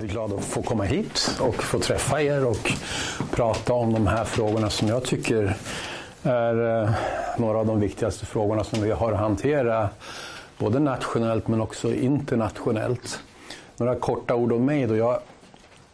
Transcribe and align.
väldigt 0.00 0.14
glad 0.14 0.32
att 0.32 0.44
få 0.44 0.62
komma 0.62 0.84
hit 0.84 1.40
och 1.40 1.54
få 1.54 1.78
träffa 1.78 2.22
er 2.22 2.46
och 2.46 2.72
prata 3.30 3.72
om 3.72 3.92
de 3.92 4.06
här 4.06 4.24
frågorna 4.24 4.70
som 4.70 4.88
jag 4.88 5.04
tycker 5.04 5.56
är 6.22 6.82
eh, 6.82 6.90
några 7.38 7.58
av 7.58 7.66
de 7.66 7.80
viktigaste 7.80 8.26
frågorna 8.26 8.64
som 8.64 8.82
vi 8.82 8.90
har 8.90 9.12
att 9.12 9.18
hantera 9.18 9.88
både 10.58 10.78
nationellt 10.78 11.48
men 11.48 11.60
också 11.60 11.94
internationellt. 11.94 13.20
Några 13.76 13.94
korta 13.94 14.34
ord 14.34 14.52
om 14.52 14.64
mig 14.64 14.86
då. 14.86 14.96
Jag 14.96 15.20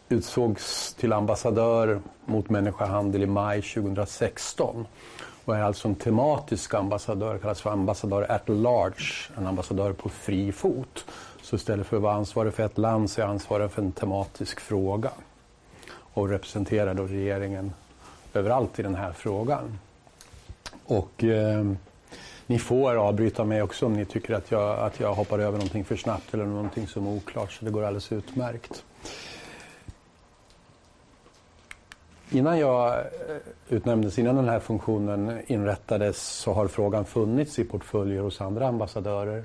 utsågs 0.08 0.94
till 0.94 1.12
ambassadör 1.12 2.00
mot 2.24 2.50
människohandel 2.50 3.22
i 3.22 3.26
maj 3.26 3.62
2016 3.62 4.86
och 5.44 5.56
är 5.56 5.62
alltså 5.62 5.88
en 5.88 5.94
tematisk 5.94 6.74
ambassadör, 6.74 7.38
kallas 7.38 7.60
för 7.60 7.70
ambassadör 7.70 8.26
at 8.30 8.48
large, 8.48 9.30
en 9.38 9.46
ambassadör 9.46 9.92
på 9.92 10.08
fri 10.08 10.52
fot. 10.52 11.04
Så 11.46 11.56
istället 11.56 11.86
för 11.86 11.96
att 11.96 12.02
vara 12.02 12.14
ansvarig 12.14 12.54
för 12.54 12.62
ett 12.62 12.78
land 12.78 13.10
så 13.10 13.20
är 13.20 13.24
jag 13.24 13.30
ansvarig 13.30 13.70
för 13.70 13.82
en 13.82 13.92
tematisk 13.92 14.60
fråga 14.60 15.10
och 15.88 16.28
representerar 16.28 16.94
då 16.94 17.02
regeringen 17.02 17.72
överallt 18.34 18.78
i 18.78 18.82
den 18.82 18.94
här 18.94 19.12
frågan. 19.12 19.78
Och 20.84 21.24
eh, 21.24 21.64
ni 22.46 22.58
får 22.58 22.94
avbryta 22.94 23.44
mig 23.44 23.62
också 23.62 23.86
om 23.86 23.92
ni 23.92 24.04
tycker 24.04 24.34
att 24.34 24.50
jag, 24.50 24.78
att 24.78 25.00
jag 25.00 25.14
hoppar 25.14 25.38
över 25.38 25.52
någonting 25.52 25.84
för 25.84 25.96
snabbt 25.96 26.34
eller 26.34 26.44
någonting 26.44 26.86
som 26.86 27.06
är 27.06 27.10
oklart, 27.10 27.52
så 27.52 27.64
det 27.64 27.70
går 27.70 27.82
alldeles 27.82 28.12
utmärkt. 28.12 28.84
Innan 32.30 32.58
jag 32.58 32.94
eh, 32.98 33.04
utnämndes, 33.68 34.18
innan 34.18 34.36
den 34.36 34.48
här 34.48 34.60
funktionen 34.60 35.40
inrättades, 35.46 36.22
så 36.22 36.52
har 36.52 36.68
frågan 36.68 37.04
funnits 37.04 37.58
i 37.58 37.64
portföljer 37.64 38.22
hos 38.22 38.40
andra 38.40 38.68
ambassadörer. 38.68 39.44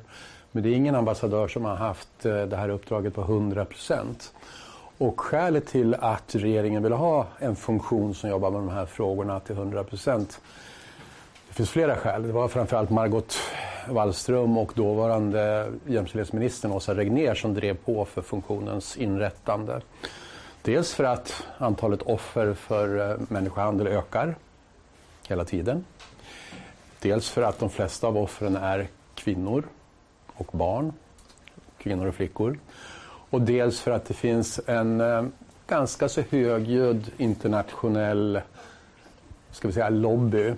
Men 0.52 0.64
det 0.64 0.70
är 0.70 0.74
ingen 0.74 0.96
ambassadör 0.96 1.48
som 1.48 1.66
har 1.66 1.76
haft 1.76 2.26
eh, 2.26 2.42
det 2.42 2.56
här 2.56 2.70
uppdraget 2.70 3.16
på 3.16 3.22
100 3.22 3.66
procent. 3.66 4.34
Och 4.98 5.20
skälet 5.22 5.68
till 5.68 5.94
att 5.94 6.36
regeringen 6.36 6.84
vill 6.84 6.92
ha 6.92 7.28
en 7.40 7.56
funktion 7.56 8.16
som 8.16 8.30
jobbar 8.30 8.52
med 8.52 8.60
de 8.60 8.70
här 8.70 8.86
frågorna 8.86 9.40
till 9.40 9.56
100 9.56 9.84
procent, 9.84 10.42
det 11.48 11.54
finns 11.54 11.70
flera 11.70 11.96
skäl. 11.96 12.24
Det 12.24 12.34
var 12.34 12.48
framförallt 12.48 12.90
Margot 12.90 13.38
Wallström 13.90 14.58
och 14.58 14.72
dåvarande 14.76 15.72
jämställdhetsministern 15.88 16.72
Åsa 16.72 16.96
Regner 16.96 17.36
som 17.36 17.54
drev 17.54 17.78
på 17.78 18.06
för 18.06 18.22
funktionens 18.22 18.98
inrättande. 18.98 19.82
Dels 20.62 20.94
för 20.94 21.04
att 21.04 21.44
antalet 21.58 22.02
offer 22.02 22.54
för 22.54 23.12
eh, 23.12 23.18
människohandel 23.30 23.88
ökar 23.88 24.36
hela 25.28 25.46
tiden. 25.46 25.86
Dels 27.00 27.30
för 27.30 27.42
att 27.42 27.60
de 27.60 27.70
flesta 27.70 28.08
av 28.08 28.18
offren 28.18 28.56
är 28.56 28.88
kvinnor 29.16 29.64
och 30.42 30.58
barn, 30.58 30.94
kvinnor 31.78 32.08
och 32.08 32.16
flickor. 32.16 32.60
Och 33.30 33.42
dels 33.42 33.82
för 33.82 33.92
att 33.92 34.06
det 34.06 34.14
finns 34.14 34.60
en 34.68 35.02
eh, 35.02 35.24
ganska 35.68 36.10
så 36.10 36.22
högljudd 36.30 37.12
internationell 37.18 38.42
ska 39.52 39.68
vi 39.68 39.74
säga, 39.74 39.90
lobby 39.90 40.54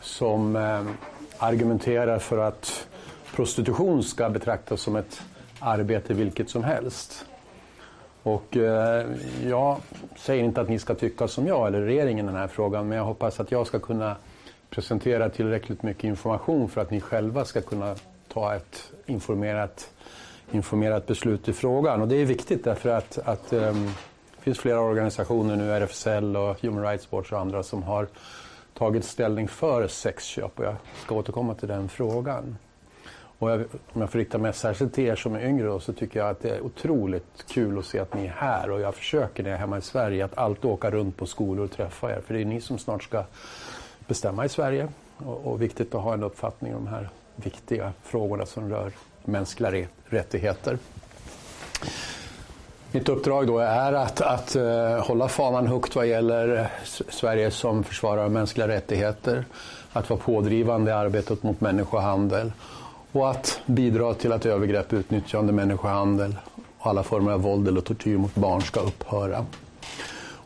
som 0.00 0.56
eh, 0.56 0.82
argumenterar 1.38 2.18
för 2.18 2.38
att 2.38 2.88
prostitution 3.34 4.02
ska 4.02 4.30
betraktas 4.30 4.80
som 4.80 4.96
ett 4.96 5.22
arbete 5.60 6.14
vilket 6.14 6.50
som 6.50 6.64
helst. 6.64 7.24
Och 8.22 8.56
eh, 8.56 9.06
jag 9.44 9.76
säger 10.16 10.44
inte 10.44 10.60
att 10.60 10.68
ni 10.68 10.78
ska 10.78 10.94
tycka 10.94 11.28
som 11.28 11.46
jag 11.46 11.66
eller 11.66 11.80
regeringen 11.80 12.26
i 12.26 12.28
den 12.28 12.40
här 12.40 12.48
frågan, 12.48 12.88
men 12.88 12.98
jag 12.98 13.04
hoppas 13.04 13.40
att 13.40 13.52
jag 13.52 13.66
ska 13.66 13.78
kunna 13.78 14.16
presentera 14.70 15.28
tillräckligt 15.28 15.82
mycket 15.82 16.04
information 16.04 16.68
för 16.68 16.80
att 16.80 16.90
ni 16.90 17.00
själva 17.00 17.44
ska 17.44 17.60
kunna 17.60 17.94
ta 18.32 18.54
ett 18.54 18.92
informerat, 19.06 19.90
informerat 20.52 21.06
beslut 21.06 21.48
i 21.48 21.52
frågan. 21.52 22.02
Och 22.02 22.08
det 22.08 22.16
är 22.16 22.24
viktigt 22.24 22.64
därför 22.64 22.88
att, 22.88 23.18
att 23.18 23.52
um, 23.52 23.86
det 24.36 24.42
finns 24.42 24.58
flera 24.58 24.80
organisationer 24.80 25.56
nu, 25.56 25.72
RFSL 25.72 26.36
och 26.36 26.62
Human 26.62 26.82
Rights 26.82 27.12
Watch 27.12 27.32
och 27.32 27.40
andra 27.40 27.62
som 27.62 27.82
har 27.82 28.06
tagit 28.74 29.04
ställning 29.04 29.48
för 29.48 29.88
sexköp. 29.88 30.58
Och 30.58 30.64
jag 30.64 30.76
ska 31.04 31.14
återkomma 31.14 31.54
till 31.54 31.68
den 31.68 31.88
frågan. 31.88 32.56
Och 33.38 33.50
jag, 33.50 33.64
om 33.92 34.00
jag 34.00 34.10
får 34.10 34.18
rikta 34.18 34.38
mig 34.38 34.52
särskilt 34.52 34.94
till 34.94 35.04
er 35.04 35.16
som 35.16 35.34
är 35.34 35.44
yngre 35.44 35.66
då, 35.66 35.80
så 35.80 35.92
tycker 35.92 36.20
jag 36.20 36.28
att 36.28 36.40
det 36.40 36.50
är 36.50 36.60
otroligt 36.60 37.44
kul 37.48 37.78
att 37.78 37.84
se 37.84 37.98
att 37.98 38.14
ni 38.14 38.26
är 38.26 38.34
här. 38.36 38.70
Och 38.70 38.80
jag 38.80 38.94
försöker 38.94 39.42
när 39.42 39.50
jag 39.50 39.56
är 39.56 39.60
hemma 39.60 39.78
i 39.78 39.82
Sverige 39.82 40.24
att 40.24 40.38
alltid 40.38 40.64
åka 40.64 40.90
runt 40.90 41.16
på 41.16 41.26
skolor 41.26 41.64
och 41.64 41.70
träffa 41.70 42.10
er. 42.10 42.20
För 42.26 42.34
det 42.34 42.40
är 42.40 42.44
ni 42.44 42.60
som 42.60 42.78
snart 42.78 43.02
ska 43.02 43.24
bestämma 44.06 44.44
i 44.44 44.48
Sverige. 44.48 44.88
Och, 45.16 45.46
och 45.46 45.62
viktigt 45.62 45.94
att 45.94 46.02
ha 46.02 46.14
en 46.14 46.22
uppfattning 46.22 46.74
om 46.74 46.84
de 46.84 46.90
här 46.90 47.08
viktiga 47.40 47.92
frågorna 48.02 48.46
som 48.46 48.70
rör 48.70 48.92
mänskliga 49.24 49.86
rättigheter. 50.04 50.78
Mitt 52.92 53.08
uppdrag 53.08 53.46
då 53.46 53.58
är 53.58 53.92
att, 53.92 54.20
att 54.20 54.56
uh, 54.56 54.98
hålla 54.98 55.28
fanan 55.28 55.66
högt 55.66 55.96
vad 55.96 56.06
gäller 56.06 56.70
Sverige 57.08 57.50
som 57.50 57.84
försvarare 57.84 58.24
av 58.24 58.30
mänskliga 58.30 58.68
rättigheter, 58.68 59.44
att 59.92 60.10
vara 60.10 60.20
pådrivande 60.20 60.90
i 60.90 60.94
arbetet 60.94 61.42
mot 61.42 61.60
människohandel 61.60 62.52
och 63.12 63.30
att 63.30 63.60
bidra 63.66 64.14
till 64.14 64.32
att 64.32 64.46
övergrepp, 64.46 64.92
utnyttjande, 64.92 65.52
människohandel 65.52 66.34
och 66.78 66.86
alla 66.86 67.02
former 67.02 67.32
av 67.32 67.40
våld 67.40 67.68
eller 67.68 67.80
tortyr 67.80 68.16
mot 68.16 68.34
barn 68.34 68.62
ska 68.62 68.80
upphöra. 68.80 69.46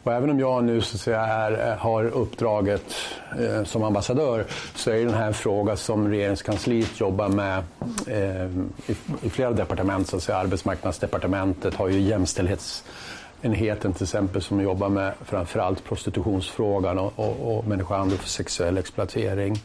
Och 0.04 0.12
även 0.12 0.30
om 0.30 0.40
jag 0.40 0.64
nu 0.64 0.80
så 0.80 0.96
att 0.96 1.00
säga, 1.00 1.20
är, 1.20 1.70
eh, 1.70 1.76
har 1.78 2.04
uppdraget 2.04 2.94
eh, 3.40 3.64
som 3.64 3.82
ambassadör 3.82 4.44
så 4.74 4.90
är 4.90 4.94
det 4.94 5.04
den 5.04 5.14
här 5.14 5.26
en 5.26 5.34
fråga 5.34 5.76
som 5.76 6.08
regeringskansliet 6.08 7.00
jobbar 7.00 7.28
med 7.28 7.62
eh, 8.06 8.46
i, 8.86 8.96
i, 9.22 9.30
flera 9.30 9.52
departement. 9.52 10.08
Så 10.08 10.16
att 10.16 10.22
säga. 10.22 10.38
Arbetsmarknadsdepartementet 10.38 11.74
har 11.74 11.88
ju 11.88 12.00
jämställdhetsenheten 12.00 13.92
till 13.92 14.02
exempel 14.02 14.42
som 14.42 14.60
jobbar 14.60 14.88
med 14.88 15.12
framförallt 15.24 15.84
prostitutionsfrågan 15.84 16.98
och, 16.98 17.12
och, 17.16 17.56
och 17.56 17.66
människohandel 17.66 18.18
för 18.18 18.28
sexuell 18.28 18.78
exploatering. 18.78 19.62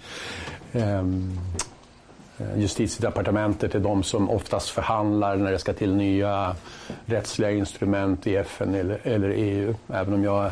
Eh, 0.71 1.03
Eh, 2.39 2.59
justitiedepartementet 2.59 3.75
är 3.75 3.79
de 3.79 4.03
som 4.03 4.29
oftast 4.29 4.69
förhandlar 4.69 5.35
när 5.35 5.51
det 5.51 5.59
ska 5.59 5.73
till 5.73 5.95
nya 5.95 6.55
rättsliga 7.05 7.51
instrument 7.51 8.27
i 8.27 8.35
FN 8.35 8.75
eller, 8.75 8.99
eller 9.03 9.29
EU. 9.29 9.75
Även 9.87 10.13
om 10.13 10.23
jag 10.23 10.51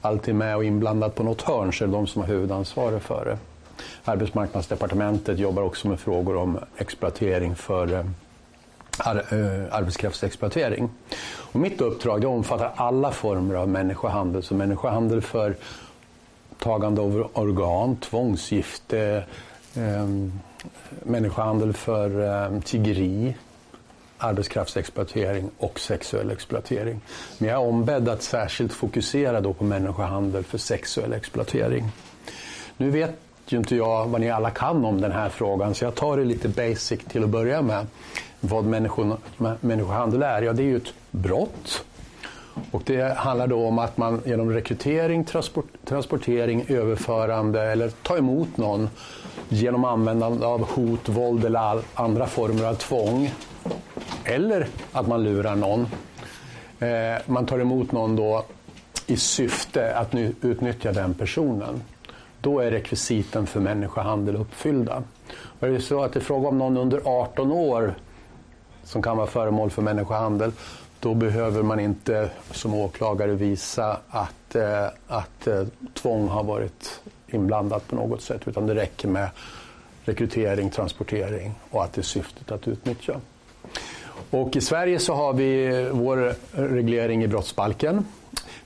alltid 0.00 0.34
är 0.34 0.38
med 0.38 0.56
och 0.56 0.64
inblandad 0.64 1.14
på 1.14 1.22
något 1.22 1.42
hörn 1.42 1.72
så 1.72 1.84
är 1.84 1.88
det 1.88 1.94
de 1.94 2.06
som 2.06 2.22
har 2.22 2.28
huvudansvaret 2.28 3.02
för 3.02 3.24
det. 3.24 3.38
Arbetsmarknadsdepartementet 4.04 5.38
jobbar 5.38 5.62
också 5.62 5.88
med 5.88 6.00
frågor 6.00 6.36
om 6.36 6.58
exploatering 6.76 7.54
för 7.54 7.92
eh, 7.92 8.04
ar, 8.98 9.16
eh, 9.16 9.74
arbetskraftsexploatering. 9.74 10.90
Och 11.52 11.60
mitt 11.60 11.80
uppdrag 11.80 12.20
det 12.20 12.26
omfattar 12.26 12.72
alla 12.76 13.12
former 13.12 13.54
av 13.54 13.68
människohandel. 13.68 14.42
Så 14.42 14.54
människohandel 14.54 15.22
för 15.22 15.56
tagande 16.58 17.00
av 17.02 17.30
organ, 17.32 17.96
tvångsgifte, 17.96 19.24
eh, 19.76 20.08
människohandel 21.02 21.72
för 21.72 22.24
eh, 22.52 22.60
tiggeri, 22.60 23.34
arbetskraftsexploatering 24.18 25.50
och 25.58 25.80
sexuell 25.80 26.30
exploatering. 26.30 27.00
Men 27.38 27.48
jag 27.48 27.62
är 27.62 27.68
ombedd 27.68 28.08
att 28.08 28.22
särskilt 28.22 28.72
fokusera 28.72 29.40
då 29.40 29.52
på 29.52 29.64
människohandel 29.64 30.44
för 30.44 30.58
sexuell 30.58 31.12
exploatering. 31.12 31.88
Nu 32.76 32.90
vet 32.90 33.14
ju 33.46 33.58
inte 33.58 33.76
jag 33.76 34.06
vad 34.06 34.20
ni 34.20 34.30
alla 34.30 34.50
kan 34.50 34.84
om 34.84 35.00
den 35.00 35.12
här 35.12 35.28
frågan 35.28 35.74
så 35.74 35.84
jag 35.84 35.94
tar 35.94 36.16
det 36.16 36.24
lite 36.24 36.48
basic 36.48 37.00
till 37.08 37.24
att 37.24 37.30
börja 37.30 37.62
med. 37.62 37.86
Vad 38.40 38.64
människohandel 39.60 40.22
är? 40.22 40.42
Ja, 40.42 40.52
det 40.52 40.62
är 40.62 40.66
ju 40.66 40.76
ett 40.76 40.94
brott. 41.10 41.84
Och 42.70 42.82
det 42.86 43.16
handlar 43.16 43.46
då 43.46 43.66
om 43.66 43.78
att 43.78 43.96
man 43.96 44.20
genom 44.24 44.50
rekrytering, 44.50 45.24
transport, 45.24 45.66
transportering, 45.84 46.64
överförande 46.68 47.62
eller 47.62 47.88
ta 47.88 48.16
emot 48.16 48.56
någon 48.56 48.88
genom 49.48 49.84
användande 49.84 50.46
av 50.46 50.62
hot, 50.62 51.08
våld 51.08 51.44
eller 51.44 51.82
andra 51.94 52.26
former 52.26 52.64
av 52.64 52.74
tvång. 52.74 53.30
Eller 54.24 54.66
att 54.92 55.06
man 55.06 55.24
lurar 55.24 55.56
någon. 55.56 55.86
Eh, 56.78 57.22
man 57.26 57.46
tar 57.46 57.58
emot 57.58 57.92
någon 57.92 58.16
då 58.16 58.44
i 59.06 59.16
syfte 59.16 59.96
att 59.96 60.14
utnyttja 60.40 60.92
den 60.92 61.14
personen. 61.14 61.82
Då 62.40 62.60
är 62.60 62.70
rekvisiten 62.70 63.46
för 63.46 63.60
människohandel 63.60 64.36
uppfyllda. 64.36 65.02
Och 65.60 65.68
är 65.68 65.72
det 65.72 65.80
så 65.80 66.02
att 66.02 66.12
det 66.12 66.18
är 66.18 66.24
fråga 66.24 66.48
om 66.48 66.58
någon 66.58 66.76
under 66.76 67.00
18 67.04 67.52
år 67.52 67.94
som 68.84 69.02
kan 69.02 69.16
vara 69.16 69.26
föremål 69.26 69.70
för 69.70 69.82
människohandel, 69.82 70.52
då 71.02 71.14
behöver 71.14 71.62
man 71.62 71.80
inte 71.80 72.30
som 72.50 72.74
åklagare 72.74 73.34
visa 73.34 74.00
att, 74.08 74.54
eh, 74.54 74.86
att 75.06 75.46
eh, 75.46 75.66
tvång 75.94 76.28
har 76.28 76.44
varit 76.44 77.00
inblandat 77.26 77.88
på 77.88 77.96
något 77.96 78.22
sätt 78.22 78.42
utan 78.46 78.66
det 78.66 78.74
räcker 78.74 79.08
med 79.08 79.28
rekrytering, 80.04 80.70
transportering 80.70 81.54
och 81.70 81.84
att 81.84 81.92
det 81.92 82.00
är 82.00 82.02
syftet 82.02 82.52
att 82.52 82.68
utnyttja. 82.68 83.20
Och 84.30 84.56
I 84.56 84.60
Sverige 84.60 84.98
så 84.98 85.14
har 85.14 85.32
vi 85.32 85.88
vår 85.92 86.34
reglering 86.52 87.24
i 87.24 87.28
brottsbalken. 87.28 88.04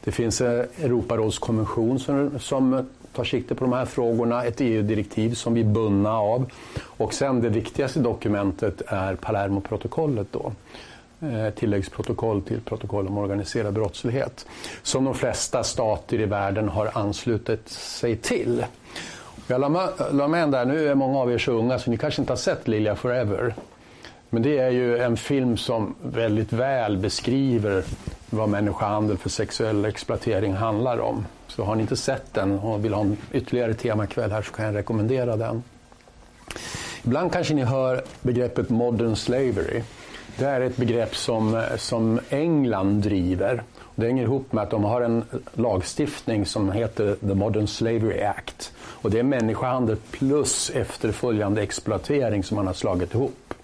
Det 0.04 0.12
finns 0.12 0.40
en 0.40 0.66
Europarådskonvention 0.82 1.98
som, 1.98 2.38
som 2.38 2.88
tar 3.12 3.24
sikte 3.24 3.54
på 3.54 3.64
de 3.64 3.72
här 3.72 3.84
frågorna, 3.84 4.44
ett 4.44 4.60
EU-direktiv 4.60 5.34
som 5.34 5.54
vi 5.54 5.60
är 5.60 5.64
bundna 5.64 6.18
av 6.18 6.50
och 6.80 7.14
sen 7.14 7.40
det 7.40 7.48
viktigaste 7.48 8.00
dokumentet 8.00 8.82
är 8.86 9.14
Palermoprotokollet 9.14 10.26
då 10.32 10.52
Eh, 11.20 11.50
tilläggsprotokoll 11.50 12.42
till 12.42 12.60
protokoll 12.60 13.06
om 13.06 13.18
organiserad 13.18 13.74
brottslighet 13.74 14.46
som 14.82 15.04
de 15.04 15.14
flesta 15.14 15.64
stater 15.64 16.20
i 16.20 16.26
världen 16.26 16.68
har 16.68 16.90
anslutit 16.94 17.68
sig 17.68 18.16
till. 18.16 18.64
Jag 19.46 19.60
la 20.12 20.28
med 20.28 20.42
en 20.42 20.50
där, 20.50 20.64
nu 20.64 20.88
är 20.88 20.94
många 20.94 21.18
av 21.18 21.32
er 21.32 21.38
så 21.38 21.52
unga 21.52 21.78
så 21.78 21.90
ni 21.90 21.96
kanske 21.96 22.22
inte 22.22 22.32
har 22.32 22.38
sett 22.38 22.68
Lilja 22.68 22.96
Forever. 22.96 23.54
Men 24.30 24.42
det 24.42 24.58
är 24.58 24.70
ju 24.70 24.98
en 24.98 25.16
film 25.16 25.56
som 25.56 25.94
väldigt 26.02 26.52
väl 26.52 26.96
beskriver 26.96 27.84
vad 28.30 28.48
människohandel 28.48 29.18
för 29.18 29.28
sexuell 29.28 29.84
exploatering 29.84 30.52
handlar 30.52 30.98
om. 30.98 31.26
Så 31.48 31.64
har 31.64 31.74
ni 31.74 31.82
inte 31.82 31.96
sett 31.96 32.34
den 32.34 32.58
och 32.58 32.84
vill 32.84 32.94
ha 32.94 33.00
en 33.00 33.16
ytterligare 33.32 33.74
temakväll 33.74 34.32
här 34.32 34.42
så 34.42 34.52
kan 34.52 34.64
jag 34.64 34.74
rekommendera 34.74 35.36
den. 35.36 35.62
Ibland 37.04 37.32
kanske 37.32 37.54
ni 37.54 37.64
hör 37.64 38.02
begreppet 38.22 38.70
modern 38.70 39.16
slavery. 39.16 39.82
Det 40.38 40.46
är 40.46 40.60
ett 40.60 40.76
begrepp 40.76 41.16
som, 41.16 41.62
som 41.78 42.20
England 42.28 43.02
driver. 43.02 43.62
Det 43.94 44.06
hänger 44.06 44.22
ihop 44.22 44.52
med 44.52 44.62
att 44.62 44.70
de 44.70 44.84
har 44.84 45.00
en 45.00 45.24
lagstiftning 45.52 46.46
som 46.46 46.72
heter 46.72 47.16
The 47.20 47.34
Modern 47.34 47.66
Slavery 47.66 48.22
Act. 48.22 48.72
Och 48.78 49.10
det 49.10 49.18
är 49.18 49.22
människohandel 49.22 49.96
plus 50.10 50.70
efterföljande 50.70 51.62
exploatering 51.62 52.44
som 52.44 52.56
man 52.56 52.66
har 52.66 52.74
slagit 52.74 53.14
ihop. 53.14 53.54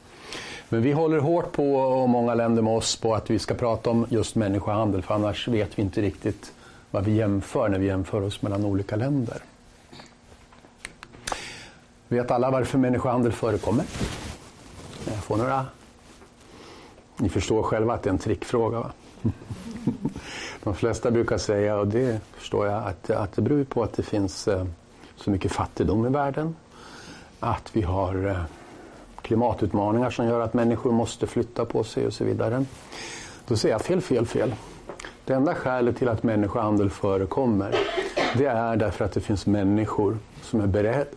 Men 0.69 0.83
vi 0.83 0.93
håller 0.93 1.19
hårt 1.19 1.53
på, 1.53 1.75
och 1.75 2.09
många 2.09 2.35
länder 2.35 2.63
med 2.63 2.77
oss, 2.77 2.97
på 2.97 3.15
att 3.15 3.31
vi 3.31 3.39
ska 3.39 3.55
prata 3.55 3.91
om 3.91 4.07
just 4.09 4.35
människohandel, 4.35 5.03
för 5.03 5.15
annars 5.15 5.49
vet 5.49 5.79
vi 5.79 5.83
inte 5.83 6.03
riktigt 6.03 6.53
vad 6.91 7.05
vi 7.05 7.13
jämför 7.13 7.69
när 7.69 7.79
vi 7.79 7.87
jämför 7.87 8.23
oss 8.23 8.43
mellan 8.43 8.65
olika 8.65 8.97
länder. 8.97 9.43
Vet 12.09 12.31
alla 12.31 12.51
varför 12.51 12.79
människohandel 12.79 13.33
förekommer? 13.33 13.85
Jag 15.05 15.15
får 15.15 15.37
några... 15.37 15.67
Ni 17.23 17.29
förstår 17.29 17.63
själva 17.63 17.95
att 17.95 18.03
det 18.03 18.09
är 18.09 18.13
en 18.13 18.19
trickfråga. 18.19 18.79
Va? 18.79 18.93
De 20.63 20.75
flesta 20.75 21.11
brukar 21.11 21.39
säga, 21.39 21.77
och 21.77 21.87
det 21.87 22.21
förstår 22.37 22.67
jag, 22.67 22.85
att, 22.85 23.11
att 23.11 23.33
det 23.33 23.43
beror 23.43 23.65
på 23.65 23.83
att 23.83 23.93
det 23.93 24.03
finns 24.03 24.49
eh, 24.49 24.65
så 25.17 25.31
mycket 25.31 25.53
fattigdom 25.53 26.07
i 26.07 26.09
världen. 26.09 26.57
Att 27.41 27.71
vi 27.73 27.83
har 27.83 28.27
eh, 28.29 28.43
klimatutmaningar 29.23 30.11
som 30.11 30.27
gör 30.27 30.41
att 30.41 30.55
människor 30.55 30.93
måste 30.93 31.27
flytta 31.27 31.65
på 31.65 31.85
sig 31.85 32.07
och 32.07 32.13
så 32.13 32.25
vidare. 32.25 32.65
Då 33.47 33.57
säger 33.57 33.75
jag 33.75 33.83
fel, 33.83 34.01
fel, 34.01 34.27
fel. 34.27 34.55
Det 35.25 35.35
enda 35.35 35.55
skälet 35.55 35.97
till 35.97 36.09
att 36.09 36.23
människohandel 36.23 36.91
förekommer 36.91 37.75
det 38.39 38.47
är 38.47 38.77
därför 38.77 39.05
att 39.05 39.13
det 39.13 39.21
finns 39.21 39.47
människor 39.47 40.19
som 40.43 40.61
är 40.61 40.67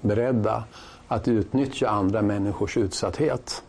beredda 0.02 0.64
att 1.08 1.28
utnyttja 1.28 1.90
andra 1.90 2.22
människors 2.22 2.78
utsatthet. 2.78 3.64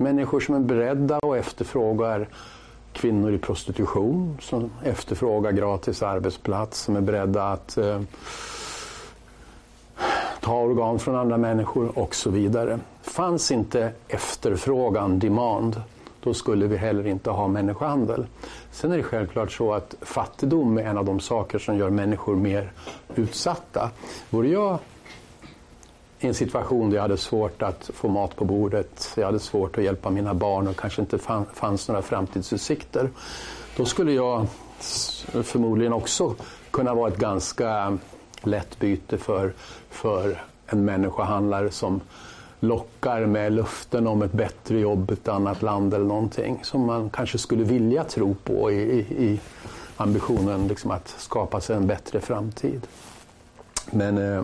Människor 0.00 0.40
som 0.40 0.54
är 0.54 0.60
beredda 0.60 1.18
och 1.18 1.36
efterfrågar 1.36 2.28
kvinnor 2.92 3.32
i 3.32 3.38
prostitution, 3.38 4.38
som 4.40 4.70
efterfrågar 4.84 5.52
gratis 5.52 6.02
arbetsplats, 6.02 6.80
som 6.80 6.96
är 6.96 7.00
beredda 7.00 7.44
att 7.44 7.78
eh, 7.78 8.00
ta 10.40 10.60
organ 10.60 10.98
från 10.98 11.16
andra 11.16 11.36
människor 11.36 11.98
och 11.98 12.14
så 12.14 12.30
vidare. 12.30 12.78
Fanns 13.02 13.50
inte 13.50 13.92
efterfrågan, 14.08 15.18
demand, 15.18 15.82
då 16.22 16.34
skulle 16.34 16.66
vi 16.66 16.76
heller 16.76 17.06
inte 17.06 17.30
ha 17.30 17.48
människohandel. 17.48 18.26
Sen 18.72 18.92
är 18.92 18.96
det 18.96 19.02
självklart 19.02 19.52
så 19.52 19.74
att 19.74 19.94
fattigdom 20.00 20.78
är 20.78 20.82
en 20.82 20.98
av 20.98 21.04
de 21.04 21.20
saker 21.20 21.58
som 21.58 21.76
gör 21.76 21.90
människor 21.90 22.36
mer 22.36 22.72
utsatta. 23.14 23.90
Vore 24.30 24.48
jag 24.48 24.78
i 26.20 26.26
en 26.26 26.34
situation 26.34 26.90
där 26.90 26.96
jag 26.96 27.02
hade 27.02 27.16
svårt 27.16 27.62
att 27.62 27.90
få 27.94 28.08
mat 28.08 28.36
på 28.36 28.44
bordet, 28.44 29.12
jag 29.16 29.26
hade 29.26 29.38
svårt 29.38 29.78
att 29.78 29.84
hjälpa 29.84 30.10
mina 30.10 30.34
barn 30.34 30.68
och 30.68 30.76
kanske 30.76 31.00
inte 31.00 31.18
fanns 31.54 31.88
några 31.88 32.02
framtidsutsikter. 32.02 33.10
Då 33.76 33.84
skulle 33.84 34.12
jag 34.12 34.46
förmodligen 35.42 35.92
också 35.92 36.34
kunna 36.70 36.94
vara 36.94 37.08
ett 37.08 37.18
ganska 37.18 37.98
lätt 38.42 38.78
byte 38.78 39.18
för, 39.18 39.52
för 39.90 40.42
en 40.66 40.84
människohandlare 40.84 41.70
som 41.70 42.00
lockar 42.60 43.26
med 43.26 43.52
luften 43.52 44.06
om 44.06 44.22
ett 44.22 44.32
bättre 44.32 44.80
jobb 44.80 45.10
i 45.10 45.14
ett 45.14 45.28
annat 45.28 45.62
land 45.62 45.94
eller 45.94 46.04
någonting 46.04 46.60
som 46.62 46.86
man 46.86 47.10
kanske 47.10 47.38
skulle 47.38 47.64
vilja 47.64 48.04
tro 48.04 48.34
på 48.34 48.70
i, 48.70 48.76
i, 48.76 49.24
i 49.24 49.40
ambitionen 49.96 50.68
liksom 50.68 50.90
att 50.90 51.08
skapa 51.08 51.60
sig 51.60 51.76
en 51.76 51.86
bättre 51.86 52.20
framtid. 52.20 52.86
Men 53.90 54.18
eh, 54.18 54.42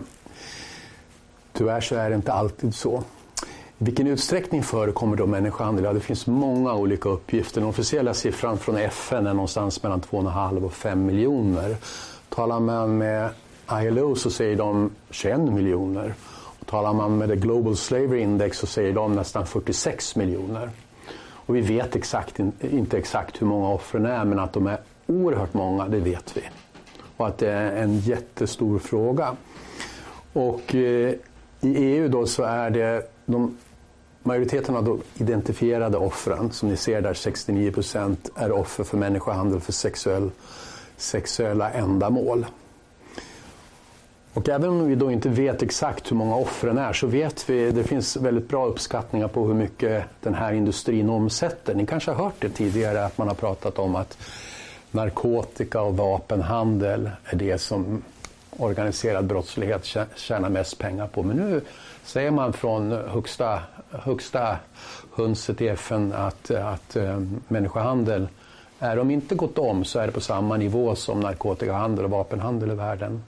tyvärr 1.57 1.81
så 1.81 1.95
är 1.95 2.09
det 2.09 2.15
inte 2.15 2.33
alltid 2.33 2.75
så. 2.75 3.03
I 3.79 3.83
vilken 3.83 4.07
utsträckning 4.07 4.63
förekommer 4.63 5.17
då 5.17 5.25
människohandel? 5.25 5.85
Ja, 5.85 5.93
det 5.93 5.99
finns 5.99 6.27
många 6.27 6.73
olika 6.73 7.09
uppgifter. 7.09 7.61
Den 7.61 7.69
officiella 7.69 8.13
siffran 8.13 8.57
från 8.57 8.77
FN 8.77 9.27
är 9.27 9.33
någonstans 9.33 9.83
mellan 9.83 10.01
2,5 10.01 10.65
och 10.65 10.73
5 10.73 11.05
miljoner. 11.05 11.75
Talar 12.29 12.59
man 12.59 12.97
med 12.97 13.29
ILO 13.71 14.15
så 14.15 14.31
säger 14.31 14.55
de 14.55 14.91
21 15.09 15.39
miljoner. 15.39 16.13
Och 16.59 16.67
talar 16.67 16.93
man 16.93 17.17
med 17.17 17.29
the 17.29 17.35
Global 17.35 17.77
Slavery 17.77 18.19
Index 18.19 18.57
så 18.57 18.67
säger 18.67 18.93
de 18.93 19.15
nästan 19.15 19.45
46 19.45 20.15
miljoner. 20.15 20.69
Och 21.47 21.55
vi 21.55 21.61
vet 21.61 21.95
exakt, 21.95 22.39
inte 22.59 22.97
exakt 22.97 23.41
hur 23.41 23.47
många 23.47 23.69
offren 23.69 24.05
är 24.05 24.25
men 24.25 24.39
att 24.39 24.53
de 24.53 24.67
är 24.67 24.77
oerhört 25.07 25.53
många, 25.53 25.87
det 25.87 25.99
vet 25.99 26.37
vi. 26.37 26.41
Och 27.17 27.27
att 27.27 27.37
det 27.37 27.51
är 27.51 27.83
en 27.83 27.99
jättestor 27.99 28.79
fråga. 28.79 29.35
Och 30.33 30.75
eh, 30.75 31.13
i 31.61 31.75
EU 31.77 32.07
då 32.07 32.25
så 32.25 32.43
är 32.43 32.69
det 32.69 33.11
de, 33.25 33.57
majoriteten 34.23 34.75
av 34.75 34.83
de 34.83 35.01
identifierade 35.15 35.97
offren, 35.97 36.51
som 36.51 36.69
ni 36.69 36.77
ser 36.77 37.01
där 37.01 37.13
69 37.13 37.71
procent, 37.71 38.29
är 38.35 38.51
offer 38.51 38.83
för 38.83 38.97
människohandel 38.97 39.59
för 39.59 39.71
sexuell, 39.71 40.29
sexuella 40.97 41.71
ändamål. 41.71 42.45
Och 44.33 44.49
även 44.49 44.69
om 44.69 44.87
vi 44.87 44.95
då 44.95 45.11
inte 45.11 45.29
vet 45.29 45.61
exakt 45.61 46.11
hur 46.11 46.15
många 46.15 46.35
offren 46.35 46.77
är 46.77 46.93
så 46.93 47.07
vet 47.07 47.49
vi, 47.49 47.71
det 47.71 47.83
finns 47.83 48.17
väldigt 48.17 48.49
bra 48.49 48.65
uppskattningar 48.65 49.27
på 49.27 49.47
hur 49.47 49.53
mycket 49.53 50.03
den 50.21 50.33
här 50.33 50.53
industrin 50.53 51.09
omsätter. 51.09 51.75
Ni 51.75 51.85
kanske 51.85 52.11
har 52.11 52.23
hört 52.23 52.35
det 52.39 52.49
tidigare 52.49 53.05
att 53.05 53.17
man 53.17 53.27
har 53.27 53.35
pratat 53.35 53.79
om 53.79 53.95
att 53.95 54.17
narkotika 54.91 55.81
och 55.81 55.97
vapenhandel 55.97 57.09
är 57.25 57.35
det 57.35 57.57
som 57.57 58.03
organiserad 58.57 59.25
brottslighet 59.25 59.85
tjänar 60.15 60.49
mest 60.49 60.77
pengar 60.77 61.07
på. 61.07 61.23
Men 61.23 61.37
nu 61.37 61.61
säger 62.03 62.31
man 62.31 62.53
från 62.53 62.91
högsta, 62.91 63.59
högsta 63.91 64.57
hönset 65.15 65.61
i 65.61 65.67
FN 65.67 66.13
att, 66.13 66.51
att 66.51 66.95
äh, 66.95 67.19
människohandel 67.47 68.27
är, 68.79 68.99
om 68.99 69.11
inte 69.11 69.35
gått 69.35 69.57
om, 69.57 69.85
så 69.85 69.99
är 69.99 70.05
det 70.07 70.13
på 70.13 70.21
samma 70.21 70.57
nivå 70.57 70.95
som 70.95 71.19
narkotikahandel 71.19 72.05
och 72.05 72.11
vapenhandel 72.11 72.71
i 72.71 72.75
världen. 72.75 73.23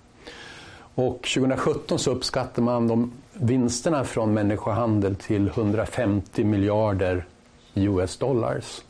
Och 0.95 1.21
2017 1.36 2.00
så 2.00 2.12
uppskattar 2.12 2.62
man 2.62 2.88
de 2.88 3.12
vinsterna 3.33 4.03
från 4.03 4.33
människohandel 4.33 5.15
till 5.15 5.48
150 5.48 6.43
miljarder 6.43 7.25
US 7.74 8.17
dollars. 8.17 8.81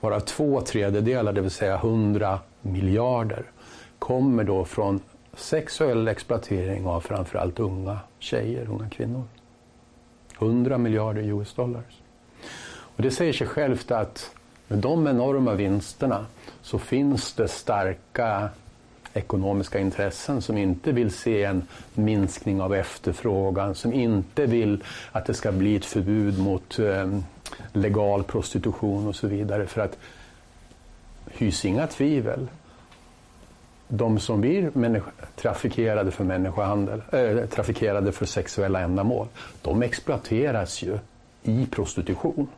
Varav 0.00 0.20
två 0.20 0.60
tredjedelar, 0.60 1.32
det 1.32 1.40
vill 1.40 1.50
säga 1.50 1.74
100 1.74 2.38
miljarder, 2.62 3.44
kommer 3.98 4.44
då 4.44 4.64
från 4.64 5.00
sexuell 5.34 6.08
exploatering 6.08 6.86
av 6.86 7.00
framförallt 7.00 7.58
unga 7.58 7.98
tjejer, 8.18 8.66
unga 8.70 8.88
kvinnor. 8.88 9.24
100 10.38 10.78
miljarder 10.78 11.22
US 11.22 11.54
dollars. 11.54 12.00
Och 12.70 13.02
det 13.02 13.10
säger 13.10 13.32
sig 13.32 13.46
självt 13.46 13.90
att 13.90 14.30
med 14.68 14.78
de 14.78 15.06
enorma 15.06 15.54
vinsterna 15.54 16.26
så 16.62 16.78
finns 16.78 17.32
det 17.32 17.48
starka 17.48 18.48
ekonomiska 19.14 19.78
intressen 19.78 20.42
som 20.42 20.58
inte 20.58 20.92
vill 20.92 21.10
se 21.10 21.44
en 21.44 21.62
minskning 21.94 22.60
av 22.60 22.74
efterfrågan, 22.74 23.74
som 23.74 23.92
inte 23.92 24.46
vill 24.46 24.84
att 25.12 25.26
det 25.26 25.34
ska 25.34 25.52
bli 25.52 25.76
ett 25.76 25.84
förbud 25.84 26.38
mot 26.38 26.78
eh, 26.78 27.18
legal 27.72 28.22
prostitution 28.22 29.06
och 29.06 29.16
så 29.16 29.26
vidare. 29.26 29.66
För 29.66 29.80
att 29.80 29.98
hys 31.30 31.64
inga 31.64 31.86
tvivel, 31.86 32.48
de 33.90 34.18
som 34.18 34.40
blir 34.40 35.02
trafikerade 35.36 36.10
för 36.10 36.24
människohandel, 36.24 37.02
äh, 37.12 37.46
trafikerade 37.46 38.12
för 38.12 38.26
sexuella 38.26 38.80
ändamål, 38.80 39.28
de 39.62 39.82
exploateras 39.82 40.82
ju 40.82 40.98
i 41.42 41.66
prostitution. 41.66 42.48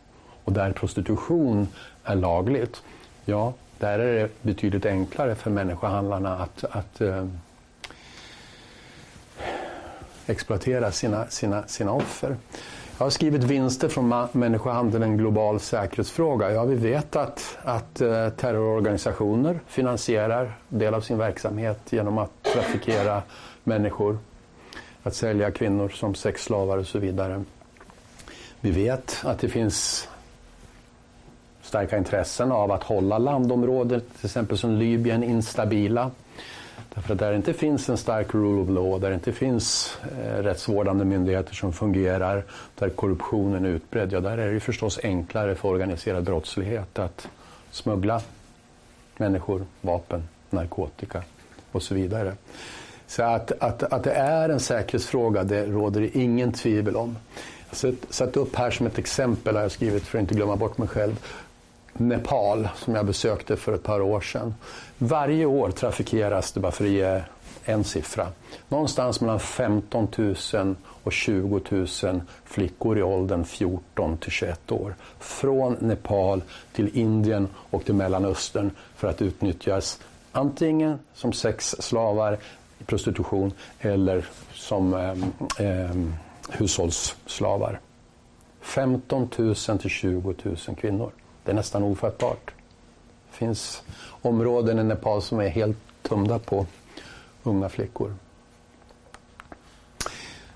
Och 0.44 0.52
där 0.52 0.72
prostitution 0.72 1.68
är 2.04 2.14
lagligt, 2.14 2.82
ja, 3.24 3.52
där 3.78 3.98
är 3.98 4.14
det 4.14 4.28
betydligt 4.42 4.86
enklare 4.86 5.34
för 5.34 5.50
människohandlarna 5.50 6.36
att, 6.36 6.64
att 6.64 7.00
äh, 7.00 7.26
exploatera 10.26 10.92
sina, 10.92 11.26
sina, 11.26 11.66
sina 11.66 11.92
offer. 11.92 12.36
Jag 13.02 13.06
har 13.06 13.10
skrivit 13.10 13.42
vinster 13.42 13.88
från 13.88 14.28
människohandel 14.32 15.02
en 15.02 15.16
global 15.16 15.60
säkerhetsfråga. 15.60 16.52
Ja, 16.52 16.64
vi 16.64 16.74
vet 16.74 17.16
att, 17.16 17.58
att 17.62 18.00
eh, 18.00 18.28
terrororganisationer 18.28 19.60
finansierar 19.66 20.52
del 20.68 20.94
av 20.94 21.00
sin 21.00 21.18
verksamhet 21.18 21.78
genom 21.90 22.18
att 22.18 22.42
trafikera 22.42 23.22
människor, 23.64 24.18
att 25.02 25.14
sälja 25.14 25.50
kvinnor 25.50 25.88
som 25.88 26.14
sexslavar 26.14 26.78
och 26.78 26.86
så 26.86 26.98
vidare. 26.98 27.44
Vi 28.60 28.70
vet 28.70 29.20
att 29.24 29.38
det 29.38 29.48
finns 29.48 30.08
starka 31.62 31.98
intressen 31.98 32.52
av 32.52 32.72
att 32.72 32.82
hålla 32.82 33.18
landområden, 33.18 34.00
till 34.00 34.26
exempel 34.26 34.58
som 34.58 34.70
Libyen, 34.70 35.24
instabila. 35.24 36.10
Därför 36.94 37.12
att 37.12 37.18
där 37.18 37.30
det 37.30 37.36
inte 37.36 37.52
finns 37.52 37.88
en 37.88 37.96
stark 37.96 38.34
rule 38.34 38.62
of 38.62 38.68
law, 38.68 39.00
där 39.00 39.08
det 39.08 39.14
inte 39.14 39.32
finns 39.32 39.96
eh, 40.18 40.42
rättsvårdande 40.42 41.04
myndigheter 41.04 41.54
som 41.54 41.72
fungerar, 41.72 42.44
där 42.74 42.88
korruptionen 42.88 43.64
är 43.64 43.68
utbredd, 43.68 44.12
ja 44.12 44.20
där 44.20 44.38
är 44.38 44.52
det 44.52 44.60
förstås 44.60 45.00
enklare 45.02 45.54
för 45.54 45.68
organiserad 45.68 46.24
brottslighet 46.24 46.98
att 46.98 47.28
smuggla 47.70 48.22
människor, 49.16 49.64
vapen, 49.80 50.28
narkotika 50.50 51.22
och 51.72 51.82
så 51.82 51.94
vidare. 51.94 52.34
Så 53.06 53.22
att, 53.22 53.52
att, 53.62 53.82
att 53.82 54.04
det 54.04 54.12
är 54.12 54.48
en 54.48 54.60
säkerhetsfråga, 54.60 55.44
det 55.44 55.66
råder 55.66 56.00
det 56.00 56.18
ingen 56.18 56.52
tvivel 56.52 56.96
om. 56.96 57.16
Jag 57.82 57.94
satt 58.10 58.36
upp 58.36 58.56
här 58.56 58.70
som 58.70 58.86
ett 58.86 58.98
exempel, 58.98 59.54
har 59.54 59.62
jag 59.62 59.72
skrivit 59.72 60.02
för 60.02 60.18
att 60.18 60.22
inte 60.22 60.34
glömma 60.34 60.56
bort 60.56 60.78
mig 60.78 60.88
själv. 60.88 61.20
Nepal, 61.92 62.68
som 62.76 62.94
jag 62.94 63.06
besökte 63.06 63.56
för 63.56 63.72
ett 63.72 63.82
par 63.82 64.00
år 64.00 64.20
sedan. 64.20 64.54
Varje 64.98 65.46
år 65.46 65.70
trafikeras 65.70 66.52
det, 66.52 66.60
bara 66.60 66.72
för 66.72 66.84
att 66.84 66.90
ge 66.90 67.22
en 67.64 67.84
siffra, 67.84 68.28
någonstans 68.68 69.20
mellan 69.20 69.40
15 69.40 70.08
000 70.52 70.76
och 71.02 71.12
20 71.12 71.60
000 71.68 71.86
flickor 72.44 72.98
i 72.98 73.02
åldern 73.02 73.44
14 73.44 74.16
till 74.18 74.30
21 74.30 74.72
år. 74.72 74.94
Från 75.18 75.76
Nepal 75.80 76.42
till 76.72 76.98
Indien 76.98 77.48
och 77.54 77.84
till 77.84 77.94
Mellanöstern 77.94 78.70
för 78.96 79.08
att 79.08 79.22
utnyttjas 79.22 80.00
antingen 80.32 80.98
som 81.14 81.32
sexslavar 81.32 82.38
i 82.78 82.84
prostitution 82.84 83.52
eller 83.80 84.24
som 84.52 84.94
eh, 84.94 85.10
eh, 85.66 85.96
hushållsslavar. 86.50 87.80
15 88.60 89.28
000 89.36 89.54
till 89.54 89.90
20 89.90 90.34
000 90.42 90.56
kvinnor. 90.80 91.12
Det 91.44 91.50
är 91.50 91.54
nästan 91.54 91.82
ofattbart. 91.82 92.54
Det 93.30 93.36
finns 93.36 93.82
områden 94.22 94.78
i 94.78 94.84
Nepal 94.84 95.22
som 95.22 95.40
är 95.40 95.48
helt 95.48 95.78
tömda 96.02 96.38
på 96.38 96.66
unga 97.42 97.68
flickor. 97.68 98.14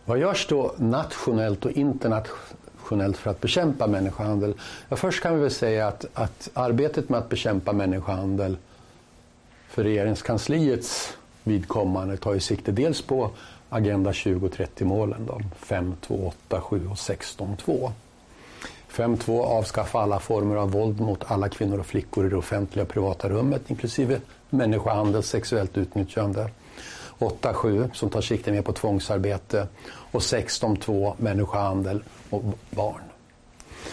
Vad 0.05 0.19
görs 0.19 0.47
då 0.49 0.75
nationellt 0.77 1.65
och 1.65 1.71
internationellt 1.71 3.17
för 3.17 3.31
att 3.31 3.41
bekämpa 3.41 3.87
människohandel? 3.87 4.55
Ja, 4.89 4.97
först 4.97 5.23
kan 5.23 5.35
vi 5.35 5.41
väl 5.41 5.51
säga 5.51 5.89
att, 5.89 6.05
att 6.15 6.51
arbetet 6.55 7.09
med 7.09 7.19
att 7.19 7.29
bekämpa 7.29 7.73
människohandel 7.73 8.57
för 9.69 9.85
regeringskansliets 9.85 11.17
vidkommande 11.43 12.17
tar 12.17 12.35
ju 12.35 12.41
sikte 12.41 12.73
dels 12.73 13.03
på 13.03 13.31
Agenda 13.69 14.11
2030-målen, 14.11 15.29
5, 15.57 15.95
2, 16.01 16.33
8, 16.49 16.61
7 16.61 16.89
och 16.91 16.99
16, 16.99 17.57
2. 17.57 17.93
5.2 18.97 19.45
avskaffa 19.45 20.01
alla 20.01 20.21
former 20.21 20.57
av 20.57 20.71
våld 20.71 21.01
mot 21.01 21.31
alla 21.31 21.49
kvinnor 21.49 21.79
och 21.81 21.87
flickor 21.87 22.27
i 22.27 22.29
det 22.29 22.37
offentliga 22.37 22.83
och 22.83 22.89
privata 22.89 23.29
rummet, 23.29 23.71
inklusive 23.71 24.21
människohandel, 24.51 25.23
sexuellt 25.23 25.79
utnyttjande. 25.79 26.51
8.7 27.19 27.93
som 27.93 28.11
tar 28.11 28.21
sikte 28.21 28.53
mer 28.53 28.63
på 28.63 28.73
tvångsarbete 28.73 29.67
och 29.87 30.21
16.2 30.21 31.15
människohandel 31.19 32.03
och 32.31 32.43
barn. 32.71 33.01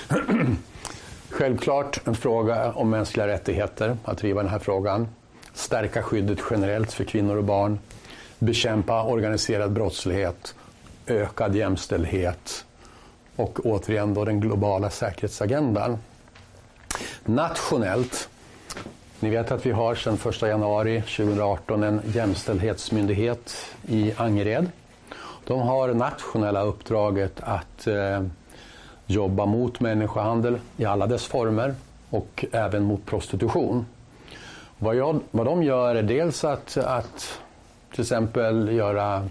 Självklart 1.29 2.07
en 2.07 2.15
fråga 2.15 2.72
om 2.72 2.89
mänskliga 2.89 3.27
rättigheter, 3.27 3.98
att 4.03 4.17
driva 4.17 4.41
den 4.41 4.51
här 4.51 4.60
frågan. 4.60 5.07
Stärka 5.53 6.03
skyddet 6.03 6.39
generellt 6.51 6.93
för 6.93 7.03
kvinnor 7.03 7.38
och 7.38 7.43
barn. 7.43 7.79
Bekämpa 8.39 9.03
organiserad 9.03 9.72
brottslighet. 9.72 10.55
Ökad 11.07 11.55
jämställdhet 11.55 12.65
och 13.36 13.60
återigen 13.66 14.13
då 14.13 14.25
den 14.25 14.40
globala 14.40 14.90
säkerhetsagendan. 14.90 15.98
Nationellt, 17.25 18.30
ni 19.20 19.30
vet 19.30 19.52
att 19.52 19.66
vi 19.66 19.72
har 19.72 19.96
sedan 19.96 20.18
1 20.30 20.42
januari 20.42 21.02
2018 21.02 21.84
en 21.84 22.02
jämställdhetsmyndighet 22.06 23.56
i 23.88 24.13
Angered. 24.18 24.72
De 25.48 25.60
har 25.60 25.94
nationella 25.94 26.62
uppdraget 26.62 27.34
att 27.40 27.88
eh, 27.88 28.24
jobba 29.06 29.46
mot 29.46 29.80
människohandel 29.80 30.60
i 30.78 30.86
alla 30.86 31.08
dess 31.08 31.25
former 31.25 31.75
och 32.10 32.46
även 32.52 32.84
mot 32.84 33.06
prostitution. 33.06 33.86
Vad, 34.78 34.96
jag, 34.96 35.20
vad 35.32 35.46
de 35.46 35.63
gör 35.63 35.96
är 35.96 36.04
dels 36.04 36.44
att, 36.44 36.78
att 36.78 37.40
till 37.92 38.02
exempel 38.02 38.70
göra 38.72 39.30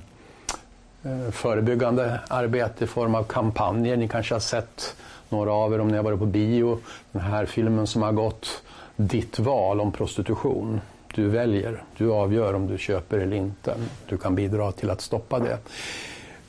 Eh, 1.04 1.30
förebyggande 1.30 2.20
arbete 2.28 2.84
i 2.84 2.86
form 2.86 3.14
av 3.14 3.24
kampanjer. 3.24 3.96
Ni 3.96 4.08
kanske 4.08 4.34
har 4.34 4.40
sett 4.40 4.96
några 5.28 5.52
av 5.52 5.74
er 5.74 5.80
om 5.80 5.88
ni 5.88 5.96
har 5.96 6.04
varit 6.04 6.18
på 6.18 6.26
bio. 6.26 6.78
Den 7.12 7.22
här 7.22 7.46
filmen 7.46 7.86
som 7.86 8.02
har 8.02 8.12
gått 8.12 8.62
Ditt 8.96 9.38
val 9.38 9.80
om 9.80 9.92
prostitution. 9.92 10.80
Du 11.14 11.28
väljer, 11.28 11.82
du 11.96 12.12
avgör 12.12 12.54
om 12.54 12.66
du 12.66 12.78
köper 12.78 13.18
eller 13.18 13.36
inte. 13.36 13.74
Du 14.08 14.18
kan 14.18 14.34
bidra 14.34 14.72
till 14.72 14.90
att 14.90 15.00
stoppa 15.00 15.38
det. 15.38 15.58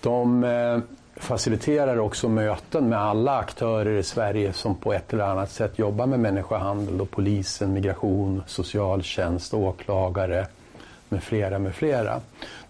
De 0.02 0.44
eh, 0.44 0.80
faciliterar 1.16 1.98
också 1.98 2.30
möten 2.30 2.90
med 2.90 3.00
alla 3.00 3.38
aktörer 3.38 3.98
i 3.98 4.04
Sverige 4.04 4.54
som 4.54 4.76
på 4.76 4.94
ett 4.94 5.14
eller 5.14 5.24
annat 5.24 5.52
sätt 5.52 5.80
jobbar 5.80 6.06
med 6.06 6.20
människohandel. 6.20 6.98
Då 6.98 7.06
polisen, 7.06 7.74
migration, 7.74 8.44
socialtjänst, 8.48 9.54
åklagare 9.54 10.48
med 11.14 11.24
flera 11.24 11.60
med 11.60 11.76
flera. 11.76 12.22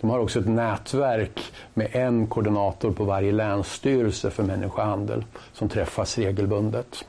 De 0.01 0.09
har 0.09 0.19
också 0.19 0.39
ett 0.39 0.47
nätverk 0.47 1.53
med 1.73 1.88
en 1.91 2.27
koordinator 2.27 2.91
på 2.91 3.03
varje 3.03 3.31
länsstyrelse 3.31 4.29
för 4.31 4.43
människohandel 4.43 5.25
som 5.53 5.69
träffas 5.69 6.17
regelbundet 6.17 7.05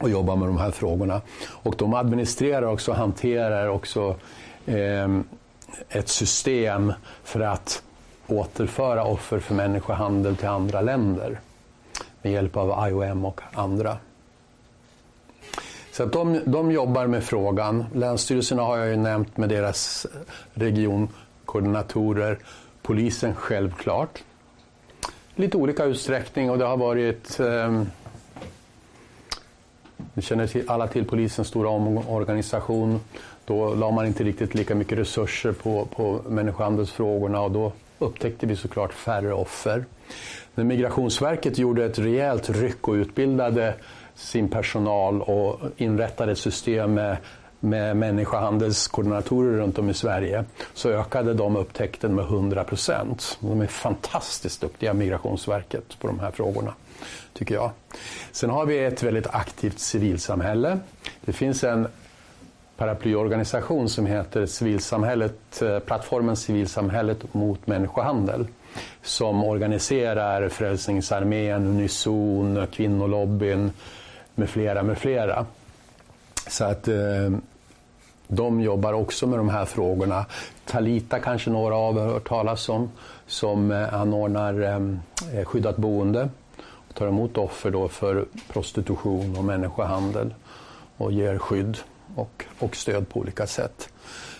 och 0.00 0.10
jobbar 0.10 0.36
med 0.36 0.48
de 0.48 0.58
här 0.58 0.70
frågorna. 0.70 1.20
Och 1.48 1.74
de 1.78 1.94
administrerar 1.94 2.62
också 2.66 2.90
och 2.90 2.96
hanterar 2.96 3.68
också 3.68 4.16
eh, 4.66 5.08
ett 5.88 6.08
system 6.08 6.92
för 7.24 7.40
att 7.40 7.82
återföra 8.26 9.04
offer 9.04 9.38
för 9.38 9.54
människohandel 9.54 10.36
till 10.36 10.48
andra 10.48 10.80
länder 10.80 11.40
med 12.22 12.32
hjälp 12.32 12.56
av 12.56 12.88
IOM 12.88 13.24
och 13.24 13.40
andra. 13.54 13.96
Så 15.92 16.02
att 16.02 16.12
de, 16.12 16.40
de 16.46 16.70
jobbar 16.70 17.06
med 17.06 17.24
frågan. 17.24 17.84
Länsstyrelserna 17.94 18.62
har 18.62 18.78
jag 18.78 18.88
ju 18.88 18.96
nämnt 18.96 19.36
med 19.36 19.48
deras 19.48 20.04
eh, 20.04 20.10
regionkoordinatorer. 20.54 22.38
Polisen 22.82 23.34
självklart. 23.34 24.22
Lite 25.34 25.56
olika 25.56 25.84
utsträckning 25.84 26.50
och 26.50 26.58
det 26.58 26.64
har 26.64 26.76
varit 26.76 27.40
eh, 27.40 27.82
vi 30.14 30.22
känner 30.22 30.46
till, 30.46 30.70
alla 30.70 30.86
till 30.86 31.04
polisens 31.04 31.48
stora 31.48 31.68
omorganisation. 31.68 33.00
Då 33.44 33.74
la 33.74 33.90
man 33.90 34.06
inte 34.06 34.24
riktigt 34.24 34.54
lika 34.54 34.74
mycket 34.74 34.98
resurser 34.98 35.52
på, 35.52 35.84
på 35.84 36.20
människohandelsfrågorna 36.28 37.40
och 37.40 37.50
då 37.50 37.72
upptäckte 37.98 38.46
vi 38.46 38.56
såklart 38.56 38.92
färre 38.92 39.32
offer. 39.32 39.84
När 40.54 40.64
Migrationsverket 40.64 41.58
gjorde 41.58 41.84
ett 41.84 41.98
rejält 41.98 42.50
ryck 42.50 42.88
och 42.88 42.92
utbildade 42.92 43.74
sin 44.20 44.48
personal 44.48 45.22
och 45.22 45.60
inrättade 45.76 46.32
ett 46.32 46.38
system 46.38 46.94
med, 46.94 47.16
med 47.60 47.96
människohandelskoordinatorer 47.96 49.56
runt 49.56 49.78
om 49.78 49.90
i 49.90 49.94
Sverige 49.94 50.44
så 50.74 50.88
ökade 50.90 51.34
de 51.34 51.56
upptäckten 51.56 52.14
med 52.14 52.24
100 52.24 52.64
procent. 52.64 53.38
De 53.40 53.60
är 53.60 53.66
fantastiskt 53.66 54.60
duktiga, 54.60 54.94
Migrationsverket, 54.94 55.98
på 56.00 56.06
de 56.06 56.20
här 56.20 56.30
frågorna. 56.30 56.74
tycker 57.32 57.54
jag. 57.54 57.70
Sen 58.32 58.50
har 58.50 58.66
vi 58.66 58.84
ett 58.84 59.02
väldigt 59.02 59.26
aktivt 59.26 59.78
civilsamhälle. 59.78 60.78
Det 61.20 61.32
finns 61.32 61.64
en 61.64 61.88
paraplyorganisation 62.76 63.88
som 63.88 64.06
heter 64.06 64.46
civilsamhället, 64.46 65.62
eh, 65.62 65.78
plattformen 65.78 66.36
Civilsamhället 66.36 67.34
mot 67.34 67.66
människohandel 67.66 68.46
som 69.02 69.44
organiserar 69.44 70.48
Frälsningsarmén, 70.48 71.66
Unison, 71.66 72.66
Kvinnolobbyn, 72.72 73.72
med 74.34 74.50
flera, 74.50 74.82
med 74.82 74.98
flera. 74.98 75.46
Så 76.48 76.64
att 76.64 76.88
eh, 76.88 77.30
de 78.32 78.60
jobbar 78.60 78.92
också 78.92 79.26
med 79.26 79.38
de 79.38 79.48
här 79.48 79.64
frågorna. 79.64 80.26
Talita 80.64 81.18
kanske 81.18 81.50
några 81.50 81.76
av 81.76 81.96
er 81.96 82.00
har 82.00 82.06
hört 82.06 82.28
talas 82.28 82.68
om, 82.68 82.90
som 83.26 83.70
eh, 83.70 83.94
anordnar 83.94 84.62
eh, 84.62 85.38
eh, 85.38 85.44
skyddat 85.44 85.76
boende 85.76 86.28
och 86.58 86.94
tar 86.94 87.06
emot 87.06 87.38
offer 87.38 87.70
då 87.70 87.88
för 87.88 88.24
prostitution 88.52 89.36
och 89.38 89.44
människohandel 89.44 90.34
och 90.96 91.12
ger 91.12 91.38
skydd 91.38 91.78
och, 92.14 92.44
och 92.58 92.76
stöd 92.76 93.08
på 93.08 93.20
olika 93.20 93.46
sätt. 93.46 93.88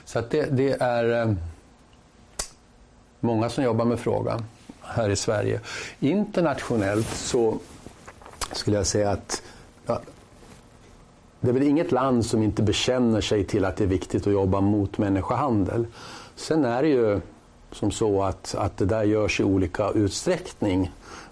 Så 0.05 0.19
att 0.19 0.31
det, 0.31 0.57
det 0.57 0.83
är 0.83 1.23
eh, 1.23 1.33
många 3.21 3.49
som 3.49 3.65
jobbar 3.65 3.85
med 3.85 4.01
frågan 4.01 4.45
här 4.83 5.11
i 5.11 5.17
Sverige. 5.17 5.61
Internationellt 6.01 7.09
så 7.09 7.59
skulle 8.53 8.77
jag 8.77 8.87
säga 8.87 9.11
att 9.11 9.43
det 11.41 11.49
är 11.49 11.53
väl 11.53 11.63
inget 11.63 11.93
land 11.93 12.27
som 12.27 12.43
inte 12.43 12.63
bekänner 12.63 13.21
sig 13.21 13.45
till 13.45 13.65
att 13.65 13.77
det 13.77 13.85
är 13.85 13.89
viktigt 13.89 14.27
att 14.27 14.33
jobba 14.33 14.61
mot 14.61 14.99
människohandel. 14.99 15.87
Sen 16.37 16.65
är 16.65 16.83
det 16.83 16.89
ju 16.89 17.21
som 17.73 17.91
så 17.91 18.23
att, 18.23 18.55
att 18.59 18.77
det 18.77 18.85
där 18.85 19.03
görs 19.03 19.41
i 19.41 19.45
olika 19.45 19.91
utsträckning 19.91 20.91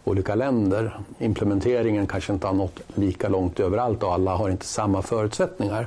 olika 0.09 0.35
länder. 0.35 0.99
Implementeringen 1.19 2.07
kanske 2.07 2.33
inte 2.33 2.47
har 2.47 2.55
nått 2.55 2.81
lika 2.95 3.29
långt 3.29 3.61
överallt 3.61 4.03
och 4.03 4.13
alla 4.13 4.37
har 4.37 4.51
inte 4.51 4.67
samma 4.67 5.03
förutsättningar. 5.03 5.87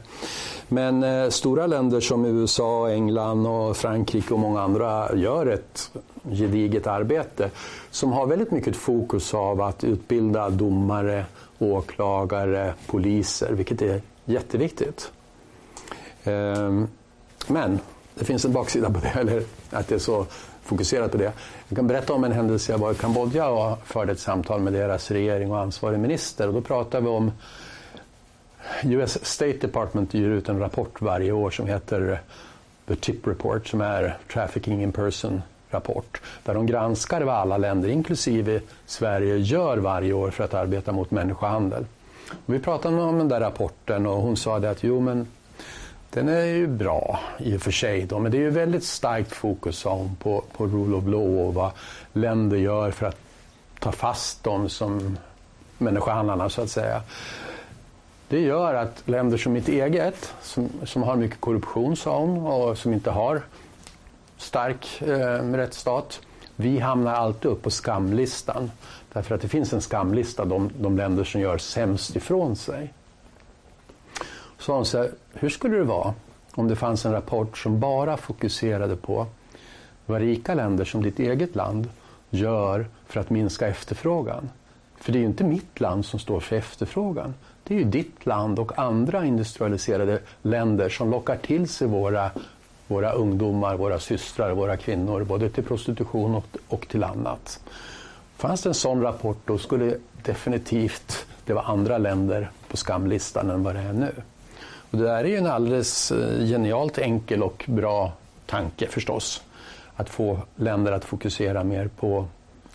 Men 0.68 1.04
eh, 1.04 1.30
stora 1.30 1.68
länder 1.68 2.00
som 2.00 2.26
USA, 2.26 2.90
England 2.90 3.48
och 3.48 3.78
Frankrike 3.78 4.34
och 4.34 4.40
många 4.40 4.62
andra 4.62 5.16
gör 5.16 5.46
ett 5.46 5.92
gediget 6.24 6.88
arbete 6.88 7.50
som 7.92 8.12
har 8.12 8.26
väldigt 8.28 8.52
mycket 8.52 8.76
fokus 8.76 9.34
av 9.34 9.62
att 9.62 9.84
utbilda 9.84 10.50
domare, 10.50 11.26
åklagare, 11.60 12.74
poliser, 12.88 13.54
vilket 13.54 13.82
är 13.82 14.02
jätteviktigt. 14.32 15.12
Ehm, 16.24 16.88
men 17.48 17.80
det 18.16 18.26
finns 18.26 18.46
en 18.46 18.54
baksida 18.54 18.90
på 18.90 19.00
det, 19.00 19.08
eller 19.20 19.44
att 19.70 19.88
det 19.88 19.96
är 19.96 20.00
så 20.00 20.26
fokuserat 20.64 21.12
på 21.12 21.18
det. 21.18 21.34
Jag 21.68 21.76
kan 21.76 21.88
berätta 21.88 22.14
om 22.14 22.24
en 22.24 22.32
händelse. 22.32 22.72
Jag 22.72 22.80
var 22.80 22.92
i 22.92 22.96
Kambodja 22.96 23.48
och 23.50 23.88
förde 23.88 24.12
ett 24.12 24.20
samtal 24.20 24.62
med 24.62 24.74
deras 24.74 25.12
regering 25.12 25.52
och 25.52 25.60
ansvarig 25.60 26.00
minister. 26.00 26.48
Och 26.48 26.54
då 26.54 26.62
pratade 26.62 27.04
vi 27.04 27.10
om 27.10 27.32
US 28.84 29.26
State 29.26 29.58
Department 29.58 30.14
ger 30.14 30.30
ut 30.30 30.50
en 30.50 30.60
rapport 30.60 31.02
varje 31.02 31.32
år 31.32 31.52
som 31.52 31.68
heter 31.68 32.22
The 32.88 32.96
Tip 32.96 33.28
Report 33.28 33.68
som 33.68 33.82
är 33.82 34.18
Trafficking 34.34 34.84
in 34.84 34.92
Person 34.92 35.42
rapport 35.70 36.22
där 36.44 36.54
de 36.54 36.66
granskar 36.66 37.22
vad 37.22 37.36
alla 37.36 37.58
länder, 37.58 37.90
inklusive 37.90 38.62
Sverige, 38.86 39.38
gör 39.38 39.78
varje 39.78 40.14
år 40.14 40.32
för 40.32 40.44
att 40.44 40.54
arbeta 40.54 40.92
mot 40.92 41.12
människohandel. 41.12 41.86
Vi 42.46 42.60
pratade 42.60 43.02
om 43.02 43.18
den 43.18 43.28
där 43.28 43.40
rapporten 43.40 44.06
och 44.06 44.22
hon 44.22 44.38
sa 44.38 44.60
det 44.60 44.70
att 44.70 44.84
jo 44.84 45.00
men 45.00 45.28
den 46.10 46.30
är 46.30 46.46
ju 46.46 46.68
bra 46.68 47.20
i 47.38 47.58
och 47.58 47.62
för 47.62 47.72
sig, 47.72 48.06
då, 48.06 48.20
men 48.20 48.32
det 48.32 48.38
är 48.38 48.42
ju 48.42 48.50
väldigt 48.50 48.84
starkt 48.84 49.32
fokus 49.32 49.78
sa 49.78 50.10
på, 50.20 50.44
på 50.58 50.66
rule 50.68 50.96
of 50.96 51.08
law 51.08 51.48
och 51.48 51.54
vad 51.54 51.72
länder 52.14 52.58
gör 52.58 52.92
för 52.92 53.06
att 53.06 53.18
ta 53.80 53.92
fast 53.92 54.44
dem 54.44 54.70
som 54.70 55.18
människohandlarna 55.78 56.50
så 56.50 56.62
att 56.62 56.70
säga. 56.70 57.02
Det 58.28 58.40
gör 58.40 58.74
att 58.74 59.04
länder 59.06 59.38
som 59.38 59.54
mitt 59.54 59.68
eget, 59.68 60.34
som, 60.42 60.70
som 60.84 61.04
har 61.04 61.16
mycket 61.16 61.42
korruption 61.42 61.96
sa 61.96 62.20
hon, 62.20 62.46
och 62.46 62.78
som 62.78 62.94
inte 62.94 63.12
har 63.12 63.42
stark 64.38 65.02
eh, 65.02 65.52
rättsstat, 65.54 66.20
vi 66.56 66.80
hamnar 66.80 67.14
alltid 67.14 67.52
upp 67.52 67.62
på 67.62 67.70
skamlistan. 67.70 68.72
Därför 69.14 69.36
att 69.36 69.42
det 69.42 69.48
finns 69.48 69.74
en 69.74 69.82
skamlista, 69.82 70.46
de, 70.46 70.70
de 70.80 70.98
länder 70.98 71.24
som 71.24 71.42
gör 71.42 71.58
sämst 71.58 72.16
ifrån 72.16 72.56
sig. 72.56 72.94
Så 74.58 74.66
sa 74.66 74.76
hon 74.76 74.86
så 74.86 74.98
här, 74.98 75.12
hur 75.34 75.50
skulle 75.50 75.78
det 75.78 75.84
vara 75.84 76.14
om 76.52 76.68
det 76.68 76.76
fanns 76.76 77.06
en 77.06 77.12
rapport 77.12 77.58
som 77.58 77.80
bara 77.80 78.18
fokuserade 78.18 78.96
på 78.96 79.28
vad 80.06 80.22
rika 80.22 80.54
länder 80.54 80.86
som 80.86 81.04
ditt 81.04 81.20
eget 81.20 81.56
land 81.56 81.90
gör 82.30 82.86
för 83.08 83.20
att 83.20 83.30
minska 83.30 83.68
efterfrågan? 83.68 84.50
För 84.98 85.12
det 85.12 85.18
är 85.18 85.22
ju 85.22 85.26
inte 85.26 85.44
mitt 85.44 85.80
land 85.80 86.06
som 86.06 86.20
står 86.20 86.40
för 86.40 86.56
efterfrågan. 86.56 87.34
Det 87.64 87.76
är 87.76 87.80
ju 87.80 87.86
ditt 87.86 88.26
land 88.26 88.60
och 88.60 88.80
andra 88.80 89.26
industrialiserade 89.26 90.20
länder 90.42 90.90
som 90.90 91.12
lockar 91.12 91.38
till 91.38 91.68
sig 91.68 91.88
våra, 91.88 92.32
våra 92.88 93.12
ungdomar, 93.12 93.78
våra 93.78 94.00
systrar, 94.00 94.52
våra 94.52 94.78
kvinnor, 94.78 95.24
både 95.24 95.50
till 95.50 95.64
prostitution 95.64 96.36
och, 96.36 96.58
och 96.68 96.88
till 96.88 97.04
annat. 97.04 97.60
Fanns 98.42 98.62
det 98.62 98.70
en 98.70 98.74
sån 98.74 99.02
rapport 99.02 99.38
då 99.46 99.58
skulle 99.58 99.98
definitivt 100.24 101.26
det 101.46 101.54
vara 101.54 101.66
andra 101.66 101.98
länder 101.98 102.52
på 102.68 102.78
skamlistan 102.78 103.50
än 103.50 103.64
vad 103.64 103.76
det 103.76 103.82
är 103.82 103.94
nu. 103.94 104.12
Och 104.92 104.98
det 104.98 105.04
där 105.04 105.24
är 105.24 105.24
ju 105.24 105.38
en 105.38 105.48
alldeles 105.48 106.12
eh, 106.12 106.46
genialt 106.46 106.98
enkel 106.98 107.44
och 107.44 107.66
bra 107.68 108.12
tanke 108.46 108.88
förstås. 108.88 109.44
Att 109.96 110.10
få 110.10 110.40
länder 110.56 110.92
att 110.92 111.06
fokusera 111.06 111.64
mer 111.64 111.88
på 111.88 112.26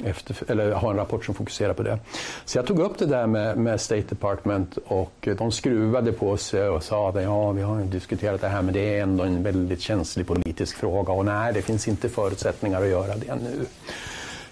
efter, 0.04 0.50
eller 0.50 0.72
ha 0.72 0.90
en 0.90 0.96
rapport 0.96 1.24
som 1.24 1.34
fokuserar 1.34 1.72
på 1.72 1.82
det. 1.82 1.98
Så 2.44 2.58
jag 2.58 2.66
tog 2.66 2.78
upp 2.78 2.98
det 2.98 3.06
där 3.06 3.26
med, 3.26 3.58
med 3.58 3.80
State 3.80 4.06
Department 4.08 4.78
och 4.86 5.28
de 5.38 5.52
skruvade 5.52 6.12
på 6.12 6.36
sig 6.36 6.68
och 6.68 6.82
sa 6.82 7.08
att 7.08 7.22
ja, 7.22 7.50
vi 7.50 7.62
har 7.62 7.80
diskuterat 7.80 8.40
det 8.40 8.48
här 8.48 8.62
men 8.62 8.74
det 8.74 8.98
är 8.98 9.02
ändå 9.02 9.24
en 9.24 9.42
väldigt 9.42 9.80
känslig 9.80 10.26
politisk 10.26 10.76
fråga 10.76 11.12
och 11.12 11.24
nej, 11.24 11.52
det 11.52 11.62
finns 11.62 11.88
inte 11.88 12.08
förutsättningar 12.08 12.82
att 12.82 12.88
göra 12.88 13.16
det 13.16 13.34
nu. 13.34 13.66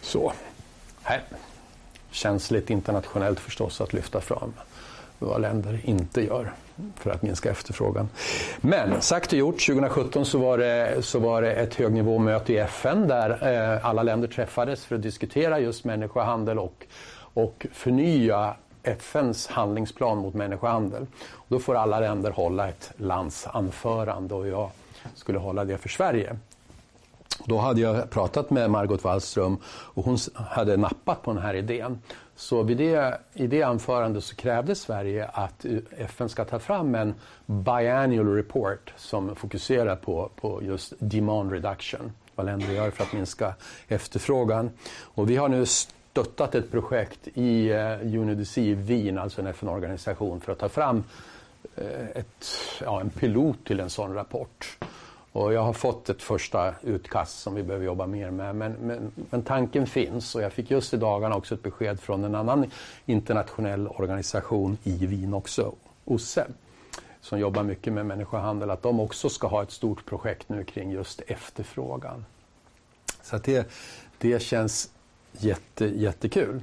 Så, 0.00 0.32
Nej, 1.08 1.20
Känsligt 2.10 2.70
internationellt 2.70 3.40
förstås 3.40 3.80
att 3.80 3.92
lyfta 3.92 4.20
fram 4.20 4.52
vad 5.18 5.40
länder 5.40 5.80
inte 5.84 6.20
gör 6.24 6.52
för 6.96 7.10
att 7.10 7.22
minska 7.22 7.50
efterfrågan. 7.50 8.08
Men 8.60 9.02
sagt 9.02 9.32
och 9.32 9.38
gjort, 9.38 9.66
2017 9.66 10.26
så 10.26 10.38
var 10.38 10.58
det, 10.58 11.04
så 11.04 11.18
var 11.18 11.42
det 11.42 11.52
ett 11.52 11.74
högnivåmöte 11.74 12.52
i 12.52 12.58
FN 12.58 13.08
där 13.08 13.30
eh, 13.74 13.86
alla 13.86 14.02
länder 14.02 14.28
träffades 14.28 14.84
för 14.84 14.96
att 14.96 15.02
diskutera 15.02 15.58
just 15.58 15.84
människohandel 15.84 16.58
och, 16.58 16.86
och 17.14 17.66
förnya 17.72 18.54
FNs 18.82 19.46
handlingsplan 19.46 20.18
mot 20.18 20.34
människohandel. 20.34 21.06
Och 21.30 21.46
då 21.48 21.58
får 21.58 21.74
alla 21.74 22.00
länder 22.00 22.30
hålla 22.30 22.68
ett 22.68 22.92
landsanförande 22.96 24.34
och 24.34 24.48
jag 24.48 24.70
skulle 25.14 25.38
hålla 25.38 25.64
det 25.64 25.78
för 25.78 25.88
Sverige. 25.88 26.36
Då 27.44 27.58
hade 27.58 27.80
jag 27.80 28.10
pratat 28.10 28.50
med 28.50 28.70
Margot 28.70 29.04
Wallström 29.04 29.56
och 29.66 30.04
hon 30.04 30.18
hade 30.34 30.76
nappat 30.76 31.22
på 31.22 31.32
den 31.32 31.42
här 31.42 31.54
idén. 31.54 31.98
Så 32.36 32.62
vid 32.62 32.76
det, 32.76 33.20
i 33.32 33.46
det 33.46 33.62
anförandet 33.62 34.24
så 34.24 34.36
krävde 34.36 34.74
Sverige 34.74 35.26
att 35.26 35.66
FN 35.98 36.28
ska 36.28 36.44
ta 36.44 36.58
fram 36.58 36.94
en 36.94 37.14
biannual 37.46 38.34
report 38.34 38.92
som 38.96 39.36
fokuserar 39.36 39.96
på, 39.96 40.30
på 40.36 40.62
just 40.62 40.92
demand 40.98 41.52
reduction, 41.52 42.12
vad 42.34 42.46
länder 42.46 42.72
gör 42.72 42.90
för 42.90 43.04
att 43.04 43.12
minska 43.12 43.54
efterfrågan. 43.88 44.70
Och 45.02 45.30
vi 45.30 45.36
har 45.36 45.48
nu 45.48 45.66
stöttat 45.66 46.54
ett 46.54 46.70
projekt 46.70 47.28
i 47.34 47.70
eh, 47.70 47.76
uh, 47.76 48.20
UNODC 48.20 48.60
i 48.60 48.74
Wien, 48.74 49.18
alltså 49.18 49.40
en 49.40 49.46
FN-organisation, 49.46 50.40
för 50.40 50.52
att 50.52 50.58
ta 50.58 50.68
fram 50.68 51.04
eh, 51.76 52.08
ett, 52.14 52.46
ja, 52.80 53.00
en 53.00 53.10
pilot 53.10 53.64
till 53.64 53.80
en 53.80 53.90
sån 53.90 54.14
rapport. 54.14 54.78
Och 55.34 55.52
jag 55.52 55.62
har 55.62 55.72
fått 55.72 56.08
ett 56.08 56.22
första 56.22 56.74
utkast 56.82 57.40
som 57.40 57.54
vi 57.54 57.62
behöver 57.62 57.86
jobba 57.86 58.06
mer 58.06 58.30
med. 58.30 58.56
Men, 58.56 58.72
men, 58.72 59.12
men, 59.30 59.42
tanken 59.42 59.86
finns 59.86 60.34
och 60.34 60.42
jag 60.42 60.52
fick 60.52 60.70
just 60.70 60.94
i 60.94 60.96
dagarna 60.96 61.36
också 61.36 61.54
ett 61.54 61.62
besked 61.62 62.00
från 62.00 62.24
en 62.24 62.34
annan 62.34 62.70
internationell 63.06 63.88
organisation 63.88 64.78
i 64.82 65.06
Wien 65.06 65.34
också, 65.34 65.74
OSSE, 66.04 66.46
som 67.20 67.38
jobbar 67.38 67.62
mycket 67.62 67.92
med 67.92 68.06
människohandel, 68.06 68.70
att 68.70 68.82
de 68.82 69.00
också 69.00 69.28
ska 69.28 69.46
ha 69.46 69.62
ett 69.62 69.70
stort 69.70 70.06
projekt 70.06 70.48
nu 70.48 70.64
kring 70.64 70.90
just 70.90 71.20
efterfrågan. 71.20 72.24
Så 73.22 73.38
det, 73.38 73.70
det 74.18 74.42
känns 74.42 74.90
jätte, 75.32 75.86
jättekul. 75.86 76.60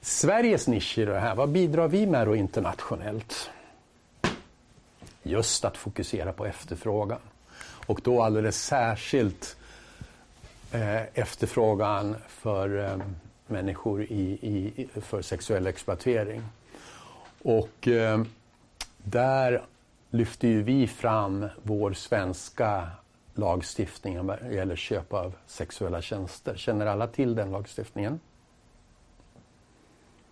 Sveriges 0.00 0.68
nisch 0.68 0.98
i 0.98 1.04
det 1.04 1.20
här, 1.20 1.34
vad 1.34 1.48
bidrar 1.48 1.88
vi 1.88 2.06
med 2.06 2.26
då 2.26 2.36
internationellt? 2.36 3.50
Just 5.22 5.64
att 5.64 5.76
fokusera 5.76 6.32
på 6.32 6.46
efterfrågan. 6.46 7.20
Och 7.90 8.00
då 8.04 8.22
alldeles 8.22 8.62
särskilt 8.62 9.56
eh, 10.72 11.18
efterfrågan 11.18 12.16
för 12.28 12.84
eh, 12.84 12.96
människor 13.46 14.02
i, 14.02 14.38
i, 14.42 14.88
för 15.00 15.22
sexuell 15.22 15.66
exploatering. 15.66 16.42
Och 17.42 17.88
eh, 17.88 18.22
där 18.98 19.62
lyfter 20.10 20.48
ju 20.48 20.62
vi 20.62 20.86
fram 20.86 21.48
vår 21.62 21.92
svenska 21.92 22.88
lagstiftning 23.34 24.26
vad 24.26 24.52
gäller 24.52 24.76
köp 24.76 25.12
av 25.12 25.32
sexuella 25.46 26.02
tjänster. 26.02 26.56
Känner 26.56 26.86
alla 26.86 27.06
till 27.06 27.34
den 27.34 27.50
lagstiftningen? 27.50 28.20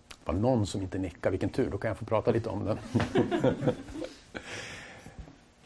Det 0.07 0.31
var 0.31 0.33
någon 0.33 0.67
som 0.67 0.81
inte 0.81 0.97
nickade, 0.97 1.31
vilken 1.31 1.49
tur, 1.49 1.69
då 1.71 1.77
kan 1.77 1.87
jag 1.87 1.97
få 1.97 2.05
prata 2.05 2.31
lite 2.31 2.49
om 2.49 2.65
den. 2.65 2.77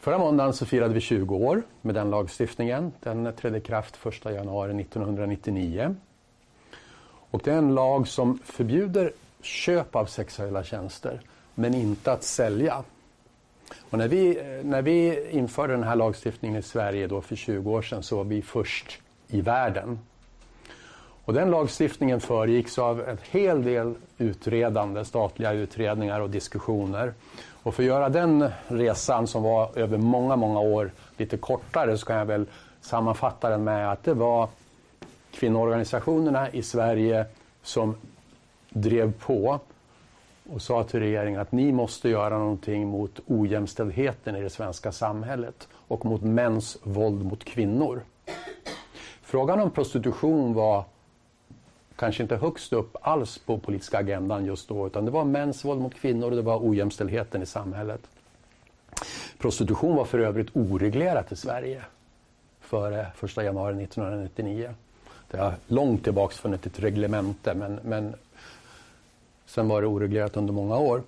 Förra 0.03 0.17
måndagen 0.17 0.53
så 0.53 0.65
firade 0.65 0.93
vi 0.93 1.01
20 1.01 1.35
år 1.35 1.61
med 1.81 1.95
den 1.95 2.09
lagstiftningen. 2.09 2.91
Den 2.99 3.33
trädde 3.33 3.57
i 3.57 3.61
kraft 3.61 3.99
1 4.05 4.25
januari 4.25 4.81
1999. 4.81 5.95
Och 7.05 7.41
det 7.43 7.51
är 7.51 7.57
en 7.57 7.75
lag 7.75 8.07
som 8.07 8.39
förbjuder 8.45 9.13
köp 9.41 9.95
av 9.95 10.05
sexuella 10.05 10.63
tjänster 10.63 11.21
men 11.55 11.73
inte 11.73 12.11
att 12.11 12.23
sälja. 12.23 12.83
Och 13.89 13.97
när, 13.97 14.07
vi, 14.07 14.41
när 14.63 14.81
vi 14.81 15.29
införde 15.31 15.73
den 15.73 15.83
här 15.83 15.95
lagstiftningen 15.95 16.59
i 16.59 16.61
Sverige 16.61 17.07
då 17.07 17.21
för 17.21 17.35
20 17.35 17.71
år 17.71 17.81
sedan 17.81 18.03
så 18.03 18.17
var 18.17 18.23
vi 18.23 18.41
först 18.41 18.99
i 19.27 19.41
världen. 19.41 19.99
Och 21.25 21.33
den 21.33 21.51
lagstiftningen 21.51 22.19
föregicks 22.19 22.79
av 22.79 23.01
en 23.01 23.17
hel 23.31 23.63
del 23.63 23.95
utredande, 24.17 25.05
statliga 25.05 25.51
utredningar 25.51 26.19
och 26.19 26.29
diskussioner. 26.29 27.13
Och 27.63 27.75
för 27.75 27.83
att 27.83 27.87
göra 27.87 28.09
den 28.09 28.49
resan 28.67 29.27
som 29.27 29.43
var 29.43 29.69
över 29.75 29.97
många, 29.97 30.35
många 30.35 30.59
år 30.59 30.91
lite 31.17 31.37
kortare 31.37 31.97
så 31.97 32.05
kan 32.05 32.15
jag 32.15 32.25
väl 32.25 32.45
sammanfatta 32.81 33.49
den 33.49 33.63
med 33.63 33.91
att 33.91 34.03
det 34.03 34.13
var 34.13 34.49
kvinnoorganisationerna 35.31 36.49
i 36.49 36.63
Sverige 36.63 37.25
som 37.61 37.95
drev 38.69 39.13
på 39.13 39.59
och 40.49 40.61
sa 40.61 40.83
till 40.83 40.99
regeringen 40.99 41.41
att 41.41 41.51
ni 41.51 41.71
måste 41.71 42.09
göra 42.09 42.37
någonting 42.37 42.87
mot 42.87 43.19
ojämställdheten 43.27 44.35
i 44.35 44.41
det 44.41 44.49
svenska 44.49 44.91
samhället 44.91 45.67
och 45.73 46.05
mot 46.05 46.21
mäns 46.21 46.77
våld 46.83 47.25
mot 47.25 47.43
kvinnor. 47.43 48.01
frågan 49.21 49.59
om 49.59 49.71
prostitution 49.71 50.53
var 50.53 50.83
kanske 51.95 52.23
inte 52.23 52.35
högst 52.35 52.73
upp 52.73 52.95
alls 53.01 53.37
på 53.37 53.57
politiska 53.57 53.97
agendan 53.97 54.45
just 54.45 54.67
då 54.69 54.87
utan 54.87 55.05
det 55.05 55.11
var 55.11 55.25
mäns 55.25 55.65
våld 55.65 55.81
mot 55.81 55.93
kvinnor 55.95 56.29
och 56.29 56.35
det 56.35 56.41
var 56.41 56.69
ojämställdheten 56.69 57.41
i 57.41 57.45
samhället. 57.45 58.01
Prostitution 59.37 59.95
var 59.95 60.05
för 60.05 60.19
övrigt 60.19 60.49
oreglerat 60.53 61.31
i 61.31 61.35
Sverige 61.35 61.81
före 62.61 63.07
1 63.23 63.37
januari 63.37 63.83
1999. 63.83 64.73
Det 65.31 65.37
har 65.37 65.53
långt 65.67 66.03
tillbaka 66.03 66.35
funnits 66.35 66.67
ett 66.67 66.79
reglemente 66.79 67.53
men, 67.53 67.79
men 67.83 68.15
sen 69.45 69.67
var 69.67 69.81
det 69.81 69.87
oreglerat 69.87 70.37
under 70.37 70.53
många 70.53 70.77
år. 70.77 71.03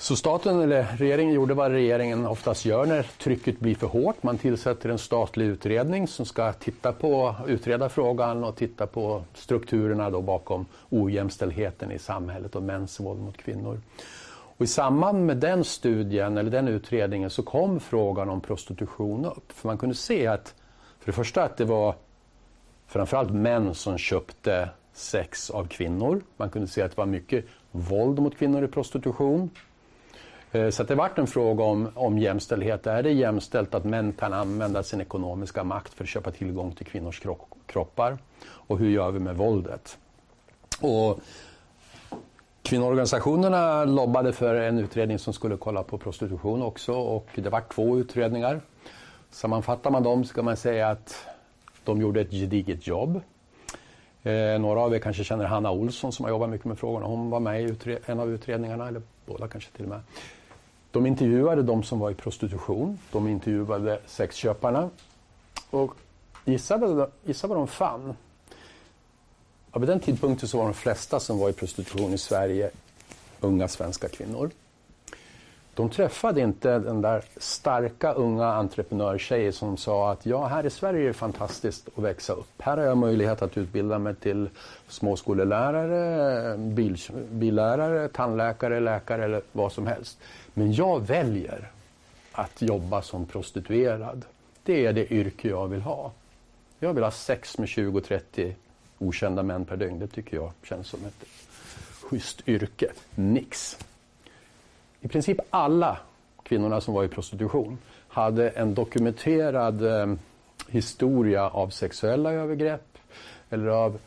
Så 0.00 0.16
staten 0.16 0.60
eller 0.60 0.86
regeringen 0.96 1.34
gjorde 1.34 1.54
vad 1.54 1.70
regeringen 1.70 2.26
oftast 2.26 2.64
gör 2.64 2.86
när 2.86 3.02
trycket 3.02 3.60
blir 3.60 3.74
för 3.74 3.86
hårt. 3.86 4.22
Man 4.22 4.38
tillsätter 4.38 4.88
en 4.88 4.98
statlig 4.98 5.46
utredning 5.46 6.08
som 6.08 6.26
ska 6.26 6.52
titta 6.52 6.92
på, 6.92 7.34
utreda 7.46 7.88
frågan 7.88 8.44
och 8.44 8.56
titta 8.56 8.86
på 8.86 9.22
strukturerna 9.34 10.10
då 10.10 10.20
bakom 10.20 10.66
ojämställdheten 10.88 11.92
i 11.92 11.98
samhället 11.98 12.56
och 12.56 12.62
mäns 12.62 13.00
våld 13.00 13.20
mot 13.20 13.36
kvinnor. 13.36 13.80
Och 14.28 14.64
I 14.64 14.66
samband 14.66 15.26
med 15.26 15.36
den 15.36 15.64
studien 15.64 16.38
eller 16.38 16.50
den 16.50 16.68
utredningen 16.68 17.30
så 17.30 17.42
kom 17.42 17.80
frågan 17.80 18.28
om 18.28 18.40
prostitution 18.40 19.24
upp. 19.24 19.52
För 19.52 19.68
man 19.68 19.78
kunde 19.78 19.94
se 19.94 20.26
att 20.26 20.54
för 21.00 21.06
det 21.06 21.12
första 21.12 21.42
att 21.42 21.56
det 21.56 21.64
var 21.64 21.94
framförallt 22.86 23.30
män 23.30 23.74
som 23.74 23.98
köpte 23.98 24.68
sex 24.92 25.50
av 25.50 25.64
kvinnor. 25.64 26.22
Man 26.36 26.50
kunde 26.50 26.68
se 26.68 26.82
att 26.82 26.90
det 26.90 26.98
var 26.98 27.06
mycket 27.06 27.44
våld 27.70 28.18
mot 28.18 28.38
kvinnor 28.38 28.64
i 28.64 28.68
prostitution. 28.68 29.50
Eh, 30.52 30.70
så 30.70 30.82
det 30.82 30.94
vart 30.94 31.18
en 31.18 31.26
fråga 31.26 31.64
om, 31.64 31.88
om 31.94 32.18
jämställdhet. 32.18 32.86
Är 32.86 33.02
det 33.02 33.12
jämställt 33.12 33.74
att 33.74 33.84
män 33.84 34.12
kan 34.12 34.32
använda 34.32 34.82
sin 34.82 35.00
ekonomiska 35.00 35.64
makt 35.64 35.94
för 35.94 36.04
att 36.04 36.10
köpa 36.10 36.30
tillgång 36.30 36.72
till 36.72 36.86
kvinnors 36.86 37.22
kroppar? 37.66 38.18
Och 38.46 38.78
hur 38.78 38.90
gör 38.90 39.10
vi 39.10 39.18
med 39.18 39.36
våldet? 39.36 39.98
Och 40.80 41.20
Kvinnoorganisationerna 42.68 43.84
lobbade 43.84 44.32
för 44.32 44.54
en 44.54 44.78
utredning 44.78 45.18
som 45.18 45.32
skulle 45.32 45.56
kolla 45.56 45.82
på 45.82 45.98
prostitution 45.98 46.62
också 46.62 46.92
och 46.92 47.28
det 47.34 47.48
var 47.50 47.62
två 47.74 47.98
utredningar. 47.98 48.60
Sammanfattar 49.30 49.90
man 49.90 50.02
dem 50.02 50.24
så 50.24 50.34
kan 50.34 50.44
man 50.44 50.56
säga 50.56 50.88
att 50.88 51.26
de 51.84 52.00
gjorde 52.00 52.20
ett 52.20 52.30
gediget 52.30 52.86
jobb. 52.86 53.20
Eh, 54.22 54.58
några 54.60 54.80
av 54.80 54.94
er 54.94 54.98
kanske 54.98 55.24
känner 55.24 55.44
Hanna 55.44 55.70
Olsson 55.70 56.12
som 56.12 56.24
har 56.24 56.30
jobbat 56.30 56.50
mycket 56.50 56.66
med 56.66 56.78
frågorna. 56.78 57.06
Hon 57.06 57.30
var 57.30 57.40
med 57.40 57.62
i 57.62 57.98
en 58.06 58.20
av 58.20 58.30
utredningarna, 58.30 58.88
eller 58.88 59.02
båda 59.26 59.48
kanske 59.48 59.70
till 59.70 59.84
och 59.84 59.90
med. 59.90 60.00
De 60.98 61.06
intervjuade 61.06 61.62
de 61.62 61.82
som 61.82 61.98
var 61.98 62.10
i 62.10 62.14
prostitution. 62.14 62.98
De 63.12 63.28
intervjuade 63.28 64.00
sexköparna. 64.06 64.90
Och 65.70 65.94
gissa 66.44 66.76
vad, 66.76 67.10
gissa 67.24 67.46
vad 67.46 67.58
de 67.58 67.66
fann. 67.66 68.16
Ja, 69.72 69.78
vid 69.78 69.88
den 69.88 70.00
tidpunkten 70.00 70.48
så 70.48 70.58
var 70.58 70.64
de 70.64 70.74
flesta 70.74 71.20
som 71.20 71.38
var 71.38 71.50
i 71.50 71.52
prostitution 71.52 72.14
i 72.14 72.18
Sverige 72.18 72.70
unga 73.40 73.68
svenska 73.68 74.08
kvinnor. 74.08 74.50
De 75.74 75.90
träffade 75.90 76.40
inte 76.40 76.78
den 76.78 77.02
där 77.02 77.24
starka 77.36 78.12
unga 78.12 78.46
entreprenörtjejen 78.46 79.52
som 79.52 79.76
sa 79.76 80.12
att 80.12 80.26
ja, 80.26 80.46
här 80.46 80.66
i 80.66 80.70
Sverige 80.70 81.02
är 81.02 81.06
det 81.06 81.12
fantastiskt 81.12 81.88
att 81.96 82.04
växa 82.04 82.32
upp. 82.32 82.52
Här 82.58 82.76
har 82.76 82.84
jag 82.84 82.96
möjlighet 82.98 83.42
att 83.42 83.58
utbilda 83.58 83.98
mig 83.98 84.14
till 84.14 84.48
småskolelärare, 84.88 86.56
bil, 86.58 86.98
billärare, 87.30 88.08
tandläkare, 88.08 88.80
läkare 88.80 89.24
eller 89.24 89.42
vad 89.52 89.72
som 89.72 89.86
helst. 89.86 90.18
Men 90.58 90.72
jag 90.72 91.06
väljer 91.06 91.70
att 92.32 92.62
jobba 92.62 93.02
som 93.02 93.26
prostituerad. 93.26 94.24
Det 94.62 94.86
är 94.86 94.92
det 94.92 95.12
yrke 95.12 95.48
jag 95.48 95.68
vill 95.68 95.80
ha. 95.80 96.12
Jag 96.78 96.94
vill 96.94 97.04
ha 97.04 97.10
sex 97.10 97.58
med 97.58 97.68
20-30 97.68 98.54
okända 98.98 99.42
män 99.42 99.64
per 99.64 99.76
dygn. 99.76 99.98
Det 99.98 100.06
tycker 100.06 100.36
jag 100.36 100.52
känns 100.62 100.88
som 100.88 101.04
ett 101.04 101.24
schysst 102.02 102.48
yrke. 102.48 102.92
Nix. 103.14 103.78
I 105.00 105.08
princip 105.08 105.40
alla 105.50 105.98
kvinnorna 106.42 106.80
som 106.80 106.94
var 106.94 107.04
i 107.04 107.08
prostitution 107.08 107.78
hade 108.08 108.50
en 108.50 108.74
dokumenterad 108.74 109.86
eh, 109.86 110.14
historia 110.68 111.48
av 111.48 111.70
sexuella 111.70 112.32
övergrepp 112.32 112.98
eller 113.50 113.66
av 113.66 113.98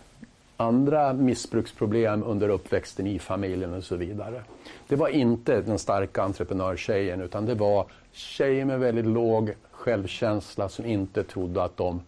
andra 0.61 1.13
missbruksproblem 1.13 2.23
under 2.23 2.49
uppväxten 2.49 3.07
i 3.07 3.19
familjen 3.19 3.73
och 3.73 3.83
så 3.83 3.95
vidare. 3.95 4.43
Det 4.87 4.95
var 4.95 5.07
inte 5.07 5.61
den 5.61 5.79
starka 5.79 6.23
entreprenörstjejen 6.23 7.21
utan 7.21 7.45
det 7.45 7.55
var 7.55 7.85
tjejer 8.11 8.65
med 8.65 8.79
väldigt 8.79 9.05
låg 9.05 9.53
självkänsla 9.71 10.69
som 10.69 10.85
inte 10.85 11.23
trodde 11.23 11.63
att 11.63 11.77
de 11.77 12.01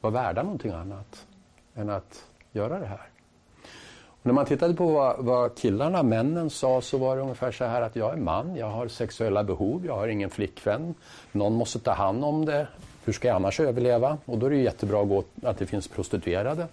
var 0.00 0.10
värda 0.10 0.42
någonting 0.42 0.72
annat 0.72 1.26
än 1.74 1.90
att 1.90 2.24
göra 2.52 2.78
det 2.78 2.86
här. 2.86 3.08
Och 4.06 4.26
när 4.26 4.32
man 4.32 4.46
tittade 4.46 4.74
på 4.74 4.86
vad, 4.92 5.24
vad, 5.24 5.56
killarna, 5.56 6.02
männen, 6.02 6.50
sa 6.50 6.80
så 6.80 6.98
var 6.98 7.16
det 7.16 7.22
ungefär 7.22 7.52
så 7.52 7.64
här 7.64 7.82
att 7.82 7.96
jag 7.96 8.12
är 8.12 8.16
man, 8.16 8.56
jag 8.56 8.70
har 8.70 8.88
sexuella 8.88 9.44
behov, 9.44 9.86
jag 9.86 9.94
har 9.94 10.08
ingen 10.08 10.30
flickvän, 10.30 10.94
någon 11.32 11.54
måste 11.54 11.78
ta 11.78 11.92
hand 11.92 12.24
om 12.24 12.44
det, 12.44 12.66
hur 13.08 13.12
ska 13.12 13.28
jag 13.28 13.34
annars 13.34 13.60
överleva? 13.60 14.18
Och 14.24 14.38
då 14.38 14.46
är 14.46 14.50
det 14.50 14.56
jättebra 14.56 15.02
att, 15.02 15.08
gå, 15.08 15.24
att 15.42 15.58
det 15.58 15.66
finns 15.66 15.88
prostituerade. 15.88 16.66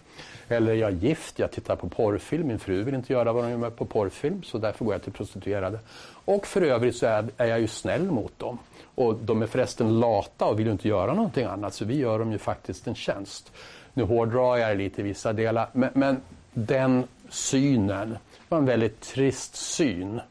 Eller 0.47 0.73
jag 0.73 0.91
är 0.91 0.95
gift, 0.95 1.39
jag 1.39 1.51
tittar 1.51 1.75
på 1.75 1.89
porrfilm, 1.89 2.47
min 2.47 2.59
fru 2.59 2.83
vill 2.83 2.95
inte 2.95 3.13
göra 3.13 3.33
vad 3.33 3.43
de 3.43 3.61
gör 3.61 3.69
på 3.69 3.85
porrfilm 3.85 4.43
så 4.43 4.57
därför 4.57 4.85
går 4.85 4.93
jag 4.93 5.03
till 5.03 5.13
prostituerade. 5.13 5.79
Och 6.25 6.47
för 6.47 6.61
övrigt 6.61 6.95
så 6.95 7.05
är, 7.05 7.25
är 7.37 7.45
jag 7.45 7.59
ju 7.59 7.67
snäll 7.67 8.11
mot 8.11 8.39
dem. 8.39 8.57
Och 8.95 9.15
de 9.15 9.41
är 9.41 9.47
förresten 9.47 9.99
lata 9.99 10.45
och 10.45 10.59
vill 10.59 10.67
inte 10.67 10.87
göra 10.87 11.13
någonting 11.13 11.45
annat 11.45 11.73
så 11.73 11.85
vi 11.85 11.97
gör 11.97 12.19
dem 12.19 12.31
ju 12.31 12.37
faktiskt 12.37 12.87
en 12.87 12.95
tjänst. 12.95 13.51
Nu 13.93 14.03
hårdrar 14.03 14.57
jag 14.57 14.69
det 14.69 14.75
lite 14.75 15.01
i 15.01 15.03
vissa 15.03 15.33
delar 15.33 15.69
men, 15.71 15.89
men 15.93 16.21
den 16.53 17.03
synen 17.29 18.17
var 18.49 18.57
en 18.57 18.65
väldigt 18.65 19.01
trist 19.01 19.55
syn. 19.55 20.21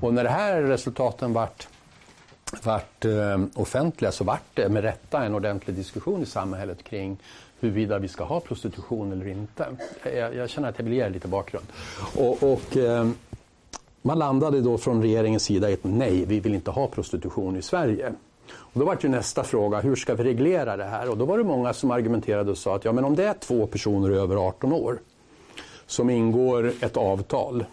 Och 0.00 0.14
när 0.14 0.24
det 0.24 0.30
här 0.30 0.62
resultaten 0.62 1.32
vart 1.32 1.68
vart 2.62 3.04
eh, 3.04 3.38
offentliga 3.54 4.12
så 4.12 4.24
vart 4.24 4.42
det 4.54 4.68
med 4.68 4.82
rätta 4.82 5.24
en 5.24 5.34
ordentlig 5.34 5.76
diskussion 5.76 6.22
i 6.22 6.26
samhället 6.26 6.84
kring 6.84 7.18
huruvida 7.60 7.98
vi 7.98 8.08
ska 8.08 8.24
ha 8.24 8.40
prostitution 8.40 9.12
eller 9.12 9.28
inte. 9.28 9.66
Jag, 10.14 10.34
jag 10.34 10.50
känner 10.50 10.68
att 10.68 10.78
jag 10.78 10.84
vill 10.84 10.94
ge 10.94 11.08
lite 11.08 11.28
bakgrund. 11.28 11.66
Och, 12.16 12.42
och 12.42 12.76
eh, 12.76 13.08
man 14.02 14.18
landade 14.18 14.60
då 14.60 14.78
från 14.78 15.02
regeringens 15.02 15.42
sida 15.42 15.70
i 15.70 15.72
ett 15.72 15.84
nej, 15.84 16.24
vi 16.24 16.40
vill 16.40 16.54
inte 16.54 16.70
ha 16.70 16.86
prostitution 16.86 17.56
i 17.56 17.62
Sverige. 17.62 18.12
Och 18.52 18.80
då 18.80 18.84
var 18.84 18.98
ju 19.00 19.08
nästa 19.08 19.44
fråga, 19.44 19.80
hur 19.80 19.96
ska 19.96 20.14
vi 20.14 20.24
reglera 20.24 20.76
det 20.76 20.84
här? 20.84 21.10
Och 21.10 21.16
då 21.16 21.24
var 21.24 21.38
det 21.38 21.44
många 21.44 21.72
som 21.72 21.90
argumenterade 21.90 22.50
och 22.50 22.58
sa 22.58 22.76
att 22.76 22.84
ja, 22.84 22.92
men 22.92 23.04
om 23.04 23.16
det 23.16 23.24
är 23.24 23.34
två 23.34 23.66
personer 23.66 24.10
över 24.10 24.36
18 24.36 24.72
år 24.72 24.98
som 25.86 26.10
ingår 26.10 26.72
ett 26.80 26.96
avtal 26.96 27.64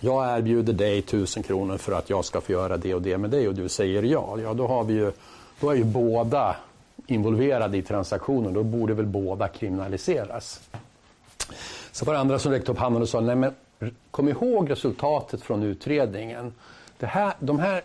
jag 0.00 0.38
erbjuder 0.38 0.72
dig 0.72 0.98
1000 0.98 1.42
kronor 1.42 1.76
för 1.76 1.92
att 1.92 2.10
jag 2.10 2.24
ska 2.24 2.40
få 2.40 2.52
göra 2.52 2.76
det 2.76 2.94
och 2.94 3.02
det 3.02 3.18
med 3.18 3.30
dig 3.30 3.48
och 3.48 3.54
du 3.54 3.68
säger 3.68 4.02
ja, 4.02 4.38
ja 4.42 4.54
då, 4.54 4.66
har 4.66 4.84
vi 4.84 4.94
ju, 4.94 5.12
då 5.60 5.70
är 5.70 5.74
ju 5.74 5.84
båda 5.84 6.56
involverade 7.06 7.76
i 7.78 7.82
transaktionen. 7.82 8.54
Då 8.54 8.62
borde 8.62 8.94
väl 8.94 9.06
båda 9.06 9.48
kriminaliseras. 9.48 10.60
Så 11.92 12.04
var 12.04 12.12
det 12.12 12.20
andra 12.20 12.38
som 12.38 12.52
räckte 12.52 12.72
upp 12.72 12.78
handen 12.78 13.02
och 13.02 13.08
sa, 13.08 13.20
nej 13.20 13.36
men 13.36 13.54
kom 14.10 14.28
ihåg 14.28 14.70
resultatet 14.70 15.42
från 15.42 15.62
utredningen. 15.62 16.54
Det 16.98 17.06
här, 17.06 17.34
de 17.40 17.58
här 17.58 17.82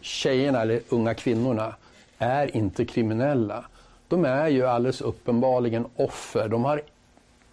tjejerna, 0.00 0.62
eller 0.62 0.80
unga 0.88 1.14
kvinnorna, 1.14 1.74
är 2.18 2.56
inte 2.56 2.84
kriminella. 2.84 3.64
De 4.08 4.24
är 4.24 4.48
ju 4.48 4.66
alldeles 4.66 5.00
uppenbarligen 5.00 5.86
offer. 5.96 6.48
De 6.48 6.64
har 6.64 6.82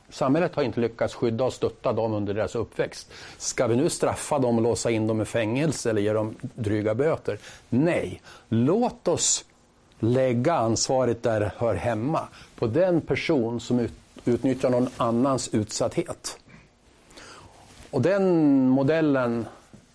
Samhället 0.09 0.55
har 0.55 0.63
inte 0.63 0.79
lyckats 0.79 1.15
skydda 1.15 1.43
och 1.43 1.53
stötta 1.53 1.93
dem 1.93 2.13
under 2.13 2.33
deras 2.33 2.55
uppväxt. 2.55 3.11
Ska 3.37 3.67
vi 3.67 3.75
nu 3.75 3.89
straffa 3.89 4.39
dem 4.39 4.57
och 4.57 4.61
låsa 4.61 4.91
in 4.91 5.07
dem 5.07 5.21
i 5.21 5.25
fängelse 5.25 5.89
eller 5.89 6.01
ge 6.01 6.13
dem 6.13 6.35
dryga 6.41 6.95
böter? 6.95 7.37
Nej, 7.69 8.21
låt 8.49 9.07
oss 9.07 9.45
lägga 9.99 10.53
ansvaret 10.53 11.23
där 11.23 11.39
det 11.39 11.51
hör 11.57 11.75
hemma. 11.75 12.21
På 12.55 12.67
den 12.67 13.01
person 13.01 13.59
som 13.59 13.87
utnyttjar 14.25 14.69
någon 14.69 14.89
annans 14.97 15.49
utsatthet. 15.53 16.37
Och 17.91 18.01
den 18.01 18.69
modellen 18.69 19.45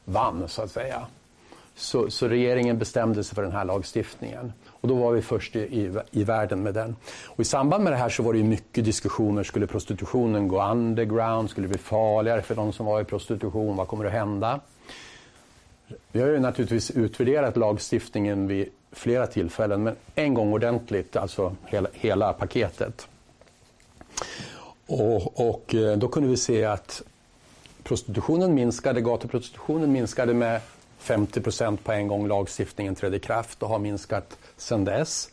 vann, 0.04 0.48
så 0.48 0.62
att 0.62 0.70
säga. 0.70 1.06
Så, 1.74 2.10
så, 2.10 2.28
regeringen 2.28 2.78
bestämde 2.78 3.24
sig 3.24 3.34
för 3.34 3.42
den 3.42 3.52
här 3.52 3.64
lagstiftningen. 3.64 4.52
Och 4.66 4.88
då 4.88 4.94
var 4.94 5.12
vi 5.12 5.22
först 5.22 5.56
i, 5.56 5.60
i, 5.60 5.92
i, 6.10 6.24
världen 6.24 6.62
med 6.62 6.74
den. 6.74 6.96
Och 7.26 7.40
I 7.40 7.44
samband 7.44 7.84
med 7.84 7.92
det 7.92 7.96
här 7.96 8.08
så 8.08 8.22
var 8.22 8.32
det 8.32 8.42
mycket 8.42 8.84
diskussioner. 8.84 9.42
Skulle 9.42 9.66
prostitutionen 9.66 10.48
gå 10.48 10.64
underground? 10.64 11.50
Skulle 11.50 11.66
det 11.66 11.70
bli 11.70 11.78
farligare 11.78 12.42
för 12.42 12.54
de 12.54 12.72
som 12.72 12.86
var 12.86 13.00
i 13.00 13.04
prostitution? 13.04 13.76
Vad 13.76 13.88
kommer 13.88 14.04
att 14.04 14.12
hända? 14.12 14.60
Vi 16.12 16.20
har 16.20 16.28
ju 16.28 16.40
naturligtvis 16.40 16.90
utvärderat 16.90 17.56
lagstiftningen 17.56 18.46
vid 18.46 18.68
flera 18.92 19.26
tillfällen, 19.26 19.82
men 19.82 19.96
en 20.14 20.34
gång 20.34 20.52
ordentligt, 20.52 21.16
alltså 21.16 21.56
hela, 21.66 21.88
hela 21.92 22.32
paketet. 22.32 23.08
Och, 24.86 25.48
och, 25.50 25.74
eh, 25.74 25.98
då 25.98 26.08
kunde 26.08 26.28
vi 26.28 26.36
se 26.36 26.64
att 26.64 27.02
prostitutionen 27.82 28.54
minskade, 28.54 29.00
gatuprostitutionen 29.00 29.92
minskade 29.92 30.34
med 30.34 30.60
50 30.98 31.40
procent 31.40 31.84
på 31.84 31.92
en 31.92 32.08
gång 32.08 32.28
lagstiftningen 32.28 32.94
trädde 32.94 33.16
i 33.16 33.20
kraft 33.20 33.62
och 33.62 33.68
har 33.68 33.78
minskat 33.78 34.38
sedan 34.56 34.84
dess. 34.84 35.30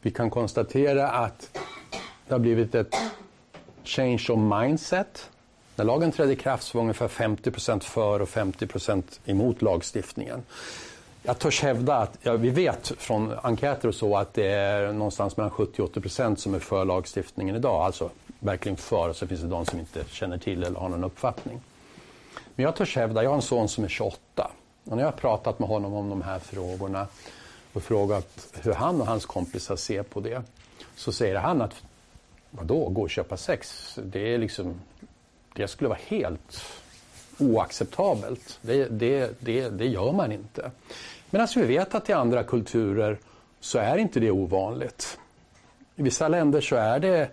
Vi 0.00 0.10
kan 0.10 0.30
konstatera 0.30 1.08
att 1.08 1.58
det 2.28 2.34
har 2.34 2.38
blivit 2.38 2.74
ett 2.74 2.94
change 3.84 4.26
of 4.28 4.60
mindset. 4.60 5.30
När 5.76 5.84
lagen 5.84 6.12
trädde 6.12 6.32
i 6.32 6.36
kraft 6.36 6.62
så 6.62 6.78
var 6.78 6.82
ungefär 6.82 7.08
50 7.08 7.50
procent 7.50 7.84
för 7.84 8.22
och 8.22 8.28
50 8.28 8.66
procent 8.66 9.20
emot 9.24 9.62
lagstiftningen. 9.62 10.42
Jag 11.22 11.38
törs 11.38 11.62
hävda 11.62 11.96
att, 11.96 12.18
ja, 12.22 12.32
vi 12.32 12.50
vet 12.50 12.92
från 12.98 13.32
enkäter 13.42 13.88
och 13.88 13.94
så 13.94 14.16
att 14.16 14.34
det 14.34 14.46
är 14.46 14.92
någonstans 14.92 15.36
mellan 15.36 15.50
70-80 15.52 16.00
procent 16.00 16.40
som 16.40 16.54
är 16.54 16.58
för 16.58 16.84
lagstiftningen 16.84 17.56
idag. 17.56 17.84
Alltså 17.84 18.10
verkligen 18.38 18.76
för, 18.76 19.08
och 19.08 19.16
så 19.16 19.26
finns 19.26 19.40
det 19.40 19.46
de 19.46 19.66
som 19.66 19.78
inte 19.78 20.04
känner 20.10 20.38
till 20.38 20.64
eller 20.64 20.80
har 20.80 20.88
någon 20.88 21.04
uppfattning. 21.04 21.60
Men 22.54 22.64
jag 22.64 22.76
törs 22.76 22.96
hävda, 22.96 23.22
jag 23.22 23.30
har 23.30 23.36
en 23.36 23.42
son 23.42 23.68
som 23.68 23.84
är 23.84 23.88
28. 23.88 24.50
Och 24.84 24.96
när 24.96 24.98
jag 24.98 25.06
har 25.06 25.18
pratat 25.18 25.58
med 25.58 25.68
honom 25.68 25.94
om 25.94 26.08
de 26.08 26.22
här 26.22 26.38
frågorna 26.38 27.06
och 27.72 27.82
frågat 27.82 28.48
hur 28.62 28.72
han 28.72 29.00
och 29.00 29.06
hans 29.06 29.26
kompisar 29.26 29.76
ser 29.76 30.02
på 30.02 30.20
det, 30.20 30.42
så 30.96 31.12
säger 31.12 31.34
han 31.34 31.62
att 31.62 31.74
vadå, 32.50 32.88
gå 32.88 33.02
och 33.02 33.10
köpa 33.10 33.36
sex? 33.36 33.92
Det, 34.02 34.34
är 34.34 34.38
liksom, 34.38 34.80
det 35.56 35.68
skulle 35.68 35.88
vara 35.88 35.98
helt 36.06 36.62
oacceptabelt. 37.38 38.58
Det, 38.62 38.84
det, 38.84 39.40
det, 39.40 39.68
det 39.68 39.86
gör 39.86 40.12
man 40.12 40.32
inte. 40.32 40.70
Men 41.30 41.40
alltså 41.40 41.60
vi 41.60 41.66
vet 41.66 41.94
att 41.94 42.10
i 42.10 42.12
andra 42.12 42.42
kulturer 42.42 43.18
så 43.60 43.78
är 43.78 43.96
inte 43.96 44.20
det 44.20 44.30
ovanligt. 44.30 45.18
I 45.96 46.02
vissa 46.02 46.28
länder 46.28 46.60
så 46.60 46.76
är 46.76 46.98
det 46.98 47.28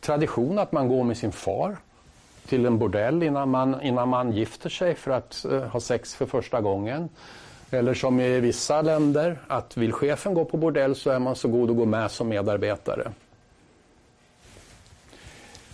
tradition 0.00 0.58
att 0.58 0.72
man 0.72 0.88
går 0.88 1.04
med 1.04 1.16
sin 1.16 1.32
far 1.32 1.76
till 2.46 2.66
en 2.66 2.78
bordell 2.78 3.22
innan 3.22 3.50
man, 3.50 3.82
innan 3.82 4.08
man 4.08 4.32
gifter 4.32 4.70
sig 4.70 4.94
för 4.94 5.10
att 5.10 5.46
uh, 5.50 5.62
ha 5.62 5.80
sex 5.80 6.14
för 6.14 6.26
första 6.26 6.60
gången. 6.60 7.08
Eller 7.70 7.94
som 7.94 8.20
i 8.20 8.40
vissa 8.40 8.82
länder, 8.82 9.38
att 9.48 9.76
vill 9.76 9.92
chefen 9.92 10.34
gå 10.34 10.44
på 10.44 10.56
bordell 10.56 10.94
så 10.94 11.10
är 11.10 11.18
man 11.18 11.36
så 11.36 11.48
god 11.48 11.70
att 11.70 11.76
gå 11.76 11.84
med 11.84 12.10
som 12.10 12.28
medarbetare. 12.28 13.12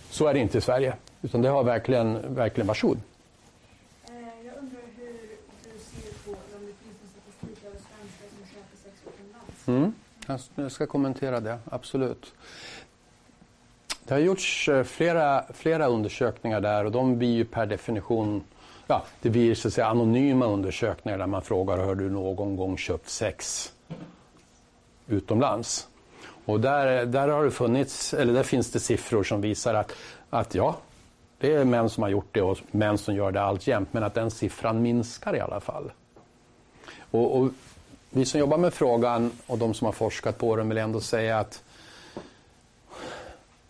Så 0.09 0.27
är 0.27 0.33
det 0.33 0.39
inte 0.39 0.57
i 0.57 0.61
Sverige, 0.61 0.93
utan 1.21 1.41
det 1.41 1.49
har 1.49 1.63
verkligen, 1.63 2.35
verkligen 2.35 2.67
varsågod. 2.67 2.97
Eh, 2.97 4.13
jag 4.45 4.57
undrar 4.57 4.81
hur 4.97 5.13
du 5.63 5.79
ser 5.79 6.25
på 6.25 6.31
om 6.31 6.65
det 6.65 6.73
finns 6.73 6.97
någon 7.01 7.09
statistik 7.09 7.65
över 7.65 7.77
svenskar 7.77 8.27
som 8.37 8.45
köper 8.53 8.77
sex 8.83 8.95
utomlands? 9.07 9.67
Mm. 9.67 9.93
Jag 10.55 10.71
ska 10.71 10.87
kommentera 10.87 11.39
det, 11.39 11.59
absolut. 11.71 12.33
Det 14.03 14.13
har 14.13 14.21
gjorts 14.21 14.69
eh, 14.69 14.83
flera, 14.83 15.43
flera 15.53 15.87
undersökningar 15.87 16.61
där 16.61 16.85
och 16.85 16.91
de 16.91 17.17
blir 17.17 17.33
ju 17.33 17.45
per 17.45 17.65
definition 17.65 18.43
ja, 18.87 19.03
det 19.21 19.29
blir 19.29 19.55
så 19.55 19.67
att 19.67 19.73
säga 19.73 19.87
anonyma 19.87 20.45
undersökningar 20.45 21.17
där 21.17 21.27
man 21.27 21.41
frågar 21.41 21.77
har 21.77 21.95
du 21.95 22.09
någon 22.09 22.55
gång 22.55 22.77
köpt 22.77 23.09
sex 23.09 23.71
utomlands? 25.07 25.87
Och 26.45 26.59
där, 26.59 27.05
där 27.05 27.27
har 27.27 27.43
det 27.43 27.51
funnits, 27.51 28.13
eller 28.13 28.33
där 28.33 28.43
finns 28.43 28.71
det 28.71 28.79
siffror 28.79 29.23
som 29.23 29.41
visar 29.41 29.73
att, 29.73 29.91
att 30.29 30.55
ja, 30.55 30.77
det 31.41 31.53
är 31.53 31.65
män 31.65 31.89
som 31.89 32.03
har 32.03 32.09
gjort 32.09 32.27
det 32.31 32.41
och 32.41 32.57
män 32.71 32.97
som 32.97 33.15
gör 33.15 33.31
det 33.31 33.41
alltjämt, 33.41 33.89
men 33.91 34.03
att 34.03 34.13
den 34.13 34.31
siffran 34.31 34.81
minskar 34.81 35.35
i 35.35 35.39
alla 35.39 35.59
fall. 35.59 35.91
Och, 37.11 37.37
och 37.37 37.49
vi 38.09 38.25
som 38.25 38.39
jobbar 38.39 38.57
med 38.57 38.73
frågan 38.73 39.31
och 39.47 39.57
de 39.57 39.73
som 39.73 39.85
har 39.85 39.91
forskat 39.91 40.37
på 40.37 40.55
den 40.55 40.69
vill 40.69 40.77
ändå 40.77 40.99
säga 40.99 41.39
att 41.39 41.63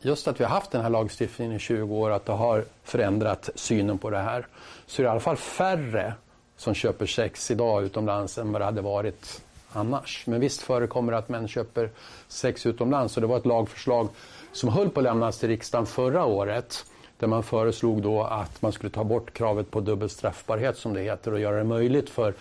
just 0.01 0.27
att 0.27 0.39
vi 0.39 0.43
har 0.43 0.51
haft 0.51 0.71
den 0.71 0.81
här 0.81 0.89
lagstiftningen 0.89 1.55
i 1.55 1.59
20 1.59 1.95
år, 1.95 2.09
att 2.09 2.25
det 2.25 2.31
har 2.31 2.65
förändrat 2.83 3.49
synen 3.55 3.97
på 3.97 4.09
det 4.09 4.17
här, 4.17 4.47
så 4.85 5.01
är 5.01 5.03
det 5.03 5.07
i 5.07 5.11
alla 5.11 5.19
fall 5.19 5.37
färre 5.37 6.13
som 6.57 6.73
köper 6.73 7.05
sex 7.05 7.51
idag 7.51 7.83
utomlands 7.83 8.37
än 8.37 8.51
vad 8.51 8.61
det 8.61 8.65
hade 8.65 8.81
varit 8.81 9.41
annars. 9.71 10.23
Men 10.27 10.39
visst 10.39 10.61
förekommer 10.61 11.11
det 11.11 11.17
att 11.17 11.29
män 11.29 11.47
köper 11.47 11.89
sex 12.27 12.65
utomlands 12.65 13.17
och 13.17 13.21
det 13.21 13.27
var 13.27 13.37
ett 13.37 13.45
lagförslag 13.45 14.07
som 14.51 14.69
höll 14.69 14.89
på 14.89 14.99
att 14.99 15.03
lämnas 15.03 15.39
till 15.39 15.49
riksdagen 15.49 15.85
förra 15.85 16.25
året 16.25 16.85
där 17.21 17.27
man 17.27 17.43
föreslog 17.43 18.01
då 18.01 18.23
att 18.23 18.61
man 18.61 18.71
skulle 18.71 18.89
ta 18.89 19.03
bort 19.03 19.33
kravet 19.33 19.71
på 19.71 19.79
dubbel 19.79 20.09
straffbarhet 20.09 20.77
som 20.77 20.93
det 20.93 21.01
heter 21.01 21.33
och 21.33 21.39
göra 21.39 21.57
det 21.57 21.63
möjligt 21.63 22.09
för 22.09 22.33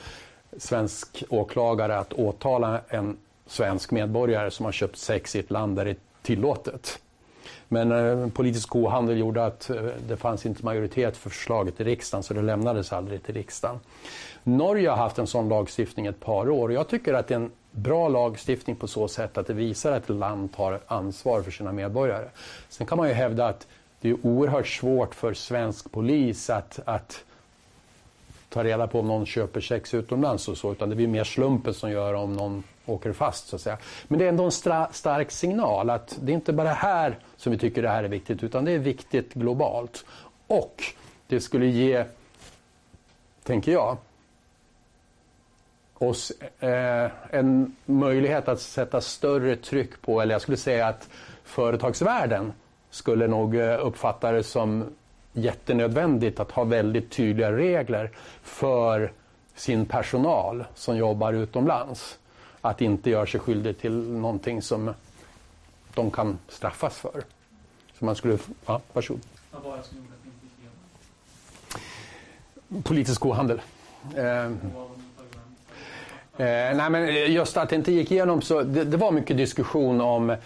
svensk 0.56 1.24
åklagare 1.28 1.98
att 1.98 2.12
åtala 2.12 2.80
en 2.88 3.16
svensk 3.46 3.90
medborgare 3.90 4.50
som 4.50 4.64
har 4.64 4.72
köpt 4.72 4.96
sex 4.96 5.36
i 5.36 5.38
ett 5.38 5.50
land 5.50 5.76
där 5.76 5.84
det 5.84 5.90
är 5.90 5.96
tillåtet. 6.22 6.98
Men 7.68 7.92
eh, 7.92 8.28
politisk 8.28 8.68
kohandel 8.68 9.18
gjorde 9.18 9.44
att 9.44 9.70
eh, 9.70 9.82
det 10.08 10.16
fanns 10.16 10.46
inte 10.46 10.64
majoritet 10.64 11.16
för 11.16 11.30
förslaget 11.30 11.80
i 11.80 11.84
riksdagen 11.84 12.22
så 12.22 12.34
det 12.34 12.42
lämnades 12.42 12.92
aldrig 12.92 13.22
till 13.22 13.34
riksdagen. 13.34 13.80
Norge 14.42 14.88
har 14.90 14.96
haft 14.96 15.18
en 15.18 15.26
sån 15.26 15.48
lagstiftning 15.48 16.06
ett 16.06 16.20
par 16.20 16.50
år 16.50 16.68
och 16.68 16.74
jag 16.74 16.88
tycker 16.88 17.14
att 17.14 17.28
det 17.28 17.34
är 17.34 17.38
en 17.38 17.50
bra 17.70 18.08
lagstiftning 18.08 18.76
på 18.76 18.86
så 18.86 19.08
sätt 19.08 19.38
att 19.38 19.46
det 19.46 19.52
visar 19.54 19.92
att 19.92 20.10
ett 20.10 20.16
land 20.16 20.52
tar 20.56 20.80
ansvar 20.86 21.42
för 21.42 21.50
sina 21.50 21.72
medborgare. 21.72 22.28
Sen 22.68 22.86
kan 22.86 22.98
man 22.98 23.08
ju 23.08 23.14
hävda 23.14 23.46
att 23.46 23.66
det 24.00 24.10
är 24.10 24.26
oerhört 24.26 24.66
svårt 24.66 25.14
för 25.14 25.34
svensk 25.34 25.92
polis 25.92 26.50
att, 26.50 26.80
att 26.84 27.24
ta 28.48 28.64
reda 28.64 28.86
på 28.86 29.00
om 29.00 29.06
någon 29.06 29.26
köper 29.26 29.60
sex 29.60 29.94
utomlands 29.94 30.48
och 30.48 30.58
så, 30.58 30.72
utan 30.72 30.88
det 30.88 30.96
blir 30.96 31.08
mer 31.08 31.24
slumpen 31.24 31.74
som 31.74 31.90
gör 31.90 32.14
om 32.14 32.32
någon 32.32 32.62
åker 32.86 33.12
fast 33.12 33.48
så 33.48 33.56
att 33.56 33.62
säga. 33.62 33.78
Men 34.08 34.18
det 34.18 34.24
är 34.24 34.28
ändå 34.28 34.44
en 34.44 34.52
stark 34.92 35.30
signal 35.30 35.90
att 35.90 36.18
det 36.22 36.32
är 36.32 36.34
inte 36.34 36.52
bara 36.52 36.68
här 36.68 37.18
som 37.36 37.52
vi 37.52 37.58
tycker 37.58 37.82
det 37.82 37.88
här 37.88 38.04
är 38.04 38.08
viktigt, 38.08 38.42
utan 38.42 38.64
det 38.64 38.72
är 38.72 38.78
viktigt 38.78 39.34
globalt. 39.34 40.04
Och 40.46 40.84
det 41.26 41.40
skulle 41.40 41.66
ge, 41.66 42.04
tänker 43.42 43.72
jag, 43.72 43.96
oss 45.98 46.32
eh, 46.60 47.10
en 47.30 47.76
möjlighet 47.86 48.48
att 48.48 48.60
sätta 48.60 49.00
större 49.00 49.56
tryck 49.56 50.02
på, 50.02 50.20
eller 50.20 50.34
jag 50.34 50.42
skulle 50.42 50.56
säga 50.56 50.86
att 50.86 51.08
företagsvärlden 51.44 52.52
skulle 52.90 53.26
nog 53.26 53.56
eh, 53.56 53.86
uppfatta 53.86 54.32
det 54.32 54.42
som 54.42 54.84
jättenödvändigt 55.32 56.40
att 56.40 56.50
ha 56.50 56.64
väldigt 56.64 57.10
tydliga 57.10 57.52
regler 57.52 58.10
för 58.42 59.12
sin 59.54 59.86
personal 59.86 60.64
som 60.74 60.96
jobbar 60.96 61.32
utomlands. 61.32 62.18
Att 62.60 62.80
inte 62.80 63.10
göra 63.10 63.26
sig 63.26 63.40
skyldig 63.40 63.78
till 63.78 64.10
någonting 64.10 64.62
som 64.62 64.94
de 65.94 66.10
kan 66.10 66.38
straffas 66.48 66.98
för. 66.98 67.22
Så 67.98 68.04
man 68.04 68.16
skulle, 68.16 68.38
ja, 68.66 68.80
varsågod. 68.92 69.22
Vad 69.50 69.62
var 69.62 69.76
det 69.76 69.82
som 69.82 69.96
gjorde 69.96 70.08
att 70.12 70.24
ni 70.24 70.30
inte 70.30 70.46
gick? 72.74 72.84
Politisk 72.84 73.20
kohandel. 73.20 73.60
Eh, 74.16 74.50
Eh, 76.40 76.76
nej, 76.76 76.90
men 76.90 77.32
just 77.32 77.56
att 77.56 77.68
det 77.68 77.76
inte 77.76 77.92
gick 77.92 78.10
igenom 78.10 78.42
så 78.42 78.62
det, 78.62 78.84
det, 78.84 78.96
var 78.96 79.12
mycket 79.12 79.36
diskussion 79.36 80.00
om 80.00 80.36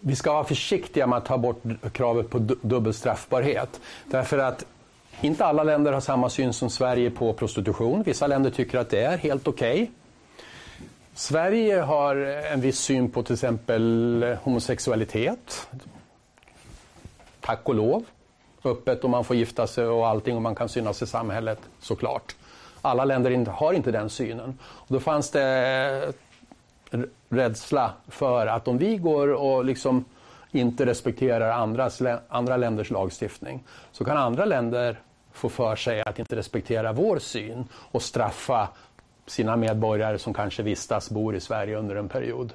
vi 0.00 0.16
ska 0.16 0.32
vara 0.32 0.44
försiktiga 0.44 1.06
med 1.06 1.18
att 1.18 1.24
ta 1.24 1.38
bort 1.38 1.62
kravet 1.92 2.30
på 2.30 2.38
dubbel 2.38 2.94
straffbarhet. 2.94 3.80
Därför 4.04 4.38
att 4.38 4.64
inte 5.20 5.44
alla 5.44 5.62
länder 5.62 5.92
har 5.92 6.00
samma 6.00 6.30
syn 6.30 6.52
som 6.52 6.70
Sverige 6.70 7.10
på 7.10 7.32
prostitution. 7.32 8.02
Vissa 8.02 8.26
länder 8.26 8.50
tycker 8.50 8.78
att 8.78 8.90
det 8.90 9.00
är 9.00 9.18
helt 9.18 9.48
okej. 9.48 9.82
Okay. 9.82 9.86
Sverige 11.14 11.80
har 11.80 12.16
en 12.52 12.60
viss 12.60 12.78
syn 12.78 13.10
på 13.10 13.22
till 13.22 13.34
exempel 13.34 14.36
homosexualitet. 14.42 15.68
Tack 17.40 17.68
och 17.68 17.74
lov. 17.74 18.04
Öppet 18.64 19.04
och 19.04 19.10
man 19.10 19.24
får 19.24 19.36
gifta 19.36 19.66
sig 19.66 19.86
och 19.86 20.08
allting 20.08 20.36
och 20.36 20.42
man 20.42 20.54
kan 20.54 20.68
synas 20.68 21.02
i 21.02 21.06
samhället 21.06 21.58
såklart. 21.80 22.34
Alla 22.82 23.04
länder 23.04 23.46
har 23.46 23.72
inte 23.72 23.90
den 23.90 24.10
synen. 24.10 24.58
Och 24.62 24.86
då 24.88 25.00
fanns 25.00 25.30
det 25.30 26.12
rädsla 27.28 27.92
för 28.08 28.46
att 28.46 28.68
om 28.68 28.78
vi 28.78 28.96
går 28.96 29.28
och 29.28 29.64
liksom 29.64 30.04
inte 30.50 30.86
respekterar 30.86 31.50
andras, 31.50 32.02
andra 32.28 32.56
länders 32.56 32.90
lagstiftning 32.90 33.64
så 33.92 34.04
kan 34.04 34.16
andra 34.16 34.44
länder 34.44 35.00
få 35.32 35.48
för 35.48 35.76
sig 35.76 36.02
att 36.02 36.18
inte 36.18 36.36
respektera 36.36 36.92
vår 36.92 37.18
syn 37.18 37.64
och 37.74 38.02
straffa 38.02 38.68
sina 39.26 39.56
medborgare 39.56 40.18
som 40.18 40.34
kanske 40.34 40.62
vistas, 40.62 41.10
bor 41.10 41.36
i 41.36 41.40
Sverige 41.40 41.78
under 41.78 41.96
en 41.96 42.08
period. 42.08 42.52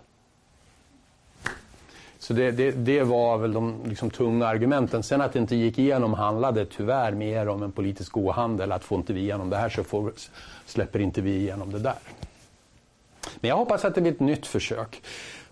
Så 2.19 2.34
det, 2.34 2.52
det, 2.52 2.71
det 2.71 3.04
var 3.04 3.38
väl 3.38 3.54
de 3.54 3.76
liksom, 3.86 4.10
tunga 4.10 4.48
argumenten. 4.48 5.04
Sen 5.04 5.21
att 5.21 5.34
det 5.34 5.39
inte 5.39 5.56
gick 5.56 5.80
igenom 5.80 6.13
handlade 6.13 6.65
tyvärr 6.65 7.12
mer 7.12 7.48
om 7.48 7.63
en 7.63 7.71
politisk 7.71 8.17
ohandel. 8.17 8.71
Att 8.71 8.84
får 8.84 8.98
inte 8.98 9.13
vi 9.13 9.19
igenom 9.19 9.50
det 9.50 9.58
här 9.58 9.69
så 9.69 9.84
får, 9.84 10.12
släpper 10.65 11.00
inte 11.00 11.21
vi 11.21 11.36
igenom 11.36 11.71
det 11.71 11.80
där. 11.80 11.95
Men 13.45 13.49
jag 13.49 13.58
hoppas 13.58 13.86
att 13.86 13.95
det 13.95 14.01
blir 14.01 14.12
ett 14.12 14.19
nytt 14.19 14.47
försök. 14.47 15.01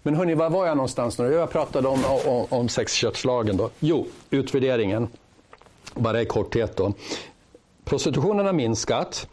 Men 0.01 0.15
hörni, 0.15 0.33
var 0.33 0.49
var 0.49 0.65
jag 0.65 0.77
någonstans 0.77 1.19
nu? 1.19 1.33
Jag 1.33 1.49
pratade 1.49 1.87
om, 1.87 1.99
om, 2.25 2.45
om 2.49 2.69
sexköpslagen 2.69 3.57
då. 3.57 3.69
Jo, 3.79 4.07
utvärderingen. 4.29 5.07
Bara 5.93 6.21
i 6.21 6.25
korthet 6.25 6.77
då. 6.77 6.93
Prostitutionen 7.83 8.45
har 8.45 8.53
minskat. 8.53 9.27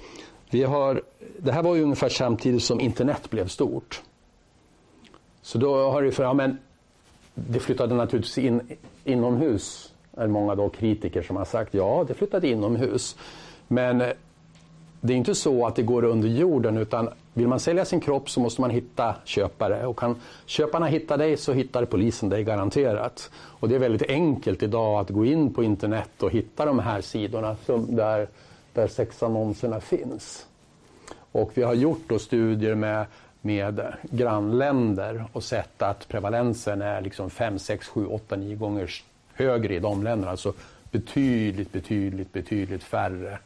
Vi 0.50 0.62
har, 0.62 1.02
det 1.38 1.52
här 1.52 1.62
var 1.62 1.74
ju 1.74 1.82
ungefär 1.82 2.08
samtidigt 2.08 2.62
som 2.62 2.80
internet 2.80 3.30
blev 3.30 3.48
stort. 3.48 4.02
Så 5.42 5.58
då 5.58 5.90
har 5.90 6.02
det 6.02 6.12
för, 6.12 6.22
ja, 6.22 6.32
men 6.32 6.58
det 7.34 7.60
flyttade 7.60 7.94
naturligtvis 7.94 8.38
in 8.38 8.76
inomhus. 9.04 9.92
är 10.16 10.26
många 10.26 10.54
då 10.54 10.68
kritiker 10.68 11.22
som 11.22 11.36
har 11.36 11.44
sagt 11.44 11.74
ja, 11.74 12.04
det 12.08 12.14
flyttade 12.14 12.48
inomhus. 12.48 13.16
Men 13.68 14.00
eh, 14.00 14.08
det 15.00 15.12
är 15.12 15.16
inte 15.16 15.34
så 15.34 15.66
att 15.66 15.76
det 15.76 15.82
går 15.82 16.04
under 16.04 16.28
jorden 16.28 16.76
utan 16.76 17.08
vill 17.34 17.48
man 17.48 17.60
sälja 17.60 17.84
sin 17.84 18.00
kropp 18.00 18.30
så 18.30 18.40
måste 18.40 18.60
man 18.60 18.70
hitta 18.70 19.14
köpare. 19.24 19.86
Och 19.86 19.98
kan 19.98 20.16
köparna 20.46 20.86
hitta 20.86 21.16
dig 21.16 21.36
så 21.36 21.52
hittar 21.52 21.84
polisen 21.84 22.28
dig 22.28 22.44
garanterat. 22.44 23.30
Och 23.34 23.68
det 23.68 23.74
är 23.74 23.78
väldigt 23.78 24.10
enkelt 24.10 24.62
idag 24.62 25.00
att 25.00 25.10
gå 25.10 25.24
in 25.24 25.54
på 25.54 25.64
internet 25.64 26.22
och 26.22 26.30
hitta 26.30 26.64
de 26.64 26.78
här 26.78 27.00
sidorna 27.00 27.56
som 27.66 27.96
där, 27.96 28.28
där 28.72 28.86
sexannonserna 28.86 29.80
finns. 29.80 30.46
Och 31.32 31.50
vi 31.54 31.62
har 31.62 31.74
gjort 31.74 32.02
då 32.06 32.18
studier 32.18 32.74
med, 32.74 33.06
med 33.40 33.82
grannländer 34.02 35.24
och 35.32 35.44
sett 35.44 35.82
att 35.82 36.08
prevalensen 36.08 36.82
är 36.82 37.00
liksom 37.00 37.30
5, 37.30 37.58
6, 37.58 37.88
7, 37.88 38.06
8, 38.06 38.36
9 38.36 38.56
gånger 38.56 38.90
högre 39.34 39.74
i 39.74 39.78
de 39.78 40.02
länderna. 40.02 40.30
Alltså 40.30 40.52
betydligt, 40.90 41.72
betydligt, 41.72 42.32
betydligt 42.32 42.84
färre 42.84 43.38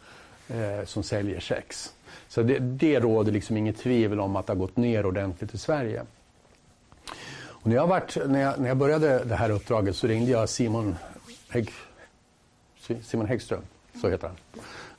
eh, 0.54 0.84
som 0.84 1.02
säljer 1.02 1.40
sex. 1.40 1.92
Så 2.28 2.42
det, 2.42 2.58
det 2.58 3.00
råder 3.00 3.32
liksom 3.32 3.56
inget 3.56 3.78
tvivel 3.78 4.20
om 4.20 4.36
att 4.36 4.46
det 4.46 4.52
har 4.52 4.58
gått 4.58 4.76
ner 4.76 5.06
ordentligt 5.06 5.54
i 5.54 5.58
Sverige. 5.58 6.02
Och 7.64 7.66
när, 7.66 7.76
jag 7.76 7.86
varit, 7.86 8.16
när, 8.26 8.40
jag, 8.40 8.60
när 8.60 8.68
jag 8.68 8.76
började 8.76 9.24
det 9.24 9.34
här 9.34 9.50
uppdraget 9.50 9.96
så 9.96 10.06
ringde 10.06 10.30
jag 10.30 10.48
Simon, 10.48 10.96
Hägg, 11.48 11.70
Simon 13.02 13.26
Häggström, 13.26 13.62
så 14.00 14.08
heter 14.08 14.26
han. 14.26 14.36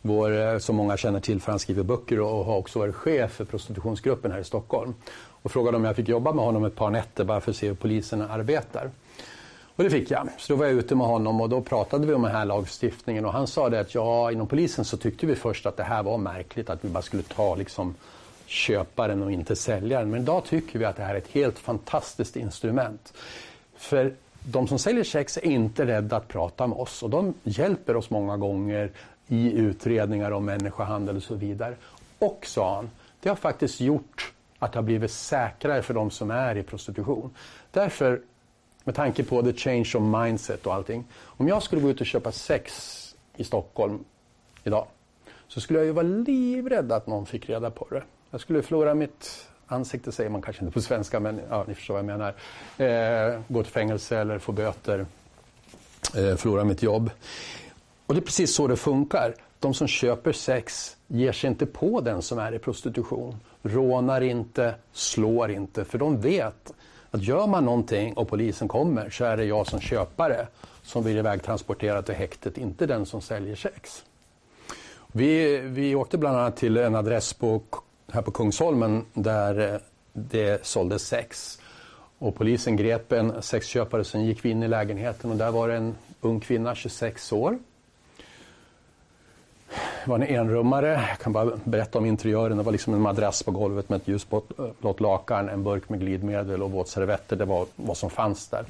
Vår, 0.02 0.38
eh, 0.38 0.58
som 0.58 0.76
många 0.76 0.98
känner 0.98 1.20
till 1.20 1.42
för 1.42 1.52
han 1.52 1.60
skriver 1.60 1.84
böcker 1.84 2.20
och 2.20 2.46
har 2.46 2.56
också 2.56 2.80
varit 2.80 2.96
chef 2.96 3.32
för 3.32 3.46
prostitutionsgruppen 3.46 4.32
här 4.32 4.40
i 4.40 4.44
Stockholm. 4.44 4.94
Och 5.42 5.52
frågade 5.52 5.78
om 5.78 5.86
jag 5.86 5.96
fick 5.96 6.08
jobba 6.08 6.34
med 6.34 6.46
honom 6.46 6.66
ett 6.66 6.76
par 6.76 6.90
nätter 6.90 7.24
bara 7.24 7.42
för 7.42 7.52
att 7.52 7.58
se 7.58 7.68
hur 7.68 7.76
polisen 7.76 8.22
arbetar. 8.22 8.90
Och 9.76 9.84
det 9.84 9.90
fick 9.90 10.12
jag. 10.12 10.30
Så 10.38 10.54
då 10.54 10.60
var 10.60 10.66
jag 10.66 10.76
ute 10.76 10.96
med 10.96 11.08
honom 11.08 11.42
och 11.42 11.50
då 11.50 11.62
pratade 11.62 12.08
vi 12.08 12.14
om 12.14 12.22
den 12.22 12.32
här 12.32 12.46
lagstiftningen 12.46 13.26
och 13.26 13.34
han 13.34 13.48
sa 13.48 13.70
det 13.70 13.80
att 13.80 13.96
ja, 13.96 14.32
inom 14.32 14.48
polisen 14.48 14.86
så 14.86 14.98
tyckte 14.98 15.26
vi 15.26 15.36
först 15.36 15.66
att 15.66 15.78
det 15.78 15.84
här 15.84 16.04
var 16.04 16.18
märkligt 16.18 16.70
att 16.70 16.86
vi 16.86 16.90
bara 16.90 17.02
skulle 17.02 17.24
ta 17.24 17.56
liksom 17.56 17.96
köparen 18.46 19.24
och 19.24 19.32
inte 19.32 19.56
säljaren. 19.56 20.10
Men 20.10 20.22
idag 20.22 20.44
tycker 20.46 20.80
vi 20.80 20.86
att 20.86 20.96
det 20.96 21.04
här 21.04 21.14
är 21.14 21.18
ett 21.18 21.28
helt 21.28 21.60
fantastiskt 21.60 22.36
instrument. 22.36 23.14
För 23.78 24.14
de 24.46 24.68
som 24.68 24.80
säljer 24.80 25.04
sex 25.04 25.38
är 25.38 25.46
inte 25.46 25.86
rädda 25.86 26.18
att 26.18 26.28
prata 26.28 26.68
med 26.68 26.78
oss 26.78 27.04
och 27.04 27.10
de 27.10 27.34
hjälper 27.44 27.96
oss 27.96 28.10
många 28.10 28.38
gånger 28.38 28.92
i 29.28 29.52
utredningar 29.52 30.32
om 30.32 30.46
människohandel 30.46 31.16
och 31.18 31.24
så 31.24 31.36
vidare. 31.36 31.76
Och, 32.20 32.46
sa 32.46 32.76
han, 32.76 32.90
det 33.20 33.30
har 33.30 33.36
faktiskt 33.36 33.82
gjort 33.82 34.34
att 34.60 34.72
det 34.72 34.78
har 34.78 34.84
blivit 34.84 35.12
säkrare 35.12 35.82
för 35.82 35.94
de 35.94 36.12
som 36.12 36.32
är 36.32 36.58
i 36.58 36.64
prostitution. 36.64 37.30
Därför 37.72 38.22
med 38.86 38.96
tanke 38.96 39.24
på 39.24 39.44
the 39.44 39.54
change 39.54 39.92
of 39.96 40.02
mindset 40.02 40.66
och 40.66 40.74
allting. 40.74 41.04
Om 41.24 41.48
jag 41.48 41.64
skulle 41.64 41.82
gå 41.82 41.90
ut 41.90 42.02
och 42.02 42.08
köpa 42.08 42.32
sex 42.32 43.16
i 43.36 43.44
Stockholm 43.44 44.04
idag 44.64 44.88
så 45.48 45.62
skulle 45.62 45.80
jag 45.80 45.86
ju 45.86 45.92
vara 45.92 46.08
livrädd 46.08 46.92
att 46.92 47.08
någon 47.08 47.26
fick 47.26 47.50
reda 47.50 47.72
på 47.72 47.88
det. 47.90 48.04
Jag 48.32 48.42
skulle 48.42 48.62
förlora 48.62 48.94
mitt 48.94 49.48
ansikte, 49.68 50.12
säger 50.12 50.30
man 50.30 50.42
kanske 50.42 50.66
inte 50.66 50.74
på 50.74 50.82
svenska, 50.82 51.20
men 51.20 51.42
ja, 51.50 51.66
ni 51.68 51.76
förstår 51.76 51.94
vad 51.94 52.00
jag 52.00 52.18
menar. 52.18 52.36
Eh, 52.78 53.42
gå 53.48 53.64
till 53.64 53.72
fängelse 53.72 54.18
eller 54.18 54.40
få 54.40 54.52
böter, 54.52 55.06
eh, 56.16 56.36
förlora 56.36 56.64
mitt 56.64 56.84
jobb. 56.84 57.10
Och 58.06 58.14
det 58.14 58.20
är 58.20 58.26
precis 58.26 58.56
så 58.56 58.68
det 58.68 58.76
funkar. 58.76 59.36
De 59.60 59.74
som 59.74 59.88
köper 59.88 60.32
sex 60.32 60.98
ger 61.08 61.32
sig 61.32 61.50
inte 61.50 61.66
på 61.66 62.02
den 62.02 62.22
som 62.22 62.40
är 62.40 62.54
i 62.54 62.60
prostitution. 62.60 63.36
Rånar 63.64 64.22
inte, 64.22 64.76
slår 64.92 65.52
inte, 65.52 65.86
för 65.86 65.98
de 65.98 66.22
vet 66.22 66.74
att 67.12 67.24
gör 67.24 67.48
man 67.48 67.66
någonting 67.66 68.14
och 68.14 68.28
polisen 68.28 68.68
kommer 68.68 69.10
så 69.10 69.26
är 69.26 69.38
det 69.38 69.46
jag 69.46 69.68
som 69.68 69.80
köpare 69.80 70.48
som 70.82 71.04
blir 71.04 71.18
ivägtransporterad 71.18 72.06
till 72.06 72.16
häktet, 72.16 72.58
inte 72.58 72.86
den 72.86 73.06
som 73.06 73.22
säljer 73.22 73.56
sex. 73.56 74.04
Vi, 75.12 75.58
vi 75.58 75.96
åkte 75.96 76.18
bland 76.18 76.38
annat 76.38 76.58
till 76.58 76.78
en 76.78 76.96
adress 76.96 77.34
på, 77.34 77.62
här 78.12 78.22
på 78.22 78.32
Kungsholmen 78.32 79.06
där 79.14 79.74
eh, 79.74 79.80
det 80.14 80.66
såldes 80.66 81.08
sex. 81.08 81.60
Och 82.18 82.36
polisen 82.36 82.76
grep 82.76 83.12
en 83.12 83.42
sexköpare, 83.42 84.04
sen 84.04 84.26
gick 84.26 84.46
vi 84.46 84.50
in 84.50 84.64
i 84.64 84.68
lägenheten 84.68 85.32
och 85.32 85.38
där 85.38 85.52
var 85.52 85.68
det 85.68 85.76
en 85.76 85.96
ung 86.22 86.40
kvinna, 86.40 86.76
26 86.76 87.34
år, 87.34 87.58
var 90.08 90.16
en 90.16 90.24
enrummare. 90.24 91.06
Jag 91.10 91.20
kan 91.20 91.34
bara 91.34 91.52
berätta 91.64 91.98
om 91.98 92.06
interiören. 92.06 92.58
Det 92.58 92.64
var 92.64 92.72
liksom 92.72 92.94
en 92.94 93.02
madrass 93.02 93.44
på 93.44 93.52
golvet 93.52 93.90
med 93.90 93.98
ett 93.98 94.08
ljusblått 94.08 94.60
eh, 94.84 95.02
lakan, 95.02 95.50
en 95.50 95.64
burk 95.64 95.90
med 95.90 96.00
glidmedel 96.00 96.64
och 96.64 96.72
våtservetter. 96.72 97.36
Det 97.36 97.46
var 97.46 97.66
vad 97.76 97.98
som 97.98 98.10
fanns 98.10 98.48
där. 98.48 98.66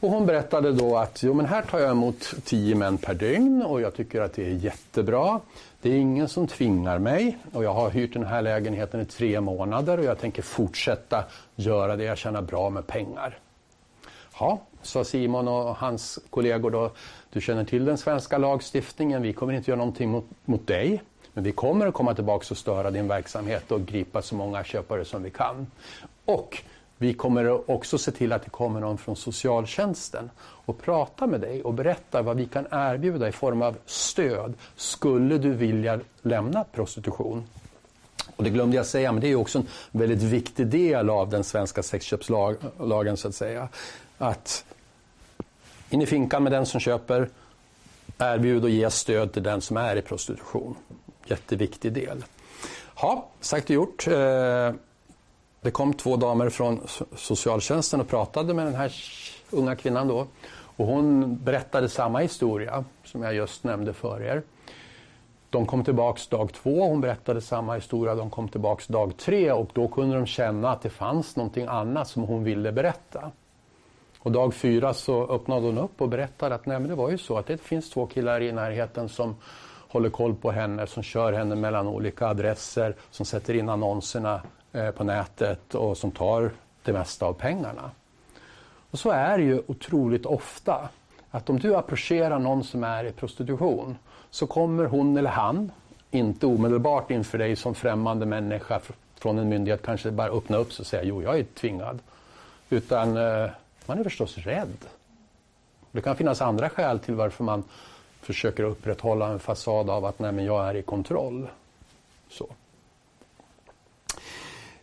Och 0.00 0.10
hon 0.10 0.26
berättade 0.26 0.72
då 0.72 0.96
att 0.96 1.22
jo, 1.22 1.34
men 1.34 1.46
här 1.46 1.62
tar 1.62 1.78
jag 1.78 1.90
emot 1.90 2.34
tio 2.44 2.74
män 2.74 2.98
per 2.98 3.14
dygn 3.14 3.62
och 3.62 3.80
jag 3.80 3.94
tycker 3.94 4.20
att 4.20 4.32
det 4.32 4.46
är 4.46 4.54
jättebra. 4.54 5.40
Det 5.82 5.90
är 5.90 5.94
ingen 5.94 6.28
som 6.28 6.46
tvingar 6.46 6.98
mig 6.98 7.38
och 7.52 7.64
jag 7.64 7.74
har 7.74 7.90
hyrt 7.90 8.12
den 8.12 8.26
här 8.26 8.42
lägenheten 8.42 9.00
i 9.00 9.04
tre 9.04 9.40
månader 9.40 9.98
och 9.98 10.04
jag 10.04 10.18
tänker 10.18 10.42
fortsätta 10.42 11.24
göra 11.54 11.96
det. 11.96 12.04
Jag 12.04 12.18
tjänar 12.18 12.42
bra 12.42 12.70
med 12.70 12.86
pengar. 12.86 13.38
Ja, 14.40 14.60
sa 14.86 15.04
Simon 15.04 15.48
och 15.48 15.76
hans 15.76 16.18
kollegor 16.30 16.70
då. 16.70 16.90
Du 17.32 17.40
känner 17.40 17.64
till 17.64 17.84
den 17.84 17.98
svenska 17.98 18.38
lagstiftningen. 18.38 19.22
Vi 19.22 19.32
kommer 19.32 19.52
inte 19.52 19.70
göra 19.70 19.78
någonting 19.78 20.10
mot, 20.10 20.24
mot 20.44 20.66
dig. 20.66 21.02
Men 21.32 21.44
vi 21.44 21.52
kommer 21.52 21.86
att 21.86 21.94
komma 21.94 22.14
tillbaka 22.14 22.46
och 22.50 22.56
störa 22.56 22.90
din 22.90 23.08
verksamhet 23.08 23.72
och 23.72 23.86
gripa 23.86 24.22
så 24.22 24.34
många 24.34 24.64
köpare 24.64 25.04
som 25.04 25.22
vi 25.22 25.30
kan. 25.30 25.66
Och 26.24 26.62
vi 26.98 27.14
kommer 27.14 27.70
också 27.70 27.98
se 27.98 28.10
till 28.10 28.32
att 28.32 28.44
det 28.44 28.50
kommer 28.50 28.80
någon 28.80 28.98
från 28.98 29.16
socialtjänsten 29.16 30.30
och 30.38 30.82
prata 30.82 31.26
med 31.26 31.40
dig 31.40 31.62
och 31.62 31.74
berätta 31.74 32.22
vad 32.22 32.36
vi 32.36 32.46
kan 32.46 32.66
erbjuda 32.70 33.28
i 33.28 33.32
form 33.32 33.62
av 33.62 33.76
stöd. 33.86 34.54
Skulle 34.76 35.38
du 35.38 35.52
vilja 35.52 36.00
lämna 36.22 36.64
prostitution? 36.64 37.46
Och 38.36 38.44
det 38.44 38.50
glömde 38.50 38.76
jag 38.76 38.86
säga, 38.86 39.12
men 39.12 39.20
det 39.20 39.28
är 39.28 39.34
också 39.34 39.58
en 39.58 39.66
väldigt 39.90 40.22
viktig 40.22 40.66
del 40.66 41.10
av 41.10 41.30
den 41.30 41.44
svenska 41.44 41.82
sexköpslagen 41.82 43.16
så 43.16 43.28
att 43.28 43.34
säga. 43.34 43.68
Att 44.18 44.64
in 45.90 46.02
i 46.02 46.06
finkan 46.06 46.42
med 46.42 46.52
den 46.52 46.66
som 46.66 46.80
köper, 46.80 47.28
erbjud 48.18 48.64
och 48.64 48.70
ge 48.70 48.90
stöd 48.90 49.32
till 49.32 49.42
den 49.42 49.60
som 49.60 49.76
är 49.76 49.96
i 49.96 50.02
prostitution. 50.02 50.74
Jätteviktig 51.26 51.92
del. 51.92 52.24
Ja, 53.00 53.28
sagt 53.40 53.64
och 53.64 53.70
gjort. 53.70 54.06
Eh, 54.06 54.72
det 55.60 55.70
kom 55.72 55.94
två 55.94 56.16
damer 56.16 56.50
från 56.50 56.80
socialtjänsten 57.16 58.00
och 58.00 58.08
pratade 58.08 58.54
med 58.54 58.66
den 58.66 58.74
här 58.74 58.92
unga 59.50 59.76
kvinnan 59.76 60.08
då. 60.08 60.26
Och 60.76 60.86
hon 60.86 61.36
berättade 61.44 61.88
samma 61.88 62.18
historia 62.18 62.84
som 63.04 63.22
jag 63.22 63.34
just 63.34 63.64
nämnde 63.64 63.92
för 63.92 64.22
er. 64.22 64.42
De 65.50 65.66
kom 65.66 65.84
tillbaks 65.84 66.26
dag 66.26 66.52
två, 66.52 66.88
hon 66.88 67.00
berättade 67.00 67.40
samma 67.40 67.74
historia. 67.74 68.14
De 68.14 68.30
kom 68.30 68.48
tillbaks 68.48 68.86
dag 68.86 69.16
tre 69.16 69.52
och 69.52 69.70
då 69.72 69.88
kunde 69.88 70.16
de 70.16 70.26
känna 70.26 70.70
att 70.70 70.82
det 70.82 70.90
fanns 70.90 71.36
någonting 71.36 71.66
annat 71.66 72.08
som 72.08 72.22
hon 72.22 72.44
ville 72.44 72.72
berätta. 72.72 73.30
Och 74.26 74.32
dag 74.32 74.54
fyra 74.54 74.94
så 74.94 75.26
öppnade 75.26 75.66
hon 75.66 75.78
upp 75.78 76.00
och 76.00 76.08
berättade 76.08 76.54
att 76.54 76.66
nej, 76.66 76.80
men 76.80 76.88
det 76.88 76.94
var 76.94 77.10
ju 77.10 77.18
så 77.18 77.38
att 77.38 77.46
det 77.46 77.58
finns 77.58 77.90
två 77.90 78.06
killar 78.06 78.42
i 78.42 78.52
närheten 78.52 79.08
som 79.08 79.36
håller 79.88 80.10
koll 80.10 80.34
på 80.34 80.50
henne, 80.50 80.86
som 80.86 81.02
kör 81.02 81.32
henne 81.32 81.54
mellan 81.54 81.86
olika 81.86 82.26
adresser, 82.26 82.94
som 83.10 83.26
sätter 83.26 83.54
in 83.54 83.68
annonserna 83.68 84.42
eh, 84.72 84.90
på 84.90 85.04
nätet 85.04 85.74
och 85.74 85.96
som 85.96 86.10
tar 86.10 86.50
det 86.82 86.92
mesta 86.92 87.26
av 87.26 87.32
pengarna. 87.32 87.90
Och 88.90 88.98
så 88.98 89.10
är 89.10 89.38
det 89.38 89.44
ju 89.44 89.62
otroligt 89.66 90.26
ofta. 90.26 90.88
Att 91.30 91.50
om 91.50 91.58
du 91.58 91.74
approcherar 91.74 92.38
någon 92.38 92.64
som 92.64 92.84
är 92.84 93.04
i 93.04 93.12
prostitution 93.12 93.96
så 94.30 94.46
kommer 94.46 94.84
hon 94.84 95.16
eller 95.16 95.30
han 95.30 95.72
inte 96.10 96.46
omedelbart 96.46 97.10
inför 97.10 97.38
dig 97.38 97.56
som 97.56 97.74
främmande 97.74 98.26
människa 98.26 98.80
från 99.14 99.38
en 99.38 99.48
myndighet 99.48 99.82
kanske 99.82 100.10
bara 100.10 100.30
öppna 100.30 100.56
upp 100.56 100.72
sig 100.72 100.82
och 100.82 100.86
säga 100.86 101.02
jo, 101.04 101.22
jag 101.22 101.38
är 101.38 101.44
tvingad. 101.44 101.98
Utan 102.70 103.16
eh, 103.16 103.50
man 103.88 103.98
är 103.98 104.04
förstås 104.04 104.38
rädd. 104.38 104.86
Det 105.92 106.00
kan 106.00 106.16
finnas 106.16 106.42
andra 106.42 106.68
skäl 106.68 106.98
till 106.98 107.14
varför 107.14 107.44
man 107.44 107.64
försöker 108.20 108.62
upprätthålla 108.62 109.28
en 109.28 109.38
fasad 109.38 109.90
av 109.90 110.04
att 110.04 110.18
nej, 110.18 110.32
men 110.32 110.44
jag 110.44 110.68
är 110.68 110.74
i 110.74 110.82
kontroll. 110.82 111.48
Så. 112.28 112.48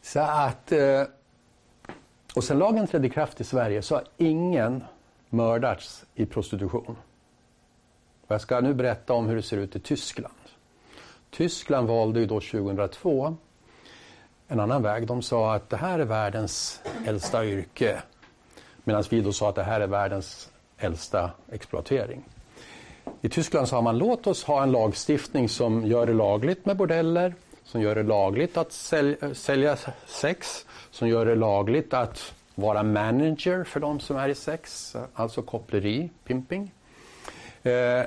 Så 0.02 0.20
att... 0.20 0.72
Eh, 0.72 1.04
och 2.36 2.44
sen 2.44 2.60
lagen 2.60 2.88
trädde 2.88 3.08
i 3.08 3.10
kraft 3.10 3.42
i 3.42 3.44
Sverige 3.44 3.82
så 3.82 3.96
har 3.96 4.04
ingen 4.18 4.84
mördats 5.30 6.06
i 6.16 6.26
prostitution. 6.26 6.96
Och 8.28 8.32
jag 8.32 8.42
ska 8.42 8.62
nu 8.62 8.74
berätta 8.74 9.14
om 9.14 9.28
hur 9.28 9.36
det 9.36 9.42
ser 9.42 9.58
ut 9.58 9.76
i 9.76 9.80
Tyskland. 9.80 10.34
Tyskland 11.30 11.88
valde 11.88 12.20
ju 12.20 12.26
då 12.26 12.40
2002 12.40 13.38
en 14.48 14.60
annan 14.60 14.84
väg. 14.84 15.08
De 15.08 15.22
sa 15.22 15.56
att 15.56 15.70
det 15.70 15.78
här 15.78 16.00
är 16.00 16.06
världens 16.06 16.82
äldsta 17.06 17.46
yrke. 17.46 18.02
Medan 18.84 19.04
vi 19.10 19.22
då 19.22 19.34
sa 19.34 19.50
att 19.50 19.56
det 19.56 19.64
här 19.64 19.82
är 19.82 19.88
världens 19.88 20.50
äldsta 20.78 21.32
exploatering. 21.52 22.24
I 23.22 23.30
Tyskland 23.30 23.68
sa 23.68 23.82
man 23.82 23.98
låt 23.98 24.28
oss 24.28 24.44
ha 24.44 24.64
en 24.64 24.72
lagstiftning 24.72 25.50
som 25.50 25.86
gör 25.86 26.06
det 26.06 26.14
lagligt 26.14 26.66
med 26.66 26.78
bordeller, 26.78 27.34
som 27.64 27.82
gör 27.82 27.96
det 27.96 28.04
lagligt 28.04 28.58
att 28.58 28.72
sälja, 28.72 29.36
sälja 29.36 29.78
sex, 30.06 30.66
som 30.92 31.08
gör 31.08 31.26
det 31.26 31.36
lagligt 31.36 31.94
att 31.94 32.34
vara 32.56 32.84
manager 32.84 33.64
för 33.64 33.80
de 33.80 34.00
som 34.00 34.18
är 34.18 34.30
i 34.30 34.36
sex, 34.36 34.96
alltså 35.14 35.42
koppleri, 35.42 36.10
pimping. 36.24 36.72
Eh, 37.64 38.04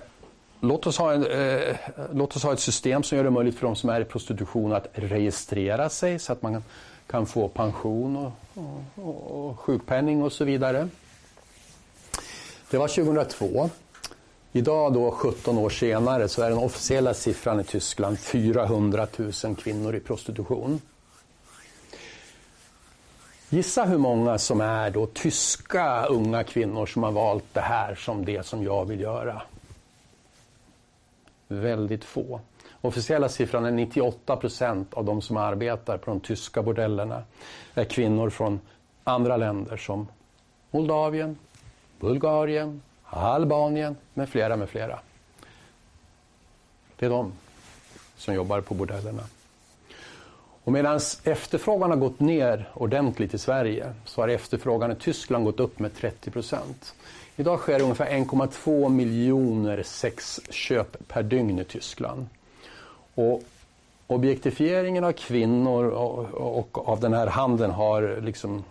låt, 0.60 0.86
oss 0.86 0.98
ha 0.98 1.12
en, 1.12 1.26
eh, 1.26 1.76
låt 2.12 2.36
oss 2.36 2.42
ha 2.42 2.52
ett 2.52 2.60
system 2.60 3.02
som 3.02 3.16
gör 3.16 3.24
det 3.24 3.30
möjligt 3.30 3.58
för 3.58 3.66
de 3.66 3.76
som 3.76 3.90
är 3.90 4.00
i 4.00 4.04
prostitution 4.04 4.72
att 4.72 4.88
registrera 4.92 5.88
sig 5.88 6.18
så 6.18 6.32
att 6.32 6.42
man 6.42 6.62
kan, 7.06 7.26
få 7.26 7.48
pension 7.48 8.16
och, 8.16 8.32
och, 8.94 9.48
och 9.48 9.58
sjukpenning 9.60 10.22
och 10.22 10.32
så 10.32 10.44
vidare. 10.44 10.88
Det 12.70 12.78
var 12.78 12.88
2002. 12.88 13.70
Idag 14.52 14.94
då 14.94 15.10
17 15.10 15.58
år 15.58 15.70
senare 15.70 16.28
så 16.28 16.42
är 16.42 16.50
den 16.50 16.58
officiella 16.58 17.14
siffran 17.14 17.60
i 17.60 17.64
Tyskland 17.64 18.18
400 18.18 19.06
000 19.16 19.56
kvinnor 19.56 19.94
i 19.94 20.00
prostitution. 20.00 20.80
Gissa 23.48 23.84
hur 23.84 23.98
många 23.98 24.38
som 24.38 24.60
är 24.60 24.90
då 24.90 25.06
tyska 25.06 26.06
unga 26.06 26.44
kvinnor 26.44 26.86
som 26.86 27.02
har 27.02 27.12
valt 27.12 27.44
det 27.52 27.60
här 27.60 27.94
som 27.94 28.24
det 28.24 28.46
som 28.46 28.64
jag 28.64 28.84
vill 28.84 29.00
göra. 29.00 29.42
Väldigt 31.48 32.04
få. 32.04 32.40
Officiella 32.86 33.28
siffran 33.28 33.64
är 33.64 33.70
98 33.70 34.36
procent 34.36 34.94
av 34.94 35.04
de 35.04 35.22
som 35.22 35.36
arbetar 35.36 35.98
på 35.98 36.10
de 36.10 36.20
tyska 36.20 36.62
bordellerna 36.62 37.22
är 37.74 37.84
kvinnor 37.84 38.30
från 38.30 38.60
andra 39.04 39.36
länder 39.36 39.76
som 39.76 40.08
Moldavien, 40.70 41.38
Bulgarien, 42.00 42.82
Albanien 43.04 43.96
med 44.14 44.28
flera 44.28 44.56
med 44.56 44.68
flera. 44.68 44.98
Det 46.96 47.06
är 47.06 47.10
de 47.10 47.32
som 48.16 48.34
jobbar 48.34 48.60
på 48.60 48.74
bordellerna. 48.74 49.22
Och 50.64 50.72
medan 50.72 51.00
efterfrågan 51.24 51.90
har 51.90 51.96
gått 51.96 52.20
ner 52.20 52.70
ordentligt 52.74 53.34
i 53.34 53.38
Sverige 53.38 53.92
så 54.04 54.20
har 54.20 54.28
efterfrågan 54.28 54.92
i 54.92 54.94
Tyskland 54.94 55.44
gått 55.44 55.60
upp 55.60 55.78
med 55.78 55.94
30 55.94 56.30
procent. 56.30 56.94
Idag 57.36 57.58
sker 57.58 57.82
ungefär 57.82 58.10
1,2 58.10 58.88
miljoner 58.88 59.82
sexköp 59.82 61.08
per 61.08 61.22
dygn 61.22 61.58
i 61.58 61.64
Tyskland. 61.64 62.26
Och 63.16 63.42
objektifieringen 64.06 65.04
av 65.04 65.12
kvinnor 65.12 65.84
och, 65.84 66.58
och 66.58 66.88
av 66.88 67.00
den 67.00 67.12
här 67.12 67.26
handeln 67.26 67.72
har 67.72 68.20
liksom 68.20 68.64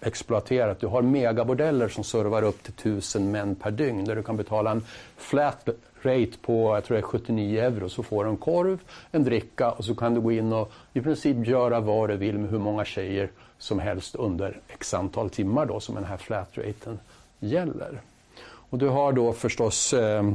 exploaterat. 0.00 0.80
Du 0.80 0.86
har 0.86 1.02
megabordeller 1.02 1.88
som 1.88 2.04
servar 2.04 2.42
upp 2.42 2.62
till 2.62 2.72
tusen 2.72 3.30
män 3.30 3.54
per 3.54 3.70
dygn 3.70 4.04
där 4.04 4.16
du 4.16 4.22
kan 4.22 4.36
betala 4.36 4.70
en 4.70 4.84
flat 5.16 5.68
rate 6.02 6.38
på 6.42 6.74
jag 6.74 6.84
tror 6.84 6.94
det 6.94 7.00
är 7.00 7.02
79 7.02 7.60
euro 7.60 7.88
så 7.88 8.02
får 8.02 8.24
du 8.24 8.30
en 8.30 8.36
korv, 8.36 8.78
en 9.10 9.24
dricka 9.24 9.70
och 9.70 9.84
så 9.84 9.94
kan 9.94 10.14
du 10.14 10.20
gå 10.20 10.32
in 10.32 10.52
och 10.52 10.72
i 10.92 11.00
princip 11.00 11.46
göra 11.46 11.80
vad 11.80 12.08
du 12.08 12.16
vill 12.16 12.38
med 12.38 12.50
hur 12.50 12.58
många 12.58 12.84
tjejer 12.84 13.30
som 13.58 13.78
helst 13.78 14.14
under 14.14 14.60
x 14.68 14.94
antal 14.94 15.30
timmar 15.30 15.66
då 15.66 15.80
som 15.80 15.94
den 15.94 16.04
här 16.04 16.16
flat 16.16 16.50
raten 16.54 16.98
gäller. 17.38 18.00
Och 18.44 18.78
du 18.78 18.88
har 18.88 19.12
då 19.12 19.32
förstås 19.32 19.92
eh, 19.92 20.32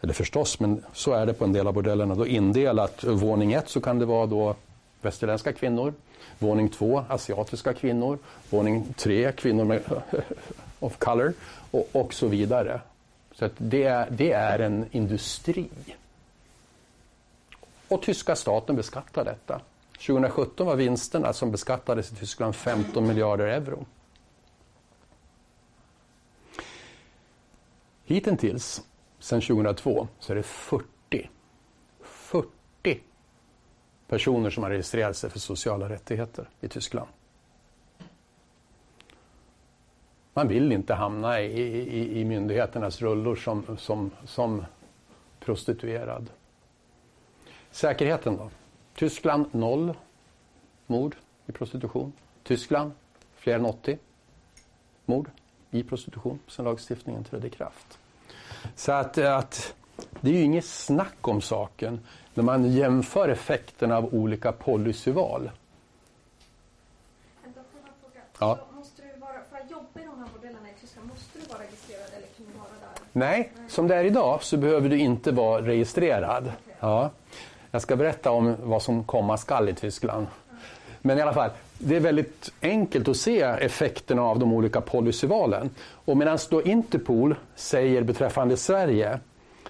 eller 0.00 0.12
förstås, 0.12 0.60
men 0.60 0.84
så 0.92 1.12
är 1.12 1.26
det 1.26 1.34
på 1.34 1.44
en 1.44 1.52
del 1.52 1.66
av 1.66 1.74
bordellerna, 1.74 2.14
då 2.14 2.26
indelat. 2.26 3.04
Våning 3.04 3.52
ett 3.52 3.68
så 3.68 3.80
kan 3.80 3.98
det 3.98 4.04
vara 4.04 4.26
då 4.26 4.54
västerländska 5.00 5.52
kvinnor. 5.52 5.94
Våning 6.38 6.68
två, 6.68 7.04
asiatiska 7.08 7.72
kvinnor. 7.72 8.18
Våning 8.50 8.94
tre, 8.96 9.32
kvinnor 9.32 9.64
med 9.64 9.82
of 10.80 10.98
color 10.98 11.32
och, 11.70 11.88
och 11.92 12.14
så 12.14 12.28
vidare. 12.28 12.80
Så 13.32 13.44
att 13.44 13.52
det, 13.56 13.84
är, 13.84 14.10
det 14.10 14.32
är 14.32 14.58
en 14.58 14.86
industri. 14.90 15.68
Och 17.88 18.02
tyska 18.02 18.36
staten 18.36 18.76
beskattar 18.76 19.24
detta. 19.24 19.60
2017 20.06 20.66
var 20.66 20.76
vinsterna 20.76 21.26
alltså, 21.26 21.38
som 21.40 21.50
beskattades 21.50 22.12
i 22.12 22.14
Tyskland 22.14 22.56
15 22.56 23.06
miljarder 23.06 23.46
euro. 23.46 23.86
Hittills, 28.04 28.82
sedan 29.20 29.40
2002, 29.40 30.08
så 30.18 30.32
är 30.32 30.36
det 30.36 30.42
40, 30.42 31.30
40 32.00 33.00
personer 34.08 34.50
som 34.50 34.62
har 34.62 34.70
registrerat 34.70 35.16
sig 35.16 35.30
för 35.30 35.38
sociala 35.38 35.88
rättigheter 35.88 36.48
i 36.60 36.68
Tyskland. 36.68 37.08
Man 40.34 40.48
vill 40.48 40.72
inte 40.72 40.94
hamna 40.94 41.40
i, 41.40 41.60
i, 41.62 42.20
i 42.20 42.24
myndigheternas 42.24 43.02
rullor 43.02 43.36
som, 43.36 43.76
som, 43.78 44.10
som 44.24 44.64
prostituerad. 45.40 46.30
Säkerheten 47.70 48.36
då? 48.36 48.50
Tyskland 48.94 49.54
noll 49.54 49.94
mord 50.86 51.16
i 51.46 51.52
prostitution. 51.52 52.12
Tyskland 52.42 52.92
fler 53.34 53.54
än 53.54 53.64
80 53.64 53.98
mord 55.04 55.30
i 55.70 55.82
prostitution 55.82 56.38
sedan 56.46 56.64
lagstiftningen 56.64 57.24
trädde 57.24 57.46
i 57.46 57.50
kraft. 57.50 57.99
Så 58.76 58.92
att, 58.92 59.18
att 59.18 59.74
det 60.20 60.30
är 60.30 60.34
ju 60.34 60.42
inget 60.42 60.64
snack 60.64 61.28
om 61.28 61.40
saken 61.40 62.00
när 62.34 62.44
man 62.44 62.72
jämför 62.72 63.28
effekterna 63.28 63.96
av 63.96 64.14
olika 64.14 64.52
policyval. 64.52 65.50
Ja. 68.38 68.58
måste 68.74 69.02
du 69.02 69.20
vara, 69.20 69.32
för 69.50 69.56
att 69.56 69.70
jobba 69.70 70.00
i 70.00 70.04
de 70.04 70.18
här 70.18 70.28
bordellerna 70.32 70.68
i 70.68 70.80
Tyskland, 70.80 71.08
måste 71.08 71.38
du 71.38 71.44
vara 71.52 71.62
registrerad 71.62 72.08
eller 72.16 72.26
kan 72.36 72.46
du 72.46 72.58
vara 72.58 72.68
där? 72.68 73.02
Nej, 73.12 73.52
som 73.68 73.88
det 73.88 73.94
är 73.94 74.04
idag 74.04 74.42
så 74.42 74.56
behöver 74.56 74.88
du 74.88 74.98
inte 74.98 75.32
vara 75.32 75.62
registrerad. 75.62 76.52
Ja. 76.80 77.10
Jag 77.70 77.82
ska 77.82 77.96
berätta 77.96 78.30
om 78.30 78.56
vad 78.62 78.82
som 78.82 79.04
komma 79.04 79.36
skall 79.36 79.68
i 79.68 79.74
Tyskland. 79.74 80.26
Men 81.02 81.18
i 81.18 81.20
alla 81.20 81.32
fall, 81.32 81.50
det 81.82 81.96
är 81.96 82.00
väldigt 82.00 82.52
enkelt 82.62 83.08
att 83.08 83.16
se 83.16 83.40
effekterna 83.40 84.22
av 84.22 84.38
de 84.38 84.52
olika 84.52 84.80
policyvalen. 84.80 85.70
Och 85.80 86.16
medan 86.16 86.38
då 86.50 86.62
Interpol 86.62 87.34
säger 87.54 88.02
beträffande 88.02 88.56
Sverige 88.56 89.20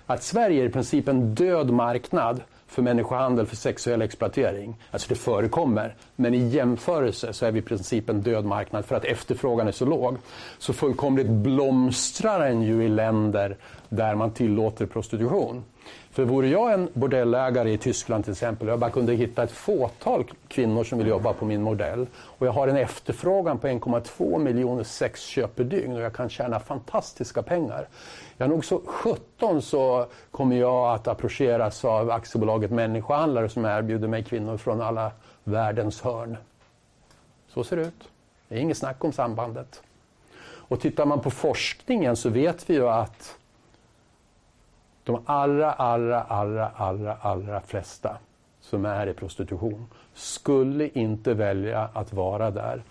att 0.06 0.22
Sverige 0.22 0.62
är 0.62 0.66
i 0.66 0.72
princip 0.72 1.08
en 1.08 1.34
död 1.34 1.70
marknad 1.70 2.40
för 2.66 2.82
människohandel 2.82 3.46
för 3.46 3.56
sexuell 3.56 4.02
exploatering. 4.02 4.76
Alltså 4.90 5.08
det 5.08 5.14
förekommer, 5.14 5.94
men 6.16 6.34
i 6.34 6.48
jämförelse 6.48 7.32
så 7.32 7.46
är 7.46 7.52
vi 7.52 7.58
i 7.58 7.62
princip 7.62 8.08
en 8.08 8.22
död 8.22 8.44
marknad 8.44 8.84
för 8.84 8.96
att 8.96 9.04
efterfrågan 9.04 9.68
är 9.68 9.72
så 9.72 9.84
låg. 9.84 10.16
Så 10.58 10.72
fullkomligt 10.72 11.28
blomstrar 11.28 12.40
den 12.48 12.62
ju 12.62 12.84
i 12.84 12.88
länder 12.88 13.56
där 13.90 14.14
man 14.14 14.30
tillåter 14.30 14.86
prostitution. 14.86 15.64
För 16.10 16.24
vore 16.24 16.48
jag 16.48 16.72
en 16.72 16.88
bordellägare 16.94 17.72
i 17.72 17.78
Tyskland 17.78 18.24
till 18.24 18.32
exempel 18.32 18.68
och 18.68 18.72
jag 18.72 18.78
bara 18.78 18.90
kunde 18.90 19.14
hitta 19.14 19.42
ett 19.42 19.50
fåtal 19.50 20.24
kvinnor 20.48 20.84
som 20.84 20.98
vill 20.98 21.06
jobba 21.06 21.32
på 21.32 21.44
min 21.44 21.62
modell 21.62 22.06
och 22.16 22.46
jag 22.46 22.52
har 22.52 22.68
en 22.68 22.76
efterfrågan 22.76 23.58
på 23.58 23.66
1,2 23.66 24.38
miljoner 24.38 24.84
sexköp 24.84 25.56
per 25.56 25.64
dygn 25.64 25.92
och 25.92 26.00
jag 26.00 26.12
kan 26.12 26.28
tjäna 26.28 26.60
fantastiska 26.60 27.42
pengar. 27.42 27.88
Jag 28.36 28.50
nog 28.50 28.64
så 28.64 28.80
17 28.86 29.62
så 29.62 30.06
kommer 30.30 30.56
jag 30.56 30.94
att 30.94 31.08
approcheras 31.08 31.84
av 31.84 32.10
aktiebolaget 32.10 32.70
Människohandlare 32.70 33.48
som 33.48 33.64
erbjuder 33.64 34.08
mig 34.08 34.24
kvinnor 34.24 34.56
från 34.56 34.80
alla 34.80 35.12
världens 35.44 36.00
hörn. 36.00 36.36
Så 37.48 37.64
ser 37.64 37.76
det 37.76 37.82
ut. 37.82 38.08
Det 38.48 38.54
är 38.54 38.60
inget 38.60 38.78
snack 38.78 39.04
om 39.04 39.12
sambandet. 39.12 39.82
Och 40.42 40.80
tittar 40.80 41.06
man 41.06 41.20
på 41.20 41.30
forskningen 41.30 42.16
så 42.16 42.28
vet 42.28 42.70
vi 42.70 42.74
ju 42.74 42.88
att 42.88 43.36
de 45.04 45.22
allra, 45.24 45.72
allra, 45.72 46.22
allra, 46.22 46.68
allra, 46.68 47.16
allra 47.20 47.60
flesta 47.60 48.18
som 48.60 48.84
är 48.84 49.06
i 49.06 49.14
prostitution 49.14 49.86
skulle 50.14 50.88
inte 50.88 51.34
välja 51.34 51.88
att 51.92 52.12
vara 52.12 52.50
där 52.50 52.82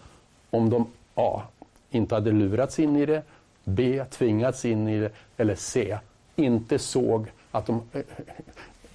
om 0.49 0.69
de 0.69 0.87
A. 1.15 1.41
inte 1.89 2.15
hade 2.15 2.31
lurats 2.31 2.79
in 2.79 2.95
i 2.95 3.05
det, 3.05 3.23
B. 3.63 4.05
tvingats 4.09 4.65
in 4.65 4.87
i 4.87 4.99
det 4.99 5.11
eller 5.37 5.55
C. 5.55 5.97
inte 6.35 6.79
såg 6.79 7.27
att 7.51 7.65
de, 7.65 7.81
eh, 7.93 8.01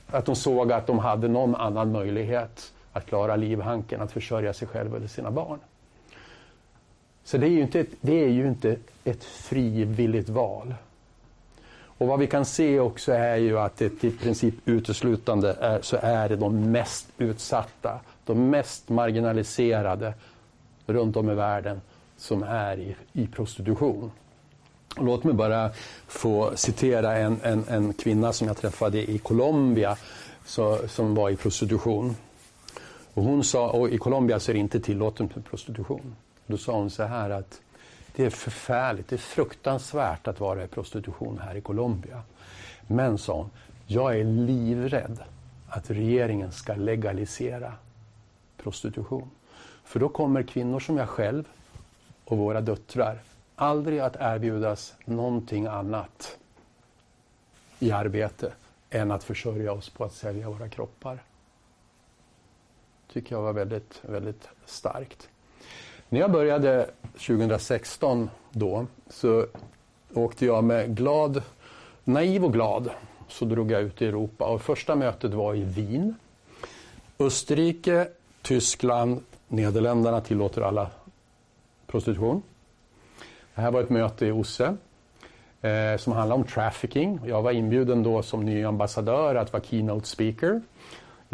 att 0.06 0.26
de 0.26 0.36
såg 0.36 0.72
att 0.72 0.86
de 0.86 0.98
hade 0.98 1.28
någon 1.28 1.54
annan 1.54 1.92
möjlighet 1.92 2.72
att 2.92 3.06
klara 3.06 3.36
livhanken, 3.36 4.00
att 4.00 4.12
försörja 4.12 4.52
sig 4.52 4.68
själv 4.68 4.96
eller 4.96 5.06
sina 5.06 5.30
barn. 5.30 5.58
Så 7.24 7.38
det 7.38 7.46
är 7.46 7.50
ju 7.50 7.62
inte 7.62 7.80
ett, 7.80 7.90
det 8.00 8.24
är 8.24 8.28
ju 8.28 8.48
inte 8.48 8.76
ett 9.04 9.24
frivilligt 9.24 10.28
val. 10.28 10.74
Och 11.98 12.06
vad 12.06 12.18
vi 12.18 12.26
kan 12.26 12.44
se 12.44 12.80
också 12.80 13.12
är 13.12 13.36
ju 13.36 13.58
att 13.58 13.76
det 13.76 14.04
i 14.04 14.10
princip 14.10 14.54
uteslutande 14.64 15.56
är, 15.60 15.82
så 15.82 15.96
är 16.02 16.28
det 16.28 16.36
de 16.36 16.72
mest 16.72 17.06
utsatta, 17.18 18.00
de 18.24 18.50
mest 18.50 18.88
marginaliserade 18.88 20.14
runt 20.86 21.16
om 21.16 21.30
i 21.30 21.34
världen 21.34 21.80
som 22.16 22.42
är 22.42 22.76
i, 22.76 22.96
i 23.12 23.26
prostitution. 23.26 24.10
Låt 25.00 25.24
mig 25.24 25.34
bara 25.34 25.70
få 26.06 26.52
citera 26.56 27.16
en, 27.16 27.40
en, 27.42 27.64
en 27.68 27.92
kvinna 27.92 28.32
som 28.32 28.46
jag 28.48 28.56
träffade 28.56 29.10
i 29.10 29.18
Colombia 29.18 29.96
så, 30.44 30.88
som 30.88 31.14
var 31.14 31.30
i 31.30 31.36
prostitution. 31.36 32.16
Och 33.14 33.22
hon 33.22 33.44
sa, 33.44 33.70
och 33.70 33.88
i 33.88 33.98
Colombia 33.98 34.40
så 34.40 34.50
är 34.50 34.54
det 34.54 34.60
inte 34.60 34.80
tillåtet 34.80 35.36
med 35.36 35.44
prostitution. 35.44 36.16
Då 36.46 36.56
sa 36.56 36.72
hon 36.72 36.90
så 36.90 37.02
här 37.02 37.30
att 37.30 37.60
det 38.16 38.24
är 38.24 38.30
förfärligt, 38.30 39.08
det 39.08 39.16
är 39.16 39.18
fruktansvärt 39.18 40.28
att 40.28 40.40
vara 40.40 40.64
i 40.64 40.66
prostitution 40.66 41.40
här 41.44 41.54
i 41.54 41.60
Colombia. 41.60 42.22
Men, 42.86 43.18
sa 43.18 43.36
hon, 43.36 43.50
jag 43.86 44.20
är 44.20 44.24
livrädd 44.24 45.22
att 45.68 45.90
regeringen 45.90 46.52
ska 46.52 46.74
legalisera 46.74 47.72
prostitution. 48.56 49.30
För 49.84 50.00
då 50.00 50.08
kommer 50.08 50.42
kvinnor 50.42 50.80
som 50.80 50.96
jag 50.96 51.08
själv 51.08 51.44
och 52.24 52.38
våra 52.38 52.60
döttrar 52.60 53.18
aldrig 53.56 53.98
att 54.00 54.16
erbjudas 54.20 54.94
någonting 55.04 55.66
annat 55.66 56.38
i 57.78 57.90
arbete 57.90 58.52
än 58.90 59.10
att 59.10 59.24
försörja 59.24 59.72
oss 59.72 59.88
på 59.88 60.04
att 60.04 60.12
sälja 60.12 60.50
våra 60.50 60.68
kroppar. 60.68 61.22
tycker 63.12 63.34
jag 63.34 63.42
var 63.42 63.52
väldigt, 63.52 64.00
väldigt 64.02 64.48
starkt. 64.66 65.28
När 66.14 66.20
jag 66.20 66.32
började 66.32 66.90
2016 67.12 68.30
då 68.52 68.86
så 69.10 69.46
åkte 70.14 70.46
jag 70.46 70.64
med 70.64 70.96
glad, 70.96 71.42
naiv 72.04 72.44
och 72.44 72.52
glad 72.52 72.90
så 73.28 73.44
drog 73.44 73.70
jag 73.70 73.82
ut 73.82 74.02
i 74.02 74.06
Europa 74.06 74.44
och 74.44 74.62
första 74.62 74.94
mötet 74.96 75.34
var 75.34 75.54
i 75.54 75.62
Wien. 75.62 76.14
Österrike, 77.18 78.08
Tyskland, 78.42 79.20
Nederländerna 79.48 80.20
tillåter 80.20 80.62
alla 80.62 80.90
prostitution. 81.86 82.42
Det 83.54 83.60
här 83.60 83.70
var 83.70 83.80
ett 83.80 83.90
möte 83.90 84.26
i 84.26 84.30
Osse 84.30 84.76
eh, 85.60 85.96
som 85.98 86.12
handlade 86.12 86.40
om 86.40 86.46
trafficking. 86.46 87.20
Jag 87.26 87.42
var 87.42 87.52
inbjuden 87.52 88.02
då 88.02 88.22
som 88.22 88.44
ny 88.44 88.64
ambassadör 88.64 89.34
att 89.34 89.52
vara 89.52 89.62
keynote 89.62 90.06
speaker. 90.06 90.62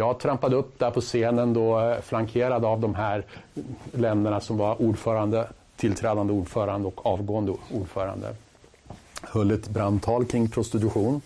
Jag 0.01 0.19
trampade 0.19 0.57
upp 0.57 0.79
där 0.79 0.91
på 0.91 1.01
scenen 1.01 1.53
då 1.53 1.81
eh, 1.81 2.01
flankerad 2.01 2.65
av 2.65 2.81
de 2.81 2.95
här 2.95 3.25
länderna 3.93 4.41
som 4.41 4.57
var 4.59 4.83
ordförande, 4.83 5.49
tillträdande 5.77 6.33
ordförande 6.33 6.89
och 6.89 7.07
avgående 7.07 7.55
ordförande. 7.75 8.35
Höll 9.23 9.51
ett 9.51 9.69
brandtal 9.69 10.25
kring 10.25 10.49
prostitution. 10.49 11.21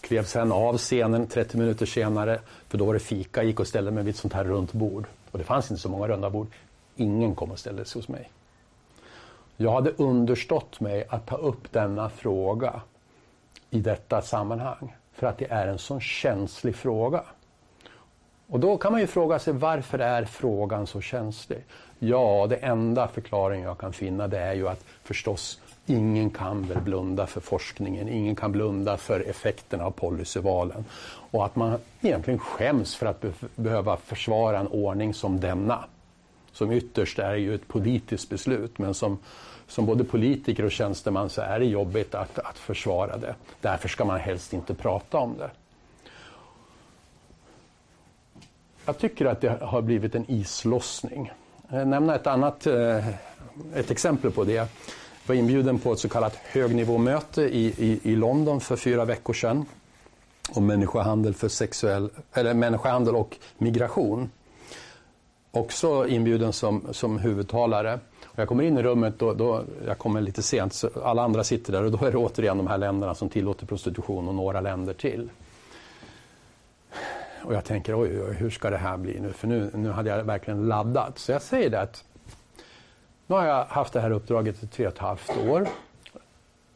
Klev 0.00 0.24
sen 0.24 0.52
av 0.52 0.78
scenen 0.78 1.26
30 1.26 1.56
minuter 1.56 1.86
senare, 1.86 2.40
för 2.68 2.78
då 2.78 2.84
var 2.84 2.94
det 2.94 3.00
fika, 3.00 3.42
gick 3.42 3.60
och 3.60 3.66
ställde 3.66 3.90
mig 3.90 4.04
vid 4.04 4.14
ett 4.14 4.20
sånt 4.20 4.34
här 4.34 4.44
runt 4.44 4.72
bord. 4.72 5.04
Och 5.30 5.38
det 5.38 5.44
fanns 5.44 5.70
inte 5.70 5.82
så 5.82 5.88
många 5.88 6.08
runda 6.08 6.30
bord. 6.30 6.46
Ingen 6.96 7.34
kom 7.34 7.50
och 7.50 7.58
ställde 7.58 7.84
sig 7.84 7.98
hos 7.98 8.08
mig. 8.08 8.30
Jag 9.56 9.72
hade 9.72 9.90
understått 9.96 10.80
mig 10.80 11.04
att 11.08 11.26
ta 11.26 11.36
upp 11.36 11.72
denna 11.72 12.10
fråga 12.10 12.80
i 13.70 13.80
detta 13.80 14.22
sammanhang. 14.22 14.96
För 15.12 15.26
att 15.26 15.38
det 15.38 15.50
är 15.50 15.66
en 15.66 15.78
sån 15.78 16.00
känslig 16.00 16.76
fråga. 16.76 17.24
Och 18.48 18.60
då 18.60 18.78
kan 18.78 18.92
man 18.92 19.00
ju 19.00 19.06
fråga 19.06 19.38
sig 19.38 19.52
varför 19.52 19.98
är 19.98 20.24
frågan 20.24 20.86
så 20.86 21.00
känslig? 21.00 21.64
Ja, 21.98 22.46
det 22.48 22.56
enda 22.56 23.08
förklaringen 23.08 23.64
jag 23.64 23.78
kan 23.78 23.92
finna 23.92 24.28
det 24.28 24.38
är 24.38 24.54
ju 24.54 24.68
att 24.68 24.84
förstås 25.04 25.60
ingen 25.86 26.30
kan 26.30 26.62
väl 26.62 26.80
blunda 26.80 27.26
för 27.26 27.40
forskningen, 27.40 28.08
ingen 28.08 28.36
kan 28.36 28.52
blunda 28.52 28.96
för 28.96 29.20
effekterna 29.20 29.84
av 29.84 29.90
policyvalen. 29.90 30.84
Och 31.30 31.44
att 31.44 31.56
man 31.56 31.78
egentligen 32.00 32.38
skäms 32.38 32.96
för 32.96 33.06
att 33.06 33.20
be 33.20 33.32
behöva 33.56 33.96
försvara 33.96 34.58
en 34.58 34.68
ordning 34.68 35.14
som 35.14 35.40
denna. 35.40 35.84
Som 36.52 36.72
ytterst 36.72 37.18
är 37.18 37.34
ju 37.34 37.54
ett 37.54 37.68
politiskt 37.68 38.28
beslut 38.30 38.78
men 38.78 38.94
som, 38.94 39.18
som 39.66 39.86
både 39.86 40.04
politiker 40.04 40.64
och 40.64 40.72
tjänsteman 40.72 41.30
så 41.30 41.40
är 41.40 41.58
det 41.58 41.66
jobbigt 41.66 42.14
att, 42.14 42.38
att 42.38 42.58
försvara 42.58 43.16
det. 43.16 43.34
Därför 43.60 43.88
ska 43.88 44.04
man 44.04 44.20
helst 44.20 44.52
inte 44.52 44.74
prata 44.74 45.18
om 45.18 45.34
det. 45.38 45.50
Jag 48.86 48.98
tycker 48.98 49.26
att 49.26 49.40
det 49.40 49.58
har 49.60 49.82
blivit 49.82 50.14
en 50.14 50.30
islossning. 50.30 51.32
Jag 51.68 51.80
eh, 51.80 51.86
nämna 51.86 52.14
ett 52.14 52.26
annat 52.26 52.66
eh, 52.66 53.08
ett 53.74 53.90
exempel 53.90 54.30
på 54.30 54.44
det. 54.44 54.52
Jag 54.52 54.66
var 55.26 55.34
inbjuden 55.34 55.78
på 55.78 55.92
ett 55.92 55.98
så 55.98 56.08
kallat 56.08 56.36
högnivåmöte 56.36 57.42
i, 57.42 57.66
i, 57.66 58.00
i 58.02 58.16
London 58.16 58.60
för 58.60 58.76
fyra 58.76 59.04
veckor 59.04 59.32
sedan 59.32 59.66
om 60.50 60.66
människohandel, 60.66 61.34
för 61.34 61.48
sexuell, 61.48 62.10
eller 62.32 62.54
människohandel 62.54 63.14
och 63.14 63.36
migration. 63.58 64.30
Också 65.50 66.08
inbjuden 66.08 66.52
som, 66.52 66.86
som 66.90 67.18
huvudtalare. 67.18 67.98
Och 68.24 68.38
jag 68.38 68.48
kommer 68.48 68.64
in 68.64 68.78
i 68.78 68.82
rummet, 68.82 69.18
då, 69.18 69.34
då, 69.34 69.64
jag 69.86 69.98
kommer 69.98 70.20
lite 70.20 70.42
sent, 70.42 70.72
så 70.72 70.90
alla 71.04 71.22
andra 71.22 71.44
sitter 71.44 71.72
där 71.72 71.84
och 71.84 71.90
då 71.90 72.06
är 72.06 72.12
det 72.12 72.18
återigen 72.18 72.56
de 72.56 72.66
här 72.66 72.78
länderna 72.78 73.14
som 73.14 73.28
tillåter 73.28 73.66
prostitution 73.66 74.28
och 74.28 74.34
några 74.34 74.60
länder 74.60 74.92
till. 74.92 75.28
Och 77.46 77.54
jag 77.54 77.64
tänker, 77.64 78.00
oj, 78.00 78.22
oj, 78.22 78.34
hur 78.34 78.50
ska 78.50 78.70
det 78.70 78.76
här 78.76 78.96
bli 78.96 79.20
nu? 79.20 79.32
För 79.32 79.46
nu, 79.46 79.70
nu 79.74 79.90
hade 79.90 80.10
jag 80.10 80.24
verkligen 80.24 80.68
laddat. 80.68 81.18
Så 81.18 81.32
jag 81.32 81.42
säger 81.42 81.70
det 81.70 81.80
att 81.80 82.04
nu 83.26 83.34
har 83.34 83.46
jag 83.46 83.64
haft 83.64 83.92
det 83.92 84.00
här 84.00 84.10
uppdraget 84.10 84.62
i 84.62 84.66
tre 84.66 84.86
och 84.86 84.92
ett 84.92 84.98
halvt 84.98 85.36
år. 85.48 85.68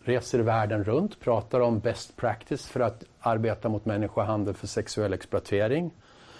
Reser 0.02 0.38
världen 0.38 0.84
runt, 0.84 1.20
pratar 1.20 1.60
om 1.60 1.78
best 1.78 2.16
practice 2.16 2.66
för 2.66 2.80
att 2.80 3.04
arbeta 3.20 3.68
mot 3.68 3.84
människohandel 3.84 4.54
för 4.54 4.66
sexuell 4.66 5.12
exploatering. 5.12 5.90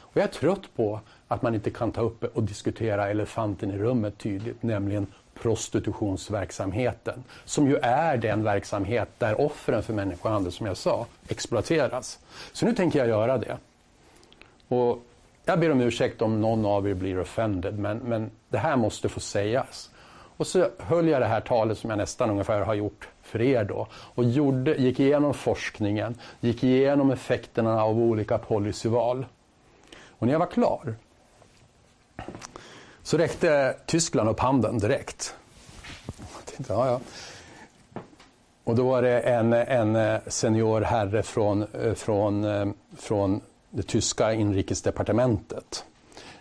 Och 0.01 0.17
jag 0.17 0.25
är 0.25 0.29
trött 0.29 0.77
på 0.77 1.01
att 1.29 1.43
man 1.43 1.55
inte 1.55 1.71
kan 1.71 1.93
ta 1.93 2.01
upp 2.01 2.37
och 2.37 2.43
diskutera 2.43 3.11
elefanten 3.11 3.71
i 3.71 3.79
rummet 3.79 4.19
tydligt, 4.19 4.63
nämligen 4.63 5.07
prostitutionsverksamheten. 5.35 7.25
Som 7.45 7.69
ju 7.69 7.77
är 7.77 8.17
den 8.17 8.45
verksamhet 8.45 9.09
där 9.19 9.41
offren 9.41 9.83
för 9.83 9.93
människohandel, 9.93 10.53
som 10.53 10.67
jag 10.67 10.77
sa, 10.77 11.07
exploateras. 11.29 12.19
Så 12.53 12.67
nu 12.67 12.75
tänker 12.75 12.99
jag 12.99 13.09
göra 13.09 13.39
det. 13.39 13.59
Och 14.71 14.99
jag 15.45 15.61
ber 15.61 15.71
om 15.71 15.81
ursäkt 15.81 16.23
om 16.23 16.41
någon 16.41 16.67
av 16.67 16.89
er 16.89 16.95
blir 16.95 17.19
offended, 17.19 17.79
men, 17.79 17.99
men 17.99 18.31
det 18.49 18.59
här 18.59 18.77
måste 18.77 19.09
få 19.09 19.21
sägas. 19.21 19.91
Och 20.37 20.47
så 20.47 20.69
höll 20.79 21.09
jag 21.09 21.23
det 21.23 21.27
här 21.27 21.41
talet 21.41 21.79
som 21.79 21.91
jag 21.91 21.97
nästan 21.97 22.31
ungefär 22.31 22.61
har 22.61 22.75
gjort 22.75 23.09
för 23.23 23.41
er 23.41 23.65
då. 23.65 23.87
Och 23.93 24.25
gjorde, 24.25 24.75
gick 24.75 25.01
igenom 25.01 25.35
forskningen, 25.35 26.15
gick 26.41 26.65
igenom 26.65 27.11
effekterna 27.11 27.83
av 27.83 27.99
olika 27.99 28.39
policyval. 28.39 29.27
Och 30.09 30.27
när 30.27 30.35
jag 30.35 30.39
var 30.39 30.47
klar 30.47 30.95
så 33.03 33.19
räckte 33.19 33.77
Tyskland 33.87 34.29
upp 34.29 34.41
handen 34.41 34.79
direkt. 34.79 35.35
tänkte, 36.45 36.73
ja, 36.73 36.87
ja. 36.87 37.01
Och 38.65 38.77
då 38.77 38.89
var 38.89 39.03
det 39.03 39.21
en, 39.21 39.53
en 39.53 40.21
senior 40.27 40.81
herre 40.81 41.23
från, 41.23 41.63
eh, 41.63 41.95
från, 41.95 42.45
eh, 42.45 42.69
från 42.99 43.41
det 43.71 43.83
tyska 43.83 44.33
inrikesdepartementet, 44.33 45.85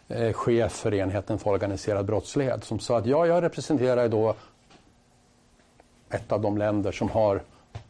eh, 0.08 0.34
chef 0.34 0.72
för 0.72 0.94
enheten 0.94 1.40
för 1.40 1.50
organiserad 1.50 2.06
brottslighet, 2.06 2.64
som 2.64 2.80
sa 2.80 2.98
att 2.98 3.06
ja, 3.06 3.28
jag 3.28 3.44
representerar 3.44 4.10
då 4.10 4.36
ett 6.10 6.32
av 6.32 6.42
de 6.42 6.58
länder 6.58 6.92
som 6.92 7.10
har 7.10 7.42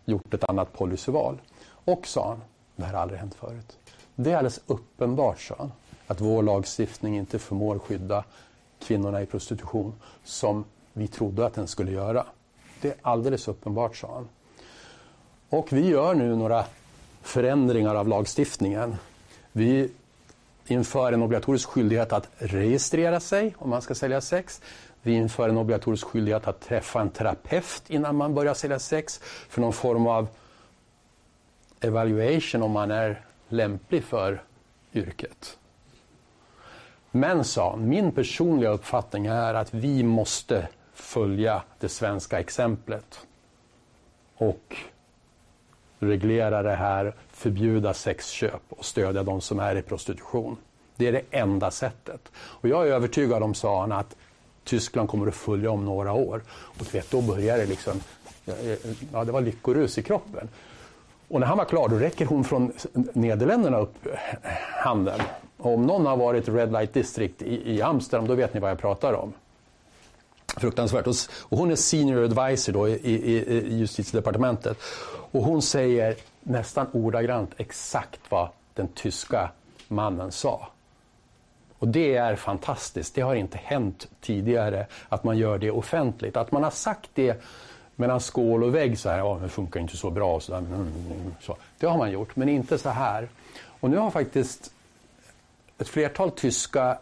gjort 0.06 0.34
ett 0.34 0.44
annat 0.44 0.74
policyval. 0.74 1.42
Och 1.86 2.08
sa 2.08 2.28
han, 2.28 2.42
det 2.76 2.86
här 2.86 2.94
har 2.94 3.02
aldrig 3.02 3.20
hänt 3.20 3.36
förut. 3.36 3.78
Det 4.16 4.32
är 4.32 4.38
alldeles 4.38 4.62
uppenbart, 4.68 5.42
sa 5.42 5.56
han, 5.58 5.72
att 6.08 6.22
vår 6.22 6.44
lagstiftning 6.44 7.18
inte 7.18 7.40
förmår 7.40 7.80
skydda 7.80 8.24
kvinnorna 8.80 9.22
i 9.22 9.26
prostitution 9.26 9.94
som 10.24 10.66
vi 10.94 11.08
trodde 11.08 11.46
att 11.46 11.54
den 11.54 11.68
skulle 11.68 11.92
göra. 11.92 12.26
Det 12.82 12.88
är 12.88 12.96
alldeles 13.02 13.48
uppenbart, 13.48 13.98
sa 13.98 14.14
han. 14.14 14.30
Och 15.50 15.74
vi 15.74 15.88
gör 15.88 16.16
nu 16.16 16.36
några 16.36 16.66
förändringar 17.22 17.96
av 17.96 18.08
lagstiftningen 18.08 18.96
vi 19.60 19.90
inför 20.68 21.12
en 21.12 21.22
obligatorisk 21.22 21.70
skyldighet 21.70 22.14
att 22.14 22.30
registrera 22.38 23.20
sig 23.20 23.56
om 23.58 23.70
man 23.70 23.82
ska 23.82 23.96
sälja 23.96 24.22
sex. 24.22 24.62
Vi 25.02 25.14
inför 25.14 25.50
en 25.50 25.58
obligatorisk 25.58 26.06
skyldighet 26.08 26.48
att 26.48 26.62
träffa 26.62 27.02
en 27.02 27.10
terapeut 27.10 27.84
innan 27.88 28.16
man 28.16 28.34
börjar 28.34 28.54
sälja 28.54 28.80
sex 28.80 29.20
för 29.24 29.62
någon 29.62 29.74
form 29.74 30.08
av 30.08 30.28
evaluation 31.82 32.64
om 32.64 32.72
man 32.72 32.92
är 32.92 33.26
lämplig 33.50 34.04
för 34.04 34.44
yrket. 34.94 35.58
Men, 37.12 37.44
sa 37.44 37.76
min 37.76 38.12
personliga 38.12 38.70
uppfattning 38.70 39.26
är 39.26 39.54
att 39.54 39.74
vi 39.74 40.04
måste 40.04 40.68
följa 40.94 41.64
det 41.80 41.90
svenska 41.90 42.40
exemplet 42.40 43.20
och 44.36 44.76
reglera 46.00 46.64
det 46.64 46.76
här, 46.76 47.16
förbjuda 47.32 47.94
sexköp 47.94 48.62
och 48.70 48.86
stödja 48.86 49.24
de 49.24 49.42
som 49.42 49.60
är 49.60 49.76
i 49.76 49.82
prostitution. 49.82 50.58
Det 50.96 51.08
är 51.08 51.12
det 51.12 51.22
enda 51.32 51.72
sättet. 51.72 52.32
Och 52.36 52.70
jag 52.70 52.88
är 52.88 52.92
övertygad 52.92 53.44
om, 53.44 53.54
sa 53.54 53.82
han, 53.82 53.92
att 53.92 54.16
Tyskland 54.64 55.10
kommer 55.10 55.28
att 55.28 55.36
följa 55.36 55.72
om 55.72 55.86
några 55.86 56.14
år. 56.14 56.42
Och 56.50 56.86
du 56.86 56.98
vet, 56.98 57.12
då 57.12 57.22
börjar 57.22 57.58
det 57.58 57.66
liksom, 57.66 57.94
eh, 58.46 58.72
eh, 58.72 58.78
ja 59.14 59.24
det 59.24 59.32
var 59.32 59.42
lyckorus 59.42 59.98
i 59.98 60.04
kroppen. 60.04 60.50
Och 61.28 61.40
när 61.40 61.48
han 61.48 61.58
var 61.58 61.66
klar, 61.66 61.90
då 61.90 61.96
räcker 61.96 62.26
hon 62.26 62.44
från 62.44 62.72
Nederländerna 63.14 63.78
upp 63.78 64.08
handen. 64.84 65.20
Och 65.58 65.74
om 65.74 65.86
någon 65.86 66.06
har 66.06 66.18
varit 66.18 66.50
Red 66.50 66.72
Light 66.72 66.94
District 66.94 67.42
i, 67.42 67.76
i 67.76 67.82
Amsterdam, 67.82 68.28
då 68.28 68.36
vet 68.36 68.54
ni 68.54 68.60
vad 68.60 68.72
jag 68.72 68.80
pratar 68.80 69.14
om. 69.14 69.34
Fruktansvärt. 70.60 71.08
Och 71.42 71.58
hon 71.58 71.72
är 71.72 71.76
senior 71.76 72.24
advisor 72.24 72.74
då 72.74 72.88
i, 72.88 72.94
i, 72.94 73.36
i 73.58 73.78
justitiedepartementet. 73.78 74.78
Och 75.32 75.44
hon 75.44 75.62
säger 75.62 76.16
nästan 76.44 76.88
ordagrant 76.94 77.52
exakt 77.58 78.20
vad 78.30 78.50
den 78.74 78.88
tyska 78.88 79.52
mannen 79.88 80.32
sa. 80.32 80.68
Och 81.80 81.88
det 81.88 82.16
är 82.16 82.36
fantastiskt. 82.36 83.16
Det 83.16 83.22
har 83.22 83.36
inte 83.36 83.58
hänt 83.58 84.08
tidigare 84.22 84.86
att 85.10 85.24
man 85.24 85.38
gör 85.38 85.58
det 85.58 85.72
offentligt. 85.72 86.38
Att 86.38 86.52
man 86.52 86.64
har 86.64 86.72
sagt 86.72 87.10
det 87.14 87.42
mellan 87.96 88.20
skål 88.20 88.64
och 88.64 88.76
vägg 88.76 89.00
så 89.00 89.10
här, 89.10 89.18
ja 89.18 89.40
det 89.42 89.50
funkar 89.50 89.80
inte 89.80 89.98
så 89.98 90.10
bra. 90.10 90.40
Så, 90.40 90.52
där, 90.52 90.58
mm, 90.58 90.74
mm, 90.74 90.92
mm, 91.12 91.34
så 91.42 91.58
Det 91.80 91.88
har 91.88 91.98
man 91.98 92.12
gjort, 92.12 92.36
men 92.36 92.50
inte 92.50 92.78
så 92.78 92.90
här. 92.90 93.30
Och 93.80 93.90
nu 93.90 93.98
har 93.98 94.12
faktiskt 94.12 94.72
ett 95.78 95.88
flertal 95.88 96.32
tyska 96.32 96.98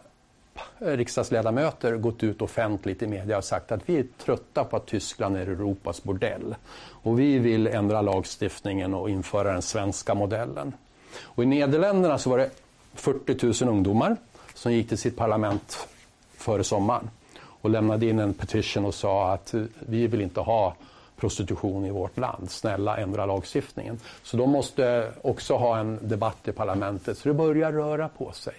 Eh, 0.78 0.86
riksdagsledamöter 0.86 1.96
gått 1.96 2.22
ut 2.22 2.42
offentligt 2.42 3.02
i 3.02 3.06
media 3.06 3.38
och 3.38 3.44
sagt 3.44 3.72
att 3.72 3.80
vi 3.86 3.98
är 3.98 4.06
trötta 4.24 4.64
på 4.64 4.76
att 4.76 4.86
Tyskland 4.86 5.36
är 5.36 5.46
Europas 5.46 6.02
bordell. 6.02 6.54
Och 6.90 7.18
vi 7.20 7.38
vill 7.38 7.66
ändra 7.66 8.02
lagstiftningen 8.02 8.94
och 8.94 9.10
införa 9.10 9.52
den 9.52 9.62
svenska 9.62 10.14
modellen. 10.14 10.72
Och 11.20 11.42
I 11.42 11.46
Nederländerna 11.46 12.18
så 12.18 12.30
var 12.30 12.38
det 12.38 12.50
40 12.94 13.64
000 13.64 13.74
ungdomar 13.74 14.16
som 14.54 14.72
gick 14.72 14.88
till 14.88 14.98
sitt 14.98 15.16
parlament 15.16 15.88
före 16.36 16.64
sommaren 16.64 17.10
och 17.40 17.70
lämnade 17.70 18.06
in 18.06 18.18
en 18.18 18.34
petition 18.34 18.84
och 18.84 18.94
sa 18.94 19.32
att 19.32 19.54
eh, 19.54 19.62
vi 19.78 20.06
vill 20.06 20.20
inte 20.20 20.40
ha 20.40 20.74
prostitution 21.18 21.84
i 21.84 21.90
vårt 21.90 22.18
land. 22.18 22.50
Snälla 22.50 22.96
ändra 22.96 23.26
lagstiftningen. 23.26 24.00
Så 24.22 24.36
de 24.36 24.50
måste 24.50 25.12
också 25.22 25.56
ha 25.56 25.78
en 25.78 25.98
debatt 26.02 26.48
i 26.48 26.52
parlamentet. 26.52 27.18
Så 27.18 27.28
det 27.28 27.34
börjar 27.34 27.72
röra 27.72 28.08
på 28.08 28.32
sig. 28.32 28.54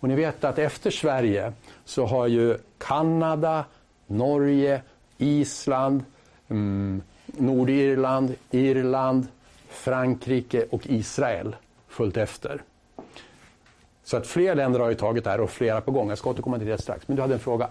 Och 0.00 0.08
ni 0.08 0.14
vet 0.14 0.44
att 0.44 0.58
efter 0.58 0.90
Sverige 0.90 1.52
så 1.84 2.06
har 2.06 2.26
ju 2.26 2.58
Kanada, 2.78 3.64
Norge, 4.06 4.82
Island, 5.18 6.04
mm, 6.48 7.02
Nordirland, 7.26 8.34
Irland, 8.50 9.26
Frankrike 9.68 10.66
och 10.70 10.86
Israel 10.86 11.56
följt 11.88 12.16
efter. 12.16 12.62
Så 14.04 14.16
att 14.16 14.26
fler 14.26 14.54
länder 14.54 14.80
har 14.80 14.88
ju 14.88 14.94
tagit 14.94 15.24
det 15.24 15.30
här 15.30 15.40
och 15.40 15.50
flera 15.50 15.80
på 15.80 15.90
gång. 15.90 16.08
Jag 16.08 16.18
ska 16.18 16.30
återkomma 16.30 16.58
till 16.58 16.66
det 16.66 16.78
strax. 16.78 17.08
Men 17.08 17.16
du 17.16 17.22
hade 17.22 17.34
en 17.34 17.40
fråga? 17.40 17.68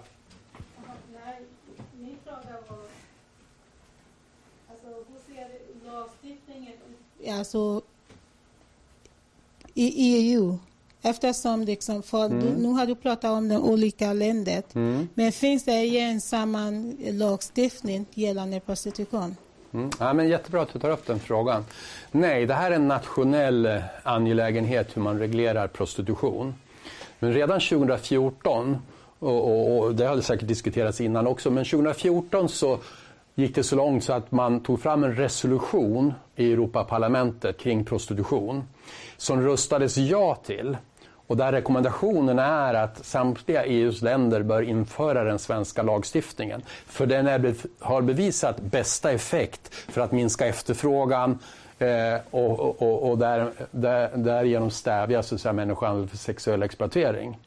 Nej, 1.12 1.42
min 1.92 2.16
fråga 2.24 2.56
var... 2.68 2.78
Hur 5.08 5.34
ser 5.34 5.48
lagstiftningen 5.90 6.72
ut? 7.18 7.28
Alltså, 7.28 7.82
i 9.74 9.92
EU. 9.96 10.58
Eftersom 11.02 11.62
liksom, 11.62 12.02
för 12.02 12.28
du, 12.28 12.50
nu 12.58 12.68
har 12.68 12.86
du 12.86 12.94
pratat 12.94 13.30
om 13.30 13.48
de 13.48 13.56
olika 13.56 14.12
länder. 14.12 14.62
Men 15.14 15.32
finns 15.32 15.64
det 15.64 15.84
gemensamma 15.84 16.72
lagstiftning 17.10 18.06
gällande 18.14 18.60
prostitution? 18.60 19.36
Mm. 19.72 19.90
Ja, 19.98 20.12
men 20.12 20.28
jättebra 20.28 20.62
att 20.62 20.72
du 20.72 20.78
tar 20.78 20.90
upp 20.90 21.06
den 21.06 21.20
frågan. 21.20 21.64
Nej, 22.10 22.46
det 22.46 22.54
här 22.54 22.70
är 22.70 22.74
en 22.74 22.88
nationell 22.88 23.82
angelägenhet 24.02 24.96
hur 24.96 25.02
man 25.02 25.18
reglerar 25.18 25.68
prostitution. 25.68 26.54
Men 27.18 27.32
redan 27.34 27.60
2014, 27.60 28.78
och, 29.18 29.28
och, 29.28 29.78
och 29.78 29.94
det 29.94 30.06
hade 30.06 30.22
säkert 30.22 30.48
diskuterats 30.48 31.00
innan 31.00 31.26
också, 31.26 31.50
men 31.50 31.64
2014 31.64 32.48
så 32.48 32.78
gick 33.34 33.54
det 33.54 33.62
så 33.62 33.76
långt 33.76 34.04
så 34.04 34.12
att 34.12 34.32
man 34.32 34.60
tog 34.60 34.80
fram 34.80 35.04
en 35.04 35.16
resolution 35.16 36.14
i 36.36 36.52
Europaparlamentet 36.52 37.58
kring 37.58 37.84
prostitution 37.84 38.64
som 39.16 39.40
röstades 39.42 39.96
ja 39.96 40.34
till. 40.34 40.76
Och 41.30 41.36
där 41.36 41.52
rekommendationen 41.52 42.38
är 42.38 42.74
att 42.74 43.04
samtliga 43.04 43.64
EUs 43.64 44.02
länder 44.02 44.42
bör 44.42 44.62
införa 44.62 45.24
den 45.24 45.38
svenska 45.38 45.82
lagstiftningen. 45.82 46.62
För 46.86 47.06
den 47.06 47.26
är, 47.26 47.54
har 47.78 48.02
bevisat 48.02 48.60
bästa 48.60 49.12
effekt 49.12 49.74
för 49.74 50.00
att 50.00 50.12
minska 50.12 50.46
efterfrågan 50.46 51.38
eh, 51.78 52.14
och, 52.30 52.82
och, 52.82 53.10
och 53.10 53.18
där, 53.18 53.50
där, 53.70 54.10
därigenom 54.16 54.70
stävja 54.70 55.22
så 55.22 55.34
att 55.34 55.40
säga, 55.40 55.52
människohandel 55.52 56.08
för 56.08 56.16
sexuell 56.16 56.62
exploatering. 56.62 57.38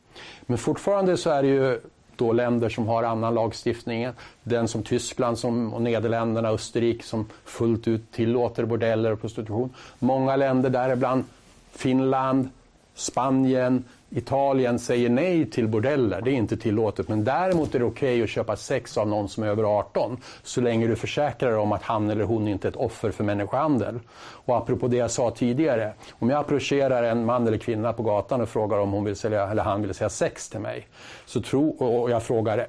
Men 0.41 0.57
fortfarande 0.57 1.17
så 1.17 1.29
är 1.29 1.41
det 1.41 1.49
ju 1.49 1.79
då 2.15 2.33
länder 2.33 2.69
som 2.69 2.87
har 2.87 3.03
annan 3.03 3.33
lagstiftning. 3.33 4.07
Den 4.43 4.67
som 4.67 4.83
Tyskland 4.83 5.39
som, 5.39 5.73
och 5.73 5.81
Nederländerna 5.81 6.49
och 6.49 6.55
Österrike 6.55 7.03
som 7.03 7.29
fullt 7.45 7.87
ut 7.87 8.11
tillåter 8.11 8.65
bordeller 8.65 9.11
och 9.11 9.21
prostitution. 9.21 9.73
Många 9.99 10.35
länder, 10.35 10.69
däribland 10.69 11.23
Finland, 11.71 12.49
Spanien, 12.95 13.83
Italien 14.09 14.79
säger 14.79 15.09
nej 15.09 15.49
till 15.49 15.67
bordeller. 15.67 16.21
Det 16.21 16.31
är 16.31 16.35
inte 16.35 16.57
tillåtet. 16.57 17.07
Men 17.07 17.23
däremot 17.23 17.75
är 17.75 17.79
det 17.79 17.85
okej 17.85 18.13
okay 18.13 18.23
att 18.23 18.29
köpa 18.29 18.55
sex 18.55 18.97
av 18.97 19.07
någon 19.07 19.29
som 19.29 19.43
är 19.43 19.47
över 19.47 19.63
18 19.63 20.17
så 20.43 20.61
länge 20.61 20.87
du 20.87 20.95
försäkrar 20.95 21.49
dig 21.49 21.59
om 21.59 21.71
att 21.71 21.83
han 21.83 22.09
eller 22.09 22.23
hon 22.23 22.47
inte 22.47 22.67
är 22.67 22.69
ett 22.69 22.75
offer 22.75 23.11
för 23.11 23.23
människohandel. 23.23 23.99
Och 24.17 24.57
apropå 24.57 24.87
det 24.87 24.97
jag 24.97 25.11
sa 25.11 25.31
tidigare. 25.31 25.93
Om 26.11 26.29
jag 26.29 26.39
approcherar 26.39 27.03
en 27.03 27.25
man 27.25 27.47
eller 27.47 27.57
kvinna 27.57 27.93
på 27.93 28.03
gatan 28.03 28.41
och 28.41 28.49
frågar 28.49 28.77
om 28.77 28.91
hon 28.91 29.03
vill 29.03 29.15
sälja, 29.15 29.51
eller 29.51 29.63
han 29.63 29.81
vill 29.81 29.93
sälja 29.93 30.09
sex 30.09 30.49
till 30.49 30.59
mig 30.59 30.87
så 31.25 31.41
tro, 31.41 31.69
och 31.69 32.11
jag 32.11 32.23
frågar 32.23 32.67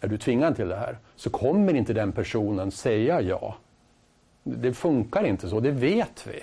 är 0.00 0.08
du 0.08 0.18
tvingad 0.18 0.56
till 0.56 0.68
det 0.68 0.76
här? 0.76 0.98
Så 1.16 1.30
kommer 1.30 1.74
inte 1.74 1.92
den 1.92 2.12
personen 2.12 2.70
säga 2.70 3.20
ja. 3.20 3.54
Det 4.42 4.72
funkar 4.72 5.24
inte 5.24 5.48
så, 5.48 5.60
det 5.60 5.70
vet 5.70 6.26
vi. 6.26 6.42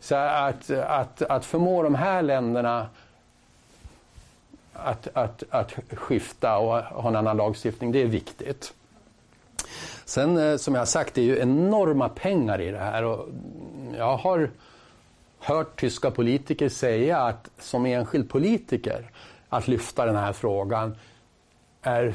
Så 0.00 0.14
att, 0.14 0.70
att, 0.70 1.22
att 1.22 1.44
förmå 1.44 1.82
de 1.82 1.94
här 1.94 2.22
länderna 2.22 2.88
att, 4.72 5.08
att, 5.12 5.42
att 5.50 5.72
skifta 5.92 6.58
och 6.58 6.82
ha 6.82 7.08
en 7.08 7.16
annan 7.16 7.36
lagstiftning, 7.36 7.92
det 7.92 8.02
är 8.02 8.06
viktigt. 8.06 8.74
Sen 10.04 10.36
eh, 10.36 10.56
som 10.56 10.74
jag 10.74 10.80
har 10.80 10.86
sagt, 10.86 11.14
det 11.14 11.20
är 11.20 11.24
ju 11.24 11.38
enorma 11.38 12.08
pengar 12.08 12.60
i 12.60 12.70
det 12.70 12.78
här. 12.78 13.04
Och 13.04 13.28
jag 13.96 14.16
har 14.16 14.50
hört 15.38 15.80
tyska 15.80 16.10
politiker 16.10 16.68
säga 16.68 17.18
att 17.18 17.50
som 17.58 17.86
enskild 17.86 18.30
politiker 18.30 19.10
att 19.48 19.68
lyfta 19.68 20.06
den 20.06 20.16
här 20.16 20.32
frågan 20.32 20.96
är 21.82 22.14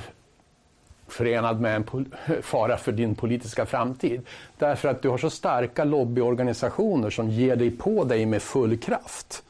förenad 1.15 1.61
med 1.61 1.75
en 1.75 2.11
fara 2.41 2.77
för 2.77 2.91
din 2.91 3.15
politiska 3.15 3.65
framtid. 3.65 4.21
Därför 4.57 4.89
att 4.89 5.01
du 5.01 5.09
har 5.09 5.17
så 5.17 5.29
starka 5.29 5.83
lobbyorganisationer 5.83 7.09
som 7.09 7.29
ger 7.29 7.55
dig 7.55 7.71
på 7.71 8.03
dig 8.03 8.25
med 8.25 8.41
full 8.41 8.77
kraft. 8.77 9.43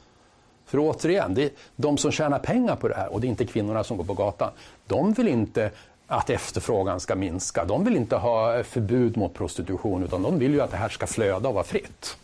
För 0.65 0.77
återigen, 0.79 1.33
det 1.33 1.43
är 1.43 1.49
de 1.75 1.97
som 1.97 2.11
tjänar 2.11 2.39
pengar 2.39 2.75
på 2.75 2.87
det 2.87 2.95
här, 2.95 3.13
och 3.13 3.21
det 3.21 3.27
är 3.27 3.29
inte 3.29 3.45
kvinnorna 3.45 3.83
som 3.83 3.97
går 3.97 4.03
på 4.03 4.13
gatan, 4.13 4.51
de 4.87 5.13
vill 5.13 5.27
inte 5.27 5.71
att 6.07 6.29
efterfrågan 6.29 6.99
ska 6.99 7.15
minska. 7.15 7.65
De 7.65 7.83
vill 7.83 7.95
inte 7.95 8.15
ha 8.15 8.63
förbud 8.63 9.17
mot 9.17 9.33
prostitution, 9.33 10.03
utan 10.03 10.21
de 10.21 10.39
vill 10.39 10.53
ju 10.53 10.61
att 10.61 10.71
det 10.71 10.77
här 10.77 10.89
ska 10.89 11.07
flöda 11.07 11.49
och 11.49 11.55
vara 11.55 11.63
fritt. 11.63 12.17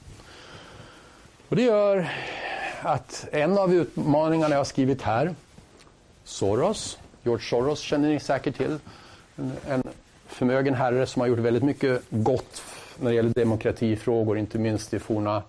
Och 1.50 1.56
det 1.56 1.62
gör 1.62 2.10
att 2.82 3.28
en 3.32 3.58
av 3.58 3.74
utmaningarna 3.74 4.54
jag 4.54 4.60
har 4.60 4.66
skrivit 4.66 5.02
här, 5.02 5.36
Soros, 6.24 6.98
George 7.24 7.46
Soros 7.46 7.80
känner 7.80 8.10
ni 8.10 8.20
säkert 8.20 8.58
till, 8.58 8.80
en, 9.68 9.84
förmögen 10.28 10.74
herre 10.74 11.06
som 11.06 11.20
har 11.20 11.28
gjort 11.28 11.40
väldigt 11.40 11.64
mycket 11.64 12.02
gott 12.10 12.62
när 13.00 13.10
det 13.10 13.16
gäller 13.16 13.34
demokratifrågor, 13.34 14.38
inte 14.38 14.58
minst 14.60 14.94
i 14.94 15.00
forna 15.00 15.44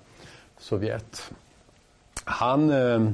Sovjet. 0.59 1.31
Han 2.25 2.71
eh, 2.71 3.11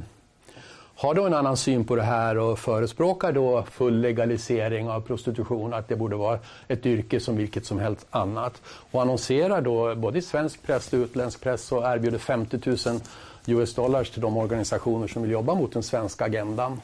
har 0.95 1.13
då 1.13 1.25
en 1.25 1.33
annan 1.33 1.57
syn 1.57 1.85
på 1.85 1.95
det 1.95 2.03
här 2.03 2.37
och 2.37 2.59
förespråkar 2.59 3.31
då 3.31 3.63
full 3.63 4.01
legalisering 4.01 4.89
av 4.89 5.01
prostitution, 5.01 5.73
att 5.73 5.87
det 5.87 5.95
borde 5.95 6.15
vara 6.15 6.39
ett 6.67 6.85
yrke 6.85 7.19
som 7.19 7.37
vilket 7.37 7.65
som 7.65 7.79
helst 7.79 8.05
annat. 8.09 8.61
Och 8.65 9.01
annonserar 9.01 9.61
då 9.61 9.95
både 9.95 10.19
i 10.19 10.21
svensk 10.21 10.63
press 10.63 10.93
och 10.93 10.97
utländsk 10.97 11.41
press 11.41 11.71
och 11.71 11.83
erbjuder 11.83 12.17
50 12.17 12.59
000 12.89 12.99
US 13.45 13.75
dollars 13.75 14.09
till 14.09 14.21
de 14.21 14.37
organisationer 14.37 15.07
som 15.07 15.21
vill 15.21 15.31
jobba 15.31 15.55
mot 15.55 15.73
den 15.73 15.83
svenska 15.83 16.25
agendan. 16.25 16.81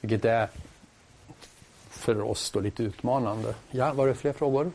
Vilket 0.00 0.24
är 0.24 0.48
för 2.02 2.20
oss 2.20 2.50
då 2.50 2.60
lite 2.60 2.82
utmanande. 2.82 3.54
Ja, 3.70 3.92
var 3.92 4.06
det 4.06 4.14
fler 4.14 4.32
frågor? 4.32 4.70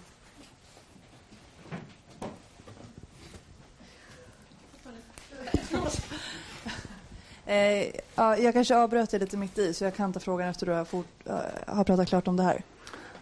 Eh, 7.46 7.88
ja, 8.16 8.38
jag 8.38 8.54
kanske 8.54 8.76
avbröt 8.76 9.12
dig 9.12 9.20
lite 9.20 9.38
mitt 9.38 9.58
i 9.58 9.74
så 9.74 9.84
jag 9.84 9.96
kan 9.96 10.14
ta 10.14 10.20
frågan 10.20 10.50
efter 10.50 10.66
du 10.66 10.72
har, 10.72 10.86
fort, 10.86 11.06
uh, 11.30 11.36
har 11.68 11.84
pratat 11.84 12.08
klart 12.08 12.28
om 12.28 12.38
det 12.38 12.44
här. 12.44 12.62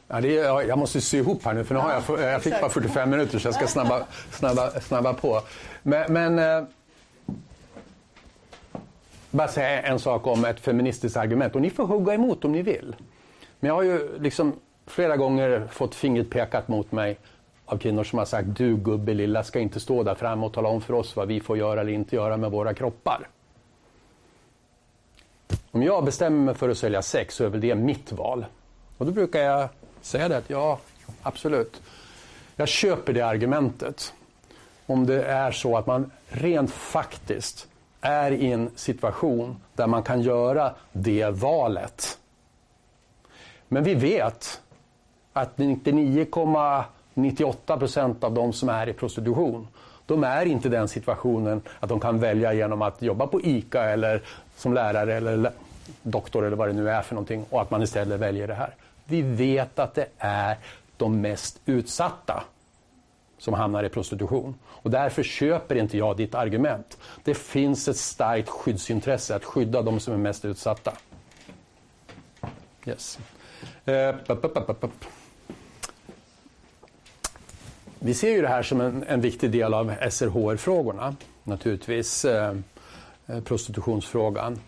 Ja, 0.08 0.22
det 0.22 0.38
är, 0.38 0.62
jag 0.62 0.78
måste 0.78 1.01
sy 1.01 1.18
ihop 1.18 1.45
här 1.45 1.53
nu 1.53 1.64
för 1.64 1.76
nu 1.76 1.82
har 1.82 2.03
jag, 2.08 2.34
jag 2.34 2.43
fick 2.43 2.62
bara 2.62 2.70
45 2.70 3.10
minuter 3.10 3.39
så 3.39 3.47
jag 3.47 3.56
ska 3.56 3.68
snabba, 3.68 4.06
snabba, 4.32 4.72
snabba 4.72 5.14
på. 5.14 5.41
Men, 5.84 6.14
men 6.14 6.39
eh, 6.39 6.68
bara 9.32 9.47
säga 9.47 9.82
en 9.82 9.99
sak 9.99 10.28
om 10.28 10.45
ett 10.45 10.60
feministiskt 10.60 11.18
argument 11.18 11.56
och 11.56 11.62
ni 11.62 11.70
får 11.70 11.86
hugga 11.86 12.14
emot 12.14 12.45
om 12.45 12.51
ni 12.51 12.62
vill. 12.62 12.95
Men 13.60 13.68
jag 13.68 13.76
har 13.76 13.84
ju 13.84 14.20
liksom 14.20 14.53
flera 14.86 15.18
gånger 15.18 15.68
fått 15.72 15.95
fingret 15.95 16.30
pekat 16.30 16.68
mot 16.68 16.91
mig 16.91 17.18
av 17.66 17.78
kvinnor 17.78 18.03
som 18.03 18.20
har 18.20 18.26
sagt 18.26 18.47
du 18.58 18.78
gubbe 18.78 19.14
lilla 19.14 19.43
ska 19.43 19.60
inte 19.60 19.80
stå 19.80 20.03
där 20.03 20.16
framme 20.16 20.45
och 20.45 20.53
tala 20.53 20.70
om 20.70 20.82
för 20.82 20.93
oss 20.93 21.16
vad 21.16 21.28
vi 21.28 21.39
får 21.39 21.58
göra 21.58 21.82
eller 21.82 21.91
inte 21.91 22.16
göra 22.16 22.38
med 22.38 22.51
våra 22.51 22.74
kroppar. 22.74 23.28
Om 25.72 25.84
jag 25.84 26.06
bestämmer 26.06 26.45
mig 26.45 26.56
för 26.56 26.70
att 26.70 26.78
sälja 26.78 27.01
sex 27.01 27.36
så 27.36 27.43
är 27.43 27.49
väl 27.49 27.62
det 27.62 27.76
mitt 27.76 28.12
val. 28.12 28.45
Och 28.97 29.06
då 29.06 29.12
brukar 29.12 29.39
jag 29.39 29.70
säga 30.01 30.30
det 30.30 30.38
att 30.38 30.49
ja, 30.49 30.80
absolut. 31.22 31.82
Jag 32.56 32.68
köper 32.68 33.14
det 33.14 33.22
argumentet. 33.22 34.14
Om 34.86 35.06
det 35.06 35.24
är 35.24 35.51
så 35.51 35.78
att 35.78 35.88
man 35.88 36.12
rent 36.28 36.72
faktiskt 36.72 37.68
är 38.01 38.32
i 38.32 38.51
en 38.51 38.70
situation 38.76 39.58
där 39.74 39.88
man 39.88 40.03
kan 40.03 40.22
göra 40.22 40.74
det 40.91 41.30
valet. 41.30 42.20
Men 43.76 43.84
vi 43.84 43.93
vet 43.93 44.61
att 45.34 45.57
99,98 45.57 47.80
procent 47.80 48.23
av 48.23 48.34
de 48.34 48.53
som 48.53 48.69
är 48.69 48.89
i 48.89 48.93
prostitution, 48.93 49.67
De 50.05 50.23
är 50.23 50.45
inte 50.45 50.67
i 50.67 50.71
den 50.71 50.88
situationen 50.88 51.61
att 51.80 51.89
de 51.89 51.99
kan 51.99 52.19
välja 52.19 52.53
genom 52.53 52.82
att 52.82 53.01
jobba 53.01 53.28
på 53.28 53.41
ICA 53.41 53.84
eller 53.84 54.21
som 54.55 54.73
lärare 54.73 55.13
eller 55.13 55.51
doktor 56.01 56.45
eller 56.45 56.55
vad 56.55 56.69
det 56.69 56.73
nu 56.73 56.89
är 56.89 57.01
för 57.01 57.15
någonting 57.15 57.45
och 57.49 57.61
att 57.61 57.71
man 57.71 57.82
istället 57.82 58.19
väljer 58.19 58.47
det 58.47 58.53
här. 58.53 58.76
Vi 59.05 59.21
vet 59.21 59.80
att 59.80 59.93
det 59.93 60.07
är 60.17 60.57
de 60.97 61.21
mest 61.21 61.61
utsatta 61.65 62.43
som 63.38 63.53
hamnar 63.53 63.84
i 63.84 63.89
prostitution. 63.89 64.55
Och 64.65 64.91
därför 64.91 65.23
köper 65.23 65.76
inte 65.76 65.97
jag 65.97 66.17
ditt 66.17 66.36
argument. 66.36 66.97
Det 67.23 67.34
finns 67.34 67.88
ett 67.88 67.97
starkt 67.97 68.49
skyddsintresse 68.49 69.36
att 69.36 69.43
skydda 69.43 69.82
de 69.82 69.99
som 69.99 70.13
är 70.13 70.17
mest 70.17 70.45
utsatta. 70.45 70.93
Yes. 72.86 73.19
Eh, 73.86 74.15
vi 77.99 78.13
ser 78.13 78.29
ju 78.29 78.41
det 78.41 78.47
här 78.47 78.63
som 78.63 78.81
en, 78.81 79.03
en 79.07 79.21
viktig 79.21 79.51
del 79.51 79.73
av 79.73 79.93
SRHR-frågorna, 80.09 81.15
naturligtvis, 81.43 82.25
eh, 82.25 82.55
prostitutionsfrågan. 83.43 84.59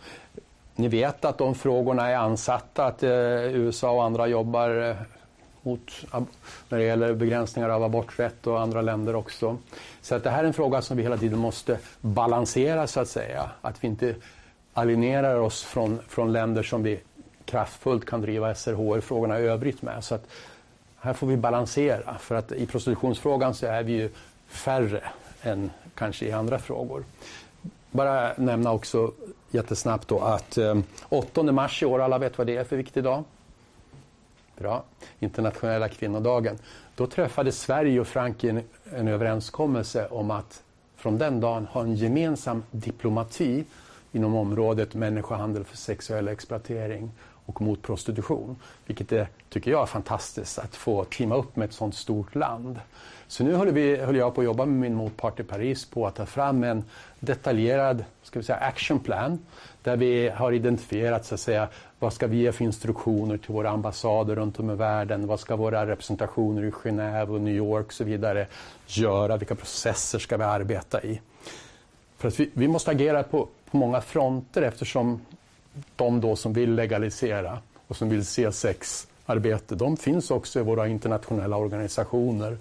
Ni 0.75 0.87
vet 0.87 1.25
att 1.25 1.37
de 1.37 1.55
frågorna 1.55 2.09
är 2.09 2.15
ansatta, 2.15 2.85
att 2.85 3.03
eh, 3.03 3.09
USA 3.55 3.91
och 3.91 4.03
andra 4.03 4.27
jobbar 4.27 4.97
mot, 5.61 6.05
när 6.69 6.77
det 6.77 6.83
gäller 6.83 7.13
begränsningar 7.13 7.69
av 7.69 7.83
aborträtt 7.83 8.47
och 8.47 8.61
andra 8.61 8.81
länder 8.81 9.15
också. 9.15 9.57
Så 10.01 10.15
att 10.15 10.23
det 10.23 10.29
här 10.29 10.43
är 10.43 10.47
en 10.47 10.53
fråga 10.53 10.81
som 10.81 10.97
vi 10.97 11.03
hela 11.03 11.17
tiden 11.17 11.39
måste 11.39 11.79
balansera 12.01 12.87
så 12.87 12.99
att 12.99 13.07
säga. 13.07 13.49
Att 13.61 13.83
vi 13.83 13.87
inte 13.87 14.15
alienerar 14.73 15.39
oss 15.39 15.63
från, 15.63 15.99
från 16.07 16.33
länder 16.33 16.63
som 16.63 16.83
vi 16.83 16.99
kraftfullt 17.47 18.05
kan 18.05 18.21
driva 18.21 18.55
SRHR-frågorna 18.55 19.39
i 19.39 19.43
övrigt 19.43 19.81
med. 19.81 20.03
Så 20.03 20.15
att 20.15 20.27
här 20.99 21.13
får 21.13 21.27
vi 21.27 21.37
balansera 21.37 22.17
för 22.17 22.35
att 22.35 22.51
i 22.51 22.65
prostitutionsfrågan 22.65 23.53
så 23.53 23.65
är 23.65 23.83
vi 23.83 23.93
ju 23.93 24.09
färre 24.47 25.03
än 25.41 25.71
kanske 25.95 26.25
i 26.25 26.31
andra 26.31 26.59
frågor. 26.59 27.03
Bara 27.91 28.33
nämna 28.37 28.71
också 28.71 29.11
jättesnabbt 29.51 30.07
då 30.07 30.19
att 30.19 30.57
eh, 30.57 30.77
8 31.09 31.43
mars 31.43 31.83
i 31.83 31.85
år, 31.85 32.01
alla 32.01 32.17
vet 32.17 32.37
vad 32.37 32.47
det 32.47 32.57
är 32.57 32.63
för 32.63 32.75
viktig 32.75 33.03
dag? 33.03 33.23
Bra. 34.57 34.83
Internationella 35.19 35.89
kvinnodagen. 35.89 36.57
Då 36.95 37.07
träffade 37.07 37.51
Sverige 37.51 37.99
och 37.99 38.07
Frankrike 38.07 38.49
en, 38.49 38.63
en 38.99 39.07
överenskommelse 39.07 40.07
om 40.07 40.31
att 40.31 40.63
från 40.95 41.17
den 41.17 41.39
dagen 41.39 41.65
ha 41.65 41.81
en 41.81 41.95
gemensam 41.95 42.63
diplomati 42.71 43.65
inom 44.11 44.35
området 44.35 44.93
människohandel 44.93 45.63
för 45.63 45.77
sexuell 45.77 46.27
exploatering 46.27 47.11
och 47.47 47.61
mot 47.61 47.81
prostitution. 47.81 48.55
Vilket 48.85 49.11
är, 49.11 49.27
tycker 49.49 49.71
jag 49.71 49.81
är 49.81 49.85
fantastiskt 49.85 50.59
att 50.59 50.75
få 50.75 51.03
teama 51.03 51.35
upp 51.35 51.55
med 51.55 51.65
ett 51.65 51.73
sådant 51.73 51.95
stort 51.95 52.35
land. 52.35 52.79
Så 53.27 53.43
nu 53.43 53.55
håller, 53.55 53.71
vi, 53.71 54.03
håller 54.03 54.19
jag 54.19 54.35
på 54.35 54.41
att 54.41 54.45
jobba 54.45 54.65
med 54.65 54.79
min 54.79 54.93
motpart 54.93 55.39
i 55.39 55.43
Paris 55.43 55.85
på 55.85 56.07
att 56.07 56.15
ta 56.15 56.25
fram 56.25 56.63
en 56.63 56.83
detaljerad 57.19 58.03
ska 58.23 58.39
vi 58.39 58.45
säga, 58.45 58.57
action 58.57 58.99
plan 58.99 59.39
där 59.83 59.97
vi 59.97 60.29
har 60.29 60.51
identifierat 60.51 61.25
så 61.25 61.33
att 61.33 61.39
säga, 61.39 61.67
vad 61.99 62.13
ska 62.13 62.27
vi 62.27 62.37
ge 62.37 62.51
för 62.51 62.65
instruktioner 62.65 63.37
till 63.37 63.53
våra 63.53 63.69
ambassader 63.69 64.35
runt 64.35 64.59
om 64.59 64.71
i 64.71 64.75
världen? 64.75 65.27
Vad 65.27 65.39
ska 65.39 65.55
våra 65.55 65.87
representationer 65.87 66.63
i 66.63 66.71
Genève 66.71 67.27
och 67.27 67.41
New 67.41 67.55
York 67.55 67.85
och 67.85 67.93
så 67.93 68.03
vidare 68.03 68.47
göra? 68.85 69.37
Vilka 69.37 69.55
processer 69.55 70.19
ska 70.19 70.37
vi 70.37 70.43
arbeta 70.43 71.03
i? 71.03 71.21
För 72.17 72.27
att 72.27 72.39
vi, 72.39 72.49
vi 72.53 72.67
måste 72.67 72.91
agera 72.91 73.23
på, 73.23 73.47
på 73.71 73.77
många 73.77 74.01
fronter 74.01 74.61
eftersom 74.61 75.21
de 75.95 76.21
då 76.21 76.35
som 76.35 76.53
vill 76.53 76.75
legalisera 76.75 77.59
och 77.87 77.95
som 77.95 78.09
vill 78.09 78.25
se 78.25 78.51
sexarbete, 78.51 79.75
de 79.75 79.97
finns 79.97 80.31
också 80.31 80.59
i 80.59 80.63
våra 80.63 80.87
internationella 80.87 81.57
organisationer 81.57 82.57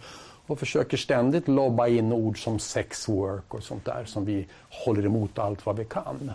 och 0.46 0.58
försöker 0.58 0.96
ständigt 0.96 1.48
lobba 1.48 1.88
in 1.88 2.12
ord 2.12 2.44
som 2.44 2.58
sex 2.58 3.08
work 3.08 3.54
och 3.54 3.62
sånt 3.62 3.84
där 3.84 4.04
som 4.04 4.24
vi 4.24 4.46
håller 4.70 5.06
emot 5.06 5.38
allt 5.38 5.66
vad 5.66 5.76
vi 5.76 5.84
kan. 5.84 6.32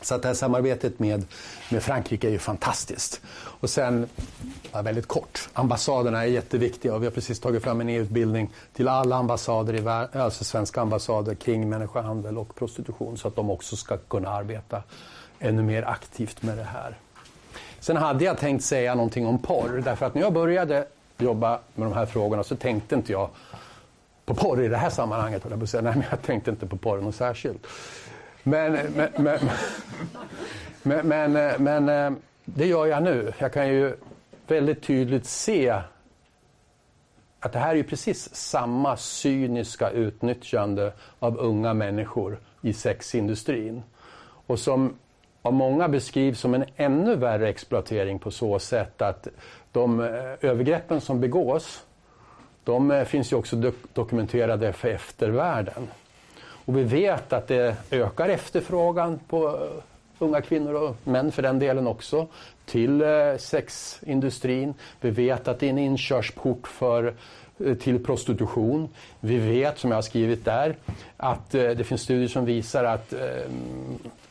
Så 0.00 0.14
att 0.14 0.22
det 0.22 0.28
här 0.28 0.34
samarbetet 0.34 0.98
med, 0.98 1.24
med 1.70 1.82
Frankrike 1.82 2.26
är 2.26 2.30
ju 2.30 2.38
fantastiskt. 2.38 3.20
Och 3.34 3.70
sen, 3.70 4.08
bara 4.72 4.82
väldigt 4.82 5.08
kort, 5.08 5.48
ambassaderna 5.52 6.22
är 6.22 6.26
jätteviktiga 6.26 6.94
och 6.94 7.02
vi 7.02 7.06
har 7.06 7.12
precis 7.12 7.40
tagit 7.40 7.62
fram 7.62 7.80
en 7.80 7.88
EU-utbildning 7.88 8.50
till 8.72 8.88
alla 8.88 9.16
ambassader, 9.16 9.74
i 9.74 9.80
världen, 9.80 10.20
alltså 10.20 10.44
svenska 10.44 10.80
ambassader 10.80 11.34
kring 11.34 11.68
människohandel 11.68 12.38
och 12.38 12.54
prostitution 12.54 13.18
så 13.18 13.28
att 13.28 13.36
de 13.36 13.50
också 13.50 13.76
ska 13.76 13.96
kunna 13.96 14.28
arbeta 14.28 14.82
ännu 15.42 15.62
mer 15.62 15.88
aktivt 15.88 16.42
med 16.42 16.56
det 16.56 16.64
här. 16.64 16.96
Sen 17.80 17.96
hade 17.96 18.24
jag 18.24 18.38
tänkt 18.38 18.64
säga 18.64 18.94
någonting 18.94 19.26
om 19.26 19.38
porr 19.38 19.82
därför 19.84 20.06
att 20.06 20.14
när 20.14 20.22
jag 20.22 20.32
började 20.32 20.86
jobba 21.18 21.60
med 21.74 21.86
de 21.86 21.92
här 21.92 22.06
frågorna 22.06 22.44
så 22.44 22.56
tänkte 22.56 22.94
inte 22.94 23.12
jag 23.12 23.30
på 24.24 24.34
porr 24.34 24.62
i 24.64 24.68
det 24.68 24.76
här 24.76 24.90
sammanhanget. 24.90 25.42
Jag, 25.50 25.68
säga. 25.68 25.82
Nej, 25.82 25.92
men 25.94 26.04
jag 26.10 26.22
tänkte 26.22 26.50
inte 26.50 26.66
på 26.66 26.76
porr 26.76 26.98
något 26.98 27.14
särskilt. 27.14 27.66
Men, 28.42 28.72
men, 28.72 29.10
men, 29.16 29.38
men, 30.82 31.32
men, 31.32 31.62
men, 31.64 31.88
eh, 31.88 32.18
det 32.44 32.66
gör 32.66 32.86
jag 32.86 33.02
nu. 33.02 33.32
Jag 33.38 33.52
kan 33.52 33.68
ju 33.68 33.96
väldigt 34.46 34.82
tydligt 34.82 35.26
se 35.26 35.80
att 37.40 37.52
det 37.52 37.58
här 37.58 37.76
är 37.76 37.82
precis 37.82 38.34
samma 38.34 38.96
cyniska 38.96 39.90
utnyttjande 39.90 40.92
av 41.18 41.38
unga 41.38 41.74
människor 41.74 42.38
i 42.60 42.72
sexindustrin. 42.72 43.82
Och 44.46 44.58
som 44.58 44.96
av 45.42 45.52
många 45.52 45.88
beskrivs 45.88 46.40
som 46.40 46.54
en 46.54 46.64
ännu 46.76 47.16
värre 47.16 47.48
exploatering 47.48 48.18
på 48.18 48.30
så 48.30 48.58
sätt 48.58 49.02
att 49.02 49.28
de 49.72 50.00
eh, 50.00 50.06
övergreppen 50.40 51.00
som 51.00 51.20
begås, 51.20 51.84
de 52.64 52.90
eh, 52.90 53.04
finns 53.04 53.32
ju 53.32 53.36
också 53.36 53.72
dokumenterade 53.92 54.72
för 54.72 54.88
eftervärlden. 54.88 55.88
Och 56.40 56.76
vi 56.76 56.82
vet 56.82 57.32
att 57.32 57.48
det 57.48 57.76
ökar 57.90 58.28
efterfrågan 58.28 59.20
på 59.28 59.48
eh, 59.48 59.82
unga 60.18 60.40
kvinnor 60.40 60.74
och 60.74 60.96
män 61.04 61.32
för 61.32 61.42
den 61.42 61.58
delen 61.58 61.86
också 61.86 62.26
till 62.64 63.04
sexindustrin. 63.38 64.74
Vi 65.00 65.10
vet 65.10 65.48
att 65.48 65.60
det 65.60 65.66
är 65.66 65.70
en 65.70 65.78
inkörsport 65.78 66.66
för 66.66 67.14
Eh, 67.58 67.74
till 67.74 68.04
prostitution. 68.04 68.88
Vi 69.20 69.38
vet, 69.38 69.78
som 69.78 69.90
jag 69.90 69.96
har 69.96 70.02
skrivit 70.02 70.44
där, 70.44 70.76
att 71.16 71.54
eh, 71.54 71.70
det 71.70 71.84
finns 71.84 72.02
studier 72.02 72.28
som 72.28 72.44
visar 72.44 72.84
att 72.84 73.12
eh, 73.12 73.20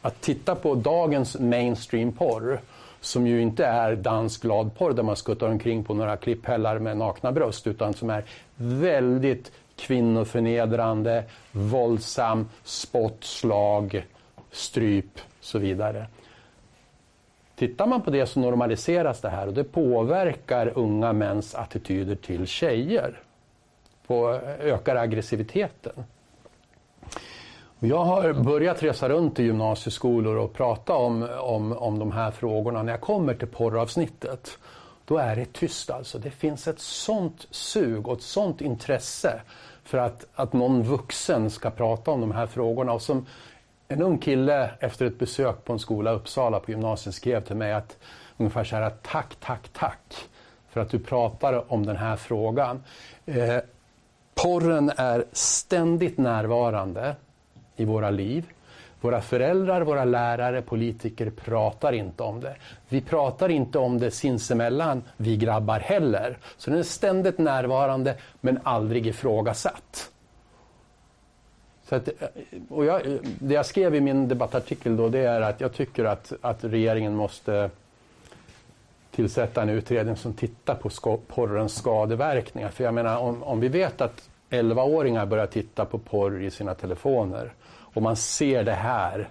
att 0.01 0.22
titta 0.22 0.55
på 0.55 0.76
dagens 0.76 1.39
mainstream 1.39 2.11
porr 2.11 2.59
som 3.01 3.28
ju 3.28 3.41
inte 3.41 3.65
är 3.65 3.95
dansk 3.95 4.41
gladporr 4.41 4.93
där 4.93 5.03
man 5.03 5.15
skuttar 5.15 5.49
omkring 5.49 5.84
på 5.84 5.93
några 5.93 6.17
klipphällar 6.17 6.80
med 6.80 6.97
nakna 6.97 7.32
bröst 7.32 7.67
utan 7.67 7.93
som 7.93 8.09
är 8.09 8.24
väldigt 8.55 9.51
kvinnoförnedrande, 9.76 11.24
våldsam, 11.51 12.49
spott, 12.63 13.24
slag, 13.24 14.05
stryp 14.51 15.15
och 15.15 15.45
så 15.45 15.59
vidare. 15.59 16.05
Tittar 17.62 17.88
man 17.88 18.01
på 18.01 18.12
det 18.12 18.26
så 18.26 18.39
normaliseras 18.39 19.22
det 19.22 19.30
här 19.30 19.47
och 19.47 19.53
det 19.53 19.64
påverkar 19.64 20.72
unga 20.76 21.14
mäns 21.14 21.55
attityder 21.55 22.16
till 22.16 22.47
tjejer. 22.47 23.20
På, 24.07 24.30
ökar 24.59 24.95
aggressiviteten. 24.95 26.03
Jag 27.80 28.03
har 28.03 28.34
börjat 28.34 28.84
resa 28.84 29.09
runt 29.09 29.39
i 29.39 29.43
gymnasieskolor 29.43 30.38
och 30.38 30.53
prata 30.53 30.93
om, 30.93 31.28
om, 31.39 31.74
om 31.74 31.99
de 31.99 32.12
här 32.12 32.32
frågorna. 32.32 32.84
När 32.84 32.93
jag 32.93 33.01
kommer 33.01 33.34
till 33.34 33.47
porravsnittet, 33.47 34.57
då 35.05 35.18
är 35.18 35.36
det 35.36 35.53
tyst 35.53 35.89
alltså. 35.89 36.20
Det 36.20 36.32
finns 36.32 36.68
ett 36.68 36.80
sånt 36.80 37.47
sug 37.51 38.07
och 38.07 38.18
ett 38.18 38.24
sånt 38.24 38.62
intresse 38.62 39.41
för 39.84 39.97
att, 39.97 40.26
att 40.36 40.53
någon 40.53 40.84
vuxen 40.84 41.49
ska 41.49 41.70
prata 41.70 42.12
om 42.12 42.22
de 42.22 42.32
här 42.32 42.47
frågorna. 42.47 42.93
Och 42.93 43.01
som 43.01 43.26
en 43.91 44.01
ung 44.01 44.17
kille 44.17 44.71
efter 44.79 45.05
ett 45.05 45.19
besök 45.19 45.65
på 45.65 45.73
en 45.73 45.79
skola 45.79 46.11
i 46.11 46.15
Uppsala 46.15 46.59
på 46.59 46.71
gymnasiet 46.71 47.15
skrev 47.15 47.41
till 47.41 47.55
mig 47.55 47.73
att 47.73 47.97
ungefär 48.37 48.63
så 48.63 48.75
här 48.75 48.91
tack, 49.01 49.35
tack, 49.39 49.69
tack 49.73 50.29
för 50.69 50.81
att 50.81 50.89
du 50.89 50.99
pratar 50.99 51.73
om 51.73 51.85
den 51.85 51.95
här 51.95 52.15
frågan. 52.15 52.83
Eh, 53.25 53.57
porren 54.35 54.91
är 54.97 55.25
ständigt 55.31 56.17
närvarande 56.17 57.15
i 57.75 57.85
våra 57.85 58.09
liv. 58.09 58.45
Våra 59.01 59.21
föräldrar, 59.21 59.81
våra 59.81 60.05
lärare, 60.05 60.61
politiker 60.61 61.29
pratar 61.29 61.93
inte 61.93 62.23
om 62.23 62.41
det. 62.41 62.55
Vi 62.89 63.01
pratar 63.01 63.49
inte 63.49 63.79
om 63.79 63.99
det 63.99 64.11
sinsemellan, 64.11 65.03
vi 65.17 65.37
grabbar 65.37 65.79
heller. 65.79 66.37
Så 66.57 66.69
den 66.69 66.79
är 66.79 66.83
ständigt 66.83 67.37
närvarande 67.37 68.15
men 68.41 68.59
aldrig 68.63 69.07
ifrågasatt. 69.07 70.11
Så 71.91 71.95
att, 71.95 72.09
och 72.69 72.85
jag, 72.85 73.01
det 73.23 73.53
jag 73.53 73.65
skrev 73.65 73.95
i 73.95 74.01
min 74.01 74.27
debattartikel 74.27 74.97
då 74.97 75.09
det 75.09 75.19
är 75.19 75.41
att 75.41 75.61
jag 75.61 75.73
tycker 75.73 76.05
att, 76.05 76.33
att 76.41 76.63
regeringen 76.63 77.15
måste 77.15 77.69
tillsätta 79.11 79.61
en 79.61 79.69
utredning 79.69 80.15
som 80.15 80.33
tittar 80.33 80.75
på 80.75 81.17
porrens 81.17 81.75
skadeverkningar. 81.75 82.69
För 82.69 82.83
jag 82.83 82.93
menar 82.93 83.17
om, 83.17 83.43
om 83.43 83.59
vi 83.59 83.67
vet 83.67 84.01
att 84.01 84.29
11-åringar 84.49 85.25
börjar 85.25 85.47
titta 85.47 85.85
på 85.85 85.97
porr 85.97 86.41
i 86.41 86.51
sina 86.51 86.73
telefoner 86.73 87.53
och 87.69 88.01
man 88.01 88.15
ser 88.15 88.63
det 88.63 88.71
här 88.71 89.29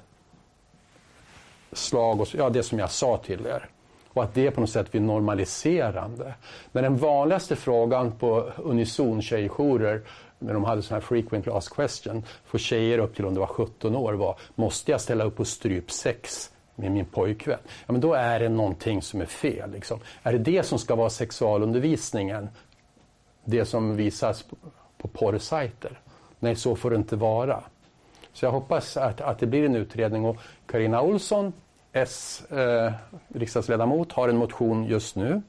slag 1.73 2.21
och 2.21 2.29
ja, 2.35 2.51
det 2.51 2.63
som 2.63 2.79
jag 2.79 2.91
sa 2.91 3.17
till 3.17 3.47
er. 3.47 3.69
Och 4.13 4.23
att 4.23 4.35
det 4.35 4.51
på 4.51 4.61
något 4.61 4.71
sätt 4.71 4.91
blir 4.91 5.01
normaliserande. 5.01 6.35
Men 6.73 6.83
den 6.83 6.97
vanligaste 6.97 7.57
frågan 7.57 8.13
på 8.13 8.53
unison 8.57 9.23
tjejjourer 9.23 10.03
när 10.39 10.55
de 10.55 10.65
hade 10.65 10.83
sån 10.83 10.95
här 10.95 11.01
frequent 11.01 11.47
last 11.47 11.75
question 11.75 12.25
för 12.45 12.59
tjejer 12.59 12.99
upp 12.99 13.17
till 13.17 13.27
om 13.27 13.35
det 13.35 13.41
var 13.41 13.47
17 13.47 13.97
år 13.97 14.13
var 14.13 14.39
måste 14.55 14.91
jag 14.91 15.01
ställa 15.01 15.25
upp 15.25 15.37
på 15.37 15.45
strypsex 15.45 16.51
med 16.75 16.93
min 16.93 17.05
pojkvän? 17.05 17.59
Ja, 17.87 17.93
men 17.93 18.01
då 18.01 18.15
är 18.15 18.41
det 18.41 18.49
någonting 18.49 19.03
som 19.03 19.21
är 19.21 19.27
fel. 19.27 19.71
Liksom. 19.71 20.01
Är 20.23 20.33
det 20.33 20.39
det 20.39 20.63
som 20.63 20.79
ska 20.79 20.95
vara 20.95 21.11
sexualundervisningen? 21.11 22.49
Det 23.45 23.65
som 23.65 23.97
visas 23.97 24.43
på, 24.43 24.57
på 24.99 25.09
porrsajter? 25.09 26.01
Nej, 26.39 26.57
så 26.57 26.77
får 26.77 26.91
det 26.91 26.97
inte 26.97 27.17
vara. 27.17 27.63
Så 28.33 28.45
jag 28.45 28.53
hoppas 28.53 28.97
att, 28.97 29.21
att 29.21 29.39
det 29.39 29.47
blir 29.47 29.65
en 29.65 29.77
utredning 29.77 30.25
och 30.25 30.37
Karina 30.67 31.03
Olsson, 31.03 31.53
S 31.93 32.43
eh, 32.51 32.93
riksdagsledamot, 33.35 34.13
har 34.13 34.29
en 34.29 34.37
motion 34.37 34.85
just 34.85 35.17
nu 35.17 35.43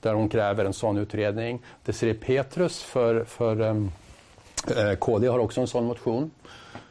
där 0.00 0.14
hon 0.14 0.28
kräver 0.28 0.64
en 0.64 0.72
sån 0.72 0.96
utredning. 0.96 1.62
Desirée 1.84 2.14
Petrus 2.14 2.82
för, 2.82 3.24
för 3.24 3.60
ehm, 3.60 3.90
eh, 4.76 4.94
KD 4.94 5.26
har 5.26 5.38
också 5.38 5.60
en 5.60 5.66
sån 5.66 5.84
motion. 5.84 6.30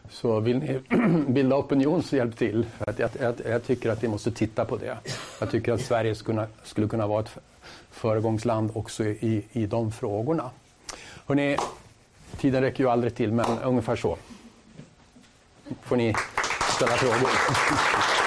Så 0.10 0.40
vill 0.40 0.60
ni 0.60 0.80
bilda 1.28 1.56
opinion 1.56 2.04
så 2.04 2.16
hjälp 2.16 2.38
till. 2.38 2.66
För 2.78 2.90
att 2.90 3.00
jag, 3.00 3.10
jag, 3.20 3.36
jag, 3.46 3.64
tycker 3.64 3.90
att 3.90 4.04
vi 4.04 4.08
måste 4.08 4.32
titta 4.32 4.66
på 4.66 4.78
det. 4.78 4.98
Jag 5.40 5.52
tycker 5.52 5.74
att 5.74 5.82
Sverige 5.82 6.16
skulle 6.16 6.36
kunna, 6.36 6.48
skulle 6.64 6.88
kunna 6.88 7.08
vara 7.08 7.20
ett 7.20 7.38
föregångsland 7.92 8.72
också 8.74 9.04
i, 9.04 9.46
i 9.52 9.66
de 9.66 9.92
frågorna. 9.92 10.50
Hörrni, 11.28 11.58
tiden 12.38 12.62
räcker 12.62 12.84
ju 12.84 12.90
aldrig 12.90 13.16
till, 13.16 13.32
men 13.32 13.60
ungefär 13.64 13.96
så. 13.96 14.18
får 15.82 15.96
ni 15.96 16.16
ställa 16.76 16.92
frågor. 16.92 17.30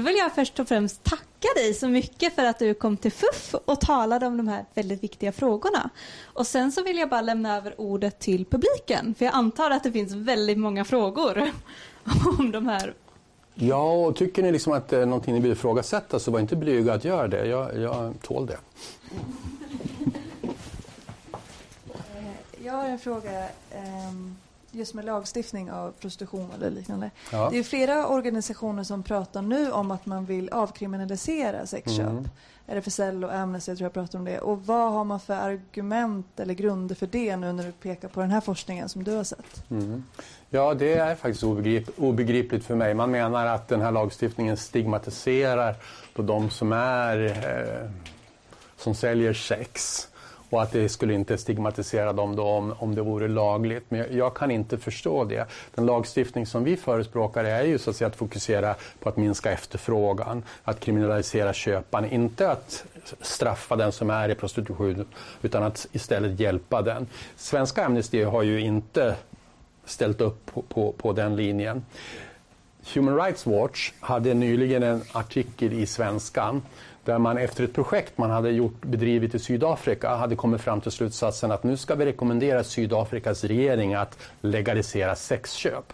Då 0.00 0.04
vill 0.04 0.16
jag 0.16 0.34
först 0.34 0.60
och 0.60 0.68
främst 0.68 1.04
tacka 1.04 1.48
dig 1.56 1.74
så 1.74 1.88
mycket 1.88 2.34
för 2.34 2.44
att 2.44 2.58
du 2.58 2.74
kom 2.74 2.96
till 2.96 3.12
FUF 3.12 3.54
och 3.64 3.80
talade 3.80 4.26
om 4.26 4.36
de 4.36 4.48
här 4.48 4.64
väldigt 4.74 5.02
viktiga 5.02 5.32
frågorna. 5.32 5.90
Och 6.24 6.46
sen 6.46 6.72
så 6.72 6.82
vill 6.82 6.98
jag 6.98 7.08
bara 7.08 7.20
lämna 7.20 7.56
över 7.56 7.80
ordet 7.80 8.18
till 8.18 8.44
publiken, 8.44 9.14
för 9.18 9.24
jag 9.24 9.34
antar 9.34 9.70
att 9.70 9.82
det 9.82 9.92
finns 9.92 10.12
väldigt 10.12 10.58
många 10.58 10.84
frågor 10.84 11.50
om 12.38 12.50
de 12.50 12.66
här 12.66 12.94
Ja, 13.54 13.92
och 13.92 14.16
tycker 14.16 14.42
ni 14.42 14.52
liksom 14.52 14.72
att 14.72 14.88
det 14.88 14.98
är 14.98 15.06
någonting 15.06 15.34
ni 15.34 15.40
vill 15.40 15.52
ifrågasätta 15.52 16.18
så 16.18 16.30
var 16.30 16.40
inte 16.40 16.56
blyga 16.56 16.92
att 16.92 17.04
göra 17.04 17.28
det. 17.28 17.46
Jag, 17.46 17.78
jag 17.80 18.14
tål 18.22 18.46
det. 18.46 18.58
Jag 22.64 22.72
har 22.72 22.88
en 22.88 22.98
fråga. 22.98 23.48
Um 24.08 24.36
just 24.72 24.94
med 24.94 25.04
lagstiftning 25.04 25.70
av 25.70 25.92
prostitution 25.92 26.50
eller 26.54 26.70
liknande. 26.70 27.10
Ja. 27.32 27.48
Det 27.52 27.58
är 27.58 27.62
flera 27.62 28.06
organisationer 28.06 28.84
som 28.84 29.02
pratar 29.02 29.42
nu 29.42 29.70
om 29.70 29.90
att 29.90 30.06
man 30.06 30.24
vill 30.24 30.48
avkriminalisera 30.48 31.66
sexköp. 31.66 32.00
Mm. 32.06 32.28
RFSL 32.66 33.24
och 33.24 33.34
Amnesty 33.34 33.76
tror 33.76 33.84
jag 33.84 33.92
pratar 33.92 34.18
om 34.18 34.24
det. 34.24 34.38
Och 34.38 34.66
vad 34.66 34.92
har 34.92 35.04
man 35.04 35.20
för 35.20 35.34
argument 35.34 36.40
eller 36.40 36.54
grunder 36.54 36.94
för 36.94 37.06
det 37.06 37.36
nu 37.36 37.52
när 37.52 37.64
du 37.64 37.72
pekar 37.72 38.08
på 38.08 38.20
den 38.20 38.30
här 38.30 38.40
forskningen 38.40 38.88
som 38.88 39.04
du 39.04 39.16
har 39.16 39.24
sett? 39.24 39.70
Mm. 39.70 40.04
Ja, 40.50 40.74
det 40.74 40.94
är 40.94 41.14
faktiskt 41.14 41.44
obegrip 41.44 41.88
obegripligt 41.96 42.64
för 42.64 42.74
mig. 42.74 42.94
Man 42.94 43.10
menar 43.10 43.46
att 43.46 43.68
den 43.68 43.80
här 43.80 43.90
lagstiftningen 43.90 44.56
stigmatiserar 44.56 45.76
på 46.14 46.22
de 46.22 46.50
som 46.50 46.72
är 46.72 47.24
eh, 47.24 47.90
som 48.76 48.94
säljer 48.94 49.32
sex 49.32 50.08
och 50.50 50.62
att 50.62 50.72
det 50.72 50.88
skulle 50.88 51.14
inte 51.14 51.38
stigmatisera 51.38 52.12
dem 52.12 52.36
då 52.36 52.42
om, 52.42 52.74
om 52.78 52.94
det 52.94 53.02
vore 53.02 53.28
lagligt. 53.28 53.84
Men 53.88 54.00
jag, 54.00 54.12
jag, 54.12 54.34
kan 54.34 54.50
inte 54.50 54.78
förstå 54.78 55.24
det. 55.24 55.46
Den 55.74 55.86
lagstiftning 55.86 56.46
som 56.46 56.64
vi 56.64 56.76
förespråkar 56.76 57.44
är 57.44 57.64
ju 57.64 57.78
så 57.78 57.90
att, 57.90 57.96
säga, 57.96 58.08
att 58.08 58.16
fokusera 58.16 58.74
på 59.00 59.08
att 59.08 59.16
minska 59.16 59.52
efterfrågan, 59.52 60.42
att 60.64 60.80
kriminalisera 60.80 61.52
köparen, 61.52 62.12
inte 62.12 62.50
att 62.50 62.84
straffa 63.20 63.76
den 63.76 63.92
som 63.92 64.10
är 64.10 64.28
i 64.28 64.34
prostitution 64.34 65.06
utan 65.42 65.62
att 65.62 65.86
istället 65.92 66.40
hjälpa 66.40 66.82
den. 66.82 67.06
Svenska 67.36 67.84
Amnesty 67.84 68.24
har 68.24 68.42
ju 68.42 68.60
inte 68.60 69.14
ställt 69.84 70.20
upp 70.20 70.46
på, 70.46 70.62
på, 70.62 70.92
på 70.92 71.12
den 71.12 71.36
linjen. 71.36 71.84
Human 72.94 73.16
Rights 73.16 73.46
Watch 73.46 73.92
hade 74.00 74.34
nyligen 74.34 74.82
en 74.82 75.02
artikel 75.12 75.72
i 75.72 75.86
Svenskan 75.86 76.62
där 77.10 77.18
man 77.18 77.38
efter 77.38 77.64
ett 77.64 77.72
projekt 77.72 78.18
man 78.18 78.30
hade 78.30 78.50
gjort, 78.50 78.80
bedrivit 78.80 79.34
i 79.34 79.38
Sydafrika 79.38 80.08
hade 80.08 80.36
kommit 80.36 80.60
fram 80.60 80.80
till 80.80 80.90
slutsatsen 80.90 81.52
att 81.52 81.62
nu 81.62 81.76
ska 81.76 81.94
vi 81.94 82.04
rekommendera 82.04 82.64
Sydafrikas 82.64 83.44
regering 83.44 83.94
att 83.94 84.18
legalisera 84.40 85.14
sexköp. 85.14 85.92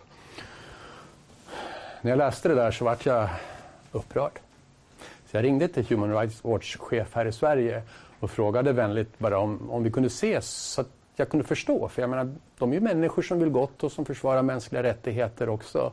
När 2.03 2.11
jag 2.11 2.19
läste 2.19 2.49
det 2.49 2.55
där 2.55 2.71
så 2.71 2.85
vart 2.85 3.07
jag 3.07 3.29
upprörd. 3.93 4.39
Så 5.31 5.37
jag 5.37 5.45
ringde 5.45 5.69
till 5.69 5.87
Human 5.89 6.13
Rights 6.13 6.45
Watch 6.45 6.77
chef 6.77 7.09
här 7.13 7.27
i 7.27 7.33
Sverige 7.33 7.83
och 8.21 8.31
frågade 8.31 8.73
vänligt 8.73 9.19
bara 9.19 9.39
om, 9.39 9.71
om 9.71 9.85
vi 9.85 9.91
kunde 9.91 10.07
ses 10.07 10.49
så 10.49 10.81
att 10.81 10.91
jag 11.17 11.29
kunde 11.29 11.47
förstå. 11.47 11.89
För 11.89 12.03
jag 12.03 12.11
menar, 12.11 12.35
de 12.59 12.71
är 12.71 12.75
ju 12.75 12.81
människor 12.81 13.23
som 13.23 13.39
vill 13.39 13.51
gott 13.51 13.85
och 13.85 13.93
som 13.93 14.05
försvarar 14.05 14.43
mänskliga 14.43 14.83
rättigheter 14.83 15.49
också. 15.49 15.93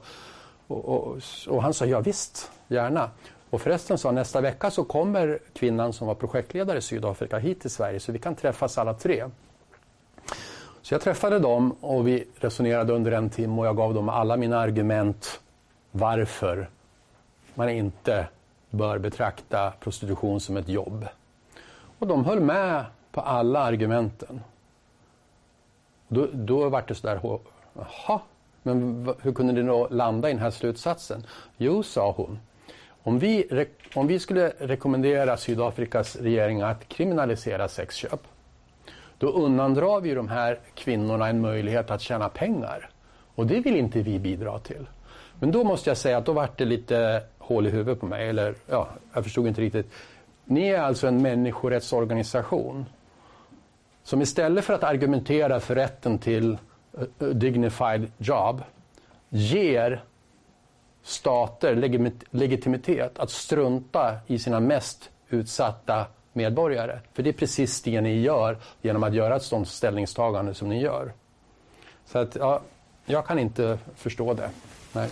Och, 0.67 0.85
och, 0.85 1.21
och 1.47 1.63
han 1.63 1.73
sa 1.73 1.85
ja 1.85 1.99
visst, 1.99 2.51
gärna. 2.67 3.09
Och 3.53 3.61
förresten 3.61 3.97
så 3.97 4.11
nästa 4.11 4.41
vecka 4.41 4.71
så 4.71 4.83
kommer 4.83 5.39
kvinnan 5.53 5.93
som 5.93 6.07
var 6.07 6.15
projektledare 6.15 6.77
i 6.77 6.81
Sydafrika 6.81 7.37
hit 7.37 7.61
till 7.61 7.69
Sverige 7.69 7.99
så 7.99 8.11
vi 8.11 8.19
kan 8.19 8.35
träffas 8.35 8.77
alla 8.77 8.93
tre. 8.93 9.29
Så 10.81 10.93
jag 10.93 11.01
träffade 11.01 11.39
dem 11.39 11.71
och 11.71 12.07
vi 12.07 12.27
resonerade 12.35 12.93
under 12.93 13.11
en 13.11 13.29
timme 13.29 13.61
och 13.61 13.67
jag 13.67 13.77
gav 13.77 13.93
dem 13.93 14.09
alla 14.09 14.37
mina 14.37 14.59
argument 14.59 15.41
varför 15.91 16.69
man 17.55 17.69
inte 17.69 18.27
bör 18.69 18.97
betrakta 18.97 19.73
prostitution 19.79 20.39
som 20.39 20.57
ett 20.57 20.69
jobb. 20.69 21.07
Och 21.99 22.07
de 22.07 22.25
höll 22.25 22.39
med 22.39 22.85
på 23.11 23.21
alla 23.21 23.59
argumenten. 23.59 24.41
Då, 26.07 26.27
då 26.33 26.69
var 26.69 26.83
det 26.87 26.95
sådär, 26.95 27.19
jaha, 27.73 28.21
men 28.63 29.07
hur 29.21 29.33
kunde 29.33 29.53
ni 29.53 29.63
då 29.63 29.87
landa 29.91 30.29
i 30.29 30.33
den 30.33 30.41
här 30.41 30.51
slutsatsen? 30.51 31.25
Jo, 31.57 31.83
sa 31.83 32.11
hon, 32.11 32.39
om 33.03 33.19
vi, 33.19 33.65
om 33.95 34.07
vi 34.07 34.19
skulle 34.19 34.53
rekommendera 34.57 35.37
Sydafrikas 35.37 36.15
regering 36.15 36.61
att 36.61 36.87
kriminalisera 36.87 37.67
sexköp, 37.67 38.21
då 39.17 39.27
undandrar 39.27 40.01
vi 40.01 40.13
de 40.13 40.27
här 40.27 40.59
kvinnorna 40.75 41.27
en 41.27 41.41
möjlighet 41.41 41.91
att 41.91 42.01
tjäna 42.01 42.29
pengar. 42.29 42.89
Och 43.35 43.47
det 43.47 43.59
vill 43.59 43.75
inte 43.75 44.01
vi 44.01 44.19
bidra 44.19 44.59
till. 44.59 44.87
Men 45.39 45.51
då 45.51 45.63
måste 45.63 45.89
jag 45.89 45.97
säga 45.97 46.17
att 46.17 46.25
då 46.25 46.33
vart 46.33 46.57
det 46.57 46.65
lite 46.65 47.23
hål 47.37 47.67
i 47.67 47.69
huvudet 47.69 47.99
på 47.99 48.05
mig. 48.05 48.29
Eller 48.29 48.55
ja, 48.67 48.87
jag 49.13 49.23
förstod 49.23 49.47
inte 49.47 49.61
riktigt. 49.61 49.91
Ni 50.45 50.67
är 50.67 50.81
alltså 50.81 51.07
en 51.07 51.21
människorättsorganisation 51.21 52.85
som 54.03 54.21
istället 54.21 54.65
för 54.65 54.73
att 54.73 54.83
argumentera 54.83 55.59
för 55.59 55.75
rätten 55.75 56.17
till 56.19 56.57
eh, 56.97 57.03
eh, 57.19 57.27
dignified 57.27 58.11
job 58.17 58.61
ger 59.29 60.03
stater 61.03 61.75
legitimitet 62.31 63.19
att 63.19 63.29
strunta 63.29 64.17
i 64.27 64.39
sina 64.39 64.59
mest 64.59 65.09
utsatta 65.29 66.05
medborgare. 66.33 66.99
För 67.13 67.23
det 67.23 67.29
är 67.29 67.33
precis 67.33 67.81
det 67.81 68.01
ni 68.01 68.21
gör 68.21 68.57
genom 68.81 69.03
att 69.03 69.13
göra 69.13 69.35
ett 69.35 69.43
sådant 69.43 69.67
ställningstagande 69.67 70.53
som 70.53 70.69
ni 70.69 70.81
gör. 70.81 71.13
Så 72.05 72.19
att, 72.19 72.35
ja, 72.35 72.61
jag 73.05 73.25
kan 73.25 73.39
inte 73.39 73.79
förstå 73.95 74.33
det. 74.33 74.49
Nej. 74.93 75.09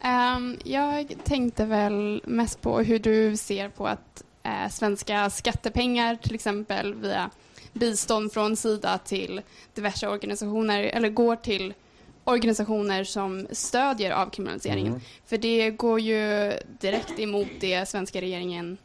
Ehm, 0.00 0.56
jag 0.64 1.14
tänkte 1.24 1.64
väl 1.64 2.22
mest 2.24 2.62
på 2.62 2.78
hur 2.78 2.98
du 2.98 3.36
ser 3.36 3.68
på 3.68 3.86
att 3.86 4.24
eh, 4.46 4.68
svenska 4.70 5.30
skattepengar 5.30 6.16
till 6.16 6.34
exempel 6.34 6.94
via 6.94 7.30
bistånd 7.72 8.32
från 8.32 8.56
Sida 8.56 8.98
till 8.98 9.40
diverse 9.74 10.08
organisationer 10.08 10.82
eller 10.82 11.08
går 11.08 11.36
till 11.36 11.74
organisationer 12.24 13.04
som 13.04 13.46
stödjer 13.50 14.10
avkriminaliseringen. 14.10 14.92
Mm. 14.92 15.00
För 15.26 15.38
det 15.38 15.70
går 15.70 16.00
ju 16.00 16.52
direkt 16.80 17.18
emot 17.18 17.48
det 17.60 17.88
svenska 17.88 18.20
regeringen 18.20 18.78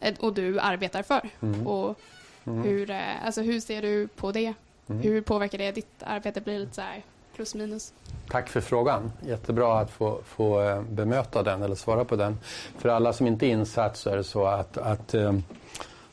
eh, 0.00 0.14
och 0.20 0.34
du 0.34 0.60
arbetar 0.60 1.02
för. 1.02 1.30
Mm. 1.40 1.66
Och 1.66 1.98
mm. 2.44 2.62
Hur, 2.62 2.90
eh, 2.90 3.26
alltså 3.26 3.42
hur 3.42 3.60
ser 3.60 3.82
du 3.82 4.08
på 4.08 4.32
det? 4.32 4.54
Mm. 4.88 5.02
Hur 5.02 5.20
påverkar 5.20 5.58
det 5.58 5.72
ditt 5.72 6.02
arbete? 6.02 6.40
Blir 6.40 6.58
lite 6.58 6.74
så 6.74 6.80
här 6.80 7.02
plus 7.34 7.54
minus? 7.54 7.92
Tack 8.28 8.48
för 8.48 8.60
frågan. 8.60 9.12
Jättebra 9.26 9.78
att 9.78 9.90
få, 9.90 10.20
få 10.24 10.62
eh, 10.62 10.82
bemöta 10.82 11.42
den 11.42 11.62
eller 11.62 11.74
svara 11.74 12.04
på 12.04 12.16
den. 12.16 12.38
För 12.78 12.88
alla 12.88 13.12
som 13.12 13.26
inte 13.26 13.46
är 13.46 13.50
insatt 13.50 13.96
så 13.96 14.10
är 14.10 14.16
det 14.16 14.24
så 14.24 14.46
att, 14.46 14.78
att 14.78 15.14
eh, 15.14 15.32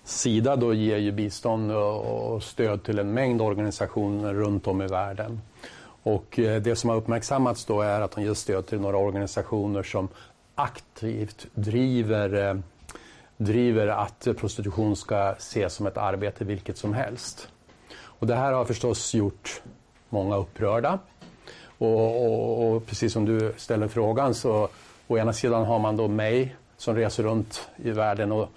Sida 0.03 0.55
då 0.55 0.73
ger 0.73 0.97
ju 0.97 1.11
bistånd 1.11 1.71
och, 1.71 2.43
stöd 2.43 2.83
till 2.83 2.99
en 2.99 3.13
mängd 3.13 3.41
organisationer 3.41 4.33
runt 4.33 4.67
om 4.67 4.81
i 4.81 4.87
världen. 4.87 5.41
Och 6.03 6.39
eh, 6.39 6.61
det 6.61 6.75
som 6.75 6.89
har 6.89 6.97
uppmärksammats 6.97 7.65
då 7.65 7.81
är 7.81 8.01
att 8.01 8.11
de 8.11 8.23
ger 8.23 8.33
stöd 8.33 8.67
till 8.67 8.79
några 8.79 8.97
organisationer 8.97 9.83
som 9.83 10.07
aktivt 10.55 11.47
driver, 11.53 12.61
driver 13.37 13.87
att 13.87 14.27
prostitution 14.37 14.95
ska 14.95 15.31
ses 15.31 15.73
som 15.73 15.87
ett 15.87 15.97
arbete 15.97 16.45
vilket 16.45 16.77
som 16.77 16.93
helst. 16.93 17.47
Och 18.19 18.27
det 18.27 18.35
här 18.35 18.53
har 18.53 18.65
förstås 18.65 19.13
gjort 19.13 19.61
många 20.09 20.35
upprörda. 20.35 20.99
Och, 21.77 22.25
och, 22.25 22.75
och, 22.75 22.85
precis 22.85 23.13
som 23.13 23.25
du 23.25 23.53
ställer 23.57 23.87
frågan 23.87 24.33
så 24.33 24.69
å 25.07 25.17
ena 25.17 25.33
sidan 25.33 25.65
har 25.65 25.79
man 25.79 25.97
då 25.97 26.07
mig 26.07 26.55
som 26.77 26.95
reser 26.95 27.23
runt 27.23 27.69
i 27.75 27.91
världen 27.91 28.31
och 28.31 28.49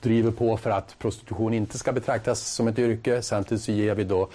driver 0.00 0.30
på 0.30 0.56
för 0.56 0.70
att 0.70 0.98
prostitution 0.98 1.54
inte 1.54 1.78
ska 1.78 1.92
betraktas 1.92 2.40
som 2.40 2.68
ett 2.68 2.78
yrke. 2.78 3.22
Samtidigt 3.22 3.64
så 3.64 3.72
ger 3.72 3.94
vi 3.94 4.04
då 4.04 4.28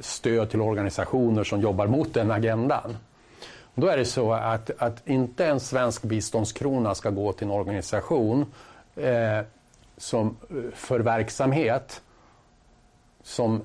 stöd 0.00 0.50
till 0.50 0.60
organisationer 0.60 1.44
som 1.44 1.60
jobbar 1.60 1.86
mot 1.86 2.14
den 2.14 2.30
agendan. 2.30 2.96
Då 3.74 3.86
är 3.86 3.96
det 3.96 4.04
så 4.04 4.32
att, 4.32 4.70
att 4.78 5.08
inte 5.08 5.46
en 5.46 5.60
svensk 5.60 6.02
biståndskrona 6.02 6.94
ska 6.94 7.10
gå 7.10 7.32
till 7.32 7.46
en 7.46 7.50
organisation 7.50 8.46
eh, 8.96 9.40
som, 9.96 10.36
eh, 10.50 10.56
för 10.74 11.00
verksamhet 11.00 12.02
som 13.22 13.62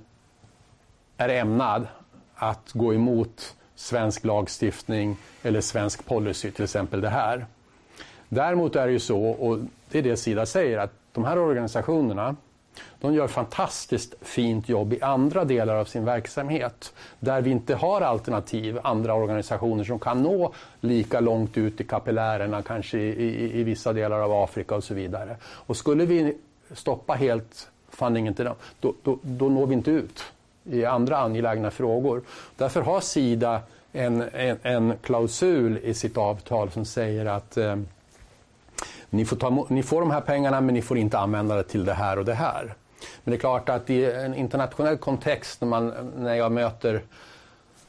är 1.18 1.30
ämnad 1.30 1.88
att 2.38 2.72
gå 2.74 2.94
emot 2.94 3.56
svensk 3.76 4.26
lagstiftning 4.26 5.18
eller 5.44 5.62
svensk 5.62 6.06
policy, 6.06 6.52
till 6.52 6.64
exempel 6.64 7.02
det 7.02 7.10
här. 7.10 7.46
Däremot 8.30 8.76
är 8.76 8.86
det 8.86 8.94
ju 8.94 9.00
så, 9.00 9.24
och 9.24 9.60
det 9.92 10.00
är 10.00 10.04
det 10.04 10.18
Sida 10.18 10.46
säger, 10.46 10.78
att 10.78 10.94
de 11.12 11.26
här 11.26 11.38
organisationerna 11.38 12.36
de 13.00 13.14
gör 13.14 13.28
fantastiskt 13.28 14.16
fint 14.22 14.70
jobb 14.70 14.94
i 14.94 15.02
andra 15.02 15.46
delar 15.46 15.76
av 15.76 15.86
sin 15.86 16.06
verksamhet 16.06 16.94
där 17.20 17.42
vi 17.42 17.50
inte 17.50 17.76
har 17.76 18.02
alternativ, 18.02 18.80
andra 18.84 19.14
organisationer 19.14 19.84
som 19.84 20.00
kan 20.00 20.24
nå 20.24 20.54
lika 20.80 21.20
långt 21.20 21.58
ut 21.58 21.82
i 21.82 21.84
kapillärerna, 21.84 22.62
kanske 22.62 22.98
i, 22.98 23.10
i, 23.10 23.60
i 23.60 23.64
vissa 23.64 23.94
delar 23.94 24.20
av 24.20 24.34
Afrika 24.34 24.76
och 24.76 24.84
så 24.84 24.94
vidare. 24.94 25.38
Och 25.44 25.78
skulle 25.78 26.06
vi 26.06 26.38
stoppa 26.72 27.14
helt 27.14 27.70
fundingen 27.90 28.34
till 28.34 28.46
dem, 28.46 28.56
då, 28.80 28.94
då, 29.04 29.20
då 29.22 29.50
når 29.50 29.68
vi 29.68 29.74
inte 29.74 29.92
ut 29.92 30.24
i 30.72 30.86
andra 30.86 31.18
angelägna 31.18 31.72
frågor. 31.72 32.22
Därför 32.58 32.82
har 32.82 33.02
Sida 33.02 33.62
en, 33.92 34.22
en, 34.34 34.58
en 34.62 34.94
klausul 35.02 35.78
i 35.78 35.94
sitt 35.94 36.18
avtal 36.18 36.72
som 36.72 36.86
säger 36.86 37.26
att 37.26 37.58
eh, 37.58 37.76
ni 39.10 39.26
får, 39.26 39.36
ta, 39.36 39.66
ni 39.70 39.84
får 39.84 40.02
de 40.02 40.12
här 40.12 40.22
pengarna 40.22 40.62
men 40.62 40.74
ni 40.74 40.82
får 40.82 40.98
inte 40.98 41.20
använda 41.20 41.56
det 41.56 41.64
till 41.64 41.86
det 41.86 41.94
här 41.94 42.20
och 42.20 42.26
det 42.26 42.34
här. 42.34 42.76
Men 43.24 43.32
det 43.32 43.38
är 43.38 43.40
klart 43.40 43.70
att 43.70 43.90
i 43.90 44.06
en 44.06 44.36
internationell 44.36 44.98
kontext 44.98 45.62
när, 45.62 45.68
man, 45.68 46.12
när 46.18 46.36
jag 46.36 46.52
möter 46.52 47.02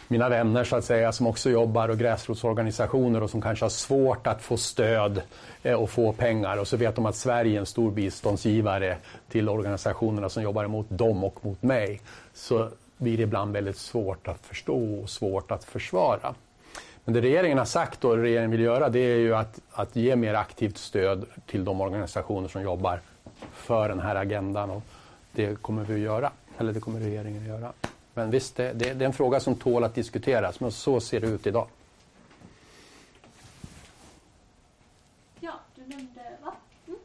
mina 0.09 0.29
vänner 0.29 0.65
så 0.65 0.77
att 0.77 0.85
säga 0.85 1.13
som 1.13 1.27
också 1.27 1.51
jobbar 1.51 1.89
och 1.89 1.99
gräsrotsorganisationer 1.99 3.23
och 3.23 3.31
som 3.31 3.43
kanske 3.43 3.65
har 3.65 3.71
svårt 3.71 4.27
att 4.27 4.43
få 4.43 4.57
stöd 4.57 5.23
eh, 5.63 5.75
och 5.75 5.91
få 5.91 6.13
pengar 6.13 6.57
och 6.57 6.69
så 6.69 6.77
vet 6.77 6.97
de 6.97 7.07
att 7.07 7.17
Sverige 7.17 7.57
är 7.57 7.61
en 7.61 7.67
stor 7.67 7.91
biståndsgivare 7.91 8.97
till 9.29 9.49
organisationerna 9.49 10.29
som 10.29 10.43
jobbar 10.43 10.65
emot 10.65 10.87
dem 10.89 11.25
och 11.25 11.45
mot 11.45 11.63
mig. 11.63 12.01
Så 12.35 12.69
blir 12.97 13.17
det 13.17 13.23
ibland 13.23 13.53
väldigt 13.53 13.77
svårt 13.77 14.29
att 14.29 14.47
förstå 14.47 15.01
och 15.03 15.11
svårt 15.11 15.51
att 15.51 15.65
försvara. 15.65 16.35
Men 17.05 17.15
det 17.15 17.21
regeringen 17.21 17.59
har 17.59 17.65
sagt 17.65 18.05
och 18.05 18.17
regeringen 18.17 18.51
vill 18.51 18.61
göra 18.61 18.89
det 18.89 18.99
är 18.99 19.17
ju 19.17 19.35
att, 19.35 19.61
att 19.73 19.97
ge 19.97 20.17
mer 20.17 20.35
aktivt 20.35 20.79
stöd 20.79 21.25
till 21.47 21.65
de 21.65 21.81
organisationer 21.81 22.49
som 22.49 22.63
jobbar 22.63 23.01
för 23.53 23.89
den 23.89 24.01
här 24.01 24.15
agendan. 24.15 24.71
Och 24.71 24.83
det 25.33 25.63
kommer 25.63 25.85
vi 25.85 25.95
att 25.95 26.01
göra, 26.01 26.31
eller 26.59 26.73
det 26.73 26.81
kommer 26.81 27.01
regeringen 27.01 27.43
att 27.43 27.49
göra. 27.49 27.73
Men 28.19 28.31
visst, 28.31 28.57
det, 28.57 28.73
det, 28.73 28.95
det 28.95 29.05
är 29.05 29.07
en 29.07 29.13
fråga 29.13 29.41
som 29.41 29.55
tål 29.55 29.85
att 29.85 29.95
diskuteras, 29.95 30.61
men 30.61 30.73
så 30.73 31.01
ser 31.01 31.21
det 31.21 31.27
ut 31.27 31.47
idag. 31.47 31.69
Ja, 35.41 35.53
du 35.75 35.81
nämnde, 35.81 36.21
va? 36.43 36.55
Mm. 36.87 36.99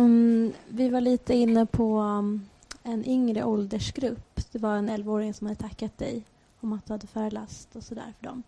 Um, 0.00 0.52
vi 0.68 0.88
var 0.88 1.00
lite 1.00 1.34
inne 1.34 1.66
på 1.66 1.98
um, 1.98 2.48
en 2.82 3.04
yngre 3.04 3.44
åldersgrupp. 3.44 4.40
Det 4.52 4.58
var 4.58 4.76
en 4.76 4.90
11-åring 4.90 5.34
som 5.34 5.46
hade 5.46 5.60
tackat 5.60 5.98
dig 5.98 6.22
om 6.60 6.72
att 6.72 6.86
du 6.86 6.92
hade 6.92 7.06
föreläst 7.06 7.76
och 7.76 7.82
sådär 7.82 8.12
för 8.18 8.26
dem. 8.26 8.42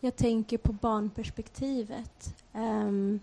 Jag 0.00 0.16
tänker 0.16 0.58
på 0.58 0.72
barnperspektivet. 0.72 2.34
Um, 2.52 3.20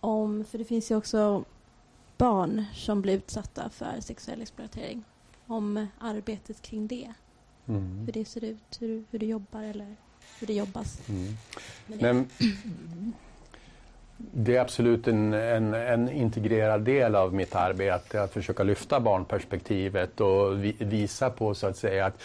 om, 0.00 0.44
för 0.44 0.58
det 0.58 0.64
finns 0.64 0.90
ju 0.90 0.96
också 0.96 1.44
barn 2.16 2.64
som 2.74 3.02
blir 3.02 3.14
utsatta 3.16 3.70
för 3.70 4.00
sexuell 4.00 4.42
exploatering. 4.42 5.04
Om 5.46 5.86
arbetet 5.98 6.62
kring 6.62 6.86
det. 6.86 7.12
Mm. 7.68 7.98
Hur 8.06 8.12
det 8.12 8.24
ser 8.24 8.44
ut, 8.44 8.76
hur, 8.80 9.04
hur 9.10 9.18
du 9.18 9.26
jobbar 9.26 9.62
eller 9.62 9.96
hur 10.40 10.46
det 10.46 10.54
jobbas. 10.54 11.08
Mm. 11.08 11.36
Det. 11.86 12.02
Men, 12.02 12.28
det 14.16 14.56
är 14.56 14.60
absolut 14.60 15.08
en, 15.08 15.32
en, 15.32 15.74
en, 15.74 16.08
integrerad 16.08 16.82
del 16.82 17.14
av 17.14 17.34
mitt 17.34 17.54
arbete 17.54 18.22
att 18.22 18.32
försöka 18.32 18.62
lyfta 18.62 19.00
barnperspektivet 19.00 20.20
och 20.20 20.64
vi, 20.64 20.76
visa 20.78 21.30
på 21.30 21.54
så 21.54 21.66
att 21.66 21.76
säga 21.76 22.06
att 22.06 22.22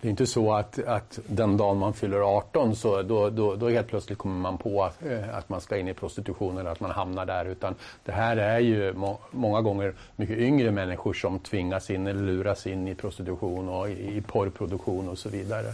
det 0.00 0.08
är 0.08 0.10
inte 0.10 0.26
så 0.26 0.52
att, 0.52 0.78
att 0.84 1.18
den 1.26 1.56
dagen 1.56 1.78
man 1.78 1.94
fyller 1.94 2.36
18 2.36 2.76
så 2.76 3.02
då, 3.02 3.30
då, 3.30 3.54
då 3.56 3.68
helt 3.68 3.86
plötsligt 3.86 4.18
kommer 4.18 4.40
man 4.40 4.58
på 4.58 4.84
att, 4.84 4.98
att 5.32 5.48
man 5.48 5.60
ska 5.60 5.76
in 5.76 5.88
i 5.88 5.94
prostitution 5.94 6.58
eller 6.58 6.70
att 6.70 6.80
man 6.80 6.90
hamnar 6.90 7.26
där. 7.26 7.44
Utan 7.44 7.74
det 8.04 8.12
här 8.12 8.36
är 8.36 8.58
ju 8.58 8.92
må, 8.92 9.18
många 9.30 9.60
gånger 9.60 9.94
mycket 10.16 10.38
yngre 10.38 10.70
människor 10.70 11.12
som 11.12 11.38
tvingas 11.38 11.90
in 11.90 12.06
eller 12.06 12.22
luras 12.22 12.66
in 12.66 12.88
i 12.88 12.94
prostitution 12.94 13.68
och 13.68 13.88
i, 13.88 14.16
i 14.16 14.20
porrproduktion 14.20 15.08
och 15.08 15.18
så 15.18 15.28
vidare. 15.28 15.72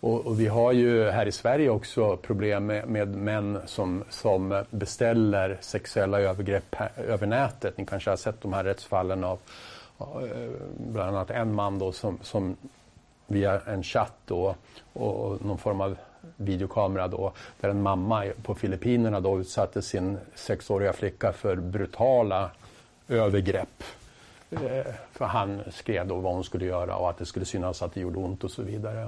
Och, 0.00 0.26
och, 0.26 0.40
vi 0.40 0.46
har 0.46 0.72
ju 0.72 1.10
här 1.10 1.26
i 1.26 1.32
Sverige 1.32 1.70
också 1.70 2.16
problem 2.16 2.66
med, 2.66 2.88
med 2.88 3.08
män 3.08 3.58
som, 3.66 4.04
som 4.10 4.64
beställer 4.70 5.58
sexuella 5.60 6.20
övergrepp 6.20 6.76
över 6.96 7.26
nätet. 7.26 7.78
Ni 7.78 7.86
kanske 7.86 8.10
har 8.10 8.16
sett 8.16 8.40
de 8.40 8.52
här 8.52 8.64
rättsfallen 8.64 9.24
av 9.24 9.38
eh, 9.98 10.50
bland 10.76 11.16
annat 11.16 11.30
en 11.30 11.54
man 11.54 11.78
då 11.78 11.92
som, 11.92 12.18
som 12.22 12.56
via 13.26 13.60
en 13.60 13.82
chatt 13.82 14.14
då, 14.24 14.54
och 14.92 15.44
någon 15.44 15.58
form 15.58 15.80
av 15.80 15.96
videokamera 16.36 17.08
då, 17.08 17.32
där 17.60 17.68
en 17.68 17.82
mamma 17.82 18.24
på 18.42 18.54
Filippinerna 18.54 19.20
då 19.20 19.40
utsatte 19.40 19.82
sin 19.82 20.18
sexåriga 20.34 20.92
flicka 20.92 21.32
för 21.32 21.56
brutala 21.56 22.50
övergrepp. 23.08 23.82
Eh, 24.50 24.86
för 25.12 25.24
han 25.24 25.62
skrev 25.70 26.06
då 26.06 26.16
vad 26.16 26.34
hon 26.34 26.44
skulle 26.44 26.64
göra 26.64 26.96
och 26.96 27.10
att 27.10 27.18
det 27.18 27.26
skulle 27.26 27.46
synas 27.46 27.82
att 27.82 27.94
det 27.94 28.00
gjorde 28.00 28.18
ont 28.18 28.44
och 28.44 28.50
så 28.50 28.62
vidare. 28.62 29.00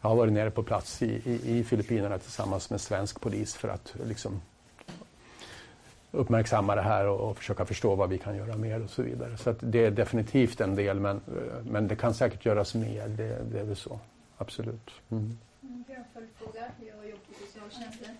Jag 0.00 0.08
har 0.08 0.16
varit 0.16 0.32
nere 0.32 0.50
på 0.50 0.62
plats 0.62 1.02
i, 1.02 1.22
i, 1.24 1.58
i 1.58 1.64
Filippinerna 1.64 2.18
tillsammans 2.18 2.70
med 2.70 2.80
svensk 2.80 3.20
polis 3.20 3.54
för 3.54 3.68
att 3.68 3.94
liksom, 4.04 4.40
uppmärksamma 6.12 6.74
det 6.74 6.82
här 6.82 7.06
och, 7.06 7.30
och, 7.30 7.38
försöka 7.38 7.64
förstå 7.64 7.94
vad 7.94 8.08
vi 8.08 8.18
kan 8.18 8.36
göra 8.36 8.56
mer 8.56 8.82
och 8.82 8.90
så 8.90 9.02
vidare. 9.02 9.36
Så 9.36 9.54
det 9.60 9.84
är 9.84 9.90
definitivt 9.90 10.60
en 10.60 10.74
del 10.74 11.00
men, 11.00 11.20
men 11.64 11.88
det 11.88 11.96
kan 11.96 12.14
säkert 12.14 12.46
göras 12.46 12.74
mer, 12.74 13.08
det, 13.08 13.38
det 13.52 13.60
är 13.60 13.64
väl 13.64 13.76
så. 13.76 14.00
Absolut. 14.38 14.90
Mm. 15.10 15.38
Jag 15.60 15.94
har 15.94 16.00
en 16.00 16.04
följdfråga. 16.14 16.60
Jag 16.78 17.10
jobbar 17.10 17.20
på 17.28 17.46
socialtjänsten. 17.46 18.16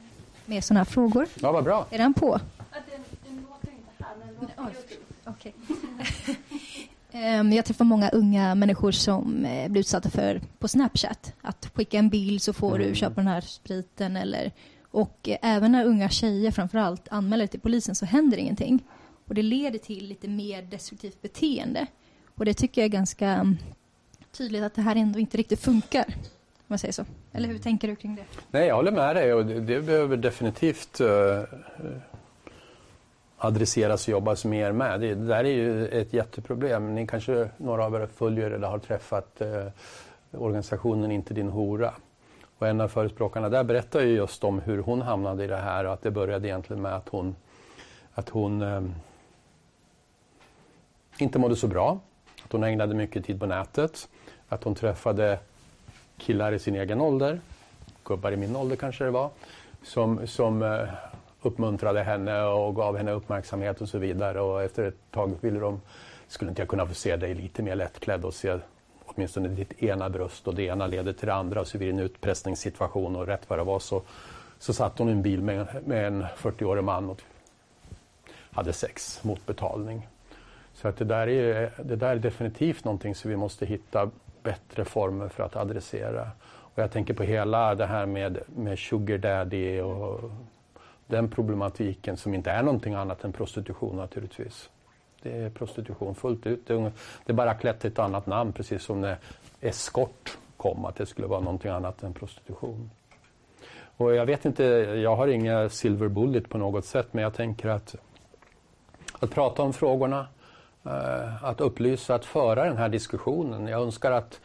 Med 0.47 0.65
sådana 0.65 0.81
här 0.81 0.85
frågor. 0.85 1.27
Ja, 1.35 1.53
vad 1.53 1.65
bra. 1.65 1.87
Är 1.91 1.99
den 1.99 2.15
på? 2.15 2.41
Ja, 2.59 2.79
den, 2.91 3.05
den 3.25 3.47
låter 3.51 3.69
inte 3.69 4.05
här, 4.05 4.17
men 4.19 4.35
låter 4.35 4.97
Okej. 5.25 5.55
Ehm, 7.15 7.53
jag 7.53 7.65
träffar 7.65 7.85
många 7.85 8.09
unga 8.09 8.55
människor 8.55 8.93
som 8.93 9.45
eh, 9.45 9.69
blir 9.69 9.81
utsatta 9.81 10.11
för 10.11 10.41
på 10.59 10.69
Snapchat. 10.69 11.33
Att 11.43 11.71
skicka 11.75 11.99
en 11.99 12.09
bild 12.09 12.43
så 12.43 12.53
får 12.53 12.77
mm. 12.77 12.89
du 12.89 12.95
köpa 12.95 13.15
den 13.15 13.27
här 13.27 13.41
spriten 13.41 14.17
eller 14.17 14.53
och 14.93 15.29
eh, 15.29 15.39
även 15.43 15.73
när 15.73 15.85
unga 15.85 16.09
tjejer 16.09 16.51
framförallt 16.51 17.09
anmäler 17.11 17.47
till 17.47 17.61
polisen 17.61 17.95
så 17.95 18.07
händer 18.07 18.39
ingenting. 18.39 18.85
Och 19.27 19.35
det 19.35 19.43
leder 19.43 19.79
till 19.79 20.07
lite 20.09 20.29
mer 20.29 20.63
destruktivt 20.63 21.23
beteende. 21.23 21.87
Och 22.35 22.45
det 22.45 22.55
tycker 22.55 22.81
jag 22.81 22.87
är 22.87 22.93
ganska 22.93 23.29
mm, 23.29 23.57
tydligt 24.33 24.63
att 24.63 24.75
det 24.75 24.83
här 24.83 24.97
ändå 24.97 25.19
inte 25.19 25.37
riktigt 25.37 25.61
funkar. 25.61 26.05
Om 26.09 26.67
man 26.67 26.79
säger 26.79 26.93
så. 26.93 27.05
Eller 27.33 27.49
hur 27.49 27.59
tänker 27.59 27.89
du 27.89 27.97
kring 27.97 28.17
det? 28.17 28.25
Nej, 28.51 28.67
jag 28.67 28.77
håller 28.77 28.93
med 28.93 29.17
dig 29.17 29.35
och 29.35 29.47
det, 29.47 29.61
det 29.61 29.81
behöver 29.81 30.17
definitivt 30.17 31.01
eh, 31.01 31.09
eh 31.09 31.45
adresseras 33.45 34.09
och 34.09 34.13
jobbas 34.13 34.45
mer 34.45 34.73
med. 34.73 35.01
Det, 35.01 35.15
det 35.15 35.27
där 35.27 35.45
är 35.45 35.53
ju 35.53 35.89
ett 35.89 36.13
jätteproblem. 36.13 36.95
Ni 36.95 37.07
kanske, 37.07 37.49
några 37.57 37.85
av 37.85 37.95
er 37.95 38.09
följer 38.15 38.51
eller 38.51 38.69
har 38.69 38.79
träffat 38.79 39.41
eh, 39.41 39.67
organisationen 40.31 41.13
Inte 41.13 41.35
din 41.35 41.49
hora. 41.49 41.95
Och 42.63 42.69
en 42.69 42.81
av 42.81 42.89
förespråkarna 42.89 43.49
där 43.49 43.65
berättar 43.65 44.01
ju 44.01 44.15
just 44.15 44.45
om 44.45 44.61
hur 44.61 44.79
hon 44.79 45.03
hamnade 45.03 45.45
i 45.45 45.47
det 45.47 45.57
här 45.57 45.85
och 45.85 45.93
att 45.93 46.03
det 46.03 46.11
började 46.11 46.49
egentligen 46.49 46.83
med 46.83 46.95
att 46.95 47.09
hon, 47.09 47.37
att 48.15 48.29
hon 48.29 48.63
eh, 48.63 48.83
inte 51.19 51.39
mådde 51.39 51.57
så 51.57 51.67
bra. 51.67 52.01
Att 52.45 52.53
hon 52.53 52.65
ägnade 52.65 52.95
mycket 52.95 53.25
tid 53.25 53.41
på 53.41 53.47
nätet. 53.47 54.09
Att 54.49 54.65
hon 54.65 54.75
träffade 54.75 55.39
killar 56.19 56.53
i 56.53 56.59
sin 56.59 56.77
egen 56.77 57.01
ålder, 57.01 57.41
gubbar 58.05 58.33
i 58.33 58.37
min 58.37 58.57
ålder 58.57 58.77
kanske 58.77 59.05
det 59.05 59.11
var, 59.11 59.31
som, 59.83 60.27
som 60.27 60.63
eh, 60.63 60.89
uppmuntrade 61.43 62.03
henne 62.03 62.43
och 62.43 62.77
gav 62.77 62.97
henne 62.97 63.13
uppmärksamhet 63.13 63.81
och 63.81 63.89
så 63.89 63.99
vidare. 63.99 64.41
Och 64.41 64.63
efter 64.63 64.85
ett 64.85 65.11
tag 65.11 65.35
ville 65.41 65.61
de, 65.61 65.81
skulle 66.29 66.49
inte 66.49 66.63
jag 66.63 66.69
kunna 66.69 66.87
få 66.87 66.95
se 66.95 67.17
dig 67.17 67.35
lite 67.35 67.63
mer 67.63 67.75
lättklädd 67.75 68.25
och 68.25 68.35
se 68.35 68.59
åtminstone 69.15 69.49
ditt 69.49 69.83
ena 69.83 70.11
bröst 70.11 70.49
och 70.49 70.55
det 70.55 70.63
ena 70.63 70.87
leder 70.87 71.13
till 71.13 71.27
det 71.27 71.35
andra 71.35 71.65
så 71.65 71.79
blir 71.79 71.93
det 71.93 71.99
en 71.99 72.05
utpressningssituation 72.05 73.17
och 73.17 73.27
rätt 73.27 73.51
vad 73.51 73.59
det 73.59 73.65
var 73.65 73.79
så, 73.79 74.03
så 74.59 74.73
satt 74.73 74.99
hon 74.99 75.09
i 75.09 75.13
en 75.13 75.23
bil 75.23 75.43
med, 75.43 75.67
med 75.87 76.07
en 76.07 76.25
40-årig 76.25 76.85
man 76.85 77.11
och 77.11 77.23
hade 78.51 78.73
sex 78.73 79.25
mot 79.25 79.47
betalning. 79.47 80.09
Så 80.75 80.89
att 80.89 80.97
det, 80.97 81.05
där 81.05 81.29
är, 81.29 81.73
det 81.83 81.97
där 81.97 82.11
är 82.11 82.19
definitivt 82.19 82.85
någonting 82.85 83.15
som 83.15 83.31
vi 83.31 83.37
måste 83.37 83.67
hitta 83.67 84.11
bättre 84.43 84.85
former 84.85 85.29
för 85.29 85.43
att 85.43 85.57
adressera. 85.57 86.31
Och 86.45 86.83
jag 86.83 86.91
tänker 86.91 87.15
på 87.15 87.23
hela 87.23 87.75
det 87.75 87.87
här 87.87 88.07
med, 88.07 88.39
med 88.57 88.79
sugar 88.79 89.19
daddy 89.19 89.81
och 89.81 90.31
den 91.07 91.31
problematiken 91.31 92.17
som 92.17 92.35
inte 92.35 92.51
är 92.51 92.63
någonting 92.63 92.95
annat 92.95 93.25
än 93.25 93.33
prostitution 93.33 93.97
naturligtvis. 93.97 94.71
Det 95.23 95.33
är 95.33 95.51
prostitution 95.51 96.15
fullt 96.15 96.47
ut. 96.47 96.67
Det 96.67 96.93
är 97.27 97.33
bara 97.33 97.55
klätt 97.55 97.81
till 97.81 97.91
ett 97.91 97.99
annat 97.99 98.27
namn 98.27 98.53
precis 98.53 98.83
som 98.83 99.01
när 99.01 99.17
eskort 99.61 100.39
kom 100.57 100.85
att 100.85 100.97
det 100.97 101.07
skulle 101.07 101.27
vara 101.27 101.41
någonting 101.41 101.71
annat 101.71 102.03
än 102.03 102.15
prostitution. 102.15 102.91
Och 103.97 104.15
jag 104.15 104.27
vet 104.27 104.45
inte, 104.45 104.65
jag 105.05 105.17
har 105.17 105.29
inga 105.29 105.69
silver 105.69 106.09
bullet 106.09 106.49
på 106.49 106.59
något 106.59 106.85
sätt 106.85 107.09
men 107.11 107.23
jag 107.23 107.35
tänker 107.35 107.69
att 107.69 107.97
att 109.23 109.31
prata 109.31 109.63
om 109.63 109.73
frågorna, 109.73 110.27
eh, 110.85 111.45
att 111.45 111.61
upplysa, 111.61 112.15
att 112.15 112.25
föra 112.25 112.65
den 112.65 112.77
här 112.77 112.89
diskussionen. 112.89 113.67
Jag 113.67 113.83
önskar 113.83 114.13
att, 114.13 114.41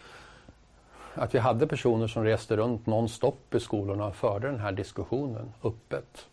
att 1.14 1.36
vi 1.36 1.40
hade 1.40 1.68
personer 1.68 2.08
som 2.08 2.24
reste 2.24 2.56
runt 2.56 2.86
nonstop 2.86 3.56
i 3.56 3.60
skolorna 3.60 4.06
och 4.06 4.16
förde 4.16 4.48
den 4.48 4.60
här 4.60 4.72
diskussionen 4.72 5.54
öppet. 5.64 6.28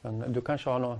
Men 0.00 0.32
du 0.32 0.40
kanske 0.40 0.70
har 0.70 0.78
något 0.78 0.98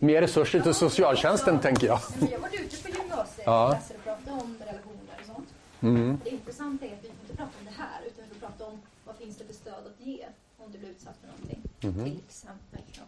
mer 0.00 0.20
resurser 0.20 0.60
till 0.60 0.74
socialtjänsten, 0.74 1.60
tänker 1.60 1.86
jag. 1.86 1.94
Har 1.96 2.38
varit 2.38 2.60
ute 2.60 2.82
på 2.82 2.88
gymnasiet 2.88 3.42
Ja. 3.46 3.78
och 3.98 4.04
pratat 4.04 4.42
om 4.42 4.56
relationer 4.60 5.16
och 5.20 5.26
sånt. 5.26 5.48
Mm. 5.80 6.20
Det 6.24 6.30
intressanta 6.30 6.86
är 6.86 6.88
att 6.92 6.98
vi 7.04 7.08
får 7.08 7.16
inte 7.22 7.36
prata 7.36 7.50
om 7.60 7.64
det 7.64 7.72
här 7.78 8.00
utan 8.06 8.24
vi 8.28 8.34
får 8.40 8.46
prata 8.46 8.64
om 8.64 8.80
vad 9.04 9.16
finns 9.16 9.36
det 9.36 9.44
för 9.44 9.54
stöd 9.54 9.74
att 9.74 10.06
ge 10.06 10.24
om 10.58 10.72
du 10.72 10.78
blir 10.78 10.88
utsatt 10.90 11.14
för 11.20 11.26
någonting. 11.28 11.62
Mhm. 11.80 12.04
Till 12.04 12.20
exempel. 12.28 12.80
Ja. 12.92 13.02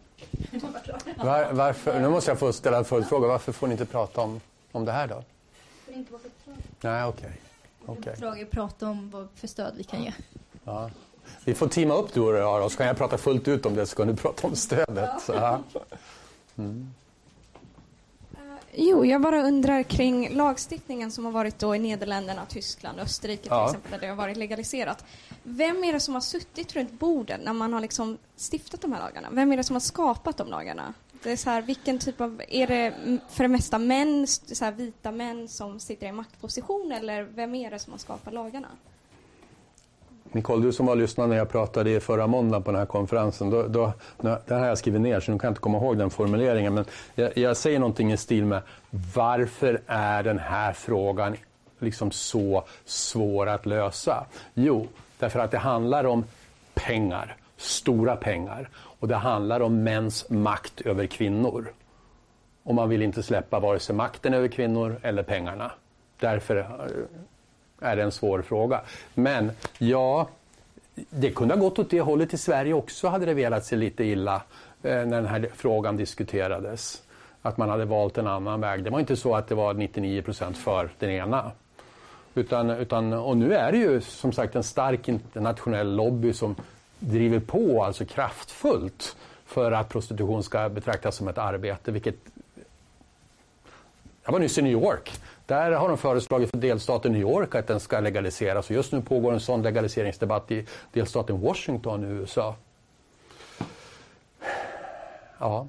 Var. 1.25 1.25
Var, 1.45 1.53
varför, 1.53 2.01
nu 2.01 2.09
måste 2.09 2.31
jag 2.31 2.39
få 2.39 2.53
ställa 2.53 2.79
en 2.79 2.85
följdfråga. 2.85 3.29
Varför 3.29 3.53
får 3.53 3.67
ni 3.67 3.73
inte 3.73 3.87
prata 3.87 4.21
om, 4.21 4.41
om 4.73 4.85
det 4.85 4.93
här 4.93 5.07
då? 5.07 5.25
För 5.85 5.93
det 5.93 5.99
inte 5.99 6.13
var 6.13 6.19
för 6.19 6.29
uppdrag. 6.29 6.55
Nej, 6.81 7.05
okej. 7.05 7.33
Okej. 7.87 8.13
Uppdrag 8.13 8.41
är 8.41 8.45
att 8.45 8.51
prata 8.51 8.89
om 8.89 9.11
vad 9.11 9.29
för 9.35 9.47
stöd 9.47 9.75
vi 9.77 9.85
kan 9.85 10.03
ge. 10.03 10.13
Ja. 10.65 10.91
Vi 11.45 11.55
får 11.55 11.69
teama 11.69 11.95
upp 11.95 12.15
du 12.15 12.21
och 12.21 12.35
jag 12.35 12.71
så 12.71 12.77
kan 12.79 12.87
jag 12.87 12.97
prata 12.97 13.19
fullt 13.19 13.49
ut 13.49 13.67
om 13.67 13.75
det 13.75 13.87
så 13.87 13.97
kan 13.97 14.07
du 14.07 14.17
prata 14.17 14.47
om 14.47 14.57
stödet. 14.57 15.11
Så, 15.23 15.33
ja. 15.33 15.61
Mm. 16.59 16.91
Jo, 18.77 19.05
jag 19.05 19.21
bara 19.21 19.43
undrar 19.43 19.83
kring 19.83 20.35
lagstiftningen 20.35 21.11
som 21.13 21.25
har 21.25 21.33
varit 21.33 21.59
då 21.59 21.77
i 21.77 21.79
Nederländerna, 21.79 22.47
Tyskland, 22.47 23.01
Österrike 23.01 23.43
till 23.43 23.51
Ja. 23.51 23.67
exempel, 23.67 23.91
där 23.91 23.99
det 23.99 24.07
har 24.07 24.15
varit 24.17 24.37
legaliserat. 24.37 25.05
Vem 25.43 25.85
är 25.85 25.93
det 25.93 26.01
som 26.01 26.15
har 26.15 26.21
suttit 26.21 26.73
runt 26.77 26.93
bordet 26.93 27.41
när 27.45 27.53
man 27.53 27.73
har 27.73 27.81
liksom 27.81 28.19
stiftat 28.37 28.81
de 28.81 28.93
här 28.93 29.01
lagarna? 29.01 29.29
Vem 29.33 29.53
är 29.53 29.57
det 29.57 29.65
som 29.65 29.75
har 29.75 29.81
skapat 29.81 30.37
de 30.37 30.49
lagarna? 30.49 30.95
Det 31.23 31.33
är 31.33 31.37
så 31.37 31.51
här, 31.51 31.63
vilken 31.63 31.99
typ 31.99 32.21
av, 32.21 32.43
är 32.49 32.67
det 32.67 32.95
för 33.31 33.45
det 33.45 33.49
mesta 33.49 33.79
män, 33.79 34.27
så 34.27 34.65
här, 34.65 34.73
vita 34.73 35.11
män 35.13 35.49
som 35.49 35.81
sitter 35.81 36.07
i 36.07 36.13
maktposition 36.13 36.93
eller 36.93 37.23
vem 37.23 37.55
är 37.55 37.71
det 37.71 37.79
som 37.79 37.93
har 37.93 37.99
skapat 37.99 38.35
lagarna? 38.35 38.69
Nicole, 40.35 40.63
du 40.63 40.73
som 40.73 40.87
var 40.87 40.97
lyssnade 40.97 41.29
när 41.29 41.37
jag 41.37 41.49
pratade 41.49 41.91
i 41.91 42.01
förra 42.01 42.27
måndagen 42.27 42.63
på 42.63 42.71
den 42.71 42.79
här 42.79 42.87
konferensen, 42.87 43.51
då, 43.51 43.63
då, 43.63 43.93
det 44.21 44.55
här 44.55 44.59
har 44.59 44.67
jag 44.67 44.79
skrivit 44.79 45.01
ner 45.01 45.21
så 45.21 45.33
nu 45.33 45.39
kan 45.39 45.49
jag 45.49 45.51
inte 45.51 45.61
komma 45.61 45.79
ihåg 45.79 45.99
den 45.99 46.11
formuleringen, 46.11 46.75
men 46.75 46.85
jag, 47.15 47.39
jag 47.39 47.57
säger 47.57 47.79
någonting 47.79 48.13
i 48.13 48.17
stil 48.17 48.45
med 48.45 48.63
varför 49.15 49.81
är 49.87 50.23
den 50.23 50.39
här 50.39 50.73
frågan 50.73 51.37
liksom 51.79 52.11
så 52.11 52.65
svår 52.85 53.49
att 53.49 53.67
lösa? 53.67 54.27
Jo, 54.55 54.89
därför 55.19 55.41
att 55.41 55.51
det 55.51 55.59
handlar 55.59 56.05
om 56.05 56.25
pengar, 56.75 57.37
stora 57.57 58.17
pengar, 58.17 58.69
och 58.75 59.09
det 59.09 59.17
handlar 59.17 59.61
om 59.61 59.83
mäns 59.83 60.31
makt 60.31 60.81
över 60.81 61.07
kvinnor. 61.07 61.73
Och 62.63 62.75
man 62.75 62.89
vill 62.89 63.03
inte 63.03 63.23
släppa 63.23 63.61
vare 63.61 63.79
sig 63.79 63.95
makten 63.95 64.35
över 64.35 64.49
kvinnor 64.49 64.97
eller 65.03 65.23
pengarna. 65.23 65.73
Därför 66.21 66.57
eh, 66.57 66.67
är 67.85 67.97
det 67.97 68.03
en 68.03 68.13
svår 68.13 68.43
fråga. 68.43 68.81
Men 69.15 69.51
ja, 69.79 70.29
det 71.11 71.31
kunde 71.31 71.55
ha 71.55 71.61
gått 71.61 71.79
åt 71.79 71.91
det 71.91 72.01
hållet 72.01 72.35
i 72.35 72.39
Sverige 72.39 72.75
också 72.75 73.09
hade 73.09 73.27
det 73.27 73.35
velat 73.35 73.65
sig 73.65 73.79
lite 73.79 74.05
illa 74.05 74.35
eh, 74.83 74.91
när 74.91 75.05
den 75.05 75.27
här 75.27 75.49
frågan 75.55 75.97
diskuterades. 75.97 77.03
Att 77.43 77.57
man 77.57 77.69
hade 77.69 77.85
valt 77.85 78.19
en 78.19 78.27
annan 78.27 78.61
väg. 78.61 78.85
Det 78.85 78.91
var 78.91 79.01
inte 79.01 79.17
så 79.17 79.35
att 79.35 79.49
det 79.49 79.55
var 79.55 79.75
99 79.75 80.23
procent 80.23 80.59
för 80.59 80.91
den 80.99 81.11
ena. 81.11 81.53
Utan, 82.35 82.71
utan, 82.71 83.13
och 83.13 83.37
nu 83.37 83.55
är 83.55 83.73
det 83.73 83.79
ju 83.79 84.01
som 84.01 84.33
sagt 84.33 84.57
en 84.57 84.63
stark 84.63 85.09
internationell 85.09 85.97
lobby 85.97 86.33
som 86.33 86.57
driver 86.99 87.41
på 87.41 87.85
alltså 87.85 88.05
kraftfullt 88.05 89.17
för 89.47 89.73
att 89.73 89.89
prostitution 89.89 90.43
ska 90.43 90.69
betraktas 90.69 91.17
som 91.17 91.29
ett 91.29 91.39
arbete, 91.39 91.93
vilket 91.93 92.17
jag 94.25 94.33
var 94.33 94.39
nyss 94.39 94.59
i 94.59 94.63
New 94.63 94.73
York. 94.73 95.13
Där 95.47 95.71
har 95.73 95.89
de 95.89 95.99
föreslagit 95.99 96.51
för 96.51 96.57
delstaten 96.59 97.13
New 97.13 97.21
York 97.21 97.55
att 97.55 97.67
den 97.67 97.81
ska 97.81 98.01
legaliseras. 98.01 98.71
Och 98.71 98.77
just 98.77 98.93
nu 98.93 99.03
pågår 99.03 99.33
en 99.33 99.41
sån 99.41 99.63
legaliseringsdebatt 99.63 100.51
i 100.51 100.67
delstaten 100.93 101.41
Washington 101.41 102.05
i 102.05 102.07
USA. 102.07 102.57
Ja, 105.39 105.69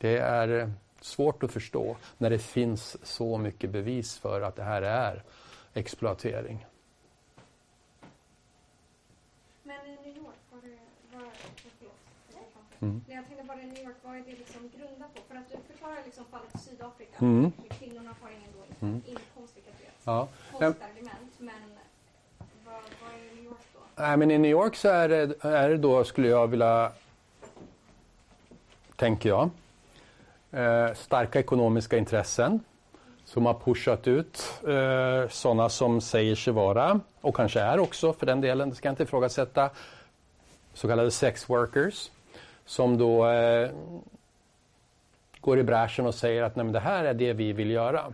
det 0.00 0.18
är 0.18 0.60
eh, 0.60 0.68
svårt 1.00 1.42
att 1.42 1.52
förstå 1.52 1.96
när 2.18 2.30
det 2.30 2.38
finns 2.38 2.96
så 3.06 3.38
mycket 3.38 3.70
bevis 3.70 4.18
för 4.18 4.40
att 4.40 4.56
det 4.56 4.62
här 4.62 4.82
är 4.82 5.22
exploatering. 5.74 6.66
Men 9.62 9.86
i 9.86 9.96
New 10.04 10.16
York, 10.16 10.36
var 10.52 10.60
det, 10.62 10.78
var, 11.16 11.26
förlåt, 11.78 11.94
Mm. 12.80 13.04
jag 13.08 13.26
tänkte 13.26 13.44
bara 13.44 13.60
i 13.62 13.66
New 13.66 13.84
York, 13.84 13.96
vad 14.02 14.16
är 14.16 14.20
det 14.20 14.30
liksom 14.30 14.70
grundat 14.76 15.14
på? 15.14 15.20
För 15.28 15.36
att 15.36 15.48
du 15.50 15.56
förklarar 15.72 15.98
liksom 16.04 16.24
fallet 16.24 16.60
Sydafrika, 16.64 17.16
Mm. 17.20 17.52
kvinnorna 17.78 18.14
har 18.22 18.30
ingen 18.30 18.52
Mm. 18.84 19.02
är 19.06 19.12
ett 19.12 19.18
Ja. 20.04 20.28
konstigt 20.52 20.82
argument, 20.82 21.32
men 21.38 21.54
vad, 22.64 22.74
vad 22.74 23.10
är 23.12 23.34
New 23.34 23.44
York 23.44 23.58
då? 23.74 24.02
Nej, 24.02 24.16
men 24.16 24.30
I 24.30 24.38
New 24.38 24.50
York 24.50 24.76
så 24.76 24.88
är 24.88 25.08
det, 25.08 25.44
är 25.44 25.68
det 25.68 25.76
då, 25.76 26.04
skulle 26.04 26.28
jag 26.28 26.46
vilja, 26.46 26.92
tänker 28.96 29.28
jag, 29.28 29.50
eh, 30.50 30.94
starka 30.94 31.38
ekonomiska 31.38 31.96
intressen 31.98 32.60
som 33.24 33.46
har 33.46 33.54
pushat 33.54 34.06
ut 34.08 34.54
eh, 34.68 35.28
sådana 35.30 35.68
som 35.68 36.00
säger 36.00 36.34
sig 36.34 36.52
vara, 36.52 37.00
och 37.20 37.36
kanske 37.36 37.60
är 37.60 37.78
också 37.78 38.12
för 38.12 38.26
den 38.26 38.40
delen, 38.40 38.70
det 38.70 38.76
ska 38.76 38.88
jag 38.88 38.92
inte 38.92 39.02
ifrågasätta, 39.02 39.70
så 40.74 40.88
kallade 40.88 41.10
sex 41.10 41.48
workers 41.50 42.10
som 42.64 42.98
då 42.98 43.26
eh, 43.28 43.70
går 45.40 45.58
i 45.58 45.62
bräschen 45.62 46.06
och 46.06 46.14
säger 46.14 46.42
att 46.42 46.56
Nej, 46.56 46.66
det 46.66 46.80
här 46.80 47.04
är 47.04 47.14
det 47.14 47.32
vi 47.32 47.52
vill 47.52 47.70
göra. 47.70 48.12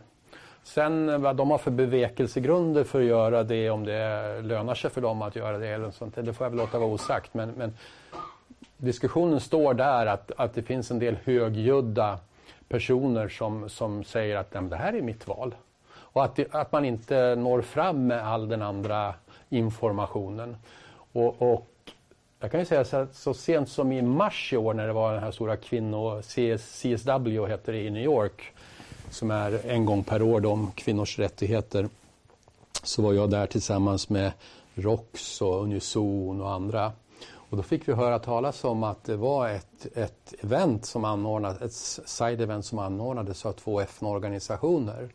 Sen 0.63 1.23
vad 1.23 1.37
de 1.37 1.51
har 1.51 1.59
för 1.59 1.71
bevekelsegrunder 1.71 2.85
för 2.85 3.01
att 3.01 3.07
göra 3.07 3.45
det, 3.45 3.71
om 3.71 3.85
det 3.85 4.41
lönar 4.43 4.75
sig 4.75 4.91
för 4.91 5.01
dem 5.01 5.23
att 5.23 5.37
göra 5.37 5.59
det 5.59 5.69
eller 5.69 5.91
sånt, 5.91 6.15
det 6.15 6.33
får 6.33 6.45
jag 6.45 6.51
väl 6.51 6.59
låta 6.59 6.79
vara 6.79 6.91
osagt. 6.91 7.35
Men, 7.35 7.51
men 7.51 7.75
diskussionen 8.77 9.41
står 9.41 9.75
där 9.75 10.07
att, 10.07 10.33
att 10.37 10.55
det 10.55 10.63
finns 10.63 10.91
en 10.91 10.99
del 10.99 11.17
högljudda 11.25 12.19
personer 12.69 13.29
som, 13.29 13.69
som 13.69 14.05
säger 14.05 14.37
att 14.37 14.51
det 14.71 14.77
här 14.77 14.93
är 14.93 15.03
mitt 15.03 15.29
val. 15.29 15.55
Och 15.93 16.25
att, 16.25 16.37
det, 16.37 16.55
att 16.55 16.73
man 16.73 16.85
inte 16.85 17.35
når 17.35 17.63
fram 17.63 18.07
med 18.07 18.27
all 18.27 18.49
den 18.49 18.63
andra 18.63 19.15
informationen. 19.49 20.57
Och, 21.13 21.43
och 21.43 21.67
jag 22.41 22.51
kan 22.51 22.61
ju 22.61 22.67
säga 22.67 22.85
så 22.85 22.97
att 22.97 23.15
så 23.15 23.35
sent 23.35 23.69
som 23.69 23.93
i 23.93 24.03
mars 24.03 24.53
i 24.53 24.57
år 24.57 24.75
när 24.75 24.87
det 24.87 24.93
var 24.93 25.13
den 25.13 25.23
här 25.23 25.31
stora 25.31 25.57
kvinno... 25.57 26.23
CS, 26.23 26.83
CSW 26.83 27.47
heter 27.49 27.73
det 27.73 27.79
i 27.79 27.91
New 27.91 28.05
York 28.05 28.55
som 29.11 29.31
är 29.31 29.67
en 29.67 29.85
gång 29.85 30.05
per 30.05 30.23
år 30.23 30.47
om 30.47 30.71
kvinnors 30.75 31.19
rättigheter 31.19 31.89
så 32.83 33.03
var 33.03 33.13
jag 33.13 33.31
där 33.31 33.47
tillsammans 33.47 34.09
med 34.09 34.33
ROX 34.75 35.43
och 35.43 35.63
Unison 35.63 36.41
och 36.41 36.51
andra. 36.51 36.93
Och 37.33 37.57
då 37.57 37.63
fick 37.63 37.89
vi 37.89 37.93
höra 37.93 38.19
talas 38.19 38.65
om 38.65 38.83
att 38.83 39.05
det 39.05 39.17
var 39.17 39.49
ett, 39.49 39.87
ett 39.95 40.35
event 40.41 40.85
som 40.87 41.05
anordnades, 41.05 41.99
ett 41.99 42.09
side-event 42.09 42.63
som 42.63 42.79
anordnades 42.79 43.47
av 43.47 43.53
två 43.53 43.81
FN-organisationer 43.81 45.09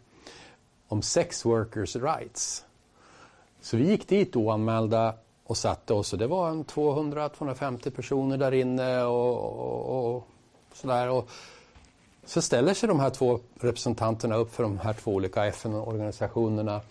om 0.88 1.02
sex 1.02 1.46
workers 1.46 1.96
rights. 1.96 2.66
Så 3.62 3.78
vi 3.78 3.90
gick 3.90 4.08
dit 4.08 4.36
oanmälda 4.36 5.16
och 5.44 5.58
satte 5.58 5.94
oss 5.94 6.14
och 6.14 6.20
det 6.20 6.28
var 6.28 6.52
200-250 6.52 7.90
personer 7.90 8.38
där 8.38 8.52
inne 8.52 9.04
och, 9.04 9.38
och, 9.38 10.16
och 10.16 10.28
sådär. 10.74 11.10
Och 11.10 11.30
så 12.26 12.42
ställer 12.42 12.74
sig 12.74 12.90
de 12.90 13.00
här 13.00 13.10
två 13.10 13.40
representanterna 13.60 14.36
upp 14.36 14.56
för 14.56 14.64
de 14.64 14.80
här 14.80 14.94
två 14.94 15.14
olika 15.14 15.46
FN-organisationerna 15.46 16.82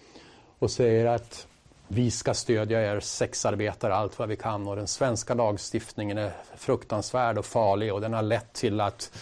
och 0.59 0.71
säger 0.71 1.07
att 1.07 1.47
vi 1.89 2.11
ska 2.11 2.35
stödja 2.35 2.93
er 2.93 3.01
sexarbetare 3.01 3.95
allt 3.95 4.19
vad 4.19 4.29
vi 4.29 4.37
kan 4.37 4.69
och 4.69 4.77
den 4.77 4.87
svenska 4.87 5.35
lagstiftningen 5.35 6.19
är 6.19 6.31
fruktansvärd 6.57 7.39
och 7.39 7.47
farlig 7.47 7.95
och 7.95 8.01
den 8.01 8.13
har 8.13 8.23
lett 8.23 8.53
till 8.53 8.81
att, 8.81 9.13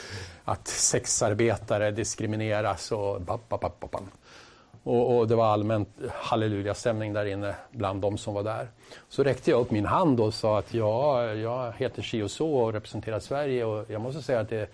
att 0.44 0.68
sexarbetare 0.68 1.90
diskrimineras 1.90 2.92
och 2.92 3.20
bap, 3.20 3.48
bap, 3.48 3.80
bap. 3.80 3.96
Och, 4.84 5.18
och 5.18 5.28
det 5.28 5.34
var 5.34 5.46
allmänt 5.46 5.88
halleluja-stämning 6.12 7.12
där 7.12 7.24
inne 7.26 7.54
bland 7.70 8.00
de 8.00 8.18
som 8.18 8.34
var 8.34 8.42
där. 8.42 8.68
Så 9.08 9.24
räckte 9.24 9.50
jag 9.50 9.60
upp 9.60 9.70
min 9.70 9.86
hand 9.86 10.20
och 10.20 10.34
sa 10.34 10.58
att 10.58 10.74
ja, 10.74 11.24
jag 11.24 11.72
heter 11.76 12.02
si 12.02 12.22
och 12.22 12.30
så 12.30 12.54
och 12.54 12.72
representerar 12.72 13.20
Sverige 13.20 13.64
och 13.64 13.90
jag 13.90 14.00
måste 14.00 14.22
säga 14.22 14.40
att 14.40 14.48
det 14.48 14.70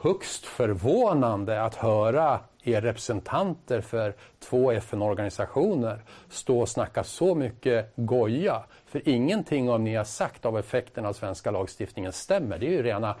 högst 0.00 0.46
förvånande 0.46 1.62
att 1.62 1.74
höra 1.74 2.40
er 2.62 2.80
representanter 2.80 3.80
för 3.80 4.14
två 4.38 4.72
FN-organisationer 4.72 6.00
stå 6.28 6.60
och 6.60 6.68
snacka 6.68 7.04
så 7.04 7.34
mycket 7.34 7.92
goja. 7.96 8.62
För 8.86 9.08
ingenting 9.08 9.70
av 9.70 9.80
ni 9.80 9.94
har 9.94 10.04
sagt 10.04 10.46
av 10.46 10.58
effekten 10.58 11.06
av 11.06 11.12
svenska 11.12 11.50
lagstiftningen 11.50 12.12
stämmer. 12.12 12.58
Det 12.58 12.66
är 12.66 12.70
ju 12.70 12.82
rena, 12.82 13.14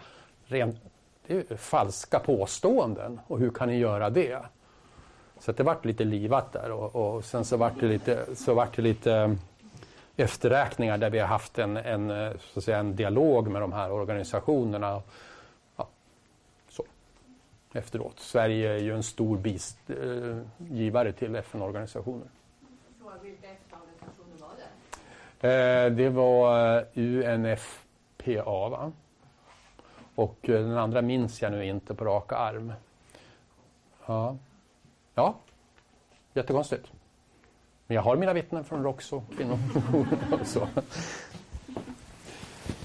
ren, 0.46 0.78
det 1.26 1.50
är 1.50 1.56
falska 1.56 2.18
påståenden. 2.18 3.20
Och 3.26 3.38
hur 3.38 3.50
kan 3.50 3.68
ni 3.68 3.78
göra 3.78 4.10
det? 4.10 4.38
Så 5.40 5.52
det 5.52 5.62
vart 5.62 5.84
lite 5.84 6.04
livat 6.04 6.52
där 6.52 6.70
och, 6.70 7.16
och 7.16 7.24
sen 7.24 7.44
så 7.44 7.56
vart 7.56 7.80
det 7.80 7.86
lite, 7.86 8.36
så 8.36 8.54
vart 8.54 8.76
det 8.76 8.82
lite 8.82 9.12
eh, 9.12 9.32
efterräkningar 10.16 10.98
där 10.98 11.10
vi 11.10 11.18
har 11.18 11.26
haft 11.26 11.58
en, 11.58 11.76
en, 11.76 12.10
eh, 12.10 12.32
så 12.52 12.58
att 12.58 12.64
säga, 12.64 12.78
en 12.78 12.96
dialog 12.96 13.48
med 13.48 13.62
de 13.62 13.72
här 13.72 13.92
organisationerna. 13.92 15.02
Efteråt. 17.76 18.20
Sverige 18.20 18.72
är 18.72 18.78
ju 18.78 18.94
en 18.94 19.02
stor 19.02 19.38
bist, 19.38 19.78
eh, 19.90 20.38
givare 20.58 21.12
till 21.12 21.36
FN-organisationer. 21.36 22.26
Vilka 23.22 23.46
FN-organisationer 23.46 24.40
var 24.40 24.50
det? 25.40 25.84
Eh, 25.84 25.92
det 25.92 26.08
var 26.08 26.84
UNFPA 26.94 28.68
va? 28.68 28.92
Och 30.14 30.48
eh, 30.48 30.60
den 30.60 30.78
andra 30.78 31.02
minns 31.02 31.42
jag 31.42 31.52
nu 31.52 31.66
inte 31.66 31.94
på 31.94 32.04
rak 32.04 32.32
arm. 32.32 32.72
Ja. 34.06 34.36
Ja, 35.14 35.34
jättekonstigt. 36.34 36.92
Men 37.86 37.94
jag 37.94 38.02
har 38.02 38.16
mina 38.16 38.32
vittnen 38.32 38.64
från 38.64 38.82
ROX 38.82 39.12
och 39.12 39.24
och 40.40 40.46
så. 40.46 40.68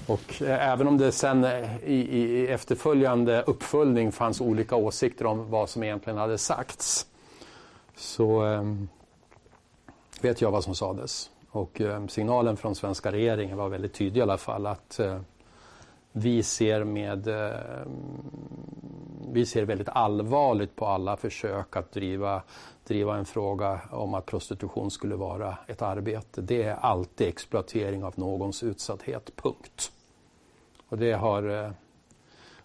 Och 0.06 0.42
eh, 0.42 0.72
även 0.72 0.88
om 0.88 0.98
det 0.98 1.12
sen 1.12 1.44
eh, 1.44 1.84
i, 1.84 1.94
i, 1.94 2.46
efterföljande 2.46 3.42
uppföljning 3.42 4.12
fanns 4.12 4.40
olika 4.40 4.76
åsikter 4.76 5.26
om 5.26 5.50
vad 5.50 5.68
som 5.68 5.82
egentligen 5.82 6.18
hade 6.18 6.38
sagts 6.38 7.06
så 7.96 8.46
eh, 8.46 8.62
vet 10.20 10.40
jag 10.40 10.50
vad 10.50 10.64
som 10.64 10.74
sades. 10.74 11.30
Och 11.50 11.80
eh, 11.80 12.06
signalen 12.06 12.56
från 12.56 12.74
svenska 12.74 13.12
regeringen 13.12 13.56
var 13.56 13.68
väldigt 13.68 13.94
tydlig 13.94 14.20
i 14.20 14.22
alla 14.22 14.38
fall 14.38 14.66
att 14.66 14.98
eh, 14.98 15.20
vi 16.12 16.42
ser 16.42 16.84
med 16.84 17.28
eh, 17.28 17.86
vi 19.32 19.46
ser 19.46 19.64
väldigt 19.64 19.88
allvarligt 19.88 20.76
på 20.76 20.86
alla 20.86 21.16
försök 21.16 21.76
att 21.76 21.92
driva, 21.92 22.42
driva 22.84 23.16
en 23.16 23.24
fråga 23.24 23.80
om 23.90 24.14
att 24.14 24.26
prostitution 24.26 24.90
skulle 24.90 25.14
vara 25.14 25.58
ett 25.66 25.82
arbete. 25.82 26.40
Det 26.40 26.62
är 26.62 26.74
alltid 26.74 27.28
exploatering 27.28 28.04
av 28.04 28.12
någons 28.16 28.62
utsatthet, 28.62 29.30
punkt. 29.36 29.92
Och 30.88 30.98
det 30.98 31.12
har 31.12 31.64
eh, 31.64 31.70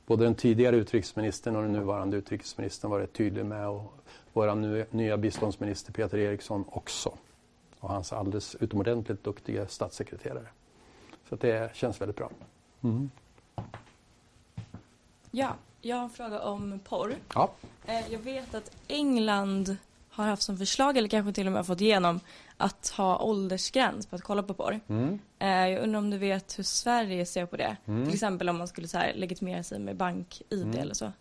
både 0.06 0.24
den 0.24 0.36
tidigare 0.36 0.76
utrikesministern 0.76 1.56
och 1.56 1.62
den 1.62 1.72
nuvarande 1.72 2.18
utrikesministern 2.18 2.92
varit 2.92 3.14
tydlig 3.14 3.46
med 3.46 3.68
och 3.68 3.94
vår 4.34 4.96
nya 4.96 5.18
biståndsminister 5.18 5.94
Peter 5.94 6.18
Eriksson 6.18 6.66
också. 6.68 7.14
Och 7.80 7.90
hans 7.90 8.14
alldeles 8.14 8.56
utomordentligt 8.56 9.24
duktiga 9.24 9.68
statssekreterare. 9.68 10.48
Så 11.30 11.36
det 11.36 11.76
känns 11.76 12.02
väldigt 12.02 12.18
bra. 12.18 12.30
Mm. 12.84 13.10
Ja, 15.32 15.50
jag 15.82 15.96
har 15.96 16.04
en 16.04 16.10
fråga 16.10 16.40
om 16.40 16.80
porr. 16.84 17.16
Ja. 17.36 17.52
Eh, 17.86 18.12
jag 18.14 18.20
vet 18.20 18.56
att 18.56 18.72
England 18.88 19.78
har 20.10 20.26
haft 20.26 20.42
som 20.42 20.58
förslag, 20.58 20.98
eller 20.98 21.10
kanske 21.10 21.34
till 21.34 21.48
och 21.48 21.54
med 21.54 21.66
fått 21.68 21.82
igenom, 21.82 22.20
att 22.58 22.94
ha 22.98 23.20
åldersgräns 23.22 24.06
på 24.08 24.16
att 24.16 24.22
kolla 24.22 24.44
på 24.44 24.54
porr. 24.54 24.80
Mm. 24.88 25.20
Eh, 25.40 25.48
jag 25.70 25.84
undrar 25.84 26.00
om 26.00 26.10
du 26.10 26.18
vet 26.18 26.60
hur 26.60 26.64
Sverige 26.64 27.26
ser 27.26 27.46
på 27.46 27.58
det? 27.58 27.78
Mm. 27.86 28.06
Till 28.06 28.14
exempel 28.14 28.50
om 28.50 28.58
man 28.58 28.68
skulle 28.68 28.88
så 28.88 28.98
här, 28.98 29.14
legitimera 29.16 29.64
sig 29.64 29.80
med 29.80 29.96
bank-id 29.96 30.64
Mm. 30.64 30.80
eller 30.80 30.94
så. 30.94 31.12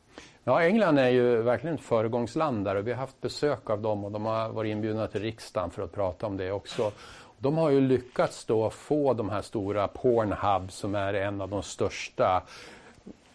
Ja, 0.44 0.62
England 0.62 0.98
är 0.98 1.08
ju 1.08 1.42
verkligen 1.42 1.76
ett 1.76 1.82
föregångsland 1.82 2.64
där 2.64 2.74
och 2.74 2.86
vi 2.86 2.92
har 2.92 2.98
haft 2.98 3.20
besök 3.20 3.70
av 3.70 3.82
dem 3.82 4.04
och 4.04 4.12
de 4.12 4.24
har 4.24 4.48
varit 4.48 4.70
inbjudna 4.70 5.06
till 5.06 5.20
riksdagen 5.20 5.70
för 5.70 5.82
att 5.82 5.92
prata 5.92 6.26
om 6.26 6.36
det 6.36 6.52
också. 6.52 6.92
De 7.38 7.56
har 7.56 7.70
ju 7.70 7.80
lyckats 7.80 8.44
då 8.44 8.70
få 8.70 9.14
de 9.14 9.30
här 9.30 9.42
stora 9.42 9.88
Pornhub 9.88 10.72
som 10.72 10.94
är 10.94 11.14
en 11.14 11.40
av 11.40 11.48
de 11.48 11.62
största 11.62 12.42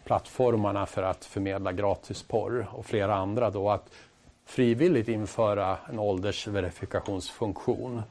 plattformarna 0.04 0.86
för 0.86 1.02
att 1.02 1.24
förmedla 1.24 1.72
gratisporr 1.72 2.66
och 2.72 2.86
flera 2.86 3.14
andra 3.14 3.50
då 3.50 3.70
att 3.70 3.90
frivilligt 4.44 5.08
införa 5.08 5.78
en 5.88 5.98
åldersverifikationsfunktion. 5.98 8.02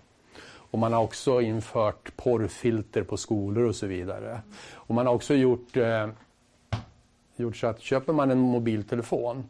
Och 0.72 0.80
man 0.80 0.94
har 0.94 1.04
också 1.04 1.42
infört 1.42 2.18
porrfilter 2.18 3.04
på 3.04 3.18
skolor 3.18 3.64
och 3.64 3.76
så 3.76 3.88
vidare. 3.88 4.42
Och 4.74 4.96
man 4.96 5.08
har 5.08 5.14
också 5.14 5.34
gjort, 5.34 5.78
eh, 5.78 6.08
gjort 7.36 7.58
så 7.58 7.68
att 7.68 7.82
köper 7.82 8.14
man 8.14 8.32
en 8.32 8.40
mobiltelefon 8.40 9.44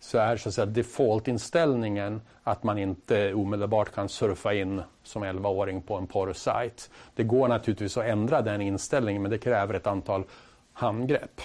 så 0.00 0.18
är 0.18 0.36
så 0.36 0.48
att 0.48 0.54
säga 0.54 0.66
defaultinställningen 0.66 2.20
att 2.42 2.62
man 2.62 2.78
inte 2.78 3.34
omedelbart 3.34 3.94
kan 3.94 4.08
surfa 4.08 4.54
in 4.54 4.82
som 5.02 5.24
11-åring 5.24 5.82
på 5.82 5.96
en 5.96 6.06
porrsajt. 6.06 6.90
Det 7.14 7.22
går 7.22 7.48
naturligtvis 7.48 7.96
att 7.96 8.04
ändra 8.04 8.42
den 8.42 8.60
inställningen 8.60 9.22
men 9.22 9.30
det 9.30 9.38
kräver 9.38 9.74
ett 9.74 9.86
antal 9.86 10.24
handgrepp. 10.72 11.40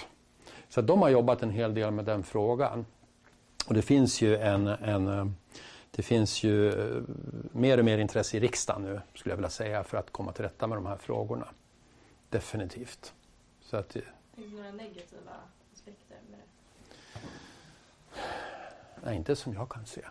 Så 0.68 0.80
de 0.80 1.02
har 1.02 1.08
jobbat 1.08 1.42
en 1.42 1.50
hel 1.50 1.74
del 1.74 1.90
med 1.90 2.04
den 2.04 2.22
frågan. 2.22 2.86
Och 3.66 3.74
det 3.74 3.82
finns 3.82 4.22
ju 4.22 4.36
en, 4.36 4.66
en 4.66 5.34
det 5.98 6.02
finns 6.02 6.42
ju 6.42 6.68
eh, 6.68 7.02
mer 7.52 7.78
och 7.78 7.84
mer 7.84 7.98
intresse 7.98 8.36
i 8.36 8.40
riksdagen 8.40 8.82
nu, 8.82 9.00
skulle 9.14 9.32
jag 9.32 9.36
vilja 9.36 9.50
säga, 9.50 9.84
för 9.84 9.98
att 9.98 10.10
komma 10.10 10.32
till 10.32 10.44
rätta 10.44 10.66
med 10.66 10.78
de 10.78 10.86
här 10.86 10.96
frågorna. 10.96 11.48
Definitivt. 12.30 13.14
Så 13.60 13.76
att, 13.76 13.96
eh, 13.96 14.02
Finns 14.34 14.50
det 14.50 14.56
några 14.56 14.70
negativa 14.70 15.32
aspekter 15.74 16.16
med 16.30 16.38
det? 16.38 18.20
nej, 19.04 19.16
inte 19.16 19.36
som 19.36 19.54
jag 19.54 19.68
kan 19.68 19.86
se. 19.86 20.02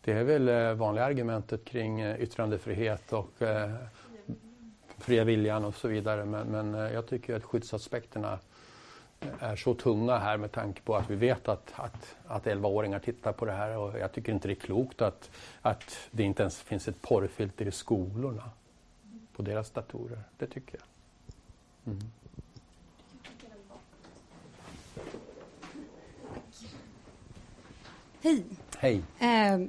Det 0.00 0.12
är 0.12 0.24
väl 0.24 0.48
eh, 0.48 0.72
vanliga 0.72 1.04
argumentet 1.04 1.64
kring 1.64 2.02
yttrandefrihet 2.02 3.12
och 3.12 3.42
eh, 3.42 3.74
fria 4.98 5.24
viljan 5.24 5.64
och 5.64 5.74
så 5.74 5.88
vidare. 5.88 6.24
Men, 6.24 6.46
men 6.48 6.74
jag 6.74 7.06
tycker 7.06 7.36
att 7.36 7.44
skyddsaspekterna 7.44 8.38
är 9.40 9.56
så 9.56 9.74
tunga 9.74 10.18
här 10.18 10.36
med 10.36 10.52
tanke 10.52 10.80
på 10.80 10.96
att 10.96 11.10
vi 11.10 11.14
vet 11.14 11.48
att, 11.48 11.72
att, 11.76 12.16
att 12.26 12.44
11-åringar 12.44 12.98
tittar 12.98 13.32
på 13.32 13.44
det 13.44 13.52
här 13.52 13.76
och 13.76 13.98
jag 13.98 14.12
tycker 14.12 14.32
inte 14.32 14.48
det 14.48 14.52
är 14.52 14.54
klokt 14.54 15.02
att, 15.02 15.30
att 15.62 15.98
det 16.10 16.22
inte 16.22 16.42
ens 16.42 16.60
finns 16.60 16.88
ett 16.88 17.02
porrfilter 17.02 17.66
i 17.66 17.72
skolorna 17.72 18.50
på 19.36 19.42
deras 19.42 19.70
datorer. 19.70 20.22
Det 20.38 20.46
tycker 20.46 20.78
jag. 20.78 20.86
Mm. 21.92 22.10
Hej. 28.22 28.44
Hej. 28.78 29.02
Eh, 29.18 29.66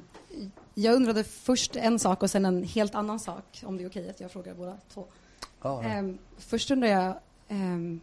jag 0.74 0.96
undrade 0.96 1.24
först 1.24 1.76
en 1.76 2.00
sak 2.00 2.24
och 2.24 2.30
sen 2.30 2.46
en 2.46 2.64
helt 2.64 2.96
annan 2.96 3.20
sak, 3.20 3.64
om 3.66 3.78
det 3.78 3.84
är 3.84 3.90
okej 3.90 4.10
att 4.10 4.20
jag 4.20 4.32
frågar 4.32 4.54
båda 4.54 4.78
två. 4.94 5.06
Ja. 5.62 5.84
Eh, 5.84 6.12
först 6.38 6.72
undrar 6.72 6.88
jag 6.88 7.10
eh, 7.48 7.98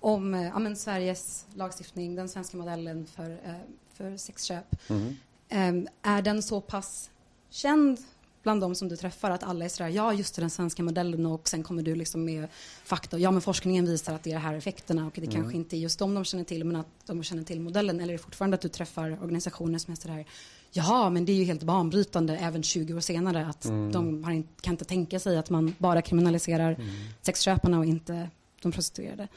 om 0.00 0.34
eh, 0.34 0.42
ja, 0.46 0.58
men 0.58 0.76
Sveriges 0.76 1.46
lagstiftning, 1.54 2.14
den 2.14 2.28
svenska 2.28 2.56
modellen 2.56 3.06
för, 3.06 3.30
eh, 3.30 3.52
för 3.92 4.16
sexköp. 4.16 4.76
Mm. 4.88 5.16
Eh, 5.48 5.90
är 6.14 6.22
den 6.22 6.42
så 6.42 6.60
pass 6.60 7.10
känd 7.50 7.98
bland 8.42 8.60
de 8.60 8.74
som 8.74 8.88
du 8.88 8.96
träffar 8.96 9.30
att 9.30 9.42
alla 9.42 9.64
är 9.64 9.68
sådär, 9.68 9.90
ja 9.90 10.12
just 10.12 10.34
det, 10.34 10.42
den 10.42 10.50
svenska 10.50 10.82
modellen 10.82 11.26
och 11.26 11.48
sen 11.48 11.62
kommer 11.62 11.82
du 11.82 11.94
liksom 11.94 12.24
med 12.24 12.48
fakta. 12.84 13.18
Ja 13.18 13.30
men 13.30 13.40
forskningen 13.42 13.86
visar 13.86 14.14
att 14.14 14.22
det 14.22 14.30
är 14.30 14.34
de 14.34 14.40
här 14.40 14.54
effekterna 14.54 15.06
och 15.06 15.12
det 15.14 15.20
Mm. 15.22 15.34
kanske 15.34 15.56
inte 15.56 15.76
är 15.76 15.78
just 15.78 15.98
dem 15.98 16.14
de 16.14 16.24
känner 16.24 16.44
till 16.44 16.64
men 16.64 16.76
att 16.76 16.86
de 17.06 17.22
känner 17.22 17.42
till 17.42 17.60
modellen. 17.60 18.00
Eller 18.00 18.14
är 18.14 18.18
det 18.18 18.22
fortfarande 18.22 18.54
att 18.54 18.60
du 18.60 18.68
träffar 18.68 19.22
organisationer 19.22 19.78
som 19.78 19.92
är 19.92 19.96
sådär, 19.96 20.24
ja 20.72 21.10
men 21.10 21.24
det 21.24 21.32
är 21.32 21.36
ju 21.36 21.44
helt 21.44 21.62
banbrytande 21.62 22.36
även 22.36 22.62
20 22.62 22.94
år 22.94 23.00
senare 23.00 23.46
att 23.46 23.64
Mm. 23.64 23.92
de 23.92 24.30
inte, 24.30 24.48
kan 24.62 24.74
inte 24.74 24.84
tänka 24.84 25.20
sig 25.20 25.38
att 25.38 25.50
man 25.50 25.74
bara 25.78 26.02
kriminaliserar 26.02 26.72
Mm. 26.74 26.86
sexköparna 27.22 27.78
och 27.78 27.84
inte 27.84 28.30
de 28.62 28.72
prostituerade. 28.72 29.28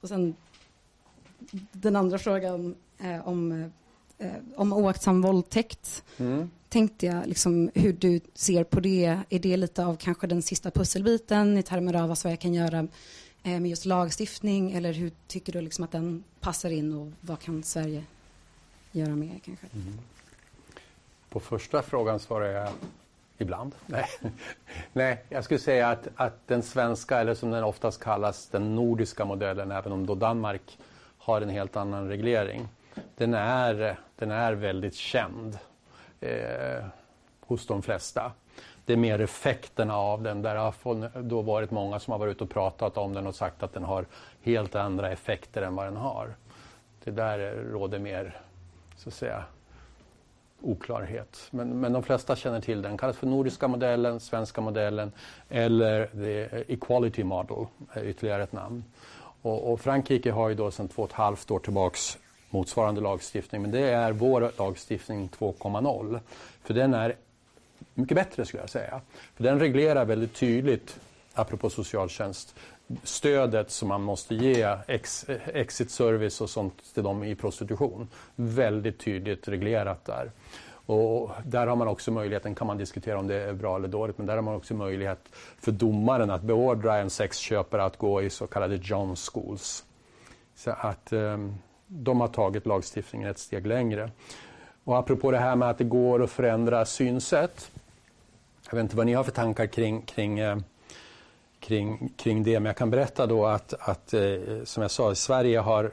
Och 0.00 0.08
sen 0.08 0.34
den 1.72 1.96
andra 1.96 2.18
frågan 2.18 2.74
eh, 2.98 3.28
om, 3.28 3.70
eh, 4.18 4.32
om 4.56 4.72
oaktsam 4.72 5.22
våldtäkt 5.22 6.04
Mm. 6.16 6.50
tänkte 6.68 7.06
jag 7.06 7.26
liksom 7.26 7.70
hur 7.74 7.92
du 7.92 8.20
ser 8.34 8.64
på 8.64 8.80
det. 8.80 9.18
Är 9.28 9.38
det 9.38 9.56
lite 9.56 9.84
av 9.84 9.96
kanske 9.96 10.26
den 10.26 10.42
sista 10.42 10.70
pusselbiten 10.70 11.58
i 11.58 11.62
termer 11.62 11.94
av 11.94 12.08
vad 12.08 12.18
Sverige 12.18 12.36
kan 12.36 12.54
göra 12.54 12.78
eh, 13.42 13.60
med 13.60 13.66
just 13.66 13.84
lagstiftning 13.84 14.72
eller 14.72 14.92
hur 14.92 15.12
tycker 15.26 15.52
du 15.52 15.60
liksom 15.60 15.84
att 15.84 15.92
den 15.92 16.24
passar 16.40 16.70
in 16.70 16.94
och 16.94 17.12
vad 17.20 17.40
kan 17.40 17.62
Sverige 17.62 18.04
göra 18.92 19.16
mer 19.16 19.40
kanske? 19.44 19.66
Mm. 19.74 19.98
På 21.30 21.40
första 21.40 21.82
frågan 21.82 22.20
svarar 22.20 22.46
jag 22.46 22.68
ibland. 23.38 23.74
Nej, 23.86 24.08
Nej 24.92 25.24
jag 25.28 25.44
skulle 25.44 25.60
säga 25.60 25.88
att, 25.88 26.08
att 26.16 26.46
den 26.46 26.62
svenska, 26.62 27.18
eller 27.18 27.34
som 27.34 27.50
den 27.50 27.64
oftast 27.64 28.02
kallas, 28.02 28.48
den 28.48 28.74
nordiska 28.74 29.24
modellen, 29.24 29.70
även 29.70 29.92
om 29.92 30.06
då 30.06 30.14
Danmark 30.14 30.78
har 31.18 31.40
en 31.40 31.48
helt 31.48 31.76
annan 31.76 32.08
reglering, 32.08 32.68
den 33.16 33.34
är, 33.34 33.98
den 34.16 34.30
är 34.30 34.52
väldigt 34.52 34.94
känd 34.94 35.58
eh, 36.20 36.84
hos 37.40 37.66
de 37.66 37.82
flesta. 37.82 38.32
Det 38.84 38.92
är 38.92 38.96
mer 38.96 39.20
effekterna 39.20 39.96
av 39.96 40.22
den. 40.22 40.42
Där 40.42 40.56
har 40.56 41.22
då 41.22 41.42
varit 41.42 41.70
många 41.70 42.00
som 42.00 42.12
har 42.12 42.18
varit 42.18 42.30
ute 42.30 42.44
och 42.44 42.50
pratat 42.50 42.96
om 42.96 43.14
den 43.14 43.26
och 43.26 43.34
sagt 43.34 43.62
att 43.62 43.72
den 43.72 43.84
har 43.84 44.06
helt 44.42 44.74
andra 44.74 45.10
effekter 45.10 45.62
än 45.62 45.74
vad 45.74 45.86
den 45.86 45.96
har. 45.96 46.34
Det 47.04 47.10
där 47.10 47.38
råder 47.72 47.98
mer, 47.98 48.40
så 48.96 49.08
att 49.08 49.14
säga, 49.14 49.44
oklarhet. 50.62 51.48
Men, 51.50 51.80
men 51.80 51.92
de 51.92 52.02
flesta 52.02 52.36
känner 52.36 52.60
till 52.60 52.82
den. 52.82 52.90
Den 52.90 52.98
kallas 52.98 53.16
för 53.16 53.26
nordiska 53.26 53.68
modellen, 53.68 54.20
svenska 54.20 54.60
modellen 54.60 55.12
eller 55.48 56.06
the 56.06 56.64
equality 56.72 57.24
model, 57.24 57.66
eh, 57.94 58.10
ytterligare 58.10 58.42
ett 58.42 58.52
namn. 58.52 58.84
Och, 59.42 59.72
och 59.72 59.80
Frankrike 59.80 60.30
har 60.30 60.48
ju 60.48 60.54
då 60.54 60.70
sedan 60.70 60.88
två 60.88 61.02
och 61.02 61.08
ett 61.08 61.14
halvt 61.14 61.50
år 61.50 61.58
tillbaks 61.58 62.18
motsvarande 62.50 63.00
lagstiftning. 63.00 63.62
Men 63.62 63.70
det 63.70 63.90
är 63.90 64.12
vår 64.12 64.52
lagstiftning 64.58 65.28
2.0. 65.38 66.20
För 66.62 66.74
den 66.74 66.94
är 66.94 67.16
mycket 67.94 68.14
bättre 68.14 68.44
skulle 68.44 68.62
jag 68.62 68.70
säga. 68.70 69.00
För 69.34 69.44
den 69.44 69.60
reglerar 69.60 70.04
väldigt 70.04 70.34
tydligt, 70.34 71.00
apropå 71.38 71.70
socialtjänst, 71.70 72.54
stödet 73.02 73.70
som 73.70 73.88
man 73.88 74.02
måste 74.02 74.34
ge 74.34 74.76
ex, 74.86 75.26
exit 75.46 75.90
service 75.90 76.40
och 76.40 76.50
sånt 76.50 76.94
till 76.94 77.02
dem 77.02 77.24
i 77.24 77.34
prostitution. 77.34 78.08
Väldigt 78.36 78.98
tydligt 78.98 79.48
reglerat 79.48 80.04
där. 80.04 80.30
Och 80.86 81.30
där 81.44 81.66
har 81.66 81.76
man 81.76 81.88
också 81.88 82.10
möjligheten, 82.10 82.54
kan 82.54 82.66
man 82.66 82.78
diskutera 82.78 83.18
om 83.18 83.26
det 83.26 83.34
är 83.34 83.52
bra 83.52 83.76
eller 83.76 83.88
dåligt, 83.88 84.18
men 84.18 84.26
där 84.26 84.34
har 84.34 84.42
man 84.42 84.54
också 84.54 84.74
möjlighet 84.74 85.18
för 85.60 85.72
domaren 85.72 86.30
att 86.30 86.42
beordra 86.42 86.96
en 86.96 87.10
sexköpare 87.10 87.84
att 87.84 87.98
gå 87.98 88.22
i 88.22 88.30
så 88.30 88.46
kallade 88.46 88.78
John 88.82 89.16
Schools. 89.16 89.84
Så 90.54 90.70
att 90.70 91.12
eh, 91.12 91.38
de 91.86 92.20
har 92.20 92.28
tagit 92.28 92.66
lagstiftningen 92.66 93.28
ett 93.28 93.38
steg 93.38 93.66
längre. 93.66 94.10
Och 94.84 94.98
apropå 94.98 95.30
det 95.30 95.38
här 95.38 95.56
med 95.56 95.70
att 95.70 95.78
det 95.78 95.84
går 95.84 96.22
att 96.22 96.30
förändra 96.30 96.84
synsätt. 96.84 97.70
Jag 98.70 98.76
vet 98.76 98.82
inte 98.82 98.96
vad 98.96 99.06
ni 99.06 99.12
har 99.12 99.24
för 99.24 99.32
tankar 99.32 99.66
kring, 99.66 100.02
kring, 100.02 100.38
eh, 100.38 100.58
kring, 101.60 102.12
kring 102.16 102.42
det, 102.42 102.60
men 102.60 102.66
jag 102.66 102.76
kan 102.76 102.90
berätta 102.90 103.26
då 103.26 103.46
att, 103.46 103.74
att 103.80 104.14
eh, 104.14 104.38
som 104.64 104.82
jag 104.82 104.90
sa, 104.90 105.14
Sverige 105.14 105.58
har 105.58 105.92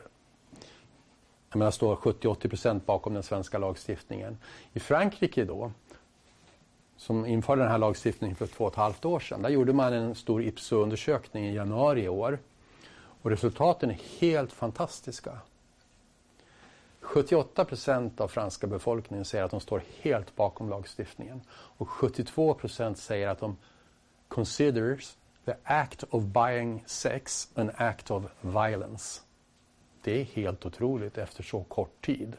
jag 1.55 1.59
menar, 1.59 1.71
står 1.71 1.95
70-80 1.95 2.49
procent 2.49 2.85
bakom 2.85 3.13
den 3.13 3.23
svenska 3.23 3.57
lagstiftningen. 3.57 4.37
I 4.73 4.79
Frankrike 4.79 5.45
då, 5.45 5.71
som 6.97 7.25
införde 7.25 7.61
den 7.61 7.71
här 7.71 7.77
lagstiftningen 7.77 8.35
för 8.35 8.47
två 8.47 8.63
och 8.63 8.71
ett 8.71 8.77
halvt 8.77 9.05
år 9.05 9.19
sedan, 9.19 9.41
där 9.41 9.49
gjorde 9.49 9.73
man 9.73 9.93
en 9.93 10.15
stor 10.15 10.43
IPSO-undersökning 10.43 11.45
i 11.45 11.55
januari 11.55 12.01
i 12.01 12.09
år. 12.09 12.39
Och 13.21 13.29
resultaten 13.29 13.91
är 13.91 13.99
helt 14.19 14.51
fantastiska. 14.51 15.39
78 16.99 17.65
procent 17.65 18.21
av 18.21 18.27
franska 18.27 18.67
befolkningen 18.67 19.25
säger 19.25 19.43
att 19.43 19.51
de 19.51 19.59
står 19.59 19.83
helt 20.01 20.35
bakom 20.35 20.69
lagstiftningen. 20.69 21.41
Och 21.49 21.89
72 21.89 22.53
procent 22.53 22.97
säger 22.97 23.27
att 23.27 23.39
de 23.39 23.57
considers 24.27 25.15
the 25.45 25.53
act 25.63 26.03
of 26.09 26.23
buying 26.23 26.83
sex 26.85 27.47
an 27.55 27.71
act 27.75 28.11
of 28.11 28.23
violence. 28.41 29.21
Det 30.03 30.21
är 30.21 30.23
helt 30.23 30.65
otroligt 30.65 31.17
efter 31.17 31.43
så 31.43 31.63
kort 31.63 32.05
tid. 32.05 32.37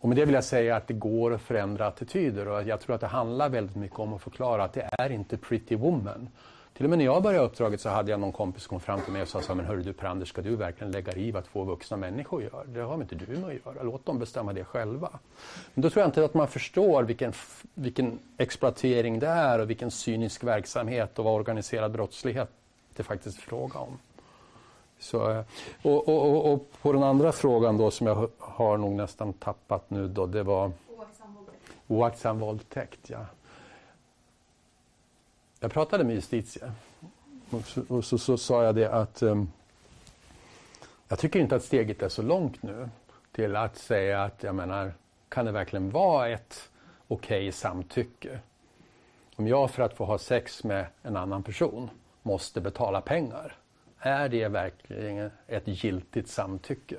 Och 0.00 0.08
med 0.08 0.16
det 0.16 0.24
vill 0.24 0.34
jag 0.34 0.44
säga 0.44 0.76
att 0.76 0.86
det 0.86 0.94
går 0.94 1.34
att 1.34 1.42
förändra 1.42 1.86
attityder 1.86 2.48
och 2.48 2.62
jag 2.62 2.80
tror 2.80 2.94
att 2.94 3.00
det 3.00 3.06
handlar 3.06 3.48
väldigt 3.48 3.76
mycket 3.76 3.98
om 3.98 4.12
att 4.12 4.22
förklara 4.22 4.64
att 4.64 4.72
det 4.72 4.88
är 4.98 5.12
inte 5.12 5.36
pretty 5.36 5.76
woman. 5.76 6.28
Till 6.76 6.86
och 6.86 6.90
med 6.90 6.98
när 6.98 7.04
jag 7.04 7.22
började 7.22 7.44
uppdraget 7.44 7.80
så 7.80 7.88
hade 7.88 8.10
jag 8.10 8.20
någon 8.20 8.32
kompis 8.32 8.62
som 8.62 8.68
kom 8.68 8.80
fram 8.80 9.00
till 9.00 9.12
mig 9.12 9.22
och 9.22 9.28
sa 9.28 9.54
men 9.54 9.64
hörru 9.64 9.82
du 9.82 9.92
Per-Anders, 9.92 10.28
ska 10.28 10.42
du 10.42 10.56
verkligen 10.56 10.92
lägga 10.92 11.12
dig 11.12 11.28
i 11.28 11.30
vad 11.30 11.44
två 11.44 11.64
vuxna 11.64 11.96
människor 11.96 12.42
gör? 12.42 12.64
Det 12.66 12.80
har 12.80 12.94
inte 12.94 13.14
du 13.14 13.26
med 13.26 13.44
att 13.44 13.74
göra. 13.74 13.82
Låt 13.82 14.06
dem 14.06 14.18
bestämma 14.18 14.52
det 14.52 14.64
själva. 14.64 15.10
Men 15.74 15.82
då 15.82 15.90
tror 15.90 16.00
jag 16.00 16.08
inte 16.08 16.24
att 16.24 16.34
man 16.34 16.48
förstår 16.48 17.02
vilken, 17.02 17.32
vilken 17.74 18.18
exploatering 18.36 19.18
det 19.18 19.26
är 19.26 19.58
och 19.58 19.70
vilken 19.70 19.90
cynisk 19.90 20.44
verksamhet 20.44 21.18
och 21.18 21.24
vad 21.24 21.34
organiserad 21.34 21.92
brottslighet 21.92 22.50
det 22.96 23.02
faktiskt 23.02 23.38
är 23.38 23.42
fråga 23.42 23.78
om. 23.78 23.98
Så, 24.98 25.30
eh, 25.30 25.44
och, 25.82 26.08
och, 26.08 26.52
och, 26.52 26.68
på 26.82 26.92
den 26.92 27.02
andra 27.02 27.32
frågan 27.32 27.78
då 27.78 27.90
som 27.90 28.06
jag 28.06 28.30
har 28.38 28.76
nog 28.76 28.92
nästan 28.92 29.32
tappat 29.32 29.90
nu 29.90 30.08
då, 30.08 30.26
det 30.26 30.42
var. 30.42 30.72
Oaktsam 31.88 32.38
våldtäkt 32.40 33.00
ja. 33.10 33.26
Jag 35.66 35.72
pratade 35.72 36.04
med 36.04 36.14
justitie 36.14 36.72
och 37.50 37.66
så, 37.66 37.82
och 37.88 38.04
så, 38.04 38.18
så 38.18 38.36
sa 38.36 38.64
jag 38.64 38.74
det 38.74 38.92
att 38.92 39.22
um, 39.22 39.52
jag 41.08 41.18
tycker 41.18 41.40
inte 41.40 41.56
att 41.56 41.64
steget 41.64 42.02
är 42.02 42.08
så 42.08 42.22
långt 42.22 42.62
nu 42.62 42.88
till 43.32 43.56
att 43.56 43.76
säga 43.76 44.22
att 44.22 44.42
jag 44.42 44.54
menar, 44.54 44.92
kan 45.28 45.44
det 45.44 45.52
verkligen 45.52 45.90
vara 45.90 46.28
ett 46.28 46.70
okej 47.08 47.38
okay 47.38 47.52
samtycke? 47.52 48.38
Om 49.36 49.48
jag 49.48 49.70
för 49.70 49.82
att 49.82 49.96
få 49.96 50.04
ha 50.04 50.18
sex 50.18 50.64
med 50.64 50.86
en 51.02 51.16
annan 51.16 51.42
person 51.42 51.90
måste 52.22 52.60
betala 52.60 53.00
pengar, 53.00 53.56
är 53.98 54.28
det 54.28 54.48
verkligen 54.48 55.30
ett 55.46 55.84
giltigt 55.84 56.28
samtycke? 56.28 56.96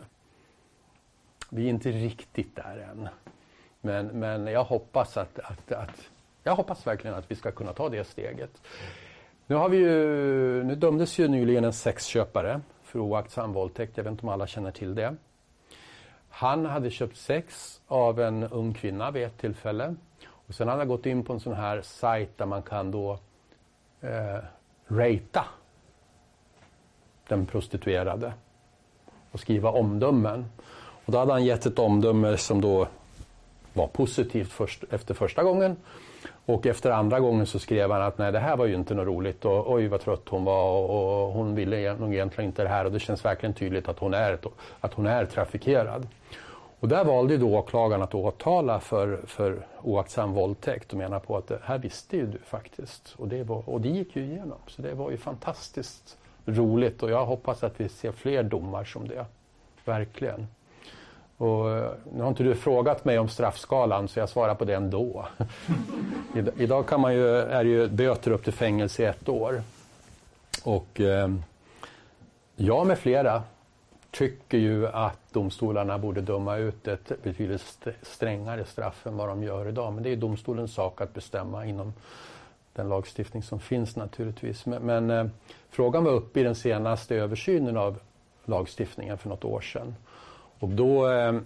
Vi 1.50 1.66
är 1.66 1.70
inte 1.70 1.92
riktigt 1.92 2.56
där 2.56 2.88
än. 2.92 3.10
Men, 3.82 4.08
men 4.08 4.48
jag 4.48 4.64
hoppas 4.64 5.18
att, 5.18 5.40
att, 5.40 5.72
att 5.72 6.10
jag 6.48 6.56
hoppas 6.56 6.88
verkligen 6.88 7.16
att 7.16 7.32
vi 7.32 7.36
ska 7.36 7.52
kunna 7.52 7.74
ta 7.74 7.90
det 7.90 8.04
steget. 8.04 8.62
Nu, 9.48 9.56
har 9.56 9.70
vi 9.70 9.78
ju, 9.78 10.64
nu 10.64 10.76
dömdes 10.76 11.20
ju 11.20 11.28
nyligen 11.28 11.64
en 11.64 11.74
sexköpare 11.74 12.62
för 12.84 13.00
oaktsam 13.00 13.54
våldtäkt. 13.54 13.98
Jag 13.98 14.04
vet 14.04 14.12
inte 14.12 14.24
om 14.24 14.30
alla 14.30 14.48
känner 14.48 14.72
till 14.72 14.96
det. 14.96 15.16
Han 16.30 16.66
hade 16.66 16.90
köpt 16.90 17.18
sex 17.18 17.82
av 17.88 18.20
en 18.20 18.44
ung 18.44 18.74
kvinna 18.74 19.12
vid 19.12 19.24
ett 19.24 19.38
tillfälle. 19.38 19.96
Och 20.30 20.56
sen 20.56 20.68
hade 20.68 20.80
han 20.80 20.88
gått 20.88 21.06
in 21.06 21.24
på 21.24 21.34
en 21.34 21.40
sån 21.40 21.54
här 21.54 21.82
sajt 21.82 22.38
där 22.38 22.46
man 22.46 22.62
kan 22.62 22.92
då 22.92 23.20
eh, 24.02 24.40
ratea 24.88 25.46
den 27.28 27.46
prostituerade 27.46 28.34
och 29.32 29.40
skriva 29.40 29.70
omdömen. 29.70 30.46
Och 31.06 31.12
då 31.12 31.18
hade 31.18 31.32
han 31.32 31.46
gett 31.46 31.66
ett 31.66 31.80
omdöme 31.80 32.38
som 32.38 32.62
då 32.62 32.88
var 33.78 33.88
positivt 33.88 34.52
först, 34.52 34.84
efter 34.90 35.14
första 35.14 35.44
gången 35.44 35.76
och 36.46 36.66
efter 36.66 36.92
andra 36.92 37.20
gången 37.20 37.46
så 37.46 37.60
skrev 37.60 37.92
han 37.92 38.02
att 38.02 38.18
nej 38.18 38.32
det 38.32 38.40
här 38.40 38.58
var 38.58 38.66
ju 38.66 38.76
inte 38.76 38.94
något 38.94 39.08
roligt 39.08 39.46
och 39.46 39.72
oj 39.72 39.88
vad 39.88 40.02
trött 40.02 40.30
hon 40.30 40.44
var 40.44 40.72
och, 40.72 41.26
och 41.26 41.34
hon 41.34 41.56
ville 41.56 41.78
e-, 41.78 41.96
nog 42.00 42.14
egentligen 42.14 42.50
inte 42.50 42.64
det 42.64 42.70
här 42.70 42.86
och 42.86 42.92
det 42.92 43.00
känns 43.00 43.26
verkligen 43.26 43.54
tydligt 43.54 43.88
att 43.88 44.00
hon 44.00 44.14
är, 44.14 44.40
att 44.80 44.94
hon 44.94 45.08
är 45.08 45.26
trafikerad. 45.26 46.08
Och 46.80 46.88
där 46.88 47.04
valde 47.04 47.38
då 47.38 47.58
åklagaren 47.58 48.02
att 48.02 48.16
åtala 48.16 48.80
för, 48.80 49.22
för 49.26 49.66
oaktsam 49.82 50.34
våldtäkt 50.34 50.92
och 50.92 50.98
menar 50.98 51.20
på 51.20 51.38
att 51.38 51.48
det 51.48 51.60
här 51.64 51.78
visste 51.78 52.18
ju 52.18 52.26
du 52.26 52.38
faktiskt. 52.38 53.16
Och 53.18 53.28
det, 53.28 53.44
var, 53.44 53.70
och 53.70 53.82
det 53.82 53.90
gick 53.90 54.16
ju 54.16 54.24
igenom. 54.24 54.58
Så 54.68 54.82
det 54.82 54.94
var 54.94 55.12
ju 55.12 55.18
fantastiskt 55.18 56.18
roligt 56.46 57.04
och 57.04 57.12
jag 57.12 57.26
hoppas 57.26 57.64
att 57.64 57.82
vi 57.82 57.90
ser 57.90 58.12
fler 58.12 58.44
domar 58.44 58.84
som 58.84 59.08
det. 59.08 59.26
Verkligen. 59.86 60.48
Och 61.38 61.70
eh, 61.72 61.92
nu 62.14 62.22
har 62.22 62.30
inte 62.30 62.44
du 62.44 62.56
frågat 62.56 63.06
mig 63.06 63.20
om 63.20 63.30
straffskalan 63.30 64.08
så 64.08 64.20
jag 64.20 64.30
svarar 64.30 64.56
på 64.56 64.66
det 64.66 64.74
ändå. 64.74 65.28
Idag 66.58 66.88
kan 66.88 67.02
man 67.02 67.14
ju, 67.14 67.38
är 67.38 67.66
ju 67.66 67.88
böter 67.88 68.32
upp 68.32 68.44
till 68.44 68.54
fängelse 68.54 69.04
i 69.04 69.06
ett 69.06 69.30
år. 69.30 69.62
Och 70.64 71.02
eh, 71.02 71.30
jag 72.56 72.88
med 72.88 73.00
flera 73.00 73.44
tycker 74.12 74.58
ju 74.58 74.88
att 74.88 75.20
domstolarna 75.34 75.98
borde 75.98 76.22
döma 76.22 76.58
ut 76.58 76.88
ett 76.88 77.24
betydligt 77.24 77.88
strängare 78.02 78.66
straff 78.66 79.08
än 79.08 79.18
vad 79.18 79.28
de 79.28 79.44
gör 79.44 79.68
idag. 79.68 79.94
Men 79.94 80.04
det 80.04 80.10
är 80.10 80.16
domstolens 80.16 80.74
sak 80.74 81.02
att 81.02 81.14
bestämma 81.14 81.66
inom 81.66 81.94
den 82.74 82.90
lagstiftning 82.90 83.44
som 83.44 83.60
finns 83.60 83.96
naturligtvis. 83.96 84.66
Men, 84.66 84.82
men 84.82 85.10
eh, 85.12 85.26
frågan 85.70 86.04
var 86.04 86.12
uppe 86.12 86.40
i 86.40 86.44
den 86.44 86.56
senaste 86.56 87.16
översynen 87.16 87.78
av 87.78 88.00
lagstiftningen 88.46 89.18
för 89.18 89.30
något 89.30 89.46
år 89.46 89.62
sedan. 89.62 89.96
Och 90.60 90.70
då 90.70 91.10
eh, 91.10 91.40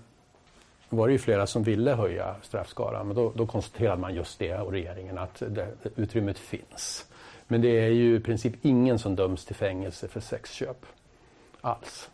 var 0.90 1.08
det 1.08 1.12
ju 1.12 1.20
flera 1.20 1.48
som 1.48 1.64
ville 1.64 1.94
höja 1.94 2.36
straffskalan 2.42 3.08
men 3.08 3.16
då, 3.16 3.32
då 3.36 3.46
konstaterade 3.46 4.02
man 4.02 4.16
just 4.16 4.40
det 4.40 4.58
och 4.58 4.72
regeringen 4.72 5.18
att 5.18 5.44
det, 5.48 5.68
utrymmet 5.96 6.38
finns. 6.38 7.06
Men 7.48 7.62
det 7.62 7.80
är 7.80 7.90
ju 7.90 8.16
i 8.16 8.20
princip 8.20 8.54
ingen 8.62 9.00
som 9.00 9.16
döms 9.16 9.46
till 9.46 9.56
fängelse 9.56 10.08
för 10.08 10.20
sexköp 10.20 10.86
alls. 11.62 12.10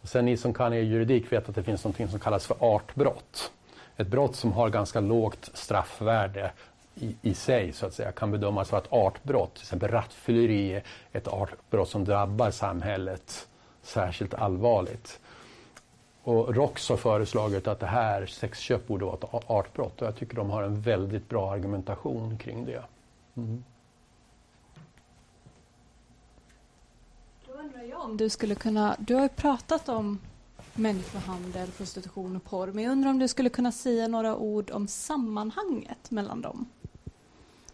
Och 0.00 0.08
sen 0.08 0.24
ni 0.24 0.36
som 0.36 0.54
kan 0.54 0.72
er 0.72 0.80
juridik 0.80 1.32
vet 1.32 1.48
att 1.48 1.54
det 1.54 1.62
finns 1.62 1.84
något 1.84 2.10
som 2.10 2.20
kallas 2.20 2.46
för 2.46 2.56
artbrott. 2.60 3.52
Ett 3.96 4.08
brott 4.08 4.36
som 4.36 4.52
har 4.52 4.68
ganska 4.68 5.00
lågt 5.00 5.50
straffvärde 5.54 6.50
i, 6.94 7.16
i 7.22 7.34
sig 7.34 7.72
så 7.72 7.86
att 7.86 7.94
säga 7.94 8.12
kan 8.12 8.30
bedömas 8.30 8.72
vara 8.72 8.82
ett 8.82 8.92
artbrott. 8.92 9.54
Till 9.54 9.62
exempel 9.62 9.90
rattfylleri 9.90 10.72
är 10.72 10.82
ett 11.12 11.28
artbrott 11.28 11.88
som 11.88 12.04
drabbar 12.04 12.50
samhället 12.50 13.48
särskilt 13.82 14.34
allvarligt. 14.34 15.20
Och 16.28 16.54
ROX 16.54 16.88
har 16.88 16.96
föreslagit 16.96 17.66
att 17.66 17.80
det 17.80 17.86
här 17.86 18.26
sexköp 18.26 18.86
borde 18.86 19.04
vara 19.04 19.14
ett 19.14 19.50
artbrott 19.50 20.02
och 20.02 20.06
jag 20.06 20.16
tycker 20.16 20.36
de 20.36 20.50
har 20.50 20.62
en 20.62 20.80
väldigt 20.80 21.28
bra 21.28 21.52
argumentation 21.52 22.38
kring 22.38 22.64
det. 22.64 22.84
Mm. 23.36 23.64
Då 27.46 27.52
undrar 27.52 27.82
jag 27.82 28.00
om 28.00 28.16
du 28.16 28.28
skulle 28.28 28.54
kunna, 28.54 28.96
du 28.98 29.14
har 29.14 29.22
ju 29.22 29.28
pratat 29.28 29.88
om 29.88 30.18
människohandel, 30.74 31.70
prostitution 31.70 32.36
och 32.36 32.44
porr, 32.44 32.66
men 32.66 32.84
jag 32.84 32.92
undrar 32.92 33.10
om 33.10 33.18
du 33.18 33.28
skulle 33.28 33.48
kunna 33.48 33.72
säga 33.72 34.08
några 34.08 34.36
ord 34.36 34.70
om 34.70 34.88
sammanhanget 34.88 36.10
mellan 36.10 36.42
dem? 36.42 36.66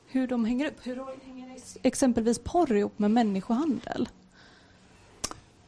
Hur 0.07 0.27
de 0.27 0.45
hänger 0.45 0.67
upp? 0.67 0.87
Hur 0.87 1.05
hänger 1.25 1.59
exempelvis 1.83 2.39
porr 2.39 2.77
ihop 2.77 2.99
med 2.99 3.11
människohandel? 3.11 4.09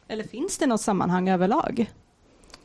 Eller 0.07 0.23
finns 0.23 0.57
det 0.57 0.65
något 0.65 0.81
sammanhang 0.81 1.29
överlag? 1.29 1.91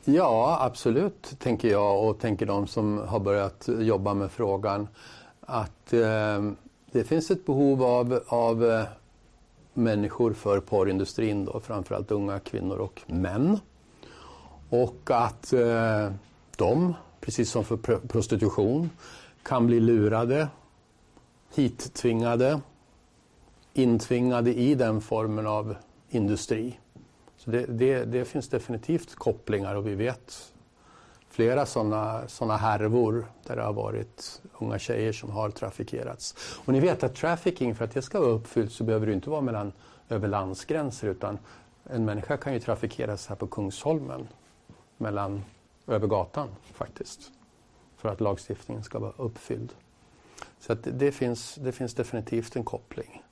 Ja, 0.05 0.57
absolut, 0.61 1.35
tänker 1.39 1.67
jag 1.67 2.03
och 2.03 2.19
tänker 2.19 2.45
de 2.45 2.67
som 2.67 2.97
har 2.97 3.19
börjat 3.19 3.69
jobba 3.79 4.13
med 4.13 4.31
frågan. 4.31 4.87
Att 5.41 5.93
eh, 5.93 6.51
det 6.91 7.03
finns 7.03 7.31
ett 7.31 7.45
behov 7.45 7.83
av, 7.83 8.23
av 8.27 8.65
eh, 8.65 8.83
människor 9.73 10.33
för 10.33 10.59
porrindustrin, 10.59 11.45
då, 11.45 11.59
framförallt 11.59 12.11
unga 12.11 12.39
kvinnor 12.39 12.77
och 12.77 13.01
män. 13.07 13.59
Och 14.69 15.01
att 15.05 15.53
eh, 15.53 16.11
de, 16.57 16.93
precis 17.21 17.51
som 17.51 17.63
för 17.63 17.77
pr- 17.77 18.07
prostitution, 18.07 18.89
kan 19.43 19.67
bli 19.67 19.79
lurade, 19.79 20.47
hittvingade, 21.55 22.61
intvingade 23.73 24.53
i 24.53 24.75
den 24.75 25.01
formen 25.01 25.47
av 25.47 25.75
industri. 26.09 26.79
Så 27.43 27.51
det, 27.51 27.65
det, 27.65 28.05
det 28.05 28.25
finns 28.25 28.49
definitivt 28.49 29.15
kopplingar 29.15 29.75
och 29.75 29.87
vi 29.87 29.95
vet 29.95 30.53
flera 31.29 31.65
sådana 31.65 32.27
såna 32.27 32.57
härvor 32.57 33.25
där 33.47 33.55
det 33.55 33.61
har 33.61 33.73
varit 33.73 34.41
unga 34.59 34.79
tjejer 34.79 35.13
som 35.13 35.31
har 35.31 35.49
trafikerats. 35.49 36.35
Och 36.65 36.73
ni 36.73 36.79
vet 36.79 37.03
att 37.03 37.15
trafficking, 37.15 37.75
för 37.75 37.85
att 37.85 37.91
det 37.91 38.01
ska 38.01 38.19
vara 38.19 38.29
uppfyllt 38.29 38.71
så 38.71 38.83
behöver 38.83 39.07
det 39.07 39.13
inte 39.13 39.29
vara 39.29 39.41
mellan, 39.41 39.71
över 40.09 40.27
landsgränser 40.27 41.07
utan 41.07 41.37
en 41.83 42.05
människa 42.05 42.37
kan 42.37 42.53
ju 42.53 42.59
trafikeras 42.59 43.27
här 43.27 43.35
på 43.35 43.47
Kungsholmen 43.47 44.27
mellan, 44.97 45.43
över 45.87 46.07
gatan 46.07 46.47
faktiskt. 46.73 47.31
För 47.97 48.09
att 48.09 48.21
lagstiftningen 48.21 48.83
ska 48.83 48.99
vara 48.99 49.13
uppfylld. 49.17 49.73
Så 50.59 50.73
att 50.73 50.83
det, 50.83 50.91
det, 50.91 51.11
finns, 51.11 51.55
det 51.55 51.71
finns 51.71 51.93
definitivt 51.93 52.55
en 52.55 52.63
koppling. 52.63 53.23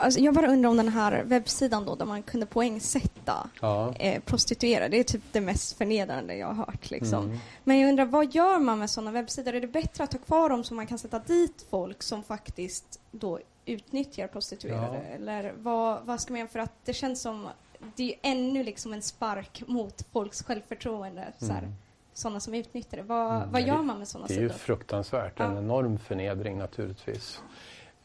Alltså, 0.00 0.20
jag 0.20 0.34
bara 0.34 0.46
undrar 0.48 0.70
om 0.70 0.76
den 0.76 0.88
här 0.88 1.22
webbsidan 1.24 1.84
då, 1.84 1.94
där 1.94 2.04
man 2.06 2.22
kunde 2.22 2.46
poängsätta 2.46 3.50
Ja. 3.60 3.94
eh, 3.94 4.22
prostituerade. 4.22 4.88
Det 4.88 4.96
är 5.00 5.04
typ 5.04 5.22
det 5.32 5.40
mest 5.40 5.78
förnedrande 5.78 6.36
jag 6.36 6.46
har 6.46 6.54
hört. 6.54 6.90
Liksom. 6.90 7.24
Mm. 7.24 7.38
Men 7.64 7.78
jag 7.80 7.88
undrar, 7.88 8.04
vad 8.04 8.34
gör 8.34 8.58
man 8.58 8.78
med 8.78 8.90
sådana 8.90 9.10
webbsidor? 9.10 9.54
Är 9.54 9.60
det 9.60 9.66
bättre 9.66 10.04
att 10.04 10.12
ha 10.12 10.20
kvar 10.20 10.48
dem 10.48 10.64
så 10.64 10.74
man 10.74 10.86
kan 10.86 10.98
sätta 10.98 11.18
dit 11.18 11.66
folk 11.70 12.02
som 12.02 12.22
faktiskt 12.22 13.00
då 13.10 13.38
utnyttjar 13.64 14.26
prostituerade? 14.26 15.00
Ja. 15.08 15.14
Eller 15.14 15.52
vad, 15.58 16.04
vad 16.04 16.20
ska 16.20 16.32
man 16.32 16.38
göra? 16.40 16.48
För 16.48 16.58
att 16.58 16.72
det 16.84 16.92
känns 16.92 17.20
som, 17.20 17.48
det 17.96 18.12
är 18.12 18.18
ännu 18.22 18.64
liksom 18.64 18.92
en 18.92 19.02
spark 19.02 19.62
mot 19.66 20.02
folks 20.12 20.42
självförtroende. 20.42 21.32
Mm. 21.42 21.72
Sådana 22.14 22.40
som 22.40 22.54
utnyttjar 22.54 22.96
det. 22.96 23.02
Vad, 23.02 23.36
Mm, 23.36 23.52
vad 23.52 23.62
gör 23.62 23.82
man 23.82 23.98
med 23.98 24.08
sådana 24.08 24.26
Det 24.26 24.32
är 24.32 24.36
sidor? 24.36 24.52
ju 24.52 24.58
fruktansvärt, 24.58 25.40
en 25.40 25.52
Ja. 25.52 25.58
enorm 25.58 25.98
förnedring 25.98 26.58
naturligtvis. 26.58 27.40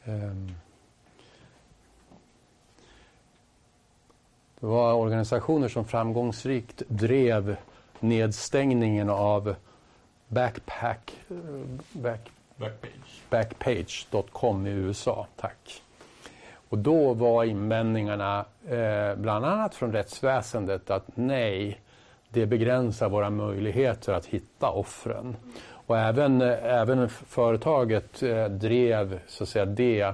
Ehm. 0.05 0.51
Det 4.63 4.67
var 4.67 4.93
organisationer 4.93 5.67
som 5.67 5.85
framgångsrikt 5.85 6.83
drev 6.87 7.55
nedstängningen 7.99 9.09
av 9.09 9.55
Backpack, 10.27 11.17
back, 11.91 12.31
Backpage. 12.55 13.21
Backpage.com 13.29 14.67
i 14.67 14.69
USA. 14.69 15.27
Tack. 15.35 15.81
Och 16.69 16.77
då 16.77 17.13
var 17.13 17.43
invändningarna 17.43 18.45
eh, 18.67 19.15
bland 19.15 19.45
annat 19.45 19.75
från 19.75 19.91
rättsväsendet 19.91 20.89
att 20.89 21.07
nej, 21.15 21.81
det 22.29 22.45
begränsar 22.45 23.09
våra 23.09 23.29
möjligheter 23.29 24.13
att 24.13 24.25
hitta 24.25 24.69
offren. 24.71 25.35
Och 25.69 25.97
även, 25.97 26.41
även 26.41 27.09
företaget 27.09 28.23
eh, 28.23 28.45
drev 28.45 29.19
så 29.27 29.43
att 29.43 29.49
säga 29.49 29.65
det 29.65 30.13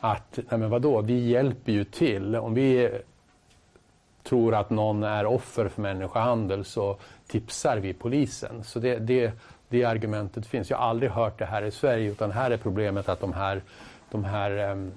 att, 0.00 0.38
nej 0.50 0.58
men 0.60 0.70
vadå, 0.70 1.00
vi 1.00 1.28
hjälper 1.28 1.72
ju 1.72 1.84
till. 1.84 2.36
Om 2.36 2.54
vi 2.54 2.90
tror 4.28 4.54
att 4.54 4.70
någon 4.70 5.02
är 5.02 5.26
offer 5.26 5.68
för 5.68 5.82
människohandel 5.82 6.64
så 6.64 6.96
tipsar 7.26 7.76
vi 7.76 7.92
polisen. 7.92 8.64
Så 8.64 8.78
det, 8.78 8.98
det, 8.98 9.32
det 9.68 9.84
argumentet 9.84 10.46
finns. 10.46 10.70
Jag 10.70 10.78
har 10.78 10.84
aldrig 10.84 11.10
hört 11.10 11.38
det 11.38 11.46
här 11.46 11.62
i 11.62 11.70
Sverige 11.70 12.10
utan 12.10 12.30
här 12.30 12.50
är 12.50 12.56
problemet 12.56 13.08
att 13.08 13.20
de 13.20 13.32
här, 13.32 13.62
de 14.10 14.24
här 14.24 14.70
um, 14.70 14.92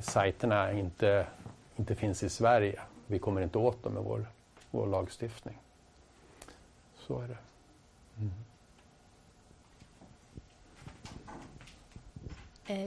sajterna 0.00 0.72
inte, 0.72 1.26
inte 1.76 1.94
finns 1.94 2.22
i 2.22 2.28
Sverige. 2.28 2.80
Vi 3.06 3.18
kommer 3.18 3.40
inte 3.40 3.58
åt 3.58 3.82
dem 3.82 3.92
med 3.92 4.02
vår, 4.02 4.26
vår 4.70 4.86
lagstiftning. 4.86 5.58
Så 7.06 7.20
är 7.20 7.28
det. 7.28 7.38
Mm. 8.18 8.28
Eh, 8.28 8.32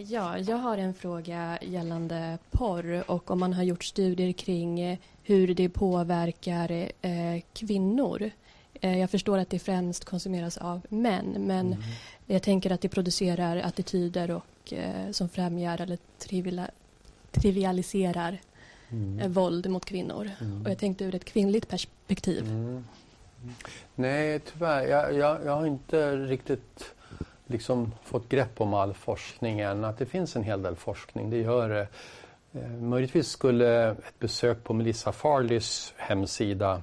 Ja, 0.07 0.38
jag 0.38 0.57
har 0.57 0.77
en 0.77 0.93
fråga 0.93 1.60
gällande 1.61 2.38
porr 2.51 3.11
och 3.11 3.31
om 3.31 3.39
man 3.39 3.53
har 3.53 3.64
gjort 3.64 3.84
studier 3.84 4.31
kring 4.31 4.80
eh, 4.80 4.97
hur 5.23 5.53
det 5.55 5.69
påverkar 5.69 6.72
eh, 7.01 7.41
kvinnor. 7.53 8.31
Eh, 8.81 8.97
jag 8.99 9.10
förstår 9.10 9.38
att 9.38 9.49
det 9.49 9.60
främst 9.60 10.05
konsumeras 10.05 10.57
av 10.57 10.81
män, 10.89 11.35
men 11.39 11.76
jag 12.26 12.43
tänker 12.43 12.72
att 12.72 12.81
det 12.81 12.89
producerar 12.89 13.57
attityder 13.57 14.31
och, 14.31 14.73
eh, 14.73 15.11
som 15.11 15.30
främjar 15.30 15.81
eller 15.81 15.97
trivialiserar 17.31 18.39
Mm. 18.89 19.19
eh, 19.19 19.27
våld 19.27 19.69
mot 19.69 19.85
kvinnor. 19.85 20.31
Mm. 20.41 20.61
Och 20.61 20.69
jag 20.69 20.77
tänkte 20.77 21.03
ur 21.05 21.15
ett 21.15 21.26
kvinnligt 21.26 21.68
perspektiv. 21.69 22.43
Mm. 22.43 22.85
Nej, 23.95 24.39
tyvärr. 24.39 24.88
Jag, 24.88 25.14
jag, 25.14 25.45
jag 25.45 25.55
har 25.55 25.65
inte 25.65 26.15
riktigt 26.18 26.93
liksom 27.53 27.93
fått 28.03 28.30
grepp 28.30 28.61
om 28.61 28.73
all 28.73 28.93
forskning 28.93 29.59
än. 29.59 29.84
Att 29.84 29.97
det 29.97 30.05
finns 30.05 30.35
en 30.35 30.43
hel 30.43 30.61
del 30.61 30.75
forskning, 30.75 31.30
det 31.30 31.38
gör 31.38 31.69
det. 31.69 31.88
Möjligtvis 32.80 33.27
skulle 33.27 33.89
ett 33.89 34.19
besök 34.19 34.63
på 34.63 34.73
Melissa 34.73 35.11
Farleys 35.11 35.93
hemsida 35.97 36.81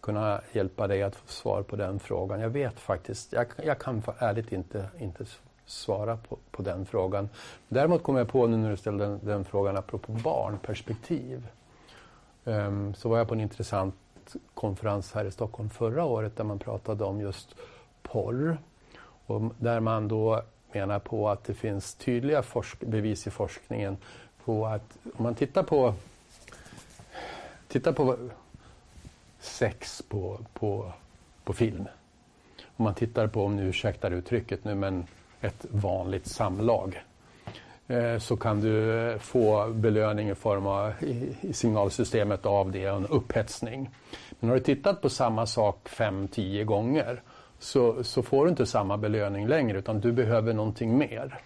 kunna 0.00 0.40
hjälpa 0.52 0.86
dig 0.86 1.02
att 1.02 1.16
få 1.16 1.28
svar 1.28 1.62
på 1.62 1.76
den 1.76 1.98
frågan. 1.98 2.40
Jag 2.40 2.50
vet 2.50 2.80
faktiskt, 2.80 3.32
jag, 3.32 3.46
jag 3.64 3.78
kan 3.78 4.02
ärligt 4.18 4.52
inte, 4.52 4.88
inte 4.98 5.24
svara 5.66 6.16
på, 6.16 6.38
på 6.50 6.62
den 6.62 6.86
frågan. 6.86 7.28
Däremot 7.68 8.02
kom 8.02 8.16
jag 8.16 8.28
på 8.28 8.46
nu 8.46 8.56
när 8.56 8.70
du 8.70 8.76
ställde 8.76 9.04
den, 9.04 9.20
den 9.22 9.44
frågan 9.44 9.76
apropå 9.76 10.12
barnperspektiv. 10.12 11.46
Um, 12.44 12.94
så 12.94 13.08
var 13.08 13.18
jag 13.18 13.28
på 13.28 13.34
en 13.34 13.40
intressant 13.40 13.94
konferens 14.54 15.12
här 15.12 15.24
i 15.24 15.30
Stockholm 15.30 15.70
förra 15.70 16.04
året 16.04 16.36
där 16.36 16.44
man 16.44 16.58
pratade 16.58 17.04
om 17.04 17.20
just 17.20 17.54
porr. 18.02 18.58
Och 19.26 19.42
där 19.58 19.80
man 19.80 20.08
då 20.08 20.42
menar 20.72 20.98
på 20.98 21.28
att 21.28 21.44
det 21.44 21.54
finns 21.54 21.94
tydliga 21.94 22.42
forsk- 22.42 22.86
bevis 22.86 23.26
i 23.26 23.30
forskningen 23.30 23.96
på 24.44 24.66
att 24.66 24.98
om 25.04 25.22
man 25.22 25.34
tittar 25.34 25.62
på, 25.62 25.94
tittar 27.68 27.92
på 27.92 28.16
sex 29.40 30.02
på, 30.08 30.38
på, 30.52 30.92
på 31.44 31.52
film. 31.52 31.84
Om 32.76 32.84
man 32.84 32.94
tittar 32.94 33.26
på, 33.26 33.44
om 33.44 33.56
ni 33.56 33.62
ursäktar 33.62 34.10
uttrycket 34.10 34.64
nu, 34.64 34.74
men 34.74 35.06
ett 35.40 35.66
vanligt 35.70 36.26
samlag 36.26 37.02
eh, 37.86 38.18
så 38.18 38.36
kan 38.36 38.60
du 38.60 39.08
eh, 39.10 39.18
få 39.18 39.68
belöning 39.68 40.30
i 40.30 40.34
form 40.34 40.66
av 40.66 40.92
i 41.42 41.52
signalsystemet 41.52 42.46
av 42.46 42.70
det, 42.70 42.84
en 42.84 43.06
upphetsning. 43.06 43.90
Men 44.40 44.50
har 44.50 44.56
du 44.56 44.62
tittat 44.62 45.02
på 45.02 45.10
samma 45.10 45.46
sak 45.46 45.88
fem, 45.88 46.28
tio 46.28 46.64
gånger 46.64 47.22
så, 47.64 48.04
så 48.04 48.22
får 48.22 48.44
du 48.44 48.50
inte 48.50 48.66
samma 48.66 48.96
belöning 48.96 49.48
längre 49.48 49.78
utan 49.78 50.00
du 50.00 50.12
behöver 50.12 50.52
någonting 50.52 50.98
mer. 50.98 51.40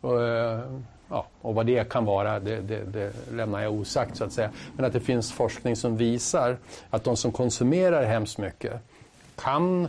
Och, 0.00 0.22
eh, 0.22 0.60
ja, 1.08 1.26
och 1.40 1.54
vad 1.54 1.66
det 1.66 1.90
kan 1.90 2.04
vara 2.04 2.40
det, 2.40 2.60
det, 2.60 2.84
det 2.84 3.12
lämnar 3.32 3.60
jag 3.60 3.72
osagt 3.72 4.16
så 4.16 4.24
att 4.24 4.32
säga. 4.32 4.50
Men 4.76 4.84
att 4.84 4.92
det 4.92 5.00
finns 5.00 5.32
forskning 5.32 5.76
som 5.76 5.96
visar 5.96 6.56
att 6.90 7.04
de 7.04 7.16
som 7.16 7.32
konsumerar 7.32 8.04
hemskt 8.04 8.38
mycket 8.38 8.80
kan 9.36 9.88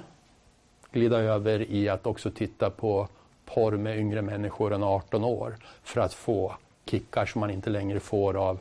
glida 0.91 1.17
över 1.17 1.71
i 1.71 1.89
att 1.89 2.05
också 2.05 2.31
titta 2.31 2.69
på 2.69 3.07
porr 3.45 3.71
med 3.71 3.97
yngre 3.97 4.21
människor 4.21 4.73
än 4.73 4.83
18 4.83 5.23
år 5.23 5.55
för 5.83 6.01
att 6.01 6.13
få 6.13 6.55
kickar 6.85 7.25
som 7.25 7.39
man 7.39 7.51
inte 7.51 7.69
längre 7.69 7.99
får 7.99 8.37
av 8.37 8.59